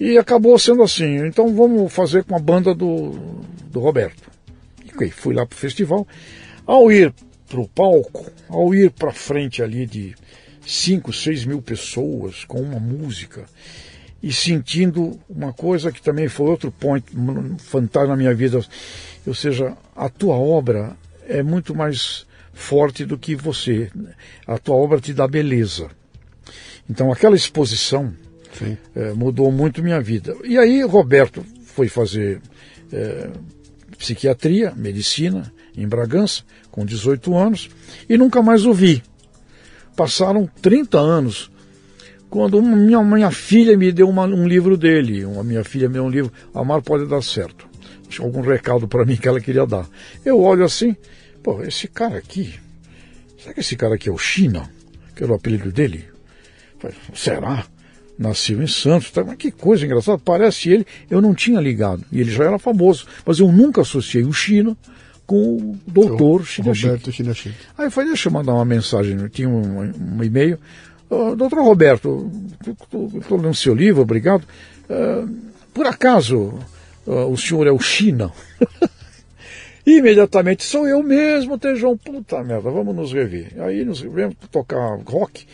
e 0.00 0.16
acabou 0.16 0.58
sendo 0.58 0.82
assim. 0.82 1.26
Então 1.26 1.54
vamos 1.54 1.92
fazer 1.92 2.24
com 2.24 2.34
a 2.34 2.38
banda 2.38 2.74
do, 2.74 3.12
do 3.70 3.80
Roberto. 3.80 4.30
E 5.00 5.10
fui 5.10 5.34
lá 5.34 5.44
pro 5.44 5.56
festival. 5.56 6.08
Ao 6.66 6.90
ir 6.90 7.12
para 7.50 7.60
o 7.60 7.68
palco, 7.68 8.30
ao 8.48 8.72
ir 8.72 8.92
para 8.92 9.12
frente 9.12 9.60
ali 9.60 9.84
de 9.84 10.14
5, 10.64 11.12
6 11.12 11.44
mil 11.46 11.60
pessoas 11.60 12.44
com 12.44 12.60
uma 12.60 12.78
música 12.78 13.44
e 14.22 14.32
sentindo 14.32 15.18
uma 15.28 15.52
coisa 15.52 15.90
que 15.90 16.00
também 16.00 16.28
foi 16.28 16.46
outro 16.46 16.70
point 16.70 17.04
fantástico 17.58 18.06
na 18.10 18.16
minha 18.16 18.34
vida, 18.34 18.60
ou 19.26 19.34
seja, 19.34 19.76
a 19.96 20.08
tua 20.08 20.36
obra 20.36 20.96
é 21.26 21.42
muito 21.42 21.74
mais 21.74 22.24
forte 22.52 23.04
do 23.04 23.18
que 23.18 23.34
você. 23.34 23.90
A 24.46 24.56
tua 24.58 24.76
obra 24.76 25.00
te 25.00 25.12
dá 25.12 25.26
beleza. 25.26 25.90
Então 26.88 27.10
aquela 27.10 27.34
exposição 27.34 28.14
é, 28.94 29.12
mudou 29.12 29.50
muito 29.50 29.82
minha 29.82 30.00
vida. 30.00 30.36
E 30.44 30.56
aí 30.56 30.82
Roberto 30.84 31.44
foi 31.64 31.88
fazer 31.88 32.40
é, 32.92 33.30
psiquiatria, 33.98 34.72
medicina, 34.76 35.52
em 35.76 35.88
Bragança, 35.88 36.42
com 36.70 36.84
18 36.84 37.36
anos, 37.36 37.68
e 38.08 38.16
nunca 38.16 38.42
mais 38.42 38.64
o 38.64 38.72
vi. 38.72 39.02
Passaram 39.96 40.48
30 40.62 40.98
anos, 40.98 41.50
quando 42.28 42.62
minha, 42.62 43.02
minha 43.02 43.30
filha 43.30 43.76
me 43.76 43.90
deu 43.90 44.08
uma, 44.08 44.24
um 44.24 44.46
livro 44.46 44.76
dele. 44.76 45.24
A 45.38 45.42
minha 45.42 45.64
filha 45.64 45.88
me 45.88 45.94
deu 45.94 46.04
um 46.04 46.08
livro, 46.08 46.32
Amar 46.54 46.80
Pode 46.80 47.06
Dar 47.06 47.22
Certo. 47.22 47.68
Tinha 48.08 48.26
algum 48.26 48.40
recado 48.40 48.88
para 48.88 49.04
mim 49.04 49.16
que 49.16 49.28
ela 49.28 49.40
queria 49.40 49.66
dar. 49.66 49.86
Eu 50.24 50.40
olho 50.40 50.64
assim, 50.64 50.96
pô, 51.42 51.62
esse 51.62 51.88
cara 51.88 52.18
aqui, 52.18 52.54
será 53.38 53.54
que 53.54 53.60
esse 53.60 53.76
cara 53.76 53.94
aqui 53.94 54.08
é 54.08 54.12
o 54.12 54.18
China? 54.18 54.68
Que 55.14 55.24
era 55.24 55.32
o 55.32 55.36
apelido 55.36 55.70
dele? 55.70 56.04
Será? 57.14 57.66
nasceu 58.20 58.62
em 58.62 58.66
Santos, 58.66 59.10
tá? 59.10 59.24
mas 59.24 59.36
que 59.36 59.50
coisa 59.50 59.86
engraçada, 59.86 60.18
parece 60.18 60.68
ele, 60.68 60.86
eu 61.08 61.22
não 61.22 61.34
tinha 61.34 61.58
ligado, 61.58 62.04
e 62.12 62.20
ele 62.20 62.30
já 62.30 62.44
era 62.44 62.58
famoso, 62.58 63.06
mas 63.24 63.38
eu 63.38 63.50
nunca 63.50 63.80
associei 63.80 64.22
o 64.22 64.32
China 64.32 64.76
com 65.30 65.36
o 65.36 65.78
doutor 65.86 66.42
Roberto 66.58 67.12
Chinachique. 67.12 67.54
Aí 67.78 67.86
eu 67.86 67.90
falei, 67.92 68.08
deixa 68.08 68.28
eu 68.28 68.32
mandar 68.32 68.52
uma 68.52 68.64
mensagem, 68.64 69.16
eu 69.16 69.28
tinha 69.28 69.48
um, 69.48 69.80
um 69.80 70.24
e-mail, 70.24 70.58
uh, 71.08 71.36
doutor 71.36 71.60
Roberto, 71.60 72.28
estou 72.66 73.40
lendo 73.40 73.54
seu 73.54 73.72
livro, 73.72 74.02
obrigado, 74.02 74.42
uh, 74.42 75.32
por 75.72 75.86
acaso 75.86 76.52
uh, 77.06 77.30
o 77.30 77.36
senhor 77.36 77.64
é 77.68 77.70
o 77.70 77.78
China? 77.78 78.32
Imediatamente, 79.86 80.64
sou 80.64 80.88
eu 80.88 81.00
mesmo, 81.00 81.56
Tejão, 81.56 81.96
puta 81.96 82.42
merda, 82.42 82.68
vamos 82.68 82.92
nos 82.92 83.12
rever. 83.12 83.52
Aí 83.60 83.84
nos 83.84 84.00
revemos 84.00 84.34
tocar 84.50 84.98
rock, 85.06 85.46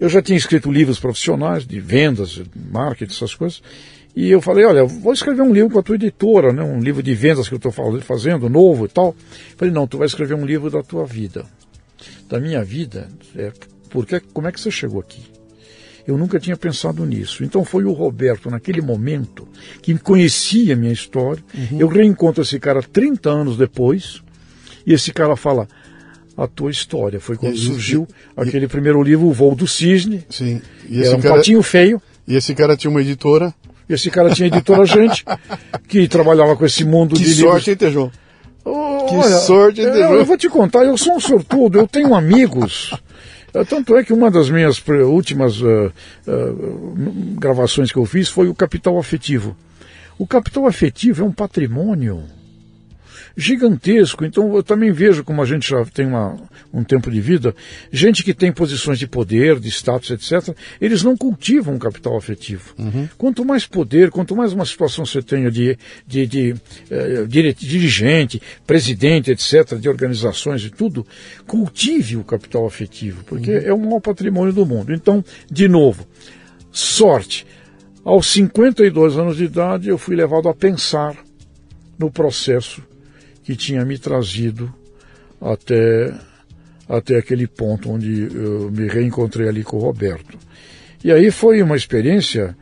eu 0.00 0.08
já 0.08 0.20
tinha 0.20 0.36
escrito 0.36 0.72
livros 0.72 0.98
profissionais 0.98 1.64
de 1.64 1.78
vendas, 1.78 2.42
marketing, 2.52 3.14
essas 3.14 3.32
coisas. 3.32 3.62
E 4.16 4.30
eu 4.30 4.40
falei, 4.40 4.64
olha, 4.64 4.84
vou 4.84 5.12
escrever 5.12 5.42
um 5.42 5.52
livro 5.52 5.70
com 5.70 5.78
a 5.78 5.82
tua 5.82 5.96
editora, 5.96 6.52
né? 6.52 6.62
um 6.62 6.78
livro 6.78 7.02
de 7.02 7.14
vendas 7.14 7.48
que 7.48 7.54
eu 7.54 7.56
estou 7.56 7.72
fazendo, 8.00 8.48
novo 8.48 8.84
e 8.84 8.88
tal. 8.88 9.14
falei, 9.56 9.74
não, 9.74 9.88
tu 9.88 9.98
vai 9.98 10.06
escrever 10.06 10.34
um 10.34 10.46
livro 10.46 10.70
da 10.70 10.82
tua 10.82 11.04
vida. 11.04 11.44
Da 12.28 12.38
minha 12.38 12.62
vida, 12.62 13.08
é, 13.36 13.50
porque, 13.90 14.20
como 14.32 14.46
é 14.46 14.52
que 14.52 14.60
você 14.60 14.70
chegou 14.70 15.00
aqui? 15.00 15.22
Eu 16.06 16.18
nunca 16.18 16.38
tinha 16.38 16.56
pensado 16.56 17.04
nisso. 17.04 17.42
Então 17.42 17.64
foi 17.64 17.84
o 17.84 17.92
Roberto, 17.92 18.50
naquele 18.50 18.80
momento, 18.80 19.48
que 19.80 19.96
conhecia 19.98 20.74
a 20.74 20.76
minha 20.76 20.92
história. 20.92 21.42
Uhum. 21.54 21.80
Eu 21.80 21.88
reencontro 21.88 22.42
esse 22.42 22.58
cara 22.60 22.82
30 22.82 23.30
anos 23.30 23.56
depois, 23.56 24.22
e 24.86 24.92
esse 24.92 25.12
cara 25.12 25.34
fala, 25.34 25.66
a 26.36 26.46
tua 26.46 26.70
história. 26.70 27.20
Foi 27.20 27.36
quando 27.36 27.54
e, 27.54 27.58
surgiu 27.58 28.06
e, 28.36 28.40
aquele 28.40 28.66
e, 28.66 28.68
primeiro 28.68 29.02
livro, 29.02 29.26
O 29.26 29.32
Voo 29.32 29.54
do 29.54 29.66
Cisne. 29.66 30.24
Sim. 30.28 30.60
E 30.88 31.00
esse 31.00 31.08
era 31.08 31.16
um 31.16 31.20
cara, 31.20 31.36
patinho 31.36 31.62
feio. 31.62 32.00
E 32.26 32.36
esse 32.36 32.54
cara 32.54 32.76
tinha 32.76 32.90
uma 32.90 33.00
editora. 33.00 33.54
Esse 33.88 34.10
cara 34.10 34.30
tinha 34.30 34.48
editora 34.48 34.84
gente 34.86 35.24
que 35.88 36.08
trabalhava 36.08 36.56
com 36.56 36.64
esse 36.64 36.84
mundo 36.84 37.14
que 37.14 37.22
de 37.22 37.34
sorte, 37.34 37.42
livros. 37.42 37.68
hein, 37.68 37.76
Tejão? 37.76 38.12
Oh, 38.64 39.06
que 39.06 39.14
olha, 39.16 39.36
sorte, 39.38 39.80
hein, 39.80 39.92
Tejão? 39.92 40.12
Eu, 40.12 40.18
eu 40.20 40.24
vou 40.24 40.36
te 40.36 40.48
contar, 40.48 40.84
eu 40.84 40.96
sou 40.96 41.16
um 41.16 41.20
sortudo, 41.20 41.78
eu 41.78 41.86
tenho 41.86 42.14
amigos. 42.14 42.94
Tanto 43.68 43.96
é 43.96 44.02
que 44.02 44.12
uma 44.12 44.30
das 44.32 44.50
minhas 44.50 44.82
últimas 44.88 45.60
uh, 45.60 45.92
uh, 46.26 47.04
gravações 47.38 47.92
que 47.92 47.98
eu 47.98 48.04
fiz 48.04 48.28
foi 48.28 48.48
o 48.48 48.54
Capital 48.54 48.98
Afetivo. 48.98 49.56
O 50.18 50.26
capital 50.26 50.66
afetivo 50.66 51.22
é 51.22 51.26
um 51.26 51.32
patrimônio 51.32 52.24
gigantesco. 53.36 54.24
Então 54.24 54.54
eu 54.54 54.62
também 54.62 54.92
vejo, 54.92 55.24
como 55.24 55.42
a 55.42 55.44
gente 55.44 55.68
já 55.68 55.84
tem 55.84 56.06
uma, 56.06 56.36
um 56.72 56.84
tempo 56.84 57.10
de 57.10 57.20
vida, 57.20 57.54
gente 57.92 58.22
que 58.22 58.32
tem 58.32 58.52
posições 58.52 58.98
de 58.98 59.06
poder, 59.06 59.58
de 59.58 59.68
status, 59.68 60.10
etc., 60.10 60.56
eles 60.80 61.02
não 61.02 61.16
cultivam 61.16 61.74
um 61.74 61.78
capital 61.78 62.16
afetivo. 62.16 62.74
Uhum. 62.78 63.08
Quanto 63.18 63.44
mais 63.44 63.66
poder, 63.66 64.10
quanto 64.10 64.36
mais 64.36 64.52
uma 64.52 64.64
situação 64.64 65.04
você 65.04 65.22
tenha 65.22 65.50
de, 65.50 65.76
de, 66.06 66.26
de, 66.26 66.54
eh, 66.90 67.26
dirigente, 67.26 68.40
presidente, 68.66 69.30
etc., 69.30 69.76
de 69.78 69.88
organizações 69.88 70.64
e 70.64 70.70
tudo, 70.70 71.06
cultive 71.46 72.16
o 72.16 72.24
capital 72.24 72.66
afetivo, 72.66 73.24
porque 73.24 73.50
uhum. 73.50 73.64
é 73.64 73.72
o 73.72 73.78
maior 73.78 74.00
patrimônio 74.00 74.52
do 74.52 74.64
mundo. 74.64 74.92
Então, 74.92 75.24
de 75.50 75.68
novo, 75.68 76.06
sorte. 76.70 77.46
Aos 78.04 78.26
52 78.26 79.16
anos 79.16 79.38
de 79.38 79.44
idade, 79.44 79.88
eu 79.88 79.96
fui 79.96 80.14
levado 80.14 80.46
a 80.46 80.54
pensar 80.54 81.16
no 81.98 82.10
processo 82.10 82.82
que 83.44 83.54
tinha 83.54 83.84
me 83.84 83.98
trazido 83.98 84.72
até, 85.40 86.12
até 86.88 87.16
aquele 87.16 87.46
ponto 87.46 87.90
onde 87.90 88.28
eu 88.34 88.70
me 88.70 88.88
reencontrei 88.88 89.48
ali 89.48 89.62
com 89.62 89.76
o 89.76 89.80
Roberto. 89.80 90.38
E 91.04 91.12
aí 91.12 91.30
foi 91.30 91.62
uma 91.62 91.76
experiência 91.76 92.56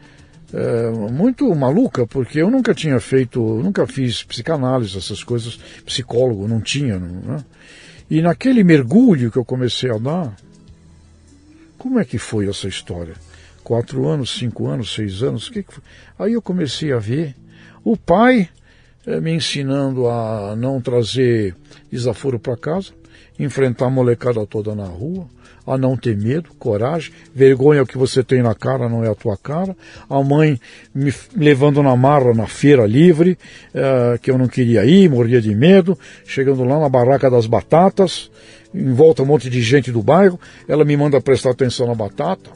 é, 0.53 0.91
muito 1.11 1.53
maluca, 1.55 2.07
porque 2.07 2.41
eu 2.43 2.51
nunca 2.51 2.75
tinha 2.75 2.99
feito, 3.01 3.41
nunca 3.41 3.87
fiz 3.87 4.25
psicanálise, 4.25 4.99
essas 4.99 5.23
coisas, 5.23 5.59
psicólogo, 5.87 6.49
não 6.49 6.61
tinha. 6.61 6.99
Não, 6.99 7.37
né? 7.37 7.45
E 8.11 8.21
naquele 8.21 8.63
mergulho 8.63 9.31
que 9.31 9.39
eu 9.39 9.45
comecei 9.45 9.91
a 9.91 9.97
dar, 9.97 10.37
como 11.79 11.99
é 11.99 12.05
que 12.05 12.19
foi 12.19 12.49
essa 12.49 12.69
história? 12.69 13.15
Quatro 13.65 14.07
anos, 14.09 14.37
cinco 14.37 14.69
anos, 14.69 14.93
seis 14.93 15.23
anos, 15.23 15.49
que, 15.49 15.63
que 15.63 15.73
aí 16.19 16.33
eu 16.33 16.43
comecei 16.43 16.93
a 16.93 16.99
ver 16.99 17.35
o 17.85 17.97
pai 17.97 18.49
me 19.07 19.33
ensinando 19.33 20.09
a 20.09 20.55
não 20.57 20.81
trazer 20.81 21.55
desaforo 21.91 22.39
para 22.39 22.57
casa, 22.57 22.93
enfrentar 23.39 23.87
a 23.87 23.91
molecada 23.91 24.47
toda 24.47 24.75
na 24.75 24.85
rua, 24.85 25.27
a 25.67 25.79
não 25.79 25.97
ter 25.97 26.17
medo, 26.17 26.51
coragem, 26.59 27.13
vergonha 27.35 27.87
que 27.87 27.97
você 27.97 28.23
tem 28.23 28.43
na 28.43 28.55
cara 28.55 28.89
não 28.89 29.05
é 29.05 29.09
a 29.09 29.15
tua 29.15 29.37
cara, 29.37 29.77
a 30.09 30.23
mãe 30.23 30.61
me 30.95 31.13
levando 31.37 31.83
na 31.83 31.97
marra 31.97 32.35
na 32.35 32.47
feira 32.47 32.87
livre, 32.87 33.39
uh, 33.75 34.19
que 34.21 34.31
eu 34.31 34.39
não 34.39 34.49
queria 34.49 34.85
ir, 34.85 35.09
morria 35.09 35.41
de 35.41 35.55
medo, 35.55 35.97
chegando 36.25 36.65
lá 36.65 36.81
na 36.81 36.89
barraca 36.89 37.31
das 37.31 37.47
batatas, 37.47 38.31
em 38.75 38.93
volta 38.93 39.23
um 39.23 39.27
monte 39.27 39.49
de 39.49 39.63
gente 39.63 39.93
do 39.93 40.03
bairro, 40.03 40.39
ela 40.67 40.85
me 40.85 40.97
manda 40.97 41.21
prestar 41.21 41.51
atenção 41.51 41.87
na 41.87 41.95
batata, 41.95 42.51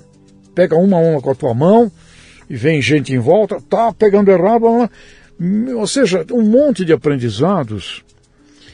pega 0.55 0.77
uma 0.77 0.97
a 0.97 1.01
uma 1.01 1.21
com 1.21 1.31
a 1.31 1.35
tua 1.35 1.55
mão, 1.55 1.91
e 2.49 2.57
vem 2.57 2.81
gente 2.81 3.13
em 3.13 3.19
volta, 3.19 3.61
tá 3.69 3.93
pegando 3.93 4.31
errado, 4.31 4.89
ou 5.77 5.87
seja, 5.87 6.25
um 6.33 6.43
monte 6.43 6.85
de 6.85 6.93
aprendizados 6.93 8.05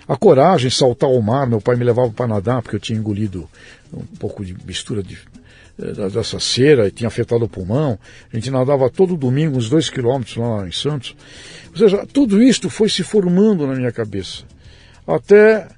a 0.06 0.16
coragem, 0.16 0.70
saltar 0.70 1.08
ao 1.08 1.20
mar. 1.22 1.46
Meu 1.46 1.60
pai 1.60 1.76
me 1.76 1.84
levava 1.84 2.10
para 2.10 2.26
nadar 2.26 2.62
porque 2.62 2.76
eu 2.76 2.80
tinha 2.80 2.98
engolido 2.98 3.48
um 3.92 4.04
pouco 4.18 4.44
de 4.44 4.56
mistura 4.64 5.02
de, 5.02 5.18
eh, 5.80 6.08
dessa 6.10 6.38
cera 6.40 6.88
e 6.88 6.90
tinha 6.90 7.08
afetado 7.08 7.44
o 7.44 7.48
pulmão. 7.48 7.98
A 8.32 8.36
gente 8.36 8.50
nadava 8.50 8.90
todo 8.90 9.16
domingo 9.16 9.56
uns 9.56 9.68
dois 9.68 9.88
quilômetros 9.90 10.36
lá 10.36 10.66
em 10.66 10.72
Santos. 10.72 11.16
Ou 11.70 11.76
seja, 11.76 12.06
tudo 12.06 12.42
isto 12.42 12.68
foi 12.68 12.88
se 12.88 13.02
formando 13.02 13.66
na 13.66 13.74
minha 13.74 13.92
cabeça. 13.92 14.44
Até 15.06 15.68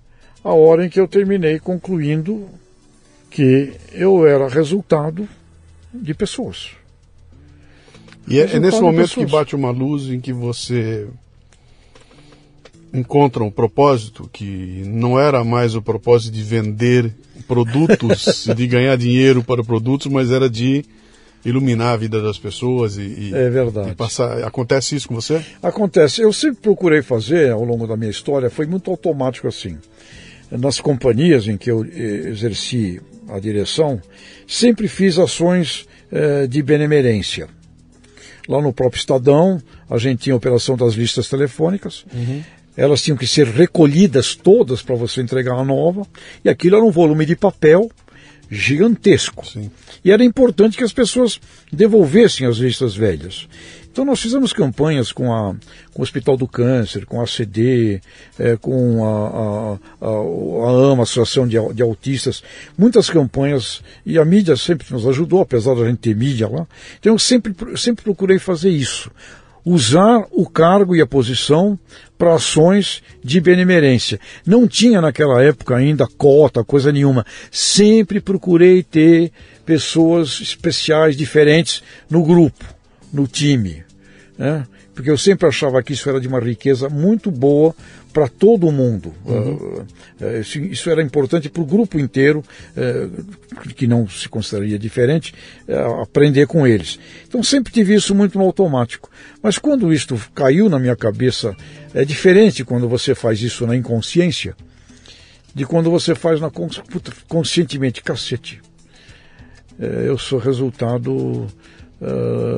a 0.42 0.52
hora 0.52 0.84
em 0.84 0.88
que 0.88 1.00
eu 1.00 1.08
terminei 1.08 1.58
concluindo 1.58 2.48
que 3.30 3.72
eu 3.92 4.26
era 4.26 4.48
resultado 4.48 5.28
de 5.92 6.14
pessoas. 6.14 6.72
E 8.26 8.38
é, 8.38 8.56
é 8.56 8.58
nesse 8.58 8.80
momento 8.80 9.14
que 9.14 9.26
bate 9.26 9.54
uma 9.54 9.70
luz 9.70 10.04
em 10.10 10.20
que 10.20 10.32
você 10.32 11.06
encontram 12.92 13.46
um 13.46 13.50
propósito 13.50 14.30
que 14.32 14.82
não 14.86 15.18
era 15.18 15.42
mais 15.42 15.74
o 15.74 15.82
propósito 15.82 16.32
de 16.32 16.42
vender 16.42 17.12
produtos, 17.48 18.46
de 18.54 18.66
ganhar 18.66 18.96
dinheiro 18.96 19.42
para 19.42 19.64
produtos, 19.64 20.06
mas 20.06 20.30
era 20.30 20.48
de 20.48 20.84
iluminar 21.44 21.94
a 21.94 21.96
vida 21.96 22.22
das 22.22 22.38
pessoas 22.38 22.96
e, 22.96 23.02
e 23.02 23.34
é 23.34 23.50
verdade. 23.50 23.90
E 23.90 23.94
passar. 23.94 24.42
Acontece 24.44 24.96
isso 24.96 25.08
com 25.08 25.14
você? 25.14 25.44
Acontece. 25.62 26.22
Eu 26.22 26.32
sempre 26.32 26.62
procurei 26.62 27.02
fazer 27.02 27.50
ao 27.50 27.64
longo 27.64 27.86
da 27.86 27.96
minha 27.96 28.10
história, 28.10 28.48
foi 28.48 28.64
muito 28.64 28.90
automático 28.90 29.48
assim. 29.48 29.76
Nas 30.50 30.80
companhias 30.80 31.48
em 31.48 31.56
que 31.56 31.70
eu 31.70 31.84
eh, 31.84 32.28
exerci 32.28 33.00
a 33.28 33.38
direção, 33.40 34.00
sempre 34.46 34.86
fiz 34.86 35.18
ações 35.18 35.86
eh, 36.12 36.46
de 36.46 36.62
benemerência. 36.62 37.48
Lá 38.48 38.60
no 38.60 38.72
próprio 38.72 38.98
Estadão, 38.98 39.60
a 39.88 39.98
gente 39.98 40.24
tinha 40.24 40.34
a 40.34 40.36
operação 40.36 40.76
das 40.76 40.94
listas 40.94 41.28
telefônicas. 41.28 42.04
Uhum 42.12 42.42
elas 42.76 43.02
tinham 43.02 43.16
que 43.16 43.26
ser 43.26 43.46
recolhidas 43.46 44.34
todas 44.34 44.82
para 44.82 44.96
você 44.96 45.20
entregar 45.20 45.54
a 45.54 45.64
nova, 45.64 46.06
e 46.44 46.48
aquilo 46.48 46.76
era 46.76 46.84
um 46.84 46.90
volume 46.90 47.24
de 47.24 47.36
papel 47.36 47.90
gigantesco. 48.50 49.46
Sim. 49.46 49.70
E 50.04 50.10
era 50.10 50.24
importante 50.24 50.76
que 50.76 50.84
as 50.84 50.92
pessoas 50.92 51.40
devolvessem 51.72 52.46
as 52.46 52.56
listas 52.56 52.94
velhas. 52.94 53.48
Então 53.94 54.04
nós 54.04 54.20
fizemos 54.20 54.52
campanhas 54.52 55.12
com, 55.12 55.32
a, 55.32 55.54
com 55.92 56.00
o 56.00 56.02
Hospital 56.02 56.36
do 56.36 56.48
Câncer, 56.48 57.06
com 57.06 57.20
a 57.20 57.28
CD, 57.28 58.00
é, 58.36 58.56
com 58.56 59.04
a, 59.04 59.78
a, 60.02 60.04
a, 60.04 60.88
a 60.88 60.92
AMA, 60.92 61.04
Associação 61.04 61.46
de, 61.46 61.56
de, 61.72 61.80
Autistas, 61.80 62.42
muitas 62.76 63.08
campanhas, 63.08 63.82
e 64.04 64.18
a 64.18 64.24
mídia 64.24 64.56
sempre 64.56 64.84
nos 64.90 65.06
ajudou, 65.06 65.42
apesar 65.42 65.76
da 65.76 65.84
gente 65.84 65.98
ter 65.98 66.16
mídia 66.16 66.48
lá. 66.48 66.66
Então 66.98 67.12
eu 67.12 67.18
sempre, 67.20 67.54
sempre 67.76 68.02
procurei 68.02 68.40
fazer 68.40 68.70
isso 68.70 69.12
usar 69.64 70.26
o 70.30 70.46
cargo 70.46 70.94
e 70.94 71.00
a 71.00 71.06
posição 71.06 71.78
para 72.18 72.34
ações 72.34 73.02
de 73.22 73.40
benemerência. 73.40 74.20
Não 74.44 74.68
tinha 74.68 75.00
naquela 75.00 75.42
época 75.42 75.74
ainda 75.74 76.06
cota, 76.18 76.62
coisa 76.62 76.92
nenhuma. 76.92 77.24
Sempre 77.50 78.20
procurei 78.20 78.82
ter 78.82 79.32
pessoas 79.64 80.40
especiais, 80.42 81.16
diferentes 81.16 81.82
no 82.10 82.22
grupo, 82.22 82.73
no 83.14 83.26
time. 83.26 83.84
Né? 84.36 84.66
Porque 84.94 85.10
eu 85.10 85.18
sempre 85.18 85.48
achava 85.48 85.82
que 85.82 85.92
isso 85.92 86.08
era 86.08 86.20
de 86.20 86.28
uma 86.28 86.40
riqueza 86.40 86.88
muito 86.88 87.30
boa 87.30 87.74
para 88.12 88.28
todo 88.28 88.70
mundo. 88.70 89.12
Uhum. 89.24 89.84
Uh, 90.20 90.40
isso, 90.40 90.58
isso, 90.60 90.88
era 90.88 91.02
importante 91.02 91.48
para 91.48 91.60
o 91.60 91.66
grupo 91.66 91.98
inteiro, 91.98 92.44
uh, 92.76 93.74
que 93.74 93.88
não 93.88 94.08
se 94.08 94.28
consideraria 94.28 94.78
diferente, 94.78 95.34
uh, 95.68 96.00
aprender 96.00 96.46
com 96.46 96.64
eles. 96.64 96.98
Então 97.26 97.42
sempre 97.42 97.72
tive 97.72 97.92
isso 97.92 98.14
muito 98.14 98.38
no 98.38 98.44
automático. 98.44 99.10
Mas 99.42 99.58
quando 99.58 99.92
isto 99.92 100.16
caiu 100.32 100.68
na 100.68 100.78
minha 100.78 100.94
cabeça, 100.94 101.56
é 101.92 102.04
diferente 102.04 102.64
quando 102.64 102.88
você 102.88 103.16
faz 103.16 103.42
isso 103.42 103.66
na 103.66 103.74
inconsciência, 103.74 104.54
de 105.52 105.66
quando 105.66 105.90
você 105.90 106.14
faz 106.14 106.40
na 106.40 106.50
conscientemente, 107.28 108.02
cacete. 108.02 108.60
eu 109.78 110.18
sou 110.18 110.38
resultado 110.38 111.48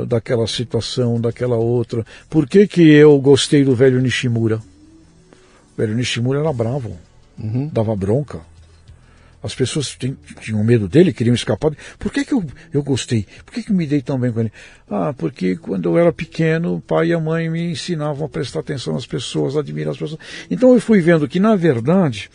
daquela 0.07 0.47
situação, 0.47 1.21
daquela 1.21 1.57
outra. 1.57 2.05
Por 2.29 2.49
que, 2.49 2.67
que 2.67 2.83
eu 2.93 3.19
gostei 3.19 3.65
do 3.65 3.75
velho 3.75 4.01
Nishimura? 4.01 4.61
velho 5.77 5.95
Nishimura 5.95 6.41
era 6.41 6.53
bravo, 6.53 6.97
uhum. 7.39 7.69
dava 7.73 7.95
bronca. 7.95 8.41
As 9.43 9.55
pessoas 9.55 9.97
tinham 10.41 10.65
medo 10.65 10.89
dele, 10.89 11.13
queriam 11.13 11.35
escapar. 11.35 11.71
Por 11.99 12.11
que, 12.11 12.25
que 12.25 12.35
eu, 12.35 12.45
eu 12.73 12.83
gostei? 12.83 13.27
Por 13.45 13.55
que, 13.55 13.63
que 13.63 13.71
eu 13.71 13.77
me 13.77 13.87
dei 13.87 14.03
tão 14.03 14.19
bem 14.19 14.33
com 14.33 14.41
ele? 14.41 14.53
Ah, 14.91 15.15
porque 15.17 15.57
quando 15.57 15.89
eu 15.89 15.99
era 15.99 16.13
pequeno, 16.13 16.77
o 16.77 16.81
pai 16.81 17.09
e 17.09 17.13
a 17.13 17.21
mãe 17.21 17.49
me 17.49 17.71
ensinavam 17.71 18.27
a 18.27 18.29
prestar 18.29 18.61
atenção 18.61 18.95
nas 18.95 19.07
pessoas, 19.07 19.57
a 19.57 19.61
admirar 19.61 19.93
as 19.93 19.99
pessoas. 19.99 20.19
Então 20.51 20.75
eu 20.75 20.81
fui 20.81 21.01
vendo 21.01 21.29
que, 21.29 21.39
na 21.39 21.55
verdade, 21.55 22.29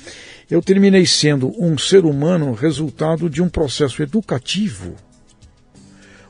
eu 0.50 0.62
terminei 0.62 1.06
sendo 1.06 1.52
um 1.62 1.78
ser 1.78 2.06
humano 2.06 2.54
resultado 2.54 3.30
de 3.30 3.42
um 3.42 3.50
processo 3.50 4.02
educativo, 4.02 4.96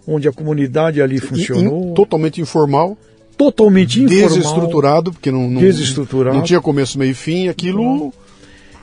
onde 0.07 0.27
a 0.27 0.31
comunidade 0.31 1.01
ali 1.01 1.19
funcionou. 1.19 1.93
totalmente 1.93 2.41
informal 2.41 2.97
totalmente 3.41 4.01
informal. 4.01 4.29
Desestruturado, 4.29 5.11
porque 5.11 5.31
não, 5.31 5.49
não, 5.49 5.59
desestruturado. 5.59 6.37
não 6.37 6.43
tinha 6.43 6.61
começo, 6.61 6.99
meio 6.99 7.11
e 7.11 7.15
fim, 7.15 7.47
aquilo... 7.47 8.13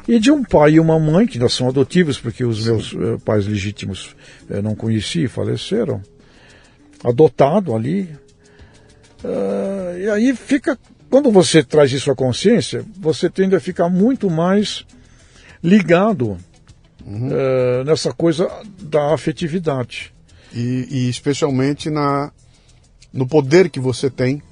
E 0.09 0.19
de 0.19 0.31
um 0.31 0.43
pai 0.43 0.73
e 0.73 0.81
uma 0.81 0.99
mãe, 0.99 1.27
que 1.27 1.37
ainda 1.37 1.51
são 1.51 1.69
adotivos, 1.69 2.19
porque 2.19 2.43
os 2.43 2.65
Sim. 2.65 2.71
meus 2.71 2.93
uh, 2.95 3.21
pais 3.23 3.47
legítimos 3.47 4.17
uh, 4.49 4.63
não 4.63 4.75
conheci 4.75 5.25
e 5.25 5.29
faleceram. 5.29 6.01
Adotado 7.05 7.75
ali. 7.75 8.09
Uh, 9.23 9.99
e 9.99 10.09
aí 10.09 10.35
fica... 10.35 10.79
Quando 11.11 11.31
você 11.31 11.63
traz 11.63 11.93
isso 11.93 12.11
à 12.11 12.17
consciência, 12.17 12.85
você 12.99 13.29
tende 13.29 13.55
a 13.55 13.61
ficar 13.61 13.91
muito 13.91 14.31
mais 14.31 14.85
ligado 15.63 16.39
uhum. 17.07 17.31
nessa 17.85 18.13
coisa 18.13 18.51
da 18.81 19.15
afetividade. 19.15 20.13
E, 20.55 20.89
e 20.91 21.09
especialmente 21.09 21.91
na, 21.91 22.33
no 23.13 23.27
poder 23.27 23.69
que 23.69 23.81
você 23.81 24.09
tem 24.09 24.43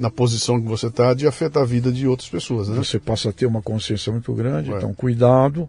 na 0.00 0.10
posição 0.10 0.60
que 0.60 0.66
você 0.66 0.86
está 0.86 1.12
de 1.12 1.26
afetar 1.26 1.62
a 1.62 1.66
vida 1.66 1.92
de 1.92 2.06
outras 2.06 2.28
pessoas. 2.28 2.68
Né? 2.68 2.76
Você 2.76 2.98
passa 2.98 3.28
a 3.28 3.32
ter 3.32 3.44
uma 3.44 3.60
consciência 3.60 4.10
muito 4.10 4.32
grande, 4.32 4.70
então 4.70 4.94
cuidado, 4.94 5.68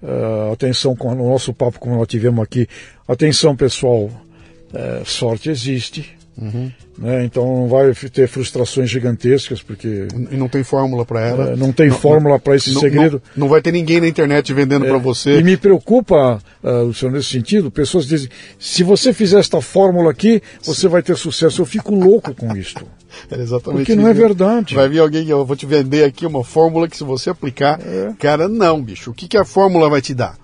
uh, 0.00 0.52
atenção 0.52 0.94
com 0.94 1.12
o 1.12 1.30
nosso 1.30 1.52
papo 1.52 1.80
como 1.80 1.96
nós 1.96 2.06
tivemos 2.06 2.42
aqui, 2.42 2.68
atenção 3.06 3.56
pessoal, 3.56 4.04
uh, 4.04 5.04
sorte 5.04 5.50
existe, 5.50 6.16
Uhum. 6.40 6.70
Né? 6.98 7.24
Então 7.24 7.44
não 7.44 7.68
vai 7.68 7.92
ter 7.94 8.26
frustrações 8.26 8.88
gigantescas, 8.88 9.62
porque. 9.62 10.08
E 10.30 10.36
não 10.36 10.48
tem 10.48 10.62
fórmula 10.62 11.04
para 11.04 11.20
ela. 11.20 11.50
É, 11.50 11.56
não 11.56 11.72
tem 11.72 11.88
não, 11.88 11.96
fórmula 11.96 12.38
para 12.38 12.56
esse 12.56 12.72
não, 12.72 12.80
segredo. 12.80 13.22
Não, 13.36 13.44
não, 13.44 13.48
vai 13.48 13.60
ter 13.60 13.72
ninguém 13.72 14.00
na 14.00 14.08
internet 14.08 14.52
vendendo 14.52 14.86
é, 14.86 14.88
para 14.88 14.98
você. 14.98 15.38
E 15.38 15.42
me 15.42 15.56
preocupa, 15.56 16.40
uh, 16.62 16.84
Luciano, 16.84 17.16
nesse 17.16 17.28
sentido, 17.28 17.70
pessoas 17.70 18.06
dizem: 18.06 18.28
se 18.58 18.82
você 18.82 19.12
fizer 19.12 19.38
esta 19.38 19.60
fórmula 19.60 20.10
aqui, 20.10 20.42
você 20.62 20.88
vai 20.88 21.02
ter 21.02 21.16
sucesso. 21.16 21.62
Eu 21.62 21.66
fico 21.66 21.94
louco 21.94 22.34
com 22.34 22.56
isto. 22.56 22.86
É 23.30 23.38
exatamente 23.38 23.80
Porque 23.80 23.94
não 23.94 24.08
é 24.08 24.14
verdade. 24.14 24.74
Vai 24.74 24.88
vir 24.88 24.98
alguém 24.98 25.26
que 25.26 25.30
eu 25.30 25.44
vou 25.44 25.54
te 25.54 25.66
vender 25.66 26.02
aqui 26.02 26.24
uma 26.24 26.42
fórmula 26.42 26.88
que 26.88 26.96
se 26.96 27.04
você 27.04 27.28
aplicar. 27.28 27.78
É. 27.80 28.10
Cara, 28.18 28.48
não, 28.48 28.82
bicho. 28.82 29.10
O 29.10 29.14
que, 29.14 29.28
que 29.28 29.36
a 29.36 29.44
fórmula 29.44 29.90
vai 29.90 30.00
te 30.00 30.14
dar? 30.14 30.34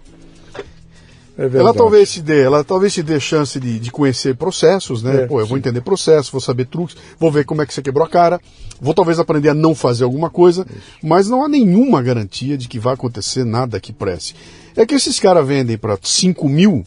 É 1.39 1.45
ela 1.57 1.73
talvez 1.73 2.09
se 2.09 2.21
dê, 2.21 2.43
ela 2.43 2.65
talvez 2.65 2.93
se 2.93 3.03
dê 3.03 3.21
chance 3.21 3.61
de, 3.61 3.79
de 3.79 3.91
conhecer 3.93 4.35
processos, 4.35 5.05
né? 5.05 5.23
É, 5.23 5.27
Pô, 5.29 5.39
eu 5.41 5.47
vou 5.47 5.57
sim. 5.57 5.61
entender 5.61 5.81
processos, 5.83 6.31
vou 6.33 6.41
saber 6.41 6.67
truques, 6.67 6.97
vou 7.17 7.31
ver 7.31 7.45
como 7.45 7.63
é 7.63 7.67
que 7.67 7.73
você 7.73 7.81
quebrou 7.81 8.05
a 8.05 8.11
cara, 8.11 8.41
vou 8.81 8.93
talvez 8.93 9.21
aprender 9.21 9.51
a 9.51 9.55
não 9.55 9.73
fazer 9.73 10.03
alguma 10.03 10.31
coisa, 10.31 10.67
mas 11.01 11.29
não 11.29 11.45
há 11.45 11.49
nenhuma 11.49 12.03
garantia 12.03 12.59
de 12.59 12.67
que 12.67 12.81
vai 12.81 12.95
acontecer 12.95 13.45
nada 13.45 13.79
que 13.79 13.93
preste. 13.93 14.35
É 14.75 14.85
que 14.85 14.97
esses 14.97 15.21
caras 15.21 15.47
vendem 15.47 15.79
para 15.79 15.97
5 16.03 16.49
mil, 16.49 16.85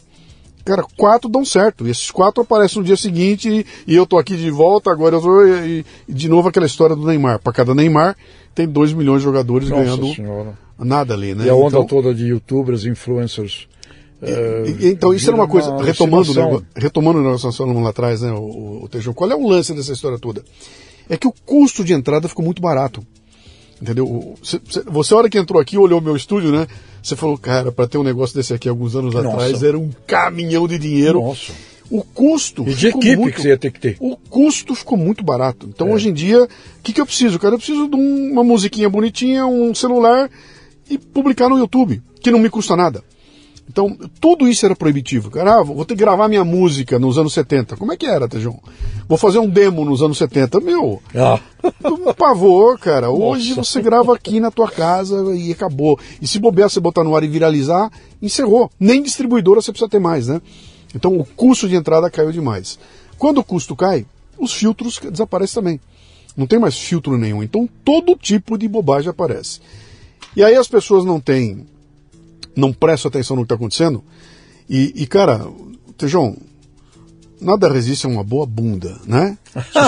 cara, 0.66 0.84
quatro 0.98 1.30
dão 1.30 1.44
certo. 1.46 1.86
E 1.86 1.90
esses 1.90 2.10
quatro 2.10 2.42
aparecem 2.42 2.78
no 2.78 2.84
dia 2.84 2.96
seguinte 2.96 3.48
e, 3.48 3.66
e 3.90 3.96
eu 3.96 4.06
tô 4.06 4.18
aqui 4.18 4.36
de 4.36 4.50
volta, 4.50 4.90
agora 4.90 5.16
eu 5.16 5.20
tô. 5.22 5.46
E, 5.46 5.84
e 6.06 6.12
de 6.12 6.28
novo 6.28 6.48
aquela 6.48 6.66
história 6.66 6.94
do 6.94 7.06
Neymar. 7.06 7.38
Para 7.38 7.54
cada 7.54 7.74
Neymar, 7.74 8.14
tem 8.54 8.68
2 8.68 8.92
milhões 8.92 9.20
de 9.20 9.24
jogadores 9.24 9.68
Nossa 9.70 9.82
ganhando 9.82 10.14
senhora. 10.14 10.58
nada 10.78 11.14
ali, 11.14 11.34
né? 11.34 11.46
E 11.46 11.48
a 11.48 11.54
onda 11.54 11.68
Então- 11.78 11.86
toda 11.86 12.14
de 12.14 12.26
youtubers, 12.26 12.84
influencers. 12.84 13.66
Eh, 14.22 14.64
E- 14.80 14.88
então, 14.88 15.12
isso 15.12 15.28
era 15.28 15.36
uma 15.36 15.48
coisa, 15.48 15.76
retomando, 15.82 16.14
o 16.14 16.16
alucinação. 16.18 16.44
negócio- 16.46 16.66
retomando 16.76 17.18
o 17.18 17.22
negócio 17.22 17.40
que 17.40 17.46
nós 17.46 17.56
falamos 17.56 17.82
lá 17.82 17.90
atrás, 17.90 18.22
né, 18.22 18.32
o, 18.32 18.80
o 18.84 18.88
Tejão, 18.88 19.12
qual 19.12 19.30
é 19.30 19.34
o 19.34 19.48
lance 19.48 19.74
dessa 19.74 19.92
história 19.92 20.18
toda? 20.18 20.42
É 21.08 21.16
que 21.16 21.26
o 21.26 21.32
custo 21.44 21.82
de 21.84 21.92
entrada 21.92 22.28
ficou 22.28 22.44
muito 22.44 22.62
barato. 22.62 23.04
Entendeu? 23.80 24.06
O- 24.06 24.34
cê- 24.44 24.60
cê- 24.70 24.82
Você, 24.86 25.12
a 25.12 25.16
hora 25.16 25.28
que 25.28 25.36
entrou 25.36 25.60
aqui, 25.60 25.76
olhou 25.76 26.00
meu 26.00 26.14
estúdio, 26.14 26.52
né? 26.52 26.68
Você 27.02 27.16
falou, 27.16 27.36
cara, 27.36 27.72
para 27.72 27.88
ter 27.88 27.98
um 27.98 28.04
negócio 28.04 28.36
desse 28.36 28.54
aqui 28.54 28.68
alguns 28.68 28.94
anos 28.94 29.12
Nossa. 29.12 29.28
atrás, 29.28 29.62
era 29.64 29.76
um 29.76 29.90
caminhão 30.06 30.68
de 30.68 30.78
dinheiro. 30.78 31.20
Nossa. 31.20 31.52
O 31.90 32.02
custo. 32.04 32.62
E 32.62 32.74
de 32.74 32.86
ficou 32.86 33.00
equipe 33.02 33.16
muito- 33.16 33.34
que 33.34 33.42
você 33.42 33.48
ia 33.48 33.58
ter 33.58 33.72
que 33.72 33.80
ter. 33.80 33.96
o 33.98 34.16
custo 34.16 34.74
ficou 34.76 34.96
muito 34.96 35.24
barato. 35.24 35.68
Então 35.68 35.88
É. 35.88 35.92
hoje 35.92 36.08
em 36.08 36.12
dia, 36.12 36.44
o 36.44 36.48
que, 36.82 36.92
que 36.92 37.00
eu 37.00 37.04
preciso, 37.04 37.38
cara? 37.40 37.54
Eu 37.54 37.58
preciso 37.58 37.88
de 37.88 37.96
um- 37.96 38.30
uma 38.32 38.44
musiquinha 38.44 38.88
bonitinha, 38.88 39.44
um 39.46 39.74
celular 39.74 40.30
e 40.88 40.96
publicar 40.96 41.48
no 41.48 41.58
YouTube, 41.58 42.00
que 42.22 42.30
não 42.30 42.38
me 42.38 42.48
custa 42.48 42.76
nada. 42.76 43.02
Então, 43.68 43.96
tudo 44.20 44.48
isso 44.48 44.66
era 44.66 44.76
proibitivo. 44.76 45.30
Cara, 45.30 45.60
ah, 45.60 45.62
vou 45.62 45.84
ter 45.84 45.94
que 45.94 46.00
gravar 46.00 46.28
minha 46.28 46.44
música 46.44 46.98
nos 46.98 47.16
anos 47.16 47.32
70. 47.32 47.76
Como 47.76 47.92
é 47.92 47.96
que 47.96 48.04
era, 48.06 48.28
Tejão? 48.28 48.60
Vou 49.08 49.16
fazer 49.16 49.38
um 49.38 49.48
demo 49.48 49.84
nos 49.84 50.02
anos 50.02 50.18
70. 50.18 50.60
Meu, 50.60 51.00
Ah, 51.14 51.40
por 51.80 52.14
favor, 52.14 52.78
cara. 52.78 53.10
Hoje 53.10 53.54
Nossa. 53.54 53.64
você 53.70 53.80
grava 53.80 54.14
aqui 54.14 54.40
na 54.40 54.50
tua 54.50 54.70
casa 54.70 55.34
e 55.34 55.52
acabou. 55.52 55.98
E 56.20 56.26
se 56.26 56.38
bobear, 56.38 56.68
você 56.68 56.80
botar 56.80 57.02
no 57.04 57.16
ar 57.16 57.22
e 57.22 57.28
viralizar, 57.28 57.90
encerrou. 58.20 58.70
Nem 58.78 59.02
distribuidora 59.02 59.62
você 59.62 59.72
precisa 59.72 59.88
ter 59.88 60.00
mais, 60.00 60.26
né? 60.28 60.42
Então 60.94 61.16
o 61.18 61.24
custo 61.24 61.68
de 61.68 61.74
entrada 61.74 62.10
caiu 62.10 62.30
demais. 62.32 62.78
Quando 63.16 63.38
o 63.38 63.44
custo 63.44 63.74
cai, 63.74 64.04
os 64.38 64.52
filtros 64.52 64.98
desaparecem 65.10 65.54
também. 65.62 65.80
Não 66.36 66.46
tem 66.46 66.58
mais 66.58 66.76
filtro 66.76 67.16
nenhum. 67.16 67.42
Então 67.42 67.66
todo 67.84 68.16
tipo 68.16 68.58
de 68.58 68.68
bobagem 68.68 69.08
aparece. 69.08 69.60
E 70.36 70.42
aí 70.42 70.54
as 70.56 70.66
pessoas 70.68 71.04
não 71.04 71.20
têm, 71.20 71.66
não 72.56 72.72
prestam 72.72 73.08
atenção 73.08 73.36
no 73.36 73.42
que 73.42 73.46
está 73.46 73.54
acontecendo. 73.54 74.02
E, 74.68 74.92
e, 74.96 75.06
cara, 75.06 75.46
Tejão, 75.96 76.36
nada 77.40 77.68
resiste 77.72 78.06
a 78.06 78.08
uma 78.08 78.22
boa 78.24 78.46
bunda, 78.46 78.98
né? 79.06 79.36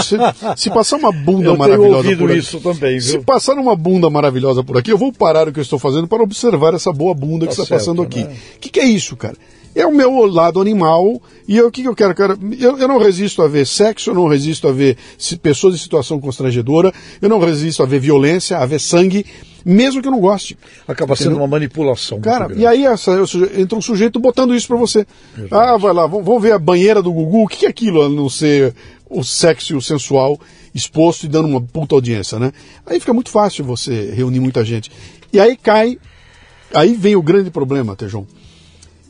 Se, 0.02 0.16
se 0.56 0.70
passar 0.70 0.96
uma 0.96 1.12
bunda 1.12 1.46
eu 1.50 1.56
tenho 1.56 1.58
maravilhosa 1.58 1.96
ouvido 1.96 2.18
por 2.18 2.30
aqui, 2.30 2.38
isso 2.40 2.60
também, 2.60 3.00
se 3.00 3.12
viu? 3.12 3.22
passar 3.24 3.54
uma 3.54 3.76
bunda 3.76 4.10
maravilhosa 4.10 4.62
por 4.64 4.76
aqui, 4.78 4.90
eu 4.90 4.98
vou 4.98 5.12
parar 5.12 5.48
o 5.48 5.52
que 5.52 5.58
eu 5.60 5.62
estou 5.62 5.78
fazendo 5.78 6.06
para 6.08 6.22
observar 6.22 6.74
essa 6.74 6.92
boa 6.92 7.14
bunda 7.14 7.46
que 7.46 7.54
Tá 7.56 7.62
está 7.62 7.74
passando 7.74 8.02
certo, 8.02 8.12
aqui. 8.18 8.24
O 8.24 8.28
né? 8.28 8.36
que, 8.60 8.68
que 8.70 8.80
é 8.80 8.84
isso, 8.84 9.16
cara? 9.16 9.36
É 9.76 9.84
o 9.84 9.92
meu 9.94 10.24
lado 10.26 10.60
animal 10.60 11.20
e 11.48 11.60
o 11.60 11.68
que, 11.70 11.82
que 11.82 11.88
eu 11.88 11.96
quero, 11.96 12.14
cara? 12.14 12.38
Eu, 12.60 12.78
eu 12.78 12.86
não 12.86 12.98
resisto 12.98 13.42
a 13.42 13.48
ver 13.48 13.66
sexo, 13.66 14.10
eu 14.10 14.14
não 14.14 14.28
resisto 14.28 14.68
a 14.68 14.72
ver 14.72 14.96
se- 15.18 15.36
pessoas 15.36 15.74
em 15.74 15.78
situação 15.78 16.20
constrangedora, 16.20 16.92
eu 17.20 17.28
não 17.28 17.40
resisto 17.40 17.82
a 17.82 17.86
ver 17.86 17.98
violência, 17.98 18.56
a 18.58 18.66
ver 18.66 18.78
sangue, 18.78 19.26
mesmo 19.64 20.02
que 20.02 20.08
eu 20.08 20.12
não 20.12 20.20
goste. 20.20 20.58
Acaba 20.86 21.16
sendo 21.16 21.36
uma 21.36 21.46
manipulação. 21.46 22.20
Cara, 22.20 22.52
e 22.54 22.66
aí 22.66 22.84
essa, 22.84 23.24
suje- 23.26 23.60
entra 23.60 23.78
um 23.78 23.82
sujeito 23.82 24.18
botando 24.20 24.54
isso 24.54 24.66
pra 24.68 24.76
você. 24.76 25.06
Ah, 25.50 25.76
vai 25.76 25.92
lá, 25.92 26.06
vamos, 26.06 26.42
ver 26.42 26.52
a 26.52 26.58
banheira 26.58 27.02
do 27.02 27.12
Gugu. 27.12 27.44
O 27.44 27.48
que 27.48 27.58
que 27.58 27.66
é 27.66 27.68
aquilo 27.70 28.02
a 28.02 28.08
não 28.08 28.28
ser 28.28 28.74
o 29.08 29.22
sexo 29.24 29.72
e 29.72 29.76
o 29.76 29.80
sensual 29.82 30.38
exposto 30.74 31.24
e 31.24 31.28
dando 31.28 31.46
uma 31.48 31.60
puta 31.60 31.94
audiência, 31.94 32.38
né? 32.38 32.52
Aí 32.84 32.98
fica 32.98 33.12
muito 33.14 33.30
fácil 33.30 33.64
você 33.64 34.10
reunir 34.12 34.40
muita 34.40 34.64
gente. 34.64 34.90
E 35.32 35.38
aí 35.38 35.56
cai, 35.56 35.98
aí 36.74 36.94
vem 36.94 37.14
o 37.14 37.22
grande 37.22 37.50
problema, 37.50 37.94
Tejão, 37.94 38.26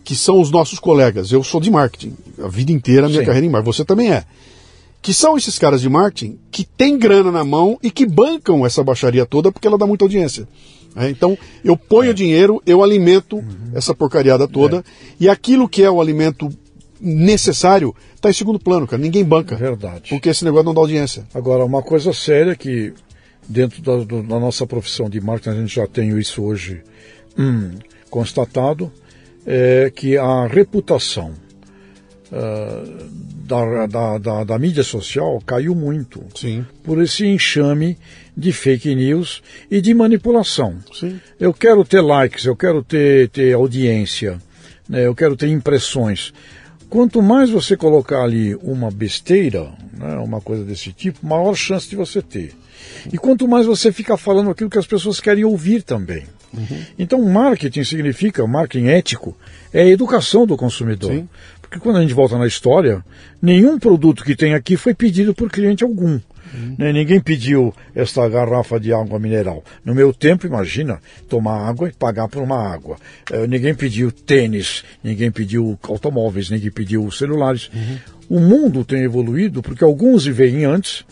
que 0.04 0.14
são 0.14 0.40
os 0.40 0.50
nossos 0.50 0.78
colegas. 0.78 1.32
Eu 1.32 1.42
sou 1.42 1.60
de 1.60 1.70
marketing, 1.70 2.14
a 2.42 2.48
vida 2.48 2.70
inteira 2.70 3.06
a 3.06 3.08
minha 3.08 3.20
Sim. 3.20 3.26
carreira 3.26 3.46
em 3.46 3.50
marketing, 3.50 3.72
você 3.76 3.84
também 3.84 4.12
é. 4.12 4.24
Que 5.04 5.12
são 5.12 5.36
esses 5.36 5.58
caras 5.58 5.82
de 5.82 5.88
marketing 5.90 6.38
que 6.50 6.64
têm 6.64 6.98
grana 6.98 7.30
na 7.30 7.44
mão 7.44 7.78
e 7.82 7.90
que 7.90 8.06
bancam 8.06 8.64
essa 8.64 8.82
baixaria 8.82 9.26
toda 9.26 9.52
porque 9.52 9.68
ela 9.68 9.76
dá 9.76 9.86
muita 9.86 10.06
audiência. 10.06 10.48
É, 10.96 11.10
então, 11.10 11.36
eu 11.62 11.76
ponho 11.76 12.14
dinheiro, 12.14 12.62
eu 12.64 12.82
alimento 12.82 13.44
essa 13.74 13.94
porcariada 13.94 14.48
toda, 14.48 14.82
e 15.20 15.28
aquilo 15.28 15.68
que 15.68 15.82
é 15.82 15.90
o 15.90 16.00
alimento 16.00 16.48
necessário 16.98 17.94
está 18.14 18.30
em 18.30 18.32
segundo 18.32 18.58
plano, 18.58 18.86
cara. 18.86 19.02
Ninguém 19.02 19.22
banca. 19.24 19.56
Verdade. 19.56 20.08
Porque 20.08 20.30
esse 20.30 20.42
negócio 20.42 20.64
não 20.64 20.72
dá 20.74 20.80
audiência. 20.80 21.26
Agora, 21.34 21.64
uma 21.66 21.82
coisa 21.82 22.12
séria 22.14 22.54
que 22.56 22.94
dentro 23.46 23.82
da, 23.82 23.96
do- 23.98 24.22
da 24.22 24.40
nossa 24.40 24.66
profissão 24.66 25.10
de 25.10 25.20
marketing, 25.20 25.50
a 25.56 25.60
gente 25.60 25.74
já 25.74 25.86
tem 25.86 26.18
isso 26.18 26.42
hoje 26.42 26.80
hum, 27.38 27.72
constatado, 28.08 28.90
é 29.44 29.92
que 29.94 30.16
a 30.16 30.46
reputação 30.46 31.32
ah, 32.36 32.82
da, 33.46 33.86
da, 33.86 34.18
da, 34.18 34.44
da 34.44 34.58
mídia 34.58 34.82
social 34.82 35.40
caiu 35.46 35.74
muito 35.74 36.24
Sim. 36.34 36.66
por 36.82 37.00
esse 37.00 37.24
enxame 37.24 37.96
de 38.36 38.52
fake 38.52 38.92
news 38.94 39.40
e 39.70 39.80
de 39.80 39.94
manipulação. 39.94 40.78
Sim. 40.92 41.20
Eu 41.38 41.54
quero 41.54 41.84
ter 41.84 42.00
likes, 42.00 42.44
eu 42.44 42.56
quero 42.56 42.82
ter, 42.82 43.28
ter 43.28 43.52
audiência, 43.52 44.40
né, 44.88 45.06
eu 45.06 45.14
quero 45.14 45.36
ter 45.36 45.48
impressões. 45.48 46.32
Quanto 46.90 47.22
mais 47.22 47.50
você 47.50 47.76
colocar 47.76 48.24
ali 48.24 48.54
uma 48.56 48.90
besteira, 48.90 49.70
né, 49.92 50.16
uma 50.16 50.40
coisa 50.40 50.64
desse 50.64 50.92
tipo, 50.92 51.24
maior 51.24 51.54
chance 51.54 51.88
de 51.88 51.96
você 51.96 52.20
ter. 52.20 52.52
E 53.12 53.18
quanto 53.18 53.46
mais 53.46 53.66
você 53.66 53.92
fica 53.92 54.16
falando 54.16 54.50
aquilo 54.50 54.70
que 54.70 54.78
as 54.78 54.86
pessoas 54.86 55.20
querem 55.20 55.44
ouvir 55.44 55.82
também. 55.82 56.24
Então, 56.98 57.22
marketing 57.22 57.84
significa, 57.84 58.46
marketing 58.46 58.86
ético, 58.86 59.36
é 59.72 59.82
a 59.82 59.88
educação 59.88 60.46
do 60.46 60.56
consumidor. 60.56 61.12
Sim. 61.12 61.28
Porque 61.74 61.82
quando 61.82 61.96
a 61.96 62.02
gente 62.02 62.14
volta 62.14 62.38
na 62.38 62.46
história, 62.46 63.04
nenhum 63.42 63.80
produto 63.80 64.24
que 64.24 64.36
tem 64.36 64.54
aqui 64.54 64.76
foi 64.76 64.94
pedido 64.94 65.34
por 65.34 65.50
cliente 65.50 65.82
algum. 65.82 66.20
Né, 66.78 66.92
Ninguém 66.92 67.20
pediu 67.20 67.74
esta 67.92 68.28
garrafa 68.28 68.78
de 68.78 68.92
água 68.92 69.18
mineral. 69.18 69.64
No 69.84 69.92
meu 69.92 70.12
tempo, 70.12 70.46
imagina, 70.46 71.00
tomar 71.28 71.68
água 71.68 71.88
e 71.88 71.92
pagar 71.92 72.28
por 72.28 72.44
uma 72.44 72.72
água. 72.72 72.96
Eh, 73.28 73.48
ninguém 73.48 73.74
pediu 73.74 74.12
tênis, 74.12 74.84
ninguém 75.02 75.32
pediu 75.32 75.76
automóveis, 75.82 76.48
ninguém 76.48 76.70
pediu 76.70 77.10
celulares. 77.10 77.68
O 78.28 78.38
mundo 78.38 78.84
tem 78.84 79.02
evoluído 79.02 79.60
porque 79.60 79.82
alguns 79.82 80.24
vêm 80.24 80.64
antes 80.64 81.04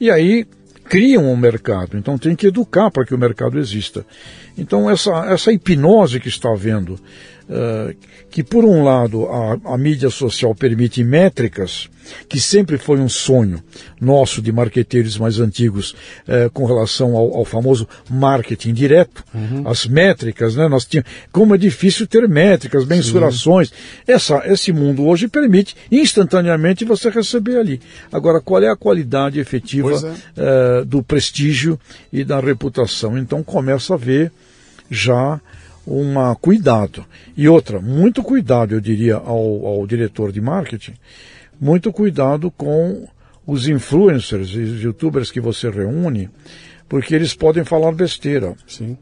e 0.00 0.12
aí 0.12 0.46
criam 0.84 1.24
um 1.24 1.36
mercado. 1.36 1.98
Então 1.98 2.16
tem 2.16 2.36
que 2.36 2.46
educar 2.46 2.88
para 2.88 3.04
que 3.04 3.14
o 3.14 3.18
mercado 3.18 3.58
exista. 3.58 4.06
Então 4.56 4.88
essa, 4.88 5.26
essa 5.26 5.50
hipnose 5.50 6.20
que 6.20 6.28
está 6.28 6.50
havendo, 6.52 7.00
eh, 7.48 7.94
que 8.30 8.42
por 8.42 8.64
um 8.64 8.82
lado 8.82 9.26
a, 9.26 9.74
a 9.74 9.78
mídia 9.78 10.10
social 10.10 10.54
permite 10.54 11.04
métricas, 11.04 11.88
que 12.28 12.40
sempre 12.40 12.78
foi 12.78 12.98
um 12.98 13.08
sonho 13.08 13.62
nosso 14.00 14.42
de 14.42 14.50
marqueteiros 14.52 15.18
mais 15.18 15.38
antigos 15.38 15.94
eh, 16.26 16.50
com 16.52 16.64
relação 16.64 17.16
ao, 17.16 17.36
ao 17.36 17.44
famoso 17.44 17.88
marketing 18.10 18.72
direto, 18.72 19.24
as 19.64 19.86
métricas, 19.86 20.56
né? 20.56 20.68
Nós 20.68 20.84
tínhamos, 20.84 21.10
como 21.32 21.54
é 21.54 21.58
difícil 21.58 22.06
ter 22.06 22.28
métricas, 22.28 22.86
mensurações. 22.86 23.72
Essa, 24.06 24.42
esse 24.46 24.72
mundo 24.72 25.04
hoje 25.06 25.28
permite 25.28 25.76
instantaneamente 25.90 26.84
você 26.84 27.10
receber 27.10 27.58
ali. 27.58 27.80
Agora, 28.12 28.40
qual 28.40 28.62
é 28.62 28.68
a 28.68 28.76
qualidade 28.76 29.38
efetiva 29.38 29.92
é. 30.36 30.80
eh, 30.80 30.84
do 30.84 31.02
prestígio 31.02 31.78
e 32.12 32.24
da 32.24 32.40
reputação? 32.40 33.18
Então 33.18 33.42
começa 33.42 33.94
a 33.94 33.98
ver 33.98 34.32
já 34.90 35.40
uma 35.86 36.34
cuidado. 36.36 37.04
E 37.36 37.48
outra, 37.48 37.80
muito 37.80 38.22
cuidado, 38.22 38.74
eu 38.74 38.80
diria, 38.80 39.16
ao, 39.16 39.66
ao 39.66 39.86
diretor 39.86 40.32
de 40.32 40.40
marketing, 40.40 40.94
muito 41.60 41.92
cuidado 41.92 42.50
com 42.50 43.06
os 43.46 43.68
influencers 43.68 44.50
e 44.50 44.60
os 44.60 44.82
youtubers 44.82 45.30
que 45.30 45.40
você 45.40 45.68
reúne, 45.68 46.30
porque 46.88 47.14
eles 47.14 47.34
podem 47.34 47.64
falar 47.64 47.92
besteira. 47.92 48.54
Sim. 48.66 48.96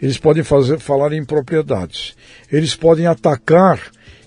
Eles 0.00 0.18
podem 0.18 0.42
fazer, 0.42 0.78
falar 0.78 1.12
em 1.12 1.24
propriedades. 1.24 2.14
Eles 2.50 2.74
podem 2.74 3.06
atacar, 3.06 3.80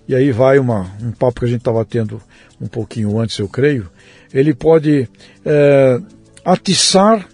e 0.08 0.16
aí 0.16 0.32
vai 0.32 0.60
uma, 0.60 0.92
um 1.02 1.12
papo 1.12 1.40
que 1.40 1.46
a 1.46 1.50
gente 1.50 1.60
estava 1.60 1.84
tendo 1.86 2.22
um 2.60 2.68
pouquinho 2.68 3.20
antes, 3.20 3.38
eu 3.40 3.48
creio. 3.48 3.90
Ele 4.34 4.54
pode 4.54 5.08
eh, 5.46 6.02
atiçar, 6.46 7.28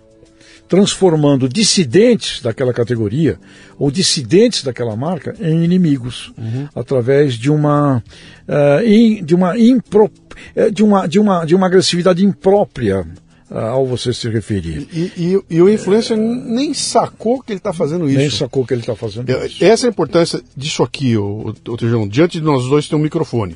transformando 0.68 1.48
dissidentes 1.48 2.42
daquela 2.42 2.74
categoria 2.74 3.40
ou 3.80 3.90
dissidentes 3.90 4.64
daquela 4.64 4.96
marca 4.96 5.34
em 5.40 5.64
inimigos 5.64 6.32
através 6.76 7.36
de 7.36 7.50
uma 7.50 8.04
eh, 8.48 8.84
in- 8.86 9.24
de 9.24 9.34
uma 9.34 9.58
impro, 9.58 10.12
eh, 10.56 10.70
de 10.70 10.84
uma 10.84 11.08
de 11.08 11.20
uma 11.20 11.46
de 11.46 11.56
uma 11.56 11.68
agressividade 11.68 12.24
imprópria 12.26 13.06
ah, 13.50 13.70
ao 13.70 13.86
você 13.86 14.14
se 14.14 14.28
referir. 14.30 14.88
E, 14.92 15.12
e, 15.18 15.42
e 15.56 15.62
o 15.62 15.70
influencer 15.70 16.18
nem 16.18 16.74
sacou 16.74 17.42
que 17.42 17.54
ele 17.54 17.60
está 17.60 17.72
fazendo 17.72 18.10
isso. 18.10 18.18
Nem 18.18 18.30
sacou 18.30 18.66
que 18.66 18.74
ele 18.74 18.82
está 18.82 18.96
fazendo 18.96 19.30
É, 19.32 19.48
isso. 19.48 19.64
Essa 19.64 19.86
é 19.86 19.88
a 19.88 19.92
importância 19.92 20.42
disso 20.56 20.84
aqui, 20.84 21.16
o 21.16 21.54
Tejão. 21.78 22.06
Diante 22.08 22.40
de 22.40 22.46
nós 22.46 22.66
dois 22.68 22.88
tem 22.90 23.00
um 23.00 23.02
microfone. 23.02 23.56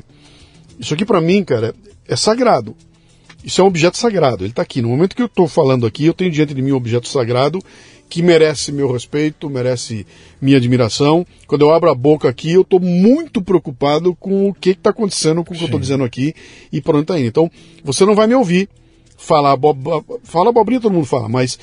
Isso 0.80 0.94
aqui 0.94 1.04
pra 1.06 1.20
mim, 1.20 1.44
cara, 1.44 1.76
é 2.08 2.16
sagrado. 2.16 2.74
Isso 3.44 3.62
é 3.62 3.64
um 3.64 3.68
objeto 3.68 3.98
sagrado. 3.98 4.46
Ele 4.46 4.54
tá 4.54 4.62
aqui. 4.62 4.82
No 4.82 4.90
momento 4.90 5.16
que 5.16 5.22
eu 5.22 5.30
tô 5.30 5.48
falando 5.48 5.86
aqui, 5.86 6.06
eu 6.06 6.14
tenho 6.14 6.32
diante 6.32 6.54
de 6.54 6.62
mim 6.62 6.72
um 6.72 6.78
objeto 6.78 7.08
sagrado 7.08 7.60
que 8.10 8.22
merece 8.22 8.74
meu 8.74 8.92
respeito, 8.92 9.50
merece 9.50 10.06
minha 10.42 10.58
admiração. 10.58 11.26
Quando 11.48 11.62
eu 11.62 11.74
abro 11.74 11.90
a 11.90 11.96
boca 11.96 12.28
aqui, 12.28 12.52
eu 12.52 12.64
tô 12.64 12.78
muito 12.78 13.42
preocupado 13.42 14.14
com 14.16 14.50
o 14.50 14.54
que, 14.54 14.76
que 14.76 14.82
tá 14.82 14.90
acontecendo 14.90 15.46
com 15.46 15.54
o 15.54 15.58
que 15.58 15.64
eu 15.64 15.72
tô 15.72 15.80
dizendo 15.80 16.04
aqui 16.04 16.36
e 16.74 16.82
por 16.82 16.94
onde 16.94 17.06
tá 17.06 17.18
indo. 17.18 17.28
Então, 17.28 17.50
você 17.84 18.06
não 18.06 18.14
vai 18.14 18.28
me 18.28 18.36
ouvir 18.36 18.68
falar 19.24 19.52
abob... 19.54 19.78
fala 20.24 20.50
abobrinha, 20.50 20.82
todo 20.82 20.92
mundo 20.94 21.06
fala, 21.06 21.30
mas 21.30 21.60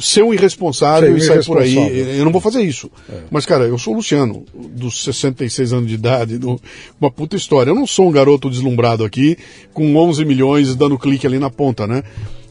ser 0.00 0.22
um 0.24 0.32
irresponsável 0.32 1.14
e 1.16 1.20
sair 1.20 1.44
por 1.44 1.58
aí, 1.58 2.18
eu 2.18 2.24
não 2.24 2.32
vou 2.32 2.40
fazer 2.40 2.62
isso. 2.62 2.90
Mas, 3.30 3.44
cara, 3.44 3.64
eu 3.64 3.76
sou 3.76 3.92
o 3.92 3.96
Luciano, 3.96 4.44
dos 4.54 5.04
66 5.04 5.72
anos 5.74 5.88
de 5.88 5.94
idade, 5.94 6.38
do- 6.38 6.60
uma 7.00 7.10
puta 7.10 7.36
história. 7.36 7.70
Eu 7.70 7.74
não 7.74 7.86
sou 7.86 8.08
um 8.08 8.12
garoto 8.12 8.48
deslumbrado 8.48 9.04
aqui, 9.04 9.36
com 9.74 9.94
11 9.96 10.24
milhões 10.24 10.74
dando 10.74 10.98
clique 10.98 11.26
ali 11.26 11.38
na 11.38 11.50
ponta, 11.50 11.86
né? 11.86 12.02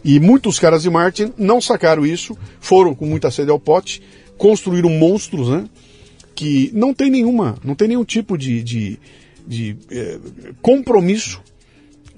E 0.03 0.19
muitos 0.19 0.59
caras 0.59 0.83
de 0.83 0.89
marketing 0.89 1.33
não 1.37 1.59
sacaram 1.59 2.05
isso, 2.05 2.37
foram 2.59 2.93
com 2.93 3.05
muita 3.05 3.29
sede 3.31 3.49
ao 3.51 3.59
pote, 3.59 4.01
construíram 4.37 4.89
monstros, 4.89 5.49
né? 5.49 5.65
Que 6.35 6.69
não 6.73 6.93
tem 6.93 7.09
nenhuma, 7.09 7.57
não 7.63 7.75
tem 7.75 7.87
nenhum 7.87 8.05
tipo 8.05 8.37
de, 8.37 8.63
de, 8.63 8.99
de, 9.47 9.75
eh, 9.91 10.19
compromisso 10.61 11.41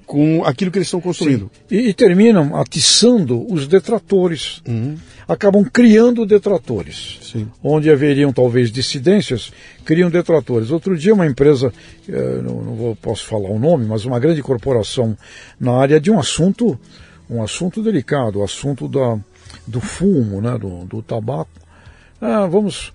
com 0.06 0.44
aquilo 0.44 0.70
que 0.70 0.78
eles 0.78 0.88
estão 0.88 1.00
construindo. 1.00 1.50
E, 1.70 1.88
e 1.88 1.94
terminam 1.94 2.56
atiçando 2.56 3.44
os 3.52 3.66
detratores. 3.66 4.62
Acabam 5.26 5.64
criando 5.64 6.26
detratores. 6.26 7.18
Sim. 7.22 7.48
Onde 7.62 7.90
haveriam 7.90 8.32
talvez 8.32 8.70
dissidências, 8.70 9.52
criam 9.84 10.10
detratores. 10.10 10.70
Outro 10.70 10.96
dia 10.96 11.14
uma 11.14 11.26
empresa, 11.26 11.72
eh, 12.08 12.40
não, 12.42 12.62
não 12.62 12.74
vou, 12.74 12.96
posso 12.96 13.24
falar 13.24 13.48
o 13.48 13.58
nome, 13.58 13.86
mas 13.86 14.04
uma 14.04 14.20
grande 14.20 14.42
corporação 14.42 15.16
na 15.58 15.72
área 15.72 15.98
de 15.98 16.10
um 16.10 16.18
assunto, 16.18 16.78
um 17.28 17.42
assunto 17.42 17.82
delicado, 17.82 18.40
o 18.40 18.44
assunto 18.44 18.86
da, 18.86 19.18
do 19.66 19.80
fumo, 19.80 20.42
né, 20.42 20.58
do, 20.58 20.84
do 20.84 21.02
tabaco. 21.02 21.50
Ah, 22.20 22.46
vamos, 22.46 22.92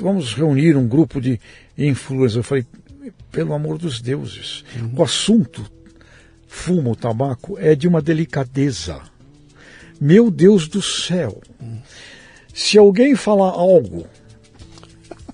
vamos 0.00 0.34
reunir 0.34 0.76
um 0.76 0.86
grupo 0.86 1.20
de 1.20 1.40
influencers. 1.76 2.36
Eu 2.36 2.42
falei, 2.42 2.66
pelo 3.30 3.54
amor 3.54 3.78
dos 3.78 4.00
deuses, 4.00 4.64
o 4.96 5.02
assunto 5.02 5.77
fumo, 6.48 6.96
tabaco 6.96 7.56
é 7.58 7.74
de 7.74 7.86
uma 7.86 8.02
delicadeza. 8.02 9.00
Meu 10.00 10.30
Deus 10.30 10.66
do 10.66 10.80
céu. 10.82 11.40
Se 12.52 12.78
alguém 12.78 13.14
falar 13.14 13.50
algo 13.50 14.06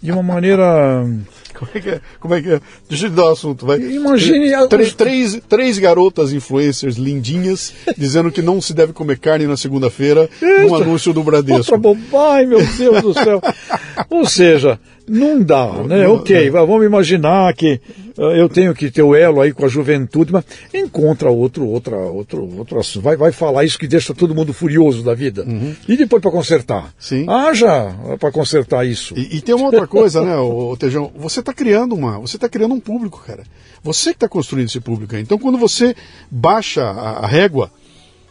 de 0.02 0.12
uma 0.12 0.22
maneira. 0.22 1.06
Como 1.54 1.70
é 1.72 1.80
que 1.80 1.88
é? 1.88 2.00
Como 2.18 2.34
é 2.34 2.42
que 2.42 2.50
é? 2.50 2.60
Deixa 2.88 3.06
eu 3.06 3.10
te 3.10 3.16
dar 3.16 3.26
o 3.26 3.28
assunto, 3.28 3.64
vai. 3.64 3.78
Imagine 3.78 4.50
Três, 4.68 4.92
três, 4.92 5.40
três 5.48 5.78
garotas 5.78 6.32
influencers 6.32 6.96
lindinhas 6.96 7.72
dizendo 7.96 8.30
que 8.32 8.42
não 8.42 8.60
se 8.60 8.74
deve 8.74 8.92
comer 8.92 9.18
carne 9.18 9.46
na 9.46 9.56
segunda-feira 9.56 10.28
num 10.42 10.74
anúncio 10.74 11.12
do 11.12 11.20
Outra 11.20 11.42
Bradesco. 11.42 11.78
bobagem, 11.78 12.48
meu 12.48 12.66
Deus 12.66 13.02
do 13.02 13.14
céu. 13.14 13.40
Ou 14.10 14.26
seja, 14.26 14.80
não 15.06 15.43
dá, 15.43 15.66
né? 15.86 16.06
Ok, 16.09 16.48
va- 16.51 16.64
vamos 16.64 16.85
imaginar 16.86 17.52
que 17.55 17.81
ah, 18.18 18.22
eu 18.36 18.48
tenho 18.48 18.74
que 18.74 18.90
ter 18.90 19.02
o 19.02 19.14
elo 19.14 19.40
aí 19.40 19.52
com 19.52 19.64
a 19.64 19.68
juventude, 19.68 20.32
mas 20.32 20.44
encontra 20.72 21.31
outro, 21.31 21.66
outra, 21.66 21.97
outro, 21.97 22.48
outro 22.59 22.78
assunto. 22.78 23.02
Vai, 23.02 23.16
vai 23.16 23.31
falar 23.32 23.64
isso 23.64 23.78
que 23.78 23.86
deixa 23.86 24.14
todo 24.14 24.35
mundo 24.35 24.52
furioso 24.52 25.02
da 25.02 25.14
vida. 25.14 25.47
E 25.89 25.97
depois 25.97 26.22
para 26.22 26.31
consertar? 26.31 26.93
Sim. 26.98 27.26
Haja 27.28 27.94
para 28.18 28.32
consertar 28.32 28.86
isso. 28.86 29.14
E, 29.18 29.36
e 29.36 29.40
tem 29.40 29.55
uma 29.55 29.66
outra 29.66 29.86
coisa, 29.86 30.22
né, 30.24 30.36
o 30.36 30.76
Tejão? 30.76 31.10
Você 31.16 31.40
está 31.40 31.52
criando 31.52 31.94
uma, 31.94 32.18
você 32.18 32.36
está 32.36 32.48
criando 32.48 32.74
um 32.74 32.81
público, 32.81 33.22
cara. 33.26 33.43
Você 33.82 34.10
que 34.10 34.16
está 34.16 34.28
construindo 34.28 34.68
esse 34.68 34.81
público 34.81 35.14
aí. 35.14 35.20
Então, 35.22 35.36
quando 35.39 35.59
você 35.59 35.94
baixa 36.31 36.82
a, 36.82 37.24
a 37.24 37.26
régua, 37.26 37.70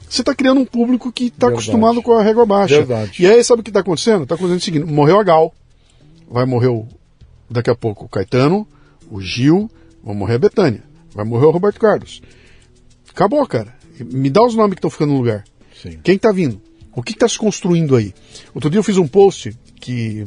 você 0.10 0.22
está 0.22 0.34
criando 0.34 0.60
um 0.62 0.66
público 0.66 1.12
que 1.12 1.26
está 1.26 1.48
acostumado 1.54 2.02
com 2.02 2.14
a 2.14 2.24
régua 2.24 2.46
baixa. 2.46 2.78
Verdade. 2.78 3.12
E 3.22 3.28
aí, 3.28 3.44
sabe 3.44 3.62
o 3.62 3.64
que 3.64 3.70
está 3.70 3.82
acontecendo? 3.82 4.24
Está 4.24 4.36
acontecendo 4.36 4.60
o 4.60 4.64
seguinte: 4.64 4.86
morreu 4.92 5.20
a 5.20 5.24
Gal, 5.24 5.54
vai 6.34 6.46
morrer 6.46 6.70
o, 6.70 6.88
daqui 7.48 7.70
a 7.70 7.76
pouco 7.76 8.06
o 8.06 8.10
Caetano, 8.10 8.68
o 9.10 9.22
Gil, 9.22 9.70
vai 10.04 10.16
morrer 10.16 10.36
a 10.36 10.40
Betânia, 10.40 10.84
vai 11.14 11.24
morrer 11.24 11.46
o 11.46 11.52
Roberto 11.52 11.80
Carlos. 11.80 12.24
Acabou, 13.08 13.46
cara. 13.46 13.76
Me 14.00 14.32
dá 14.32 14.44
os 14.44 14.56
nomes 14.56 14.74
que 14.74 14.80
estão 14.80 14.90
ficando 14.90 15.12
no 15.12 15.20
lugar. 15.20 15.44
Sim. 15.80 16.00
Quem 16.04 16.16
está 16.16 16.32
vindo? 16.32 16.60
O 16.96 17.04
que 17.04 17.12
está 17.12 17.28
se 17.30 17.38
construindo 17.38 17.96
aí? 17.96 18.16
Outro 18.56 18.68
dia 18.68 18.80
eu 18.80 18.84
fiz 18.84 18.98
um 18.98 19.08
post 19.08 19.56
que 19.80 20.26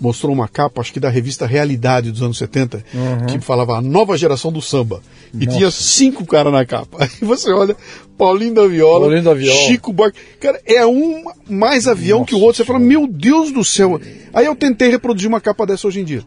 mostrou 0.00 0.32
uma 0.32 0.46
capa, 0.48 0.80
acho 0.80 0.92
que 0.92 1.00
da 1.00 1.08
revista 1.08 1.46
Realidade 1.46 2.10
dos 2.10 2.22
anos 2.22 2.38
70, 2.38 2.84
que 3.30 3.38
falava 3.40 3.76
a 3.76 3.80
nova 3.80 4.16
geração 4.16 4.52
do 4.52 4.60
samba. 4.62 5.00
E 5.34 5.46
tinha 5.46 5.70
cinco 5.70 6.24
caras 6.26 6.52
na 6.52 6.64
capa. 6.64 6.98
Aí 7.04 7.08
você 7.26 7.50
olha, 7.52 7.76
Paulinho 8.16 8.54
da 8.54 8.66
Viola, 8.66 9.00
Paulinho 9.06 9.22
da 9.24 9.34
Viola. 9.34 9.58
Chico 9.60 9.92
Buarque. 9.92 10.18
Cara, 10.40 10.60
é 10.64 10.86
um 10.86 11.24
mais 11.48 11.86
avião 11.88 12.24
que 12.24 12.34
o 12.34 12.38
outro. 12.40 12.56
Você 12.56 12.64
fala, 12.64 12.78
meu 12.78 13.06
Deus 13.06 13.52
do 13.52 13.64
céu. 13.64 14.00
Aí 14.32 14.46
eu 14.46 14.54
tentei 14.54 14.88
reproduzir 14.90 15.28
uma 15.28 15.40
capa 15.40 15.66
dessa 15.66 15.86
hoje 15.88 16.00
em 16.00 16.04
dia. 16.04 16.22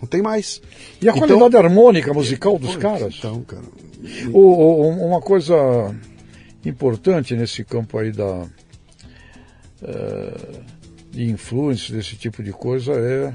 Não 0.00 0.06
tem 0.06 0.20
mais. 0.22 0.60
E 1.00 1.08
a 1.08 1.12
Então- 1.16 1.26
qualidade 1.38 1.56
harmônica 1.56 2.12
musical 2.12 2.58
dos 2.58 2.76
caras? 2.76 3.14
Então, 3.18 3.40
cara. 3.42 3.62
O- 4.32 4.38
o- 4.40 5.06
uma 5.08 5.20
coisa 5.20 5.54
importante 6.64 7.34
nesse 7.34 7.64
campo 7.64 7.98
aí 7.98 8.12
da 8.12 8.44
eh, 9.82 10.60
de 11.16 11.30
influência 11.30 11.96
desse 11.96 12.14
tipo 12.14 12.42
de 12.42 12.52
coisa 12.52 12.92
é 12.92 13.32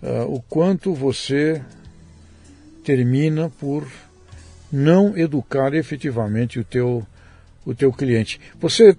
eh, 0.00 0.24
o 0.28 0.40
quanto 0.40 0.94
você 0.94 1.60
termina 2.84 3.50
por 3.50 3.84
não 4.70 5.18
educar 5.18 5.74
efetivamente 5.74 6.60
o 6.60 6.64
teu 6.64 7.04
o 7.66 7.74
teu 7.74 7.92
cliente. 7.92 8.40
Você 8.60 8.96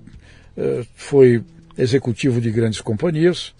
eh, 0.57 0.85
foi 0.93 1.41
executivo 1.77 2.41
de 2.41 2.51
grandes 2.51 2.81
companhias 2.81 3.53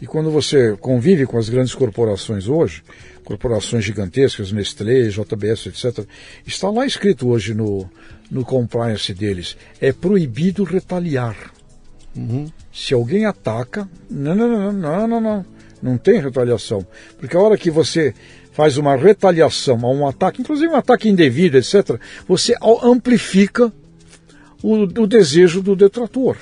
e 0.00 0.06
quando 0.06 0.30
você 0.30 0.74
convive 0.78 1.26
com 1.26 1.36
as 1.36 1.50
grandes 1.50 1.74
corporações 1.74 2.48
hoje, 2.48 2.82
corporações 3.24 3.84
gigantescas, 3.84 4.52
Nestlé, 4.52 5.08
JBS, 5.10 5.66
etc., 5.66 6.06
está 6.46 6.70
lá 6.70 6.86
escrito 6.86 7.28
hoje 7.28 7.52
no, 7.52 7.88
no 8.30 8.42
compliance 8.42 9.12
deles, 9.12 9.54
é 9.82 9.92
proibido 9.92 10.64
retaliar. 10.64 11.52
Se 12.78 12.92
alguém 12.92 13.24
ataca, 13.24 13.88
não, 14.10 14.34
não, 14.34 14.48
não, 14.48 14.72
não, 14.72 15.08
não, 15.08 15.20
não, 15.20 15.46
não 15.82 15.96
tem 15.96 16.20
retaliação. 16.20 16.86
Porque 17.18 17.34
a 17.34 17.40
hora 17.40 17.56
que 17.56 17.70
você 17.70 18.12
faz 18.52 18.76
uma 18.76 18.94
retaliação 18.94 19.78
a 19.82 19.90
um 19.90 20.06
ataque, 20.06 20.42
inclusive 20.42 20.68
um 20.70 20.76
ataque 20.76 21.08
indevido, 21.08 21.56
etc., 21.56 21.98
você 22.28 22.54
amplifica 22.82 23.72
o, 24.62 24.82
o 24.82 25.06
desejo 25.06 25.62
do 25.62 25.74
detrator. 25.74 26.36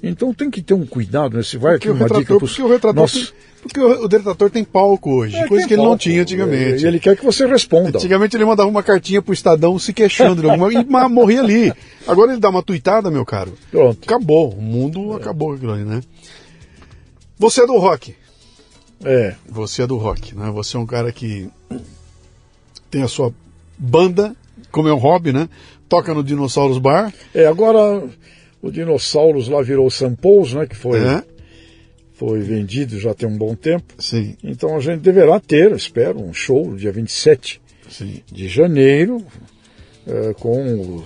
Então 0.00 0.32
tem 0.32 0.48
que 0.48 0.62
ter 0.62 0.74
um 0.74 0.86
cuidado, 0.86 1.36
né? 1.36 1.42
Se 1.42 1.56
vai 1.56 1.74
aqui 1.74 1.88
Porque 1.88 1.90
o 1.90 1.92
uma 1.94 2.04
dica 2.06 2.18
retrator, 2.18 2.38
pros 2.38 2.50
porque 2.52 2.62
o 2.62 2.68
retrator, 2.68 3.00
nossos- 3.00 3.30
tem, 3.30 3.47
porque 3.62 3.80
o, 3.80 4.04
o 4.04 4.08
detrator 4.08 4.50
tem 4.50 4.64
palco 4.64 5.10
hoje, 5.10 5.36
É, 5.36 5.46
coisa 5.46 5.66
que 5.66 5.74
ele 5.74 5.82
não 5.82 5.90
palco. 5.90 6.02
tinha 6.02 6.22
antigamente. 6.22 6.84
E 6.84 6.86
ele 6.86 6.98
quer 7.00 7.16
que 7.16 7.24
você 7.24 7.46
responda. 7.46 7.98
Antigamente 7.98 8.36
ele 8.36 8.44
mandava 8.44 8.68
uma 8.68 8.82
cartinha 8.82 9.20
pro 9.20 9.32
Estadão 9.34 9.78
se 9.78 9.92
queixando 9.92 10.40
de 10.42 10.48
alguma 10.48 10.72
e 10.72 10.84
morria 11.08 11.40
ali. 11.40 11.72
Agora 12.06 12.32
ele 12.32 12.40
dá 12.40 12.50
uma 12.50 12.62
tuitada, 12.62 13.10
meu 13.10 13.24
caro. 13.26 13.52
Pronto. 13.70 13.98
Acabou. 14.04 14.50
O 14.52 14.62
mundo 14.62 15.12
acabou 15.14 15.52
aquilo 15.54 15.72
ali, 15.72 15.84
né? 15.84 16.00
Você 17.38 17.62
é 17.62 17.66
do 17.66 17.76
rock. 17.78 18.14
É. 19.04 19.34
Você 19.48 19.82
é 19.82 19.86
do 19.86 19.96
rock, 19.96 20.34
né? 20.34 20.50
Você 20.50 20.76
é 20.76 20.80
um 20.80 20.86
cara 20.86 21.12
que 21.12 21.48
tem 22.90 23.02
a 23.02 23.08
sua 23.08 23.32
banda, 23.76 24.34
como 24.72 24.88
é 24.88 24.92
um 24.94 24.98
hobby, 24.98 25.32
né? 25.32 25.48
Toca 25.88 26.12
no 26.12 26.22
Dinossauros 26.24 26.78
Bar. 26.78 27.12
É, 27.34 27.46
agora 27.46 28.02
o 28.60 28.70
Dinossauros 28.70 29.48
lá 29.48 29.62
virou 29.62 29.88
Sampous, 29.90 30.52
né? 30.54 30.66
Que 30.66 30.74
foi, 30.76 30.98
É? 30.98 31.22
Foi 32.18 32.40
vendido 32.40 32.98
já 32.98 33.14
tem 33.14 33.28
um 33.28 33.38
bom 33.38 33.54
tempo. 33.54 33.94
Sim, 33.98 34.36
Então 34.42 34.76
a 34.76 34.80
gente 34.80 35.00
deverá 35.00 35.38
ter, 35.38 35.70
espero, 35.70 36.20
um 36.20 36.34
show 36.34 36.68
no 36.68 36.76
dia 36.76 36.90
27 36.90 37.60
sim. 37.88 38.22
de 38.30 38.48
janeiro 38.48 39.24
eh, 40.04 40.34
com, 40.40 41.02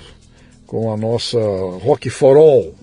com 0.67 0.91
a 0.91 0.97
nossa 0.97 1.39
Rock 1.39 2.09
for 2.09 2.37
All. 2.39 2.75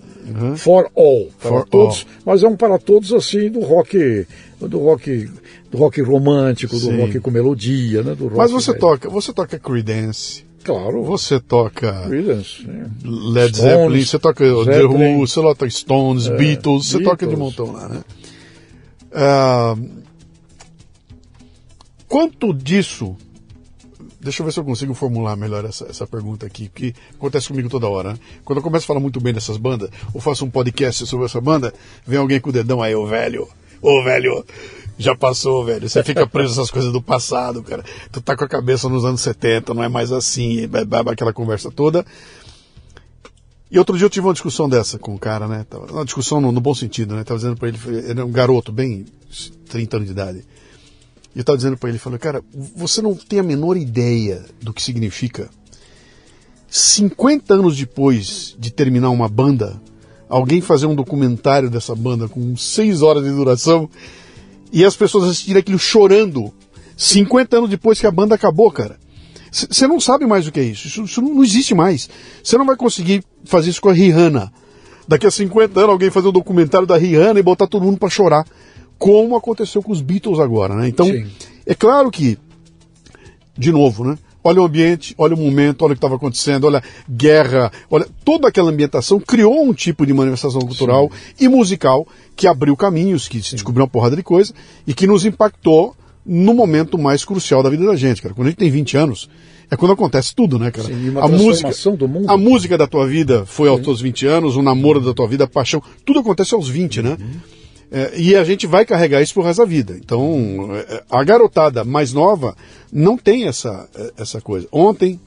For 0.56 0.88
All, 0.94 1.28
para 1.40 1.50
For 1.50 1.68
todos, 1.68 2.06
mas 2.24 2.44
é 2.44 2.46
um 2.46 2.54
para 2.54 2.78
todos 2.78 3.12
assim 3.12 3.50
do 3.50 3.60
rock, 3.60 4.26
do 4.60 4.78
rock, 4.78 5.28
do 5.70 5.78
rock 5.78 6.00
romântico, 6.02 6.74
do 6.74 6.80
Sim. 6.86 7.00
rock 7.00 7.18
com 7.18 7.30
melodia, 7.32 8.02
né? 8.02 8.14
Do 8.14 8.24
rock 8.24 8.36
Mas 8.36 8.50
você 8.52 8.70
velho. 8.70 8.80
toca, 8.80 9.08
você 9.08 9.32
toca 9.32 9.58
Creedence, 9.58 10.44
Claro, 10.62 11.02
você 11.02 11.40
toca 11.40 12.04
Creedence? 12.06 12.66
Led 13.02 13.56
Stones, 13.56 13.56
Zeppelin, 13.56 14.04
você 14.04 14.18
toca 14.18 14.44
The 14.44 14.64
Zeppelin. 14.64 15.14
Who, 15.16 15.26
você 15.26 15.40
toca 15.40 15.70
Stones, 15.70 16.28
Beatles, 16.28 16.86
você 16.86 17.02
toca 17.02 17.26
de 17.26 17.34
Beatles. 17.34 17.56
montão 17.58 17.72
lá, 17.72 17.88
né? 17.88 18.04
Ah, 19.12 19.76
quanto 22.06 22.52
disso 22.52 23.16
deixa 24.20 24.42
eu 24.42 24.46
ver 24.46 24.52
se 24.52 24.60
eu 24.60 24.64
consigo 24.64 24.94
formular 24.94 25.34
melhor 25.34 25.64
essa, 25.64 25.86
essa 25.86 26.06
pergunta 26.06 26.46
aqui, 26.46 26.68
que 26.68 26.94
acontece 27.14 27.48
comigo 27.48 27.68
toda 27.68 27.88
hora. 27.88 28.12
Né? 28.12 28.18
Quando 28.44 28.58
eu 28.58 28.62
começo 28.62 28.84
a 28.84 28.86
falar 28.88 29.00
muito 29.00 29.20
bem 29.20 29.32
dessas 29.32 29.56
bandas, 29.56 29.90
ou 30.12 30.20
faço 30.20 30.44
um 30.44 30.50
podcast 30.50 31.06
sobre 31.06 31.24
essa 31.24 31.40
banda, 31.40 31.72
vem 32.06 32.18
alguém 32.18 32.38
com 32.38 32.50
o 32.50 32.52
dedão 32.52 32.82
aí, 32.82 32.94
ô 32.94 33.06
velho, 33.06 33.48
ô 33.80 34.02
velho, 34.04 34.44
já 35.00 35.16
passou, 35.16 35.64
velho. 35.64 35.88
Você 35.88 36.04
fica 36.04 36.26
preso 36.26 36.50
nessas 36.50 36.70
coisas 36.70 36.92
do 36.92 37.00
passado, 37.00 37.62
cara. 37.62 37.82
Tu 38.12 38.20
tá 38.20 38.36
com 38.36 38.44
a 38.44 38.48
cabeça 38.48 38.86
nos 38.86 39.02
anos 39.04 39.22
70, 39.22 39.72
não 39.72 39.82
é 39.82 39.88
mais 39.88 40.12
assim, 40.12 40.68
aquela 41.10 41.32
conversa 41.32 41.70
toda. 41.70 42.04
E 43.70 43.78
outro 43.78 43.96
dia 43.96 44.04
eu 44.04 44.10
tive 44.10 44.26
uma 44.26 44.34
discussão 44.34 44.68
dessa 44.68 44.98
com 44.98 45.14
o 45.14 45.18
cara, 45.18 45.48
né? 45.48 45.64
Uma 45.90 46.04
discussão 46.04 46.38
no, 46.40 46.52
no 46.52 46.60
bom 46.60 46.74
sentido, 46.74 47.14
né? 47.14 47.24
Tava 47.24 47.38
dizendo 47.38 47.56
para 47.56 47.68
ele, 47.68 47.78
ele 47.86 48.10
era 48.10 48.26
um 48.26 48.30
garoto, 48.30 48.70
bem 48.70 49.06
30 49.68 49.96
anos 49.96 50.06
de 50.06 50.12
idade. 50.12 50.44
E 51.34 51.38
eu 51.38 51.40
estava 51.40 51.56
dizendo 51.56 51.78
para 51.78 51.88
ele, 51.88 51.98
falou, 51.98 52.18
cara, 52.18 52.42
você 52.76 53.00
não 53.00 53.14
tem 53.14 53.38
a 53.38 53.42
menor 53.42 53.78
ideia 53.78 54.44
do 54.60 54.74
que 54.74 54.82
significa 54.82 55.48
50 56.68 57.54
anos 57.54 57.76
depois 57.76 58.54
de 58.58 58.70
terminar 58.70 59.08
uma 59.10 59.28
banda, 59.28 59.80
alguém 60.28 60.60
fazer 60.60 60.86
um 60.86 60.94
documentário 60.94 61.70
dessa 61.70 61.94
banda 61.94 62.28
com 62.28 62.54
6 62.54 63.00
horas 63.00 63.24
de 63.24 63.30
duração 63.30 63.88
e 64.72 64.84
as 64.84 64.96
pessoas 64.96 65.24
assistirem 65.24 65.60
aquilo 65.60 65.78
chorando 65.78 66.52
50 66.96 67.56
anos 67.56 67.70
depois 67.70 68.00
que 68.00 68.06
a 68.06 68.10
banda 68.10 68.34
acabou, 68.34 68.70
cara. 68.70 68.98
Você 69.50 69.86
não 69.86 69.98
sabe 69.98 70.26
mais 70.26 70.46
o 70.46 70.52
que 70.52 70.60
é 70.60 70.64
isso. 70.64 70.86
Isso, 70.86 71.02
isso 71.02 71.20
não, 71.20 71.34
não 71.34 71.42
existe 71.42 71.74
mais. 71.74 72.08
Você 72.42 72.56
não 72.56 72.64
vai 72.66 72.76
conseguir 72.76 73.24
fazer 73.44 73.70
isso 73.70 73.80
com 73.80 73.88
a 73.88 73.92
Rihanna. 73.92 74.52
Daqui 75.08 75.26
a 75.26 75.30
50 75.30 75.80
anos 75.80 75.90
alguém 75.90 76.10
fazer 76.10 76.28
um 76.28 76.32
documentário 76.32 76.86
da 76.86 76.96
Rihanna 76.96 77.40
e 77.40 77.42
botar 77.42 77.66
todo 77.66 77.84
mundo 77.84 77.98
para 77.98 78.08
chorar 78.08 78.44
como 78.96 79.34
aconteceu 79.34 79.82
com 79.82 79.90
os 79.90 80.02
Beatles 80.02 80.38
agora, 80.38 80.74
né? 80.74 80.86
Então, 80.86 81.06
Sim. 81.06 81.26
é 81.64 81.74
claro 81.74 82.10
que, 82.10 82.38
de 83.56 83.72
novo, 83.72 84.04
né? 84.04 84.18
Olha 84.42 84.62
o 84.62 84.64
ambiente, 84.64 85.14
olha 85.18 85.34
o 85.34 85.38
momento, 85.38 85.82
olha 85.82 85.92
o 85.92 85.94
que 85.94 85.98
estava 85.98 86.16
acontecendo, 86.16 86.64
olha 86.64 86.82
guerra, 87.08 87.70
olha 87.90 88.06
toda 88.24 88.48
aquela 88.48 88.70
ambientação 88.70 89.20
criou 89.20 89.62
um 89.62 89.74
tipo 89.74 90.06
de 90.06 90.14
manifestação 90.14 90.62
cultural 90.62 91.10
Sim. 91.12 91.44
e 91.44 91.48
musical 91.48 92.06
que 92.34 92.46
abriu 92.46 92.76
caminhos, 92.76 93.28
que 93.28 93.42
se 93.42 93.54
descobriu 93.54 93.84
uma 93.84 93.90
porrada 93.90 94.16
de 94.16 94.22
coisa 94.22 94.54
e 94.86 94.94
que 94.94 95.06
nos 95.06 95.24
impactou 95.26 95.94
no 96.24 96.54
momento 96.54 96.98
mais 96.98 97.24
crucial 97.24 97.62
da 97.62 97.70
vida 97.70 97.84
da 97.84 97.96
gente, 97.96 98.22
cara. 98.22 98.34
Quando 98.34 98.46
a 98.46 98.50
gente 98.50 98.58
tem 98.58 98.70
20 98.70 98.96
anos, 98.96 99.28
é 99.70 99.76
quando 99.76 99.92
acontece 99.92 100.34
tudo, 100.34 100.58
né, 100.58 100.70
cara? 100.70 100.88
Sim, 100.88 101.12
a 101.16 101.28
música, 101.28 101.70
do 101.96 102.08
mundo. 102.08 102.30
a 102.30 102.36
música 102.36 102.76
da 102.76 102.86
tua 102.86 103.06
vida 103.06 103.44
foi 103.46 103.68
aos 103.68 103.80
teus 103.80 104.00
20 104.00 104.26
anos, 104.26 104.56
o 104.56 104.62
namoro 104.62 105.00
da 105.00 105.14
tua 105.14 105.28
vida, 105.28 105.44
a 105.44 105.48
paixão, 105.48 105.82
tudo 106.04 106.20
acontece 106.20 106.54
aos 106.54 106.68
20, 106.68 107.02
né? 107.02 107.16
Uhum. 107.20 107.59
É, 107.92 108.12
e 108.16 108.36
a 108.36 108.44
gente 108.44 108.66
vai 108.66 108.84
carregar 108.84 109.20
isso 109.20 109.34
pro 109.34 109.42
resto 109.42 109.60
da 109.60 109.64
vida. 109.64 109.96
Então, 109.96 110.68
é, 110.74 111.02
a 111.10 111.24
garotada 111.24 111.84
mais 111.84 112.12
nova 112.12 112.56
não 112.92 113.16
tem 113.16 113.48
essa, 113.48 113.88
é, 113.94 114.12
essa 114.18 114.40
coisa. 114.40 114.68
Ontem, 114.70 115.20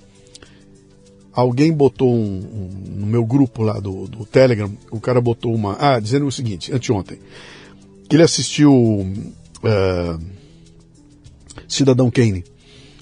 alguém 1.33 1.73
botou 1.73 2.13
um, 2.13 2.19
um, 2.19 2.99
no 2.99 3.05
meu 3.05 3.25
grupo 3.25 3.63
lá 3.63 3.79
do, 3.79 4.07
do 4.07 4.25
Telegram, 4.25 4.71
o 4.91 4.99
cara 4.99 5.19
botou 5.19 5.53
uma. 5.53 5.75
Ah, 5.79 5.99
dizendo 5.99 6.25
o 6.25 6.31
seguinte, 6.31 6.71
anteontem, 6.71 7.19
que 8.07 8.15
ele 8.15 8.23
assistiu 8.23 8.73
uh, 8.73 10.19
Cidadão 11.67 12.09
Kane. 12.09 12.45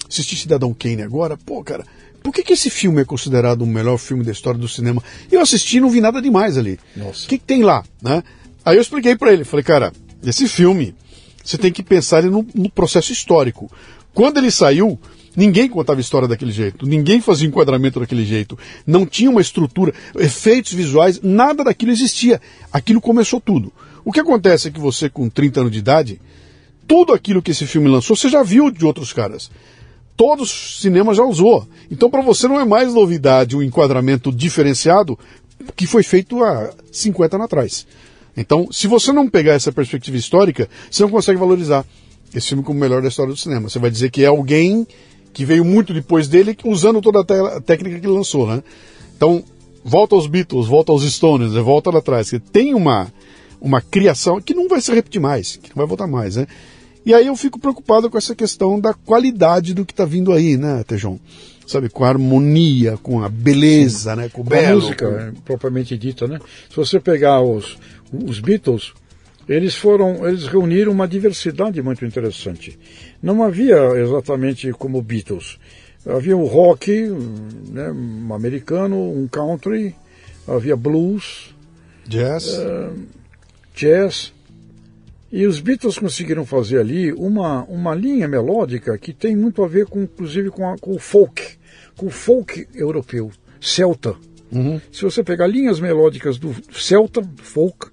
Assisti 0.08 0.36
Cidadão 0.36 0.74
Kane 0.74 1.02
agora, 1.02 1.36
pô, 1.36 1.62
cara, 1.62 1.86
por 2.22 2.32
que, 2.32 2.42
que 2.42 2.52
esse 2.52 2.68
filme 2.68 3.00
é 3.00 3.04
considerado 3.04 3.62
o 3.62 3.66
melhor 3.66 3.96
filme 3.96 4.24
da 4.24 4.32
história 4.32 4.58
do 4.58 4.68
cinema? 4.68 5.02
Eu 5.30 5.40
assisti 5.40 5.78
e 5.78 5.80
não 5.80 5.90
vi 5.90 6.00
nada 6.00 6.20
demais 6.20 6.58
ali. 6.58 6.78
O 7.24 7.28
que, 7.28 7.38
que 7.38 7.44
tem 7.44 7.62
lá, 7.62 7.84
né? 8.00 8.22
Aí 8.64 8.76
eu 8.76 8.82
expliquei 8.82 9.16
para 9.16 9.32
ele, 9.32 9.44
falei, 9.44 9.64
cara, 9.64 9.92
esse 10.24 10.46
filme, 10.48 10.94
você 11.44 11.58
tem 11.58 11.72
que 11.72 11.82
pensar 11.82 12.22
no, 12.22 12.46
no 12.54 12.70
processo 12.70 13.12
histórico. 13.12 13.70
Quando 14.14 14.38
ele 14.38 14.50
saiu, 14.50 14.98
Ninguém 15.34 15.66
contava 15.66 16.00
história 16.00 16.28
daquele 16.28 16.52
jeito, 16.52 16.86
ninguém 16.86 17.20
fazia 17.20 17.48
enquadramento 17.48 17.98
daquele 17.98 18.24
jeito, 18.24 18.58
não 18.86 19.06
tinha 19.06 19.30
uma 19.30 19.40
estrutura, 19.40 19.94
efeitos 20.16 20.74
visuais, 20.74 21.20
nada 21.22 21.64
daquilo 21.64 21.90
existia. 21.90 22.40
Aquilo 22.70 23.00
começou 23.00 23.40
tudo. 23.40 23.72
O 24.04 24.12
que 24.12 24.20
acontece 24.20 24.68
é 24.68 24.70
que 24.70 24.78
você, 24.78 25.08
com 25.08 25.30
30 25.30 25.60
anos 25.60 25.72
de 25.72 25.78
idade, 25.78 26.20
tudo 26.86 27.14
aquilo 27.14 27.40
que 27.40 27.52
esse 27.52 27.66
filme 27.66 27.88
lançou, 27.88 28.14
você 28.14 28.28
já 28.28 28.42
viu 28.42 28.70
de 28.70 28.84
outros 28.84 29.12
caras. 29.12 29.50
Todos 30.16 30.52
os 30.52 30.80
cinemas 30.82 31.16
já 31.16 31.24
usou. 31.24 31.66
Então, 31.90 32.10
para 32.10 32.20
você 32.20 32.46
não 32.46 32.60
é 32.60 32.64
mais 32.66 32.92
novidade 32.92 33.56
um 33.56 33.62
enquadramento 33.62 34.30
diferenciado 34.30 35.18
que 35.74 35.86
foi 35.86 36.02
feito 36.02 36.44
há 36.44 36.74
50 36.90 37.36
anos 37.36 37.44
atrás. 37.46 37.86
Então, 38.36 38.68
se 38.70 38.86
você 38.86 39.12
não 39.12 39.28
pegar 39.28 39.52
essa 39.54 39.72
perspectiva 39.72 40.16
histórica, 40.16 40.68
você 40.90 41.02
não 41.02 41.10
consegue 41.10 41.38
valorizar 41.38 41.84
esse 42.34 42.48
filme 42.48 42.62
como 42.62 42.78
o 42.78 42.80
melhor 42.80 43.02
da 43.02 43.08
história 43.08 43.32
do 43.32 43.38
cinema. 43.38 43.68
Você 43.68 43.78
vai 43.78 43.90
dizer 43.90 44.10
que 44.10 44.24
é 44.24 44.26
alguém 44.26 44.86
que 45.32 45.44
veio 45.44 45.64
muito 45.64 45.94
depois 45.94 46.28
dele, 46.28 46.56
usando 46.64 47.00
toda 47.00 47.20
a, 47.20 47.60
técnica 47.60 47.98
que 47.98 48.06
ele 48.06 48.14
lançou, 48.14 48.46
né? 48.46 48.62
Então, 49.16 49.42
volta 49.84 50.14
aos 50.14 50.26
Beatles, 50.26 50.66
volta 50.66 50.92
aos 50.92 51.02
Stones, 51.10 51.52
volta 51.54 51.90
lá 51.90 51.98
atrás. 51.98 52.30
Que 52.30 52.38
tem 52.38 52.74
uma, 52.74 53.12
uma 53.60 53.80
criação 53.80 54.40
que 54.40 54.54
não 54.54 54.68
vai 54.68 54.80
se 54.80 54.92
repetir 54.92 55.20
mais, 55.20 55.56
que 55.56 55.70
não 55.70 55.76
vai 55.76 55.86
voltar 55.86 56.06
mais, 56.06 56.36
né? 56.36 56.46
E 57.04 57.12
aí 57.12 57.26
eu 57.26 57.34
fico 57.34 57.58
preocupado 57.58 58.08
com 58.08 58.16
essa 58.16 58.34
questão 58.34 58.78
da 58.78 58.94
qualidade 58.94 59.74
do 59.74 59.84
que 59.84 59.92
está 59.92 60.04
vindo 60.04 60.32
aí, 60.32 60.56
né, 60.56 60.84
Tejão? 60.86 61.18
Sabe, 61.66 61.88
com 61.88 62.04
a 62.04 62.08
harmonia, 62.08 62.98
com 63.02 63.22
a 63.22 63.28
beleza, 63.28 64.10
Sim. 64.10 64.16
né? 64.16 64.28
Com, 64.28 64.42
com 64.42 64.48
belo, 64.48 64.80
a 64.80 64.82
música, 64.82 65.08
com... 65.08 65.18
É, 65.18 65.32
propriamente 65.44 65.96
dita, 65.96 66.26
né? 66.26 66.38
Se 66.68 66.76
você 66.76 67.00
pegar 67.00 67.40
os, 67.40 67.78
os 68.12 68.40
Beatles, 68.40 68.92
eles 69.48 69.74
foram, 69.74 70.26
eles 70.26 70.46
reuniram 70.46 70.92
uma 70.92 71.08
diversidade 71.08 71.82
muito 71.82 72.04
interessante. 72.04 72.78
Não 73.22 73.42
havia 73.42 73.76
exatamente 73.96 74.70
como 74.72 75.02
Beatles. 75.02 75.58
Havia 76.06 76.36
o 76.36 76.46
rock, 76.46 76.90
né, 77.70 77.90
um 77.90 78.34
americano, 78.34 78.96
um 78.96 79.28
country, 79.28 79.94
havia 80.46 80.76
blues, 80.76 81.54
jazz, 82.06 82.58
uh, 82.58 82.92
jazz. 83.74 84.32
E 85.30 85.46
os 85.46 85.60
Beatles 85.60 85.98
conseguiram 85.98 86.44
fazer 86.44 86.78
ali 86.78 87.12
uma, 87.12 87.62
uma 87.64 87.94
linha 87.94 88.28
melódica 88.28 88.98
que 88.98 89.12
tem 89.12 89.34
muito 89.34 89.62
a 89.62 89.68
ver 89.68 89.86
com, 89.86 90.02
inclusive, 90.02 90.50
com, 90.50 90.68
a, 90.68 90.76
com 90.76 90.94
o 90.94 90.98
folk, 90.98 91.42
com 91.96 92.06
o 92.06 92.10
folk 92.10 92.66
europeu, 92.74 93.30
celta. 93.60 94.14
Uhum. 94.50 94.78
Se 94.92 95.02
você 95.02 95.24
pegar 95.24 95.46
linhas 95.46 95.80
melódicas 95.80 96.36
do 96.36 96.54
celta, 96.72 97.22
do 97.22 97.42
folk, 97.42 97.90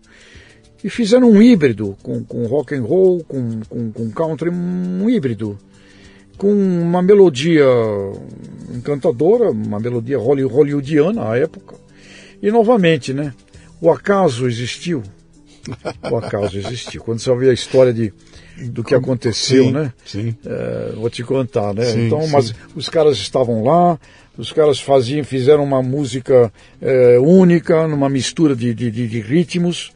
e 0.84 0.90
fizeram 0.90 1.30
um 1.30 1.42
híbrido 1.42 1.98
com, 2.02 2.24
com 2.24 2.46
rock 2.46 2.76
and 2.76 2.84
roll, 2.84 3.24
com, 3.24 3.60
com, 3.68 3.92
com 3.92 4.12
country, 4.12 4.50
um 4.50 5.10
híbrido 5.10 5.58
com 6.38 6.54
uma 6.54 7.02
melodia 7.02 7.66
encantadora, 8.74 9.52
uma 9.52 9.80
melodia 9.80 10.18
hollywoodiana 10.18 11.32
à 11.32 11.38
época. 11.38 11.76
E 12.42 12.50
novamente, 12.50 13.14
né? 13.14 13.34
O 13.82 13.92
acaso 13.92 14.48
existiu. 14.48 15.04
O 16.10 16.16
acaso 16.16 16.58
existiu. 16.58 17.04
Quando 17.04 17.20
você 17.20 17.36
vê 17.36 17.50
a 17.50 17.54
história 17.54 17.94
de, 17.94 18.14
do 18.68 18.86
que 18.86 18.96
aconteceu, 18.96 19.66
sim, 19.66 19.72
né? 19.72 19.94
Sim. 20.06 20.34
É, 20.46 20.94
vou 20.96 21.10
te 21.10 21.24
contar, 21.24 21.74
né? 21.74 21.84
Sim, 21.84 22.08
então, 22.08 22.26
mas 22.30 22.56
os 22.74 22.88
caras 22.88 23.18
estavam 23.18 23.62
lá, 23.62 24.00
os 24.38 24.54
caras 24.54 24.80
faziam, 24.80 25.26
fizeram 25.26 25.64
uma 25.66 25.84
música 25.84 26.52
é, 26.82 27.20
única, 27.20 27.86
numa 27.86 28.08
mistura 28.08 28.56
de, 28.56 28.74
de, 28.74 28.90
de 28.90 29.20
ritmos 29.20 29.92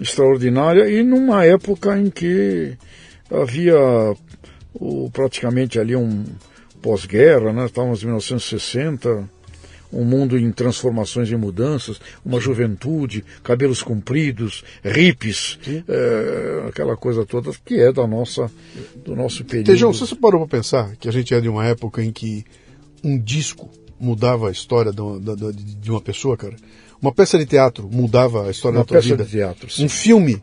extraordinária 0.00 0.88
e 0.88 1.02
numa 1.02 1.44
época 1.44 1.98
em 1.98 2.10
que 2.10 2.76
havia 3.30 3.76
o, 4.74 5.10
praticamente 5.10 5.78
ali 5.78 5.96
um 5.96 6.24
pós-guerra, 6.82 7.52
né? 7.52 7.66
estávamos 7.66 8.02
em 8.02 8.06
1960, 8.06 9.28
um 9.92 10.04
mundo 10.04 10.38
em 10.38 10.50
transformações 10.52 11.30
e 11.30 11.36
mudanças, 11.36 12.00
uma 12.24 12.40
juventude, 12.40 13.24
cabelos 13.42 13.82
compridos, 13.82 14.62
hippies, 14.84 15.58
é, 15.88 16.68
aquela 16.68 16.96
coisa 16.96 17.24
toda 17.24 17.50
que 17.64 17.80
é 17.80 17.92
da 17.92 18.06
nossa, 18.06 18.50
do 19.04 19.16
nosso 19.16 19.44
período. 19.44 19.66
Tejão, 19.66 19.92
você 19.92 20.14
parou 20.14 20.46
para 20.46 20.58
pensar 20.58 20.96
que 20.96 21.08
a 21.08 21.12
gente 21.12 21.34
é 21.34 21.40
de 21.40 21.48
uma 21.48 21.64
época 21.64 22.02
em 22.02 22.12
que 22.12 22.44
um 23.02 23.18
disco 23.18 23.70
mudava 23.98 24.48
a 24.48 24.52
história 24.52 24.92
de 24.92 25.00
uma, 25.00 25.18
de 25.52 25.90
uma 25.90 26.00
pessoa, 26.00 26.36
cara? 26.36 26.56
Uma 27.00 27.12
peça 27.12 27.38
de 27.38 27.46
teatro 27.46 27.88
mudava 27.90 28.46
a 28.46 28.50
história 28.50 28.78
uma 28.78 28.84
da 28.84 28.88
tua 28.88 29.00
vida. 29.00 29.24
De 29.24 29.30
teatro, 29.30 29.70
sim. 29.70 29.84
Um 29.84 29.88
filme, 29.88 30.42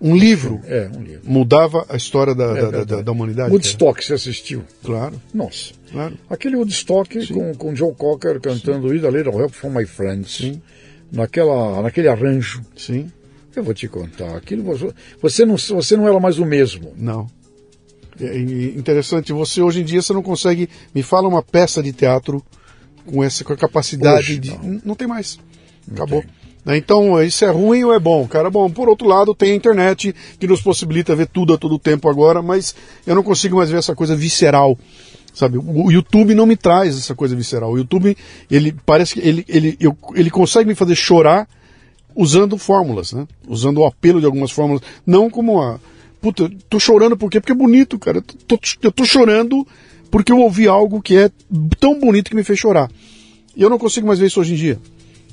um 0.00 0.16
livro, 0.16 0.60
é, 0.64 0.90
um 0.94 1.02
livro. 1.02 1.22
mudava 1.24 1.86
a 1.88 1.96
história 1.96 2.34
da, 2.34 2.44
é, 2.44 2.70
da, 2.70 2.84
da, 2.84 3.02
da, 3.02 3.12
humanidade. 3.12 3.50
Woodstock, 3.50 4.04
você 4.04 4.14
assistiu? 4.14 4.64
Claro. 4.82 5.20
Nossa. 5.32 5.72
Claro. 5.90 6.18
Aquele 6.28 6.56
Woodstock 6.56 7.26
com, 7.28 7.54
com 7.54 7.76
Joe 7.76 7.94
Cocker 7.94 8.40
cantando 8.40 8.94
Ida 8.94 9.08
Little 9.08 9.38
Help 9.38 9.52
from 9.52 9.70
My 9.70 9.86
Friends. 9.86 10.36
Sim. 10.36 10.60
Naquela, 11.12 11.82
naquele 11.82 12.08
arranjo. 12.08 12.62
Sim. 12.76 13.12
Eu 13.54 13.62
vou 13.62 13.74
te 13.74 13.86
contar. 13.86 14.34
Aquilo 14.36 14.64
você 15.20 15.44
não, 15.44 15.56
você 15.56 15.96
não 15.96 16.08
era 16.08 16.18
mais 16.18 16.38
o 16.38 16.46
mesmo. 16.46 16.92
Não. 16.96 17.28
É 18.20 18.38
interessante. 18.38 19.32
Você 19.32 19.60
hoje 19.60 19.82
em 19.82 19.84
dia 19.84 20.00
você 20.02 20.12
não 20.12 20.22
consegue. 20.22 20.68
Me 20.94 21.02
fala 21.02 21.28
uma 21.28 21.42
peça 21.42 21.82
de 21.82 21.92
teatro 21.92 22.42
com 23.06 23.22
essa 23.22 23.44
com 23.44 23.52
a 23.52 23.56
capacidade 23.56 24.32
hoje, 24.32 24.38
de. 24.38 24.50
Não. 24.50 24.80
não 24.84 24.94
tem 24.94 25.06
mais. 25.06 25.38
Acabou. 25.90 26.24
Né, 26.64 26.76
então, 26.76 27.20
isso 27.22 27.44
é 27.44 27.50
ruim 27.50 27.82
ou 27.82 27.92
é 27.92 27.98
bom? 27.98 28.26
Cara, 28.28 28.48
bom, 28.48 28.70
por 28.70 28.88
outro 28.88 29.08
lado, 29.08 29.34
tem 29.34 29.52
a 29.52 29.56
internet 29.56 30.14
que 30.38 30.46
nos 30.46 30.60
possibilita 30.60 31.16
ver 31.16 31.26
tudo 31.26 31.54
a 31.54 31.58
todo 31.58 31.78
tempo 31.78 32.08
agora, 32.08 32.40
mas 32.40 32.74
eu 33.06 33.14
não 33.14 33.22
consigo 33.22 33.56
mais 33.56 33.70
ver 33.70 33.78
essa 33.78 33.94
coisa 33.94 34.14
visceral 34.14 34.78
Sabe, 35.32 35.56
o 35.56 35.90
YouTube 35.90 36.34
não 36.34 36.44
me 36.44 36.56
traz 36.56 36.96
essa 36.96 37.14
coisa 37.14 37.34
visceral. 37.34 37.72
O 37.72 37.78
YouTube, 37.78 38.16
ele 38.50 38.74
parece 38.84 39.14
que 39.14 39.20
ele, 39.20 39.44
ele, 39.48 39.76
eu, 39.80 39.96
ele 40.14 40.30
consegue 40.30 40.68
me 40.68 40.74
fazer 40.74 40.94
chorar 40.94 41.48
usando 42.14 42.58
fórmulas, 42.58 43.14
né? 43.14 43.26
Usando 43.48 43.78
o 43.78 43.86
apelo 43.86 44.20
de 44.20 44.26
algumas 44.26 44.50
fórmulas. 44.50 44.82
Não 45.06 45.30
como 45.30 45.62
a. 45.62 45.80
Puta, 46.20 46.50
tô 46.68 46.78
chorando 46.78 47.16
por 47.16 47.30
quê? 47.30 47.40
Porque 47.40 47.52
é 47.52 47.56
bonito, 47.56 47.98
cara. 47.98 48.18
Eu 48.18 48.22
tô, 48.22 48.58
eu 48.82 48.92
tô 48.92 49.06
chorando 49.06 49.66
porque 50.10 50.30
eu 50.30 50.38
ouvi 50.38 50.68
algo 50.68 51.00
que 51.00 51.16
é 51.16 51.30
tão 51.80 51.98
bonito 51.98 52.28
que 52.28 52.36
me 52.36 52.44
fez 52.44 52.58
chorar. 52.58 52.90
E 53.56 53.62
eu 53.62 53.70
não 53.70 53.78
consigo 53.78 54.06
mais 54.06 54.18
ver 54.18 54.26
isso 54.26 54.38
hoje 54.38 54.52
em 54.52 54.56
dia. 54.56 54.78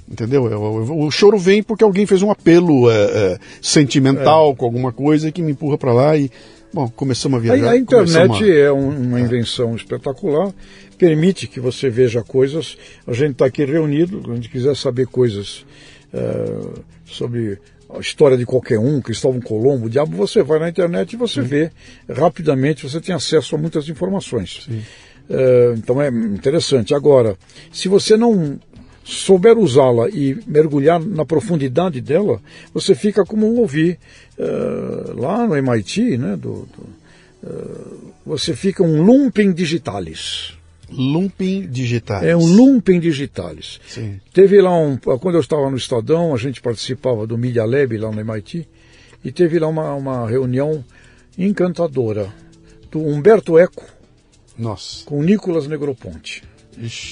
Entendeu? 0.10 0.46
O 0.46 1.12
choro 1.12 1.38
vem 1.38 1.62
porque 1.62 1.84
alguém 1.84 2.06
fez 2.06 2.24
um 2.24 2.32
apelo 2.32 2.90
é, 2.90 2.96
é, 2.96 3.40
sentimental 3.62 4.52
é. 4.52 4.56
com 4.56 4.66
alguma 4.66 4.92
coisa 4.92 5.32
que 5.32 5.42
me 5.42 5.52
empurra 5.52 5.78
para 5.78 5.94
lá 5.94 6.18
e 6.18 6.32
Bom, 6.72 6.88
começamos 6.88 7.40
a 7.40 7.42
viajar. 7.42 7.70
A, 7.70 7.72
a 7.72 7.78
internet 7.78 8.44
a... 8.44 8.56
é 8.56 8.72
um, 8.72 8.90
uma 8.90 9.20
invenção 9.20 9.76
espetacular, 9.76 10.54
permite 10.98 11.48
que 11.48 11.60
você 11.60 11.90
veja 11.90 12.22
coisas. 12.22 12.78
A 13.08 13.14
gente 13.14 13.32
está 13.32 13.46
aqui 13.46 13.66
reunido, 13.66 14.22
a 14.32 14.36
gente 14.36 14.50
quiser 14.50 14.76
saber 14.76 15.08
coisas 15.08 15.66
uh, 16.14 16.80
sobre 17.06 17.58
a 17.90 18.00
história 18.00 18.38
de 18.38 18.46
qualquer 18.46 18.78
um, 18.78 19.02
Cristóvão 19.02 19.42
Colombo, 19.42 19.88
o 19.88 19.90
diabo, 19.90 20.16
você 20.16 20.44
vai 20.44 20.60
na 20.60 20.70
internet 20.70 21.14
e 21.14 21.18
você 21.18 21.42
Sim. 21.42 21.48
vê 21.48 21.72
rapidamente, 22.08 22.88
você 22.88 23.02
tem 23.02 23.16
acesso 23.16 23.56
a 23.56 23.58
muitas 23.58 23.90
informações. 23.90 24.68
Uh, 24.68 25.74
então 25.76 26.00
é 26.00 26.10
interessante. 26.10 26.94
Agora, 26.94 27.36
se 27.72 27.88
você 27.88 28.16
não 28.16 28.60
souber 29.04 29.58
usá-la 29.58 30.10
e 30.10 30.38
mergulhar 30.46 31.00
na 31.00 31.26
profundidade 31.26 32.02
dela, 32.02 32.42
você 32.74 32.94
fica 32.94 33.26
como 33.26 33.48
um 33.48 33.60
ouvir 33.60 33.98
uh, 34.38 35.20
lá 35.20 35.48
no 35.48 35.56
MIT, 35.56 36.18
né, 36.18 36.36
do, 36.36 36.68
do 36.68 37.48
uh, 37.50 38.14
você 38.26 38.56
fica 38.56 38.84
um 38.84 39.02
lumping 39.02 39.52
digitalis. 39.52 40.54
Lumping 40.92 41.68
digitalis. 41.68 42.28
É 42.28 42.36
um 42.36 42.46
lumping 42.46 43.00
digitalis. 43.00 43.80
Sim. 43.88 44.20
Teve 44.34 44.60
lá 44.62 44.76
um, 44.76 44.98
quando 44.98 45.36
eu 45.36 45.42
estava 45.42 45.70
no 45.70 45.78
Estadão, 45.78 46.34
a 46.34 46.38
gente 46.38 46.62
participava 46.62 47.28
do 47.28 47.38
Media 47.38 47.66
Lab 47.66 47.96
lá 47.98 48.12
no 48.12 48.20
MIT, 48.20 48.68
e 49.24 49.32
teve 49.32 49.60
lá 49.60 49.68
uma, 49.68 49.94
uma 49.94 50.30
reunião 50.30 50.84
encantadora 51.38 52.34
do 52.92 53.00
Humberto 53.00 53.58
Eco 53.58 53.86
Nossa. 54.58 55.06
com 55.06 55.22
Nicolas 55.22 55.68
Negroponte. 55.68 56.44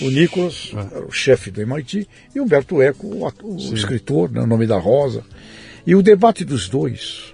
O 0.01 0.09
Nicolas 0.09 0.71
é. 0.73 0.95
era 0.95 1.05
o 1.05 1.11
chefe 1.11 1.51
do 1.51 1.61
MIT 1.61 2.07
e 2.33 2.39
Humberto 2.39 2.81
Eco, 2.81 3.07
o, 3.07 3.25
o 3.43 3.73
escritor, 3.73 4.31
né, 4.31 4.41
o 4.41 4.47
nome 4.47 4.65
da 4.65 4.77
Rosa. 4.77 5.23
E 5.85 5.93
o 5.93 6.01
debate 6.01 6.45
dos 6.45 6.69
dois, 6.69 7.33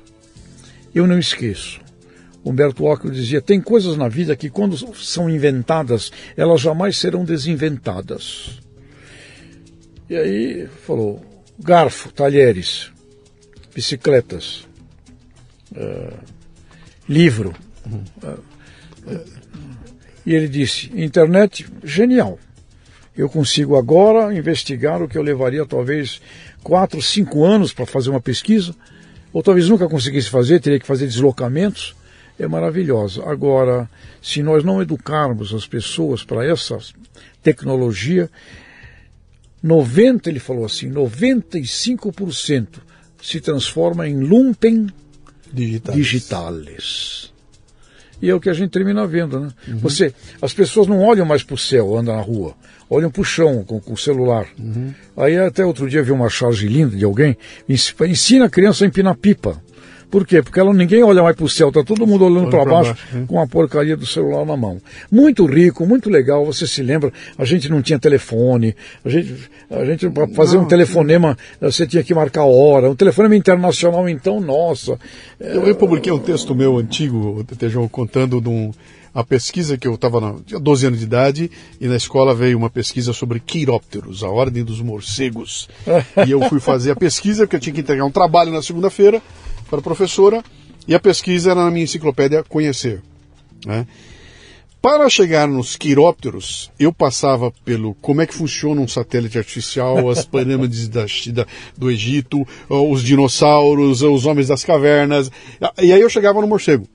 eu 0.93 1.05
não 1.05 1.19
esqueço. 1.19 1.80
Humberto 2.43 2.88
Eco 2.91 3.10
dizia: 3.10 3.41
tem 3.41 3.61
coisas 3.61 3.95
na 3.95 4.10
vida 4.10 4.35
que, 4.35 4.49
quando 4.49 4.76
são 4.95 5.30
inventadas, 5.30 6.11
elas 6.35 6.60
jamais 6.60 6.97
serão 6.97 7.23
desinventadas. 7.23 8.60
E 10.10 10.15
aí 10.15 10.68
falou: 10.85 11.23
garfo, 11.57 12.11
talheres, 12.11 12.91
bicicletas, 13.73 14.68
uh, 15.72 16.18
livro. 17.07 17.53
Uh, 17.85 18.53
e 20.26 20.34
ele 20.34 20.48
disse: 20.48 20.91
internet, 20.95 21.66
genial. 21.84 22.40
Eu 23.16 23.30
consigo 23.30 23.76
agora 23.76 24.34
investigar 24.34 25.02
o 25.02 25.08
que 25.08 25.18
eu 25.18 25.22
levaria 25.22 25.66
talvez 25.66 26.20
quatro, 26.64 27.02
cinco 27.02 27.45
anos 27.45 27.72
para 27.72 27.86
fazer 27.86 28.10
uma 28.10 28.22
pesquisa, 28.22 28.76
ou 29.32 29.44
talvez 29.44 29.70
nunca 29.70 29.88
conseguisse 29.88 30.30
fazer, 30.30 30.60
teria 30.60 30.80
que 30.80 30.88
fazer 30.88 31.06
deslocamentos. 31.06 31.95
É 32.40 32.48
maravilhosa. 32.48 33.24
Agora, 33.30 33.88
se 34.20 34.41
nós 34.41 34.64
não 34.64 34.82
educarmos 34.82 35.54
as 35.54 35.68
pessoas 35.68 36.24
para 36.24 36.44
essa 36.44 36.80
tecnologia, 37.44 38.28
90, 39.62 40.30
ele 40.30 40.40
falou 40.40 40.66
assim, 40.66 40.90
95% 40.91 42.68
se 43.22 43.40
transforma 43.40 44.08
em 44.08 44.20
lumpen 44.20 44.88
digitales. 45.52 46.02
digitales. 46.02 47.32
E 48.24 48.30
é 48.30 48.34
o 48.34 48.40
que 48.40 48.50
a 48.50 48.54
gente 48.54 48.70
termina 48.70 49.06
vendo, 49.06 49.38
né? 49.38 49.50
Uhum. 49.68 49.80
Você, 49.80 50.14
as 50.41 50.54
pessoas 50.54 50.88
não 50.88 51.02
olham 51.02 51.26
mais 51.26 51.44
para 51.44 51.56
o 51.56 51.58
céu, 51.58 51.98
andam 51.98 52.16
na 52.16 52.22
rua, 52.22 52.56
olham 52.90 53.12
para 53.12 53.22
o 53.22 53.26
chão 53.26 53.66
com, 53.66 53.82
com 53.82 53.91
o 53.91 53.98
celular. 53.98 54.48
Uhum. 54.58 54.94
Aí 55.18 55.38
até 55.38 55.66
outro 55.66 55.90
dia 55.90 56.02
vi 56.02 56.14
uma 56.14 56.30
charge 56.30 56.66
linda 56.70 56.95
de 56.95 57.04
alguém, 57.04 57.38
ensina 57.68 58.45
a 58.45 58.50
criança 58.50 58.86
a 58.86 58.88
empinar 58.88 59.18
pipa. 59.18 59.62
Por 60.14 60.27
quê? 60.27 60.44
Porque 60.44 60.60
ela, 60.60 60.72
ninguém 60.72 61.02
olha 61.02 61.23
mais 61.23 61.35
para 61.35 61.44
o 61.44 61.49
céu, 61.49 61.69
está 61.69 61.84
todo 61.84 62.06
mundo 62.06 62.23
olhando 62.23 62.48
para 62.48 62.64
baixo, 62.64 62.94
baixo 62.94 63.18
né? 63.18 63.26
com 63.27 63.41
a 63.41 63.48
porcaria 63.48 63.98
do 63.98 64.06
celular 64.06 64.45
na 64.45 64.56
mão. 64.56 64.80
Muito 65.11 65.44
rico, 65.48 65.88
muito 65.88 66.07
legal, 66.07 66.45
você 66.45 66.68
se 66.68 66.84
lembra, 66.84 67.11
a 67.35 67.44
gente 67.44 67.68
não 67.68 67.81
tinha 67.81 67.98
telefone, 67.98 68.76
a 69.03 69.10
gente, 69.10 69.49
a 69.72 69.84
gente 69.84 70.07
para 70.11 70.27
fazer 70.27 70.57
não, 70.57 70.65
um 70.65 70.68
telefonema, 70.68 71.35
você 71.60 71.88
tinha 71.88 72.03
que 72.03 72.14
marcar 72.14 72.44
hora, 72.44 72.91
um 72.91 72.95
telefonema 72.95 73.35
internacional, 73.35 74.07
então, 74.07 74.40
nossa. 74.40 74.99
Eu, 75.40 75.64
eu 75.64 75.73
publiquei 75.73 76.11
um 76.11 76.19
texto 76.19 76.53
meu 76.53 76.77
antigo, 76.77 77.44
Tejão, 77.57 77.88
contando 77.88 78.40
de 78.40 78.49
um, 78.49 78.72
a 79.15 79.23
pesquisa 79.23 79.80
que 79.80 79.88
eu 79.88 79.95
estava, 79.95 80.35
tinha 80.45 80.60
12 80.60 80.85
anos 80.85 80.99
de 80.99 81.06
idade, 81.06 81.49
e 81.81 81.88
na 81.88 81.95
escola 81.95 82.35
veio 82.35 82.56
uma 82.56 82.69
pesquisa 82.69 83.14
sobre 83.14 83.40
quirópteros, 83.40 84.23
a 84.23 84.30
ordem 84.30 84.64
dos 84.64 84.80
morcegos. 84.80 85.68
e 86.27 86.30
eu 86.30 86.40
fui 86.49 86.60
fazer 86.60 86.91
a 86.91 86.95
pesquisa, 86.95 87.48
porque 87.48 87.56
eu 87.56 87.60
tinha 87.60 87.73
que 87.73 87.81
entregar 87.81 88.06
um 88.06 88.11
trabalho 88.11 88.52
na 88.52 88.61
segunda-feira, 88.61 89.19
para 89.74 89.80
a 89.80 89.84
professora 89.84 90.44
e 90.88 90.94
a 90.94 91.00
pesquisa 91.00 91.52
era 91.52 91.64
na 91.64 91.72
minha 91.72 91.84
enciclopédia 91.84 92.44
Conhecer. 92.44 93.02
Né? 93.66 93.88
Para 94.80 95.10
chegar 95.10 95.48
nos 95.48 95.76
quirópteros, 95.76 96.70
eu 96.78 96.94
passava 96.94 97.52
pelo 97.64 97.95
como 97.95 98.22
é 98.22 98.28
que 98.28 98.36
funciona 98.36 98.82
um 98.82 98.88
satélite 98.88 99.38
artificial, 99.38 100.10
as 100.10 100.26
pirâmides 100.28 100.88
da, 100.90 101.06
da, 101.32 101.48
do 101.76 101.90
Egito, 101.90 102.45
os 102.70 103.02
dinossauros, 103.02 104.04
os 104.04 104.26
homens 104.26 104.50
das 104.50 104.64
cavernas, 104.64 105.32
e 105.82 105.91
aí 105.91 106.02
eu 106.02 106.10
chegava 106.10 106.41
no 106.41 106.48
morcego. 106.48 106.88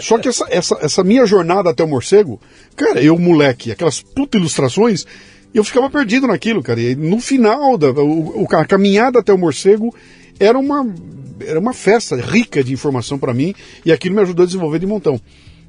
Só 0.00 0.18
que 0.18 0.28
essa, 0.28 0.46
essa, 0.50 0.78
essa 0.82 1.02
minha 1.02 1.24
jornada 1.24 1.70
até 1.70 1.82
o 1.82 1.88
morcego, 1.88 2.38
cara, 2.76 3.02
eu 3.02 3.18
moleque, 3.18 3.72
aquelas 3.72 4.02
puta 4.02 4.36
ilustrações, 4.36 5.06
eu 5.54 5.64
ficava 5.64 5.88
perdido 5.88 6.26
naquilo, 6.26 6.62
cara. 6.62 6.80
E 6.80 6.94
no 6.94 7.18
final 7.20 7.78
da 7.78 7.90
o, 7.90 8.46
a 8.50 8.64
caminhada 8.66 9.20
até 9.20 9.32
o 9.32 9.38
morcego 9.38 9.94
era 10.38 10.58
uma 10.58 10.84
era 11.46 11.58
uma 11.58 11.72
festa 11.72 12.16
rica 12.16 12.62
de 12.62 12.72
informação 12.72 13.18
para 13.18 13.34
mim 13.34 13.54
e 13.84 13.92
aquilo 13.92 14.14
me 14.14 14.22
ajudou 14.22 14.44
a 14.44 14.46
desenvolver 14.46 14.78
de 14.78 14.86
montão. 14.86 15.20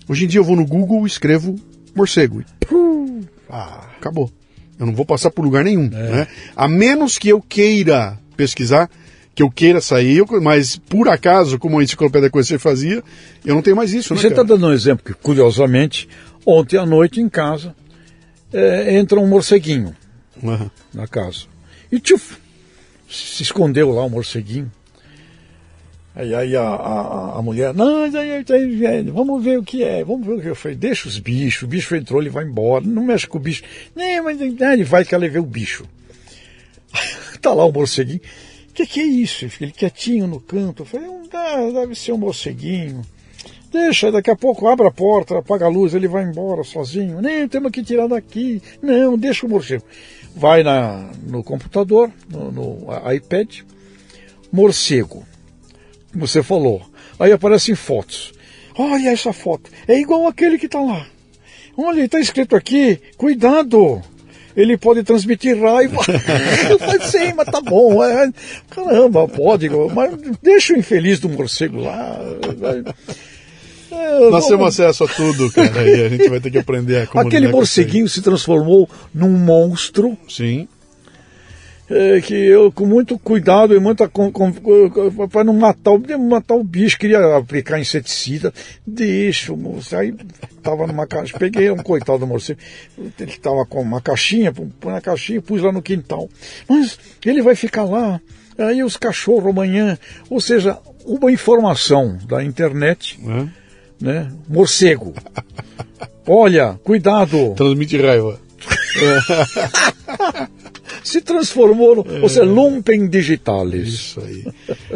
Hoje 0.08 0.26
em 0.26 0.28
dia 0.28 0.40
eu 0.40 0.44
vou 0.44 0.56
no 0.56 0.66
Google 0.66 1.04
e 1.04 1.08
escrevo 1.08 1.56
morcego. 1.96 2.42
E, 2.42 2.66
pum, 2.66 3.22
ah, 3.50 3.88
acabou. 3.98 4.32
Eu 4.80 4.86
não 4.86 4.96
vou 4.96 5.06
passar 5.06 5.30
por 5.32 5.44
lugar 5.44 5.64
nenhum. 5.64 5.86
É. 5.86 6.12
Né? 6.12 6.28
A 6.56 6.68
menos 6.68 7.18
que 7.18 7.30
eu 7.30 7.42
queira 7.42 8.18
pesquisar, 8.36 8.90
que 9.36 9.44
eu 9.44 9.52
queira 9.52 9.80
sair, 9.80 10.24
mas 10.42 10.76
por 10.76 11.08
acaso, 11.08 11.60
como 11.60 11.80
a 11.80 11.84
enciclopédia 11.84 12.30
conhecer 12.30 12.60
fazia, 12.60 13.04
eu 13.46 13.56
não 13.56 13.62
tenho 13.62 13.76
mais 13.76 13.94
isso. 13.94 14.14
Né, 14.14 14.20
você 14.20 14.28
está 14.28 14.44
dando 14.44 14.68
um 14.68 14.74
exemplo 14.74 15.06
que, 15.06 15.14
curiosamente, 15.14 16.10
ontem 16.46 16.78
à 16.78 16.86
noite 16.86 17.22
em 17.22 17.30
casa 17.30 17.76
é, 18.52 18.98
entra 18.98 19.20
um 19.20 19.28
morceguinho 19.28 19.96
uhum. 20.42 20.70
na 20.94 21.08
casa. 21.08 21.46
E 21.92 22.00
tchuf, 22.00 22.38
se 23.10 23.44
escondeu 23.44 23.92
lá 23.92 24.04
o 24.04 24.08
um 24.08 24.10
morceguinho. 24.10 24.72
Aí, 26.14 26.36
aí 26.36 26.56
a, 26.58 26.62
a, 26.62 27.40
a, 27.40 27.42
mulher, 27.42 27.74
não, 27.74 28.04
vamos 29.14 29.44
ver 29.44 29.58
o 29.58 29.64
que 29.64 29.82
é, 29.82 30.04
vamos 30.04 30.28
ver 30.28 30.34
o 30.34 30.42
que 30.42 30.48
é. 30.48 30.50
Eu 30.50 30.56
falei, 30.56 30.78
deixa 30.78 31.08
os 31.08 31.18
bichos, 31.18 31.64
o 31.64 31.68
bicho 31.68 31.96
entrou, 31.96 32.22
ele 32.22 32.30
vai 32.30 32.44
embora, 32.44 32.86
não 32.86 33.04
mexe 33.04 33.26
com 33.26 33.38
o 33.38 33.42
bicho. 33.42 33.64
Nem, 33.96 34.22
mas 34.22 34.40
ele 34.42 34.84
vai 34.84 35.06
que 35.06 35.16
ela 35.16 35.26
o 35.40 35.46
bicho. 35.46 35.86
tá 37.42 37.54
lá 37.54 37.64
o 37.64 37.72
morceguinho. 37.72 38.20
O 38.70 38.74
que, 38.74 38.86
que 38.86 39.00
é 39.00 39.06
isso? 39.06 39.46
Ele 39.62 39.72
quietinho 39.72 40.28
no 40.28 40.40
canto. 40.40 40.84
Eu 40.84 40.86
falei, 40.86 41.08
ah, 41.34 41.72
deve 41.74 41.96
ser 41.96 42.12
um 42.12 42.18
morceguinho. 42.18 43.02
Deixa, 43.72 44.12
daqui 44.12 44.30
a 44.30 44.36
pouco 44.36 44.68
abre 44.68 44.88
a 44.88 44.92
porta, 44.92 45.38
apaga 45.38 45.66
a 45.66 45.70
luz, 45.70 45.94
ele 45.94 46.10
vai 46.10 46.24
embora 46.24 46.62
sozinho. 46.64 47.22
Nem 47.22 47.48
temos 47.48 47.72
que 47.72 47.82
tirar 47.82 48.08
daqui. 48.08 48.62
Não, 48.82 49.18
deixa 49.18 49.46
o 49.46 49.50
morcego. 49.50 49.84
Vai 50.36 50.62
na, 50.62 51.10
no 51.26 51.42
computador, 51.42 52.12
no, 52.30 52.52
no 52.52 52.88
iPad, 53.14 53.60
morcego 54.52 55.26
você 56.14 56.44
falou. 56.44 56.82
Aí 57.20 57.32
aparecem 57.32 57.76
fotos. 57.76 58.34
Olha 58.78 59.10
essa 59.10 59.34
foto. 59.34 59.70
É 59.88 60.00
igual 60.00 60.28
aquele 60.28 60.58
que 60.58 60.66
está 60.66 60.80
lá. 60.80 61.06
Olha, 61.78 62.04
está 62.04 62.20
escrito 62.20 62.56
aqui, 62.56 63.00
cuidado. 63.18 64.02
Ele 64.56 64.78
pode 64.78 65.04
transmitir 65.04 65.62
raiva. 65.62 65.98
Eu 66.70 66.78
falei, 66.78 67.02
sim, 67.02 67.34
mas 67.36 67.48
tá 67.48 67.62
bom. 67.62 68.04
É, 68.04 68.30
caramba, 68.70 69.28
pode. 69.28 69.70
Mas 69.70 70.14
deixa 70.42 70.74
o 70.74 70.78
infeliz 70.78 71.20
do 71.20 71.30
morcego 71.30 71.82
lá. 71.82 72.20
É, 73.92 74.30
Nós 74.30 74.48
temos 74.48 74.68
acesso 74.68 75.04
a 75.04 75.08
tudo, 75.08 75.52
cara, 75.52 75.90
e 75.90 76.06
a 76.06 76.10
gente 76.10 76.30
vai 76.30 76.40
ter 76.40 76.50
que 76.52 76.58
aprender 76.58 77.10
a 77.14 77.22
Aquele 77.22 77.48
morceguinho 77.50 78.08
se 78.08 78.22
transformou 78.22 78.90
num 79.14 79.30
monstro. 79.30 80.18
Sim. 80.30 80.68
É, 81.92 82.22
que 82.22 82.34
eu, 82.34 82.72
com 82.72 82.86
muito 82.86 83.20
cuidado 83.20 83.76
e 83.76 83.80
muita. 83.80 84.10
para 85.30 85.44
não 85.44 85.54
matar, 85.54 85.92
matar 86.18 86.56
o 86.56 86.64
bicho, 86.64 86.98
queria 86.98 87.36
aplicar 87.36 87.80
inseticida. 87.80 88.54
Deixa 88.88 89.52
o 89.52 89.58
morcego. 89.58 90.02
Aí 90.02 90.16
tava 90.64 90.88
numa 90.88 91.06
caixa, 91.06 91.38
peguei 91.38 91.70
um 91.70 91.78
coitado 91.78 92.20
do 92.20 92.28
morcego, 92.28 92.60
ele 92.98 93.38
tava 93.38 93.66
com 93.66 93.82
uma 93.82 94.00
caixinha, 94.00 94.54
põe 94.54 94.94
na 94.94 95.02
caixinha 95.02 95.40
e 95.40 95.42
pus 95.42 95.62
lá 95.62 95.72
no 95.72 95.82
quintal. 95.82 96.30
Mas 96.68 96.98
ele 97.26 97.42
vai 97.42 97.56
ficar 97.56 97.84
lá. 97.84 98.22
Aí 98.58 98.84
os 98.84 98.96
cachorros 98.96 99.50
amanhã, 99.50 99.98
ou 100.30 100.40
seja, 100.40 100.78
uma 101.06 101.32
informação 101.32 102.18
da 102.26 102.44
internet, 102.44 103.20
é? 103.28 103.48
né? 104.00 104.32
Morcego. 104.48 105.14
Olha, 106.26 106.80
cuidado. 106.84 107.54
Transmite 107.56 107.98
raiva. 107.98 108.40
Se 111.04 111.22
transformou 111.22 111.96
no. 111.96 112.16
É. 112.16 112.20
Você 112.20 112.42
lumpen 112.42 113.08
digitalis. 113.08 113.88
Isso 113.88 114.20
aí. 114.20 114.46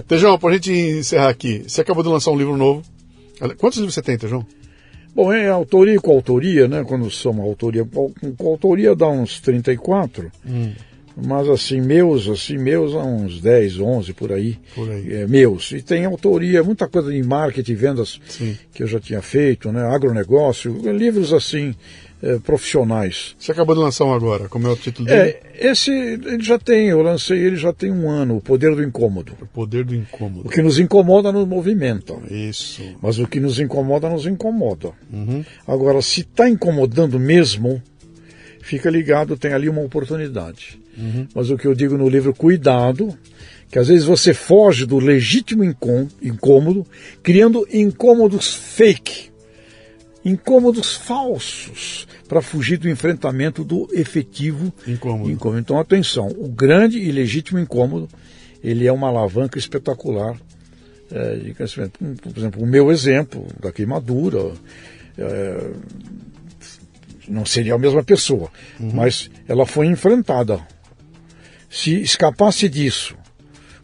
Tejão, 0.08 0.38
para 0.38 0.52
a 0.52 0.54
gente 0.54 0.72
encerrar 0.72 1.30
aqui, 1.30 1.64
você 1.68 1.82
acabou 1.82 2.04
de 2.04 2.10
lançar 2.10 2.32
um 2.32 2.38
livro 2.38 2.56
novo. 2.56 2.84
Quantos 3.58 3.78
livros 3.78 3.94
você 3.94 4.02
tem, 4.02 4.18
Tejão? 4.18 4.46
Bom, 5.16 5.32
é 5.32 5.48
autoria 5.48 5.96
e 5.96 6.00
coautoria, 6.00 6.68
né? 6.68 6.84
Quando 6.84 7.10
soma 7.10 7.44
autoria. 7.44 7.86
Com 7.86 8.14
coautoria 8.38 8.94
dá 8.94 9.08
uns 9.08 9.40
34. 9.40 10.30
Hum. 10.46 10.74
Mas 11.16 11.48
assim, 11.48 11.80
meus, 11.80 12.28
assim, 12.28 12.58
meus 12.58 12.94
há 12.94 13.02
uns 13.02 13.40
10, 13.40 13.80
11 13.80 14.14
por 14.14 14.34
aí. 14.34 14.58
Por 14.76 14.92
aí. 14.92 15.14
É, 15.14 15.28
meus. 15.28 15.72
E 15.72 15.82
tem 15.82 16.04
autoria, 16.04 16.62
muita 16.62 16.88
coisa 16.90 17.10
de 17.10 17.24
marketing 17.24 17.72
e 17.72 17.76
vendas 17.76 18.20
Sim. 18.28 18.58
que 18.74 18.84
eu 18.84 18.88
já 18.88 19.00
tinha 19.00 19.22
feito, 19.22 19.72
né? 19.72 19.82
Agronegócio, 19.84 20.74
livros 20.92 21.32
assim, 21.32 21.74
é, 22.26 22.40
profissionais. 22.40 23.36
Você 23.38 23.52
acabou 23.52 23.76
de 23.76 23.82
lançar 23.82 24.04
um 24.06 24.14
agora, 24.14 24.50
como 24.50 24.68
é 24.68 24.72
o 24.72 24.76
título 24.76 25.08
dele? 25.08 25.38
É, 25.54 25.70
esse 25.70 25.92
ele 25.92 26.44
já 26.44 26.58
tem, 26.58 26.88
eu 26.88 27.04
lancei 27.04 27.38
ele 27.38 27.56
já 27.56 27.72
tem 27.72 27.92
um 27.92 28.10
ano, 28.10 28.38
O 28.38 28.42
Poder 28.42 28.76
do 28.76 28.84
Incômodo. 28.84 29.34
O 29.40 29.46
Poder 29.46 29.86
do 29.86 29.94
Incômodo. 29.94 30.48
O 30.48 30.50
que 30.50 30.62
nos 30.62 30.80
incomoda 30.80 31.32
nos 31.32 31.48
movimenta. 31.48 32.16
Isso. 32.32 32.82
Mas 33.00 33.20
o 33.20 33.28
que 33.28 33.40
nos 33.40 33.60
incomoda, 33.60 34.10
nos 34.10 34.26
incomoda. 34.26 34.92
Uhum. 35.14 35.46
Agora, 35.68 36.02
se 36.02 36.22
está 36.22 36.50
incomodando 36.50 37.20
mesmo, 37.20 37.80
fica 38.62 38.90
ligado, 38.90 39.38
tem 39.38 39.54
ali 39.54 39.70
uma 39.70 39.82
oportunidade. 39.82 40.80
Uhum. 40.98 41.28
Mas 41.36 41.52
o 41.52 41.58
que 41.58 41.68
eu 41.68 41.76
digo 41.76 41.96
no 41.96 42.10
livro, 42.10 42.34
cuidado, 42.34 43.16
que 43.70 43.78
às 43.78 43.88
vezes 43.88 44.04
você 44.04 44.34
foge 44.34 44.88
do 44.88 44.98
legítimo 44.98 45.64
incômodo, 45.64 46.88
criando 47.22 47.68
incômodos 47.72 48.52
fake, 48.56 49.30
incômodos 50.26 50.96
falsos, 50.96 52.08
para 52.28 52.42
fugir 52.42 52.78
do 52.78 52.90
enfrentamento 52.90 53.64
do 53.64 53.88
efetivo 53.94 54.74
incômodo. 54.88 55.32
incômodo. 55.32 55.60
Então, 55.60 55.80
atenção, 55.80 56.28
o 56.28 56.48
grande 56.48 56.98
e 56.98 57.12
legítimo 57.12 57.60
incômodo, 57.60 58.10
ele 58.64 58.88
é 58.88 58.92
uma 58.92 59.08
alavanca 59.08 59.60
espetacular 59.60 60.36
é, 61.12 61.36
de 61.36 61.54
crescimento. 61.54 62.00
Por 62.00 62.38
exemplo, 62.38 62.64
o 62.64 62.66
meu 62.66 62.92
exemplo 62.92 63.46
da 63.62 63.72
queimadura, 63.72 64.54
é, 65.18 65.72
não 67.28 67.46
seria 67.46 67.76
a 67.76 67.80
mesma 67.80 68.04
pessoa, 68.04 68.52
uhum. 68.80 68.92
mas 68.94 69.30
ela 69.48 69.66
foi 69.66 69.88
enfrentada 69.88 70.60
se 71.70 72.02
escapasse 72.02 72.70
disso, 72.70 73.16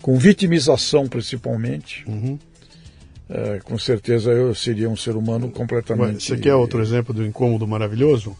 com 0.02 0.18
vitimização 0.18 1.08
principalmente, 1.08 2.06
uhum. 2.08 2.40
É, 3.32 3.60
com 3.64 3.80
certeza 3.80 4.30
eu 4.32 4.54
seria 4.54 4.90
um 4.90 4.96
ser 4.98 5.16
humano 5.16 5.50
completamente. 5.50 6.22
Você 6.22 6.38
quer 6.38 6.54
outro 6.54 6.82
exemplo 6.82 7.14
do 7.14 7.26
incômodo 7.26 7.66
maravilhoso? 7.66 8.36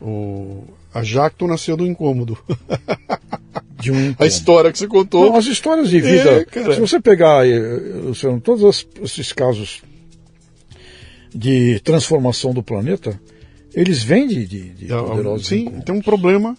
O... 0.00 0.64
A 0.94 1.02
Jacto 1.02 1.48
nasceu 1.48 1.76
do 1.76 1.84
incômodo. 1.84 2.38
De 3.76 3.90
um 3.90 3.96
incômodo. 3.98 4.22
A 4.22 4.26
história 4.26 4.70
que 4.70 4.78
você 4.78 4.86
contou. 4.86 5.26
Não, 5.26 5.36
as 5.36 5.46
histórias 5.46 5.90
de 5.90 6.00
vida. 6.00 6.46
É, 6.52 6.74
se 6.74 6.80
você 6.80 7.00
pegar, 7.00 7.44
Luciano, 8.04 8.40
todos 8.40 8.86
esses 9.02 9.32
casos 9.32 9.82
de 11.34 11.80
transformação 11.80 12.54
do 12.54 12.62
planeta, 12.62 13.20
eles 13.74 14.02
vêm 14.02 14.28
de, 14.28 14.46
de, 14.46 14.70
de 14.70 14.86
poderosos 14.86 15.48
Sim, 15.48 15.62
encontros. 15.62 15.84
tem 15.84 15.94
um 15.94 16.02
problema 16.02 16.56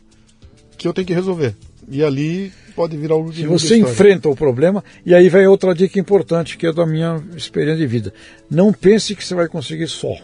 que 0.77 0.87
eu 0.87 0.93
tenho 0.93 1.07
que 1.07 1.13
resolver. 1.13 1.55
E 1.91 2.01
ali 2.01 2.53
pode 2.73 2.95
virar 2.95 3.15
algo 3.15 3.31
de 3.31 3.41
Se 3.41 3.47
você 3.47 3.77
enfrenta 3.77 4.29
o 4.29 4.35
problema, 4.35 4.81
e 5.05 5.13
aí 5.13 5.27
vem 5.27 5.45
outra 5.45 5.75
dica 5.75 5.99
importante, 5.99 6.57
que 6.57 6.65
é 6.65 6.71
da 6.71 6.85
minha 6.85 7.21
experiência 7.35 7.85
de 7.85 7.85
vida. 7.85 8.13
Não 8.49 8.71
pense 8.71 9.13
que 9.13 9.23
você 9.23 9.35
vai 9.35 9.49
conseguir 9.49 9.87
só. 9.87 10.15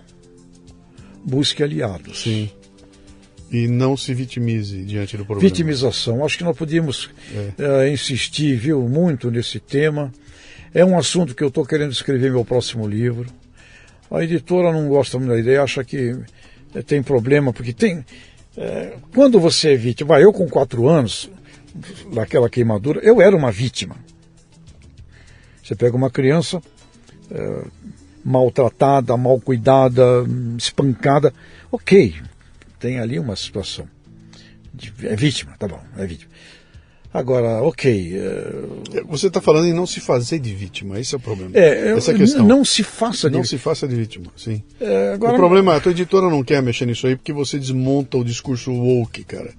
Busque 1.25 1.61
aliados. 1.61 2.23
Sim. 2.23 2.49
E 3.51 3.67
não 3.67 3.97
se 3.97 4.13
vitimize 4.13 4.81
diante 4.83 5.17
do 5.17 5.25
problema. 5.25 5.49
Vitimização. 5.49 6.23
Acho 6.23 6.37
que 6.37 6.43
nós 6.45 6.55
podíamos 6.55 7.09
é. 7.59 7.83
uh, 7.83 7.87
insistir, 7.91 8.55
viu, 8.55 8.87
muito 8.87 9.29
nesse 9.29 9.59
tema. 9.59 10.11
É 10.73 10.85
um 10.85 10.97
assunto 10.97 11.35
que 11.35 11.43
eu 11.43 11.49
estou 11.49 11.65
querendo 11.65 11.91
escrever 11.91 12.31
meu 12.31 12.45
próximo 12.45 12.87
livro. 12.87 13.27
A 14.09 14.23
editora 14.23 14.71
não 14.71 14.87
gosta 14.87 15.17
muito 15.17 15.31
da 15.31 15.39
ideia, 15.39 15.61
acha 15.61 15.83
que 15.83 16.11
uh, 16.11 16.83
tem 16.85 17.03
problema, 17.03 17.51
porque 17.51 17.73
tem. 17.73 17.99
Uh, 17.99 18.99
quando 19.13 19.37
você 19.37 19.73
é 19.73 19.75
vítima, 19.75 20.09
vai, 20.09 20.23
eu 20.23 20.31
com 20.31 20.47
quatro 20.47 20.87
anos, 20.87 21.29
daquela 22.13 22.49
queimadura, 22.49 22.99
eu 23.03 23.21
era 23.21 23.35
uma 23.35 23.51
vítima. 23.51 23.95
Você 25.63 25.75
pega 25.75 25.95
uma 25.95 26.09
criança 26.09 26.61
é, 27.29 27.63
maltratada, 28.23 29.15
mal 29.17 29.39
cuidada, 29.39 30.03
espancada, 30.57 31.33
ok, 31.71 32.15
tem 32.79 32.99
ali 32.99 33.19
uma 33.19 33.35
situação. 33.35 33.87
De, 34.73 34.93
é 35.03 35.15
vítima, 35.15 35.55
tá 35.57 35.67
bom, 35.67 35.81
é 35.97 36.05
vítima. 36.05 36.31
Agora, 37.13 37.63
ok. 37.63 38.13
É... 38.15 39.01
Você 39.07 39.27
está 39.27 39.41
falando 39.41 39.65
em 39.65 39.73
não 39.73 39.87
se 39.87 39.99
fazer 39.99 40.39
de 40.39 40.53
vítima, 40.53 40.99
esse 40.99 41.15
é 41.15 41.17
o 41.17 41.21
problema. 41.21 41.51
É, 41.55 41.93
Essa 41.93 42.11
é 42.11 42.15
a 42.15 42.17
questão. 42.17 42.45
Não 42.45 42.63
se 42.63 42.83
faça 42.83 43.29
de 43.29 43.37
Não 43.37 43.43
se 43.43 43.57
faça 43.57 43.87
de 43.87 43.95
vítima, 43.95 44.27
sim. 44.35 44.61
É, 44.79 45.13
agora... 45.13 45.33
O 45.33 45.37
problema 45.37 45.73
é 45.73 45.77
a 45.77 45.79
tua 45.79 45.93
editora 45.93 46.29
não 46.29 46.43
quer 46.43 46.61
mexer 46.61 46.85
nisso 46.85 47.07
aí 47.07 47.15
porque 47.15 47.33
você 47.33 47.57
desmonta 47.57 48.17
o 48.17 48.23
discurso 48.23 48.71
woke, 48.71 49.23
cara 49.23 49.51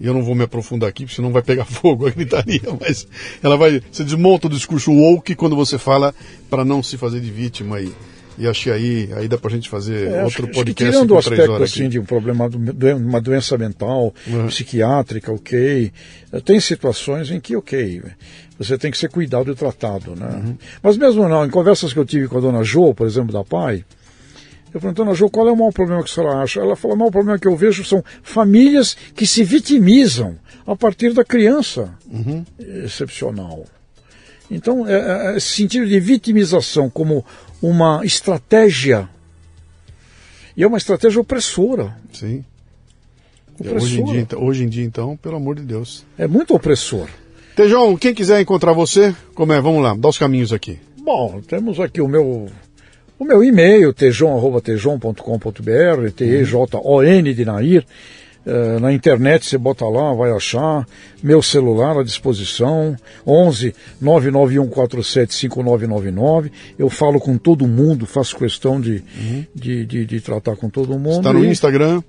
eu 0.00 0.14
não 0.14 0.22
vou 0.22 0.34
me 0.34 0.44
aprofundar 0.44 0.88
aqui, 0.88 1.04
porque 1.04 1.16
senão 1.16 1.32
vai 1.32 1.42
pegar 1.42 1.64
fogo 1.66 2.06
a 2.06 2.10
gritaria, 2.10 2.62
mas 2.80 3.06
ela 3.42 3.56
vai. 3.56 3.80
Você 3.90 4.04
desmonta 4.04 4.46
o 4.46 4.50
discurso 4.50 4.92
woke 4.92 5.34
quando 5.34 5.56
você 5.56 5.78
fala 5.78 6.14
para 6.50 6.64
não 6.64 6.82
se 6.82 6.96
fazer 6.96 7.20
de 7.20 7.30
vítima 7.30 7.76
aí. 7.76 7.92
E 8.36 8.48
achei 8.48 8.72
aí, 8.72 9.08
aí 9.14 9.28
dá 9.28 9.38
pra 9.38 9.48
gente 9.48 9.68
fazer 9.68 10.08
é, 10.08 10.24
outro 10.24 10.44
acho, 10.46 10.54
podcast. 10.54 10.84
Acho 10.84 10.92
tirando 10.92 11.10
o 11.12 11.18
aspecto 11.18 11.62
assim, 11.62 11.88
de 11.88 12.00
um 12.00 12.04
problema, 12.04 12.50
de 12.50 12.92
uma 12.94 13.20
doença 13.20 13.56
mental, 13.56 14.12
uhum. 14.26 14.48
psiquiátrica, 14.48 15.32
ok. 15.32 15.92
Tem 16.44 16.58
situações 16.58 17.30
em 17.30 17.38
que, 17.38 17.54
ok, 17.54 18.02
você 18.58 18.76
tem 18.76 18.90
que 18.90 18.98
ser 18.98 19.08
cuidado 19.08 19.52
e 19.52 19.54
tratado, 19.54 20.16
né? 20.16 20.26
Uhum. 20.26 20.56
Mas 20.82 20.96
mesmo 20.96 21.28
não, 21.28 21.46
em 21.46 21.50
conversas 21.50 21.92
que 21.92 21.98
eu 21.98 22.04
tive 22.04 22.26
com 22.26 22.38
a 22.38 22.40
dona 22.40 22.64
Jo, 22.64 22.92
por 22.92 23.06
exemplo, 23.06 23.32
da 23.32 23.44
PAI, 23.44 23.84
eu 24.74 24.80
perguntei, 24.80 25.04
Ana 25.04 25.14
Jo, 25.14 25.30
qual 25.30 25.46
é 25.48 25.52
o 25.52 25.56
maior 25.56 25.72
problema 25.72 26.02
que 26.02 26.10
a 26.10 26.12
senhora 26.12 26.42
acha? 26.42 26.60
Ela 26.60 26.74
falou, 26.74 26.96
o 26.96 26.98
maior 26.98 27.12
problema 27.12 27.38
que 27.38 27.46
eu 27.46 27.56
vejo 27.56 27.84
são 27.84 28.04
famílias 28.24 28.96
que 29.14 29.24
se 29.24 29.44
vitimizam 29.44 30.36
a 30.66 30.74
partir 30.74 31.12
da 31.12 31.24
criança 31.24 31.96
uhum. 32.10 32.44
excepcional. 32.58 33.64
Então, 34.50 34.84
é, 34.86 34.94
é, 35.32 35.36
esse 35.36 35.46
sentido 35.50 35.86
de 35.86 36.00
vitimização 36.00 36.90
como 36.90 37.24
uma 37.62 38.04
estratégia, 38.04 39.08
e 40.56 40.64
é 40.64 40.66
uma 40.66 40.78
estratégia 40.78 41.20
opressora. 41.20 41.96
Sim. 42.12 42.44
Opressora. 43.54 43.80
Hoje 43.80 44.00
em, 44.00 44.04
dia, 44.04 44.26
hoje 44.36 44.64
em 44.64 44.68
dia, 44.68 44.84
então, 44.84 45.16
pelo 45.16 45.36
amor 45.36 45.54
de 45.54 45.62
Deus. 45.62 46.04
É 46.18 46.26
muito 46.26 46.52
opressor. 46.52 47.08
Tejão, 47.54 47.96
quem 47.96 48.12
quiser 48.12 48.40
encontrar 48.40 48.72
você, 48.72 49.14
como 49.36 49.52
é? 49.52 49.60
Vamos 49.60 49.84
lá, 49.84 49.94
dá 49.94 50.08
os 50.08 50.18
caminhos 50.18 50.52
aqui. 50.52 50.80
Bom, 50.98 51.40
temos 51.46 51.78
aqui 51.78 52.00
o 52.00 52.08
meu 52.08 52.48
o 53.24 53.26
meu 53.26 53.42
e-mail, 53.42 53.92
tejon.tejon.com.br, 53.92 56.10
T-E-J-O-N 56.14 57.34
de 57.34 57.44
Nair. 57.44 57.84
Uh, 58.46 58.78
na 58.78 58.92
internet 58.92 59.46
você 59.46 59.56
bota 59.56 59.86
lá, 59.86 60.12
vai 60.12 60.30
achar. 60.30 60.86
Meu 61.22 61.40
celular 61.40 61.98
à 61.98 62.02
disposição, 62.02 62.94
11 63.26 63.74
99147 63.98 65.34
5999. 65.34 66.52
Eu 66.78 66.90
falo 66.90 67.18
com 67.18 67.38
todo 67.38 67.66
mundo, 67.66 68.04
faço 68.04 68.36
questão 68.36 68.78
de, 68.78 69.02
uhum. 69.18 69.46
de, 69.54 69.86
de, 69.86 70.04
de, 70.04 70.20
tratar 70.20 70.56
com 70.56 70.68
todo 70.68 70.98
mundo. 70.98 71.20
Está 71.20 71.32
no 71.32 71.42
Instagram? 71.42 72.02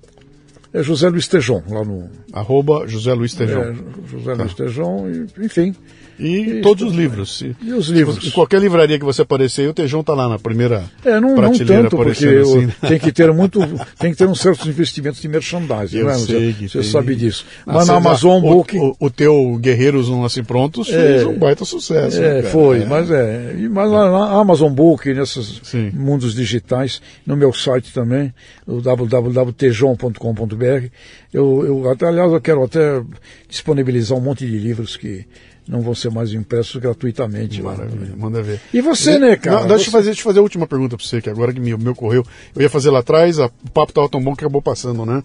É 0.74 0.84
José 0.84 1.08
Luiz 1.08 1.30
Tejon, 1.30 1.64
lá 1.70 1.86
no. 1.86 2.10
Arroba 2.34 2.86
José 2.86 3.14
Luiz 3.14 3.34
Tejon. 3.34 3.62
É, 3.62 3.74
José 4.12 4.36
tá. 4.36 4.44
Luiz 4.44 4.54
Tejon, 4.54 5.06
enfim. 5.42 5.74
E, 6.20 6.62
todos 6.62 6.84
os 6.84 6.94
livros. 6.94 7.42
E, 7.42 7.56
e 7.62 7.74
os 7.74 7.88
livros. 7.88 8.26
Em 8.26 8.32
qualquer 8.32 8.62
livraria 8.62 8.98
que 8.98 9.06
você 9.06 9.22
aparecer, 9.22 9.70
o 9.70 9.74
Tejão 9.74 10.00
está 10.02 10.14
lá 10.14 10.30
na 10.30 10.40
primeira 10.40 10.86
é, 11.04 11.20
não, 11.20 11.36
prateleira 11.36 11.84
não 11.84 11.90
tanto, 11.90 11.98
porque 11.98 12.26
assim. 12.26 12.68
tem 12.88 12.98
que 13.00 13.12
ter 13.12 13.32
muito, 13.34 13.60
tem 14.00 14.12
que 14.12 14.18
ter 14.18 14.26
uns 14.26 14.40
certos 14.40 14.66
investimentos 14.68 15.22
de 15.22 15.28
merchandising. 15.28 15.98
Eu 15.98 16.06
né? 16.06 16.14
sei 16.16 16.54
você, 16.54 16.68
você 16.68 16.84
sabe 16.84 17.16
disso. 17.16 17.46
Ah, 17.66 17.74
Mas 17.74 17.88
na 17.88 17.96
Amazon 17.96 18.38
o, 18.38 18.42
Book... 18.42 18.78
O, 18.78 18.96
o, 19.00 19.10
teu 19.10 19.58
Guerreiros 19.60 20.08
Não 20.10 20.22
Nascem 20.22 20.44
Prontos 20.44 20.88
fez 20.88 21.24
é, 21.24 21.26
um 21.26 21.38
baita 21.38 21.66
sucesso. 21.66 22.22
É, 22.22 22.42
né, 22.42 22.50
foi, 22.50 22.84
é. 22.84 22.86
mas 22.86 23.12
é. 23.12 23.54
Mas 23.70 23.92
na 23.92 24.40
Amazon 24.40 24.72
Book, 24.72 25.14
nesses 25.14 25.60
Sim. 25.64 25.92
mundos 25.94 26.34
digitais, 26.34 27.02
no 27.26 27.36
meu 27.36 27.52
site 27.52 27.92
também, 27.94 28.34
o 28.66 28.80
www.tejon.com.br, 28.82 30.86
eu, 31.34 31.66
eu, 31.66 31.90
até, 31.90 32.08
aliás, 32.08 32.32
eu 32.32 32.40
quero 32.40 32.64
até 32.64 33.02
disponibilizar 33.50 34.18
um 34.18 34.22
monte 34.22 34.46
de 34.46 34.58
livros 34.58 34.96
que 34.96 35.26
não 35.68 35.82
vão 35.82 35.96
ser 35.96 36.12
mais 36.12 36.32
impressos 36.32 36.76
gratuitamente. 36.76 37.62
Maravilha, 37.62 38.12
lá. 38.12 38.18
manda 38.18 38.42
ver. 38.42 38.62
E 38.74 38.82
você, 38.82 39.18
né, 39.18 39.36
cara? 39.36 39.62
Não, 39.62 39.68
deixa, 39.68 39.86
você... 39.86 39.90
eu 39.90 39.92
fazer, 39.92 40.06
deixa 40.08 40.22
eu 40.22 40.26
fazer 40.26 40.40
a 40.40 40.44
última 40.44 40.68
pergunta 40.68 40.96
para 40.96 41.06
você, 41.06 41.22
que 41.22 41.30
agora 41.30 41.52
que 41.52 41.60
me, 41.60 41.76
me 41.76 41.90
ocorreu. 41.90 42.24
Eu 42.56 42.62
ia 42.62 42.70
fazer 42.70 42.92
lá 42.92 43.00
atrás, 43.00 43.40
a, 43.40 43.48
o 43.48 43.72
papo 43.72 43.92
estava 43.92 44.10
tão 44.10 44.24
bom 44.24 44.36
que 44.36 44.44
acabou 44.44 44.62
passando, 44.62 45.06
né? 45.06 45.24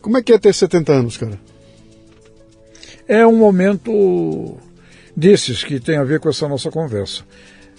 Como 0.00 0.18
é 0.18 0.22
que 0.22 0.32
é 0.32 0.38
ter 0.38 0.52
70 0.52 0.92
anos, 0.92 1.16
cara? 1.16 1.38
É 3.06 3.26
um 3.26 3.36
momento 3.36 4.56
desses 5.16 5.62
que 5.62 5.78
tem 5.78 5.96
a 5.96 6.04
ver 6.04 6.18
com 6.18 6.28
essa 6.28 6.48
nossa 6.48 6.70
conversa. 6.70 7.22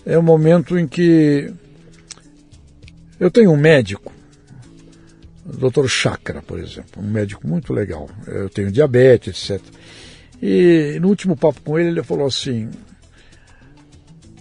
É 0.05 0.17
um 0.17 0.23
momento 0.23 0.77
em 0.77 0.87
que 0.87 1.51
eu 3.19 3.29
tenho 3.29 3.51
um 3.51 3.57
médico, 3.57 4.11
o 5.45 5.69
Dr. 5.69 5.87
Chakra, 5.87 6.41
por 6.41 6.59
exemplo, 6.59 7.01
um 7.01 7.09
médico 7.09 7.45
muito 7.47 7.73
legal. 7.73 8.09
Eu 8.25 8.49
tenho 8.49 8.71
diabetes, 8.71 9.49
etc. 9.49 9.61
E 10.45 10.99
no 10.99 11.07
último 11.07 11.37
papo 11.37 11.61
com 11.61 11.79
ele, 11.79 11.87
ele 11.87 12.03
falou 12.03 12.27
assim: 12.27 12.69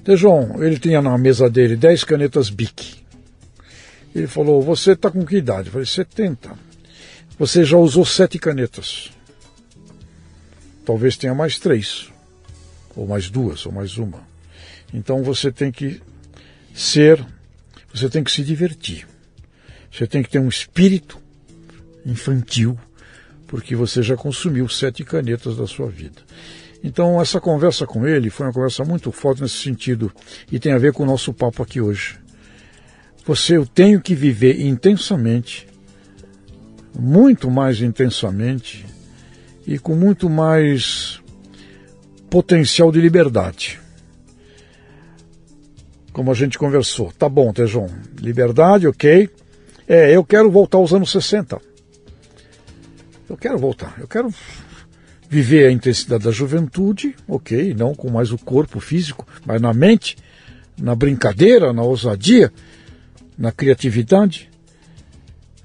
Tejon, 0.02 0.60
ele 0.60 0.76
tinha 0.76 1.00
na 1.00 1.16
mesa 1.16 1.48
dele 1.48 1.76
10 1.76 2.02
canetas 2.02 2.50
BIC. 2.50 2.96
Ele 4.12 4.26
falou: 4.26 4.60
Você 4.62 4.94
está 4.94 5.12
com 5.12 5.24
que 5.24 5.36
idade? 5.36 5.68
Eu 5.68 5.72
falei: 5.74 5.86
70. 5.86 6.58
Você 7.38 7.64
já 7.64 7.76
usou 7.76 8.04
sete 8.04 8.36
canetas. 8.36 9.12
Talvez 10.84 11.16
tenha 11.16 11.36
mais 11.36 11.60
três, 11.60 12.10
ou 12.96 13.06
mais 13.06 13.30
duas, 13.30 13.64
ou 13.64 13.70
mais 13.70 13.96
uma. 13.96 14.26
Então 14.92 15.22
você 15.22 15.52
tem 15.52 15.70
que 15.70 16.02
ser, 16.74 17.24
você 17.94 18.08
tem 18.08 18.24
que 18.24 18.32
se 18.32 18.42
divertir. 18.42 19.06
Você 19.88 20.08
tem 20.08 20.20
que 20.20 20.30
ter 20.30 20.40
um 20.40 20.48
espírito 20.48 21.16
infantil 22.04 22.76
porque 23.52 23.76
você 23.76 24.02
já 24.02 24.16
consumiu 24.16 24.66
sete 24.66 25.04
canetas 25.04 25.58
da 25.58 25.66
sua 25.66 25.86
vida. 25.86 26.22
Então, 26.82 27.20
essa 27.20 27.38
conversa 27.38 27.86
com 27.86 28.08
ele 28.08 28.30
foi 28.30 28.46
uma 28.46 28.52
conversa 28.52 28.82
muito 28.82 29.12
forte 29.12 29.42
nesse 29.42 29.56
sentido 29.56 30.10
e 30.50 30.58
tem 30.58 30.72
a 30.72 30.78
ver 30.78 30.94
com 30.94 31.02
o 31.02 31.06
nosso 31.06 31.34
papo 31.34 31.62
aqui 31.62 31.78
hoje. 31.78 32.18
Você, 33.26 33.58
eu 33.58 33.66
tenho 33.66 34.00
que 34.00 34.14
viver 34.14 34.58
intensamente, 34.62 35.68
muito 36.98 37.50
mais 37.50 37.82
intensamente 37.82 38.86
e 39.66 39.78
com 39.78 39.94
muito 39.94 40.30
mais 40.30 41.20
potencial 42.30 42.90
de 42.90 43.02
liberdade. 43.02 43.78
Como 46.10 46.30
a 46.30 46.34
gente 46.34 46.56
conversou. 46.56 47.12
Tá 47.18 47.28
bom, 47.28 47.52
Tejon. 47.52 47.90
Liberdade, 48.18 48.88
ok. 48.88 49.28
É, 49.86 50.16
eu 50.16 50.24
quero 50.24 50.50
voltar 50.50 50.78
aos 50.78 50.94
anos 50.94 51.12
60. 51.12 51.71
Eu 53.32 53.38
quero 53.38 53.56
voltar, 53.56 53.96
eu 53.98 54.06
quero 54.06 54.28
viver 55.26 55.66
a 55.66 55.72
intensidade 55.72 56.22
da 56.22 56.30
juventude, 56.30 57.16
ok, 57.26 57.72
não 57.72 57.94
com 57.94 58.10
mais 58.10 58.30
o 58.30 58.36
corpo 58.36 58.78
físico, 58.78 59.26
mas 59.46 59.58
na 59.58 59.72
mente, 59.72 60.18
na 60.78 60.94
brincadeira, 60.94 61.72
na 61.72 61.80
ousadia, 61.80 62.52
na 63.38 63.50
criatividade. 63.50 64.50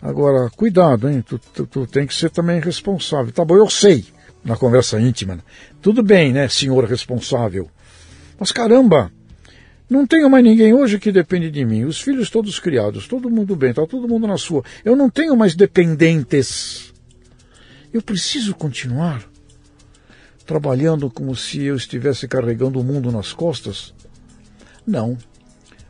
Agora, 0.02 0.50
cuidado, 0.50 1.10
hein? 1.10 1.22
Tu, 1.28 1.38
tu, 1.54 1.68
tu, 1.68 1.86
tem 1.86 2.08
que 2.08 2.16
ser 2.16 2.30
também 2.30 2.62
responsável. 2.62 3.34
Tá 3.34 3.44
bom, 3.44 3.58
eu 3.58 3.70
sei, 3.70 4.06
na 4.46 4.56
conversa 4.56 4.98
íntima. 4.98 5.36
Né? 5.36 5.42
Tudo 5.82 6.02
bem, 6.02 6.32
né, 6.32 6.48
senhor 6.48 6.86
responsável? 6.86 7.70
Mas 8.40 8.54
caramba, 8.54 9.12
não 9.90 10.08
tenho 10.08 10.30
mais 10.30 10.42
ninguém 10.42 10.74
hoje 10.74 11.00
que 11.00 11.12
depende 11.12 11.52
de 11.52 11.66
mim. 11.66 11.84
Os 11.84 12.00
filhos 12.00 12.30
todos 12.30 12.62
criados, 12.62 13.10
todo 13.10 13.30
mundo 13.30 13.58
bem, 13.58 13.74
tá 13.74 13.86
todo 13.86 14.08
mundo 14.08 14.26
na 14.26 14.38
sua. 14.38 14.64
Eu 14.86 14.96
não 14.96 15.10
tenho 15.10 15.36
mais 15.36 15.54
dependentes. 15.54 16.87
Eu 17.94 18.02
preciso 18.02 18.54
continuar 18.54 19.28
trabalhando 20.46 21.10
como 21.10 21.36
se 21.36 21.62
eu 21.64 21.76
estivesse 21.76 22.28
carregando 22.28 22.80
o 22.80 22.84
mundo 22.84 23.12
nas 23.12 23.34
costas? 23.34 23.94
Não. 24.86 25.18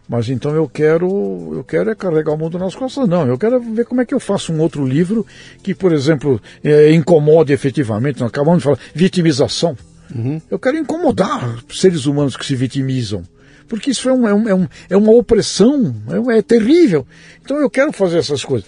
Mas 0.10 0.30
então 0.30 0.56
eu 0.56 0.68
quero, 0.68 1.54
eu 1.54 1.64
quero 1.64 1.92
é 1.92 1.96
carregar 1.96 2.34
o 2.34 2.38
mundo 2.38 2.58
nas 2.58 2.74
costas. 2.74 3.08
Não, 3.08 3.28
eu 3.28 3.38
quero 3.38 3.60
ver 3.60 3.86
como 3.86 4.02
é 4.02 4.06
que 4.06 4.14
eu 4.14 4.20
faço 4.20 4.54
um 4.54 4.60
outro 4.60 4.86
livro 4.86 5.26
que, 5.62 5.76
por 5.76 5.92
exemplo, 5.92 6.42
é, 6.64 6.92
incomode 6.92 7.54
efetivamente. 7.54 8.20
Nós 8.20 8.30
acabamos 8.30 8.60
de 8.60 8.64
falar 8.64 8.80
vitimização. 8.96 9.78
Uhum. 10.16 10.42
Eu 10.50 10.58
quero 10.58 10.78
incomodar 10.78 11.58
seres 11.70 12.06
humanos 12.06 12.38
que 12.38 12.46
se 12.46 12.56
vitimizam 12.56 13.24
porque 13.68 13.92
isso 13.92 14.08
é, 14.08 14.14
um, 14.14 14.28
é, 14.28 14.34
um, 14.34 14.64
é, 14.64 14.70
é 14.92 14.98
uma 14.98 15.12
opressão, 15.12 15.94
é, 16.08 16.38
é, 16.38 16.42
terrível. 16.42 17.06
Então 17.42 17.58
eu 17.58 17.70
quero 17.70 17.92
fazer 17.92 18.18
essas 18.18 18.44
coisas. 18.44 18.68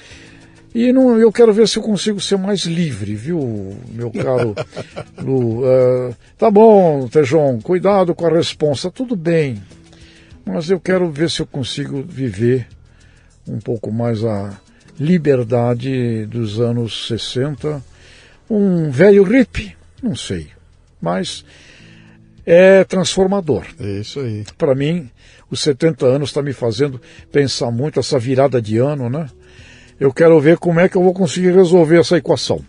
E 0.74 0.94
não, 0.94 1.18
eu 1.18 1.32
quero 1.32 1.52
ver 1.52 1.68
se 1.68 1.78
eu 1.78 1.84
consigo 1.84 2.22
ser 2.22 2.38
mais 2.38 2.62
livre, 2.62 3.16
viu, 3.16 3.76
meu 3.92 4.12
caro 4.12 4.56
Lu? 5.18 5.64
Uh, 5.64 6.16
tá 6.38 6.52
bom, 6.52 7.08
Tejon, 7.08 7.60
cuidado 7.60 8.14
com 8.14 8.28
a 8.28 8.30
resposta, 8.30 8.92
tudo 8.92 9.16
bem. 9.16 9.62
Mas 10.46 10.70
eu 10.70 10.80
quero 10.80 11.10
ver 11.10 11.30
se 11.30 11.42
eu 11.42 11.48
consigo 11.48 12.04
viver 12.04 12.68
um 13.48 13.60
pouco 13.60 13.92
mais 13.92 14.24
a 14.24 14.60
liberdade 15.00 16.26
dos 16.28 16.60
anos 16.60 17.08
60. 17.08 17.84
Um 18.50 18.92
velho 18.92 19.24
hippie, 19.24 19.76
não 20.04 20.16
sei. 20.16 20.48
Mas 21.02 21.44
é 22.46 22.84
transformador. 22.84 23.66
É 23.80 24.00
isso 24.00 24.20
aí. 24.20 24.44
Para 24.58 24.76
mim, 24.76 25.10
os 25.50 25.62
70 25.62 26.06
anos 26.06 26.30
está 26.30 26.42
me 26.42 26.54
fazendo 26.54 27.02
pensar 27.32 27.72
muito 27.72 28.00
essa 28.00 28.20
virada 28.20 28.62
de 28.62 28.78
ano, 28.78 29.10
né? 29.10 29.30
Eu 30.00 30.14
quero 30.14 30.40
ver 30.40 30.58
como 30.58 30.80
é 30.80 30.88
que 30.88 30.96
eu 30.96 31.04
vou 31.04 31.14
conseguir 31.14 31.52
resolver 31.52 32.00
essa 32.00 32.18
equação. 32.18 32.62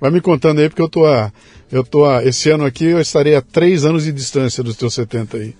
Vai, 0.00 0.10
me 0.10 0.20
contando 0.20 0.60
aí, 0.60 0.68
porque 0.68 0.82
eu 0.82 0.88
tô 0.88 1.06
a, 1.06 1.32
eu 1.72 1.82
tô 1.82 2.04
a, 2.04 2.22
esse 2.24 2.50
ano 2.50 2.64
aqui 2.64 2.84
eu 2.86 3.00
estarei 3.00 3.34
a 3.34 3.40
três 3.40 3.84
anos 3.84 4.04
de 4.04 4.12
distância 4.12 4.62
dos 4.62 4.76
teus 4.76 4.94
70 4.94 5.36
aí. 5.36 5.54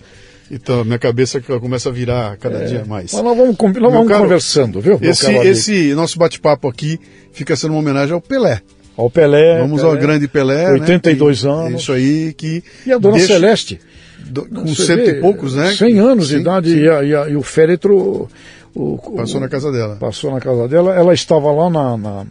Então, 0.51 0.85
minha 0.85 0.99
cabeça 0.99 1.41
começa 1.41 1.89
a 1.89 1.93
virar 1.93 2.37
cada 2.37 2.59
é. 2.59 2.65
dia 2.67 2.85
mais. 2.85 3.13
Mas 3.13 3.23
nós 3.23 3.37
vamos, 3.37 3.57
nós 3.59 3.93
vamos 3.93 4.09
caro, 4.09 4.23
conversando, 4.23 4.81
viu? 4.81 4.99
Esse, 5.03 5.33
esse 5.39 5.95
nosso 5.95 6.19
bate-papo 6.19 6.69
aqui 6.69 7.01
fica 7.33 7.57
sendo 7.57 7.73
uma 7.73 7.81
homenagem 7.81 8.15
ao 8.15 8.21
Pelé. 8.21 8.61
Ao 8.97 9.11
Pelé. 9.11 9.59
Vamos 9.59 9.81
Pelé, 9.81 9.93
ao 9.93 10.01
grande 10.01 10.29
Pelé. 10.29 10.71
82 10.73 11.43
né? 11.43 11.51
anos. 11.51 11.83
Isso 11.83 11.93
aí 11.93 12.33
que. 12.33 12.63
E 12.87 12.93
a 12.93 12.99
Dona 12.99 13.17
deixa, 13.17 13.35
Celeste. 13.35 13.81
Do, 14.19 14.47
com 14.47 14.67
cento 14.75 15.09
e 15.09 15.21
poucos, 15.21 15.55
né? 15.55 15.73
100 15.73 15.99
anos 15.99 16.29
sim, 16.29 16.37
de 16.37 16.41
idade 16.41 16.71
sim. 16.71 16.79
E, 16.79 16.89
a, 16.89 17.03
e, 17.03 17.15
a, 17.15 17.29
e 17.29 17.37
o 17.37 17.43
féretro 17.43 18.29
o, 18.77 18.99
passou 19.17 19.39
o, 19.39 19.41
na 19.41 19.49
casa 19.49 19.73
dela. 19.73 19.97
Passou 19.97 20.31
na 20.31 20.41
casa 20.41 20.69
dela. 20.69 20.95
Ela 20.95 21.15
estava 21.15 21.51
lá 21.51 21.71
na, 21.71 21.97
na, 21.97 22.27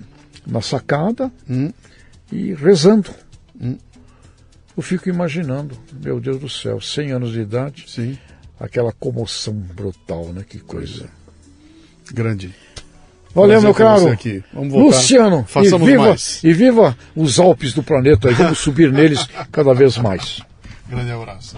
na 0.46 0.62
sacada 0.62 1.32
hum. 1.50 1.72
e 2.32 2.54
rezando. 2.54 3.10
Hum. 3.60 3.78
Eu 4.78 4.84
fico 4.84 5.10
imaginando, 5.10 5.78
meu 6.04 6.20
Deus 6.20 6.40
do 6.40 6.50
céu, 6.50 6.80
100 6.80 7.12
anos 7.12 7.32
de 7.32 7.40
idade. 7.40 7.86
Sim. 7.88 8.18
Aquela 8.60 8.92
comoção 8.92 9.54
brutal, 9.54 10.28
né? 10.28 10.46
Que 10.48 10.60
coisa. 10.60 11.10
Grande. 12.14 12.54
Valeu, 13.34 13.62
meu 13.62 13.74
caro. 13.74 14.08
Aqui. 14.08 14.44
Vamos 14.54 14.72
voltar. 14.72 14.98
Luciano, 14.98 15.46
Façamos 15.48 15.88
e 15.88 15.92
viva, 15.92 16.04
mais. 16.04 16.44
e 16.44 16.54
viva 16.54 16.98
os 17.16 17.40
Alpes 17.40 17.74
do 17.74 17.84
planeta. 17.84 18.32
Vamos 18.32 18.60
subir 18.60 18.92
neles 18.92 19.28
cada 19.52 19.74
vez 19.74 19.98
mais. 19.98 20.42
Grande 20.88 21.12
abraço. 21.12 21.56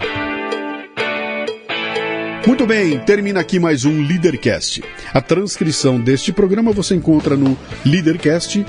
Muito 2.46 2.66
bem, 2.66 2.98
termina 3.00 3.42
aqui 3.42 3.60
mais 3.60 3.86
um 3.86 4.02
Leadercast. 4.02 4.82
A 5.14 5.22
transcrição 5.22 6.00
deste 6.00 6.32
programa 6.32 6.72
você 6.72 6.96
encontra 6.96 7.36
no 7.36 7.58
leadercast.com.br. 7.86 8.64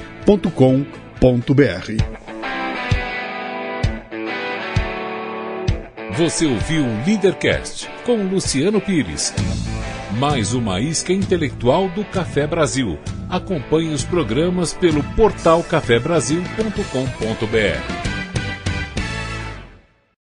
Você 6.16 6.46
ouviu 6.46 6.84
o 6.84 7.06
Leadercast 7.06 7.88
com 8.04 8.16
Luciano 8.24 8.80
Pires. 8.80 9.32
Mais 10.18 10.52
uma 10.52 10.80
isca 10.80 11.12
intelectual 11.12 11.88
do 11.90 12.04
Café 12.04 12.44
Brasil. 12.44 12.98
Acompanhe 13.28 13.94
os 13.94 14.02
programas 14.02 14.72
pelo 14.72 15.04
portal 15.14 15.62
cafebrasil.com.br. 15.62 18.17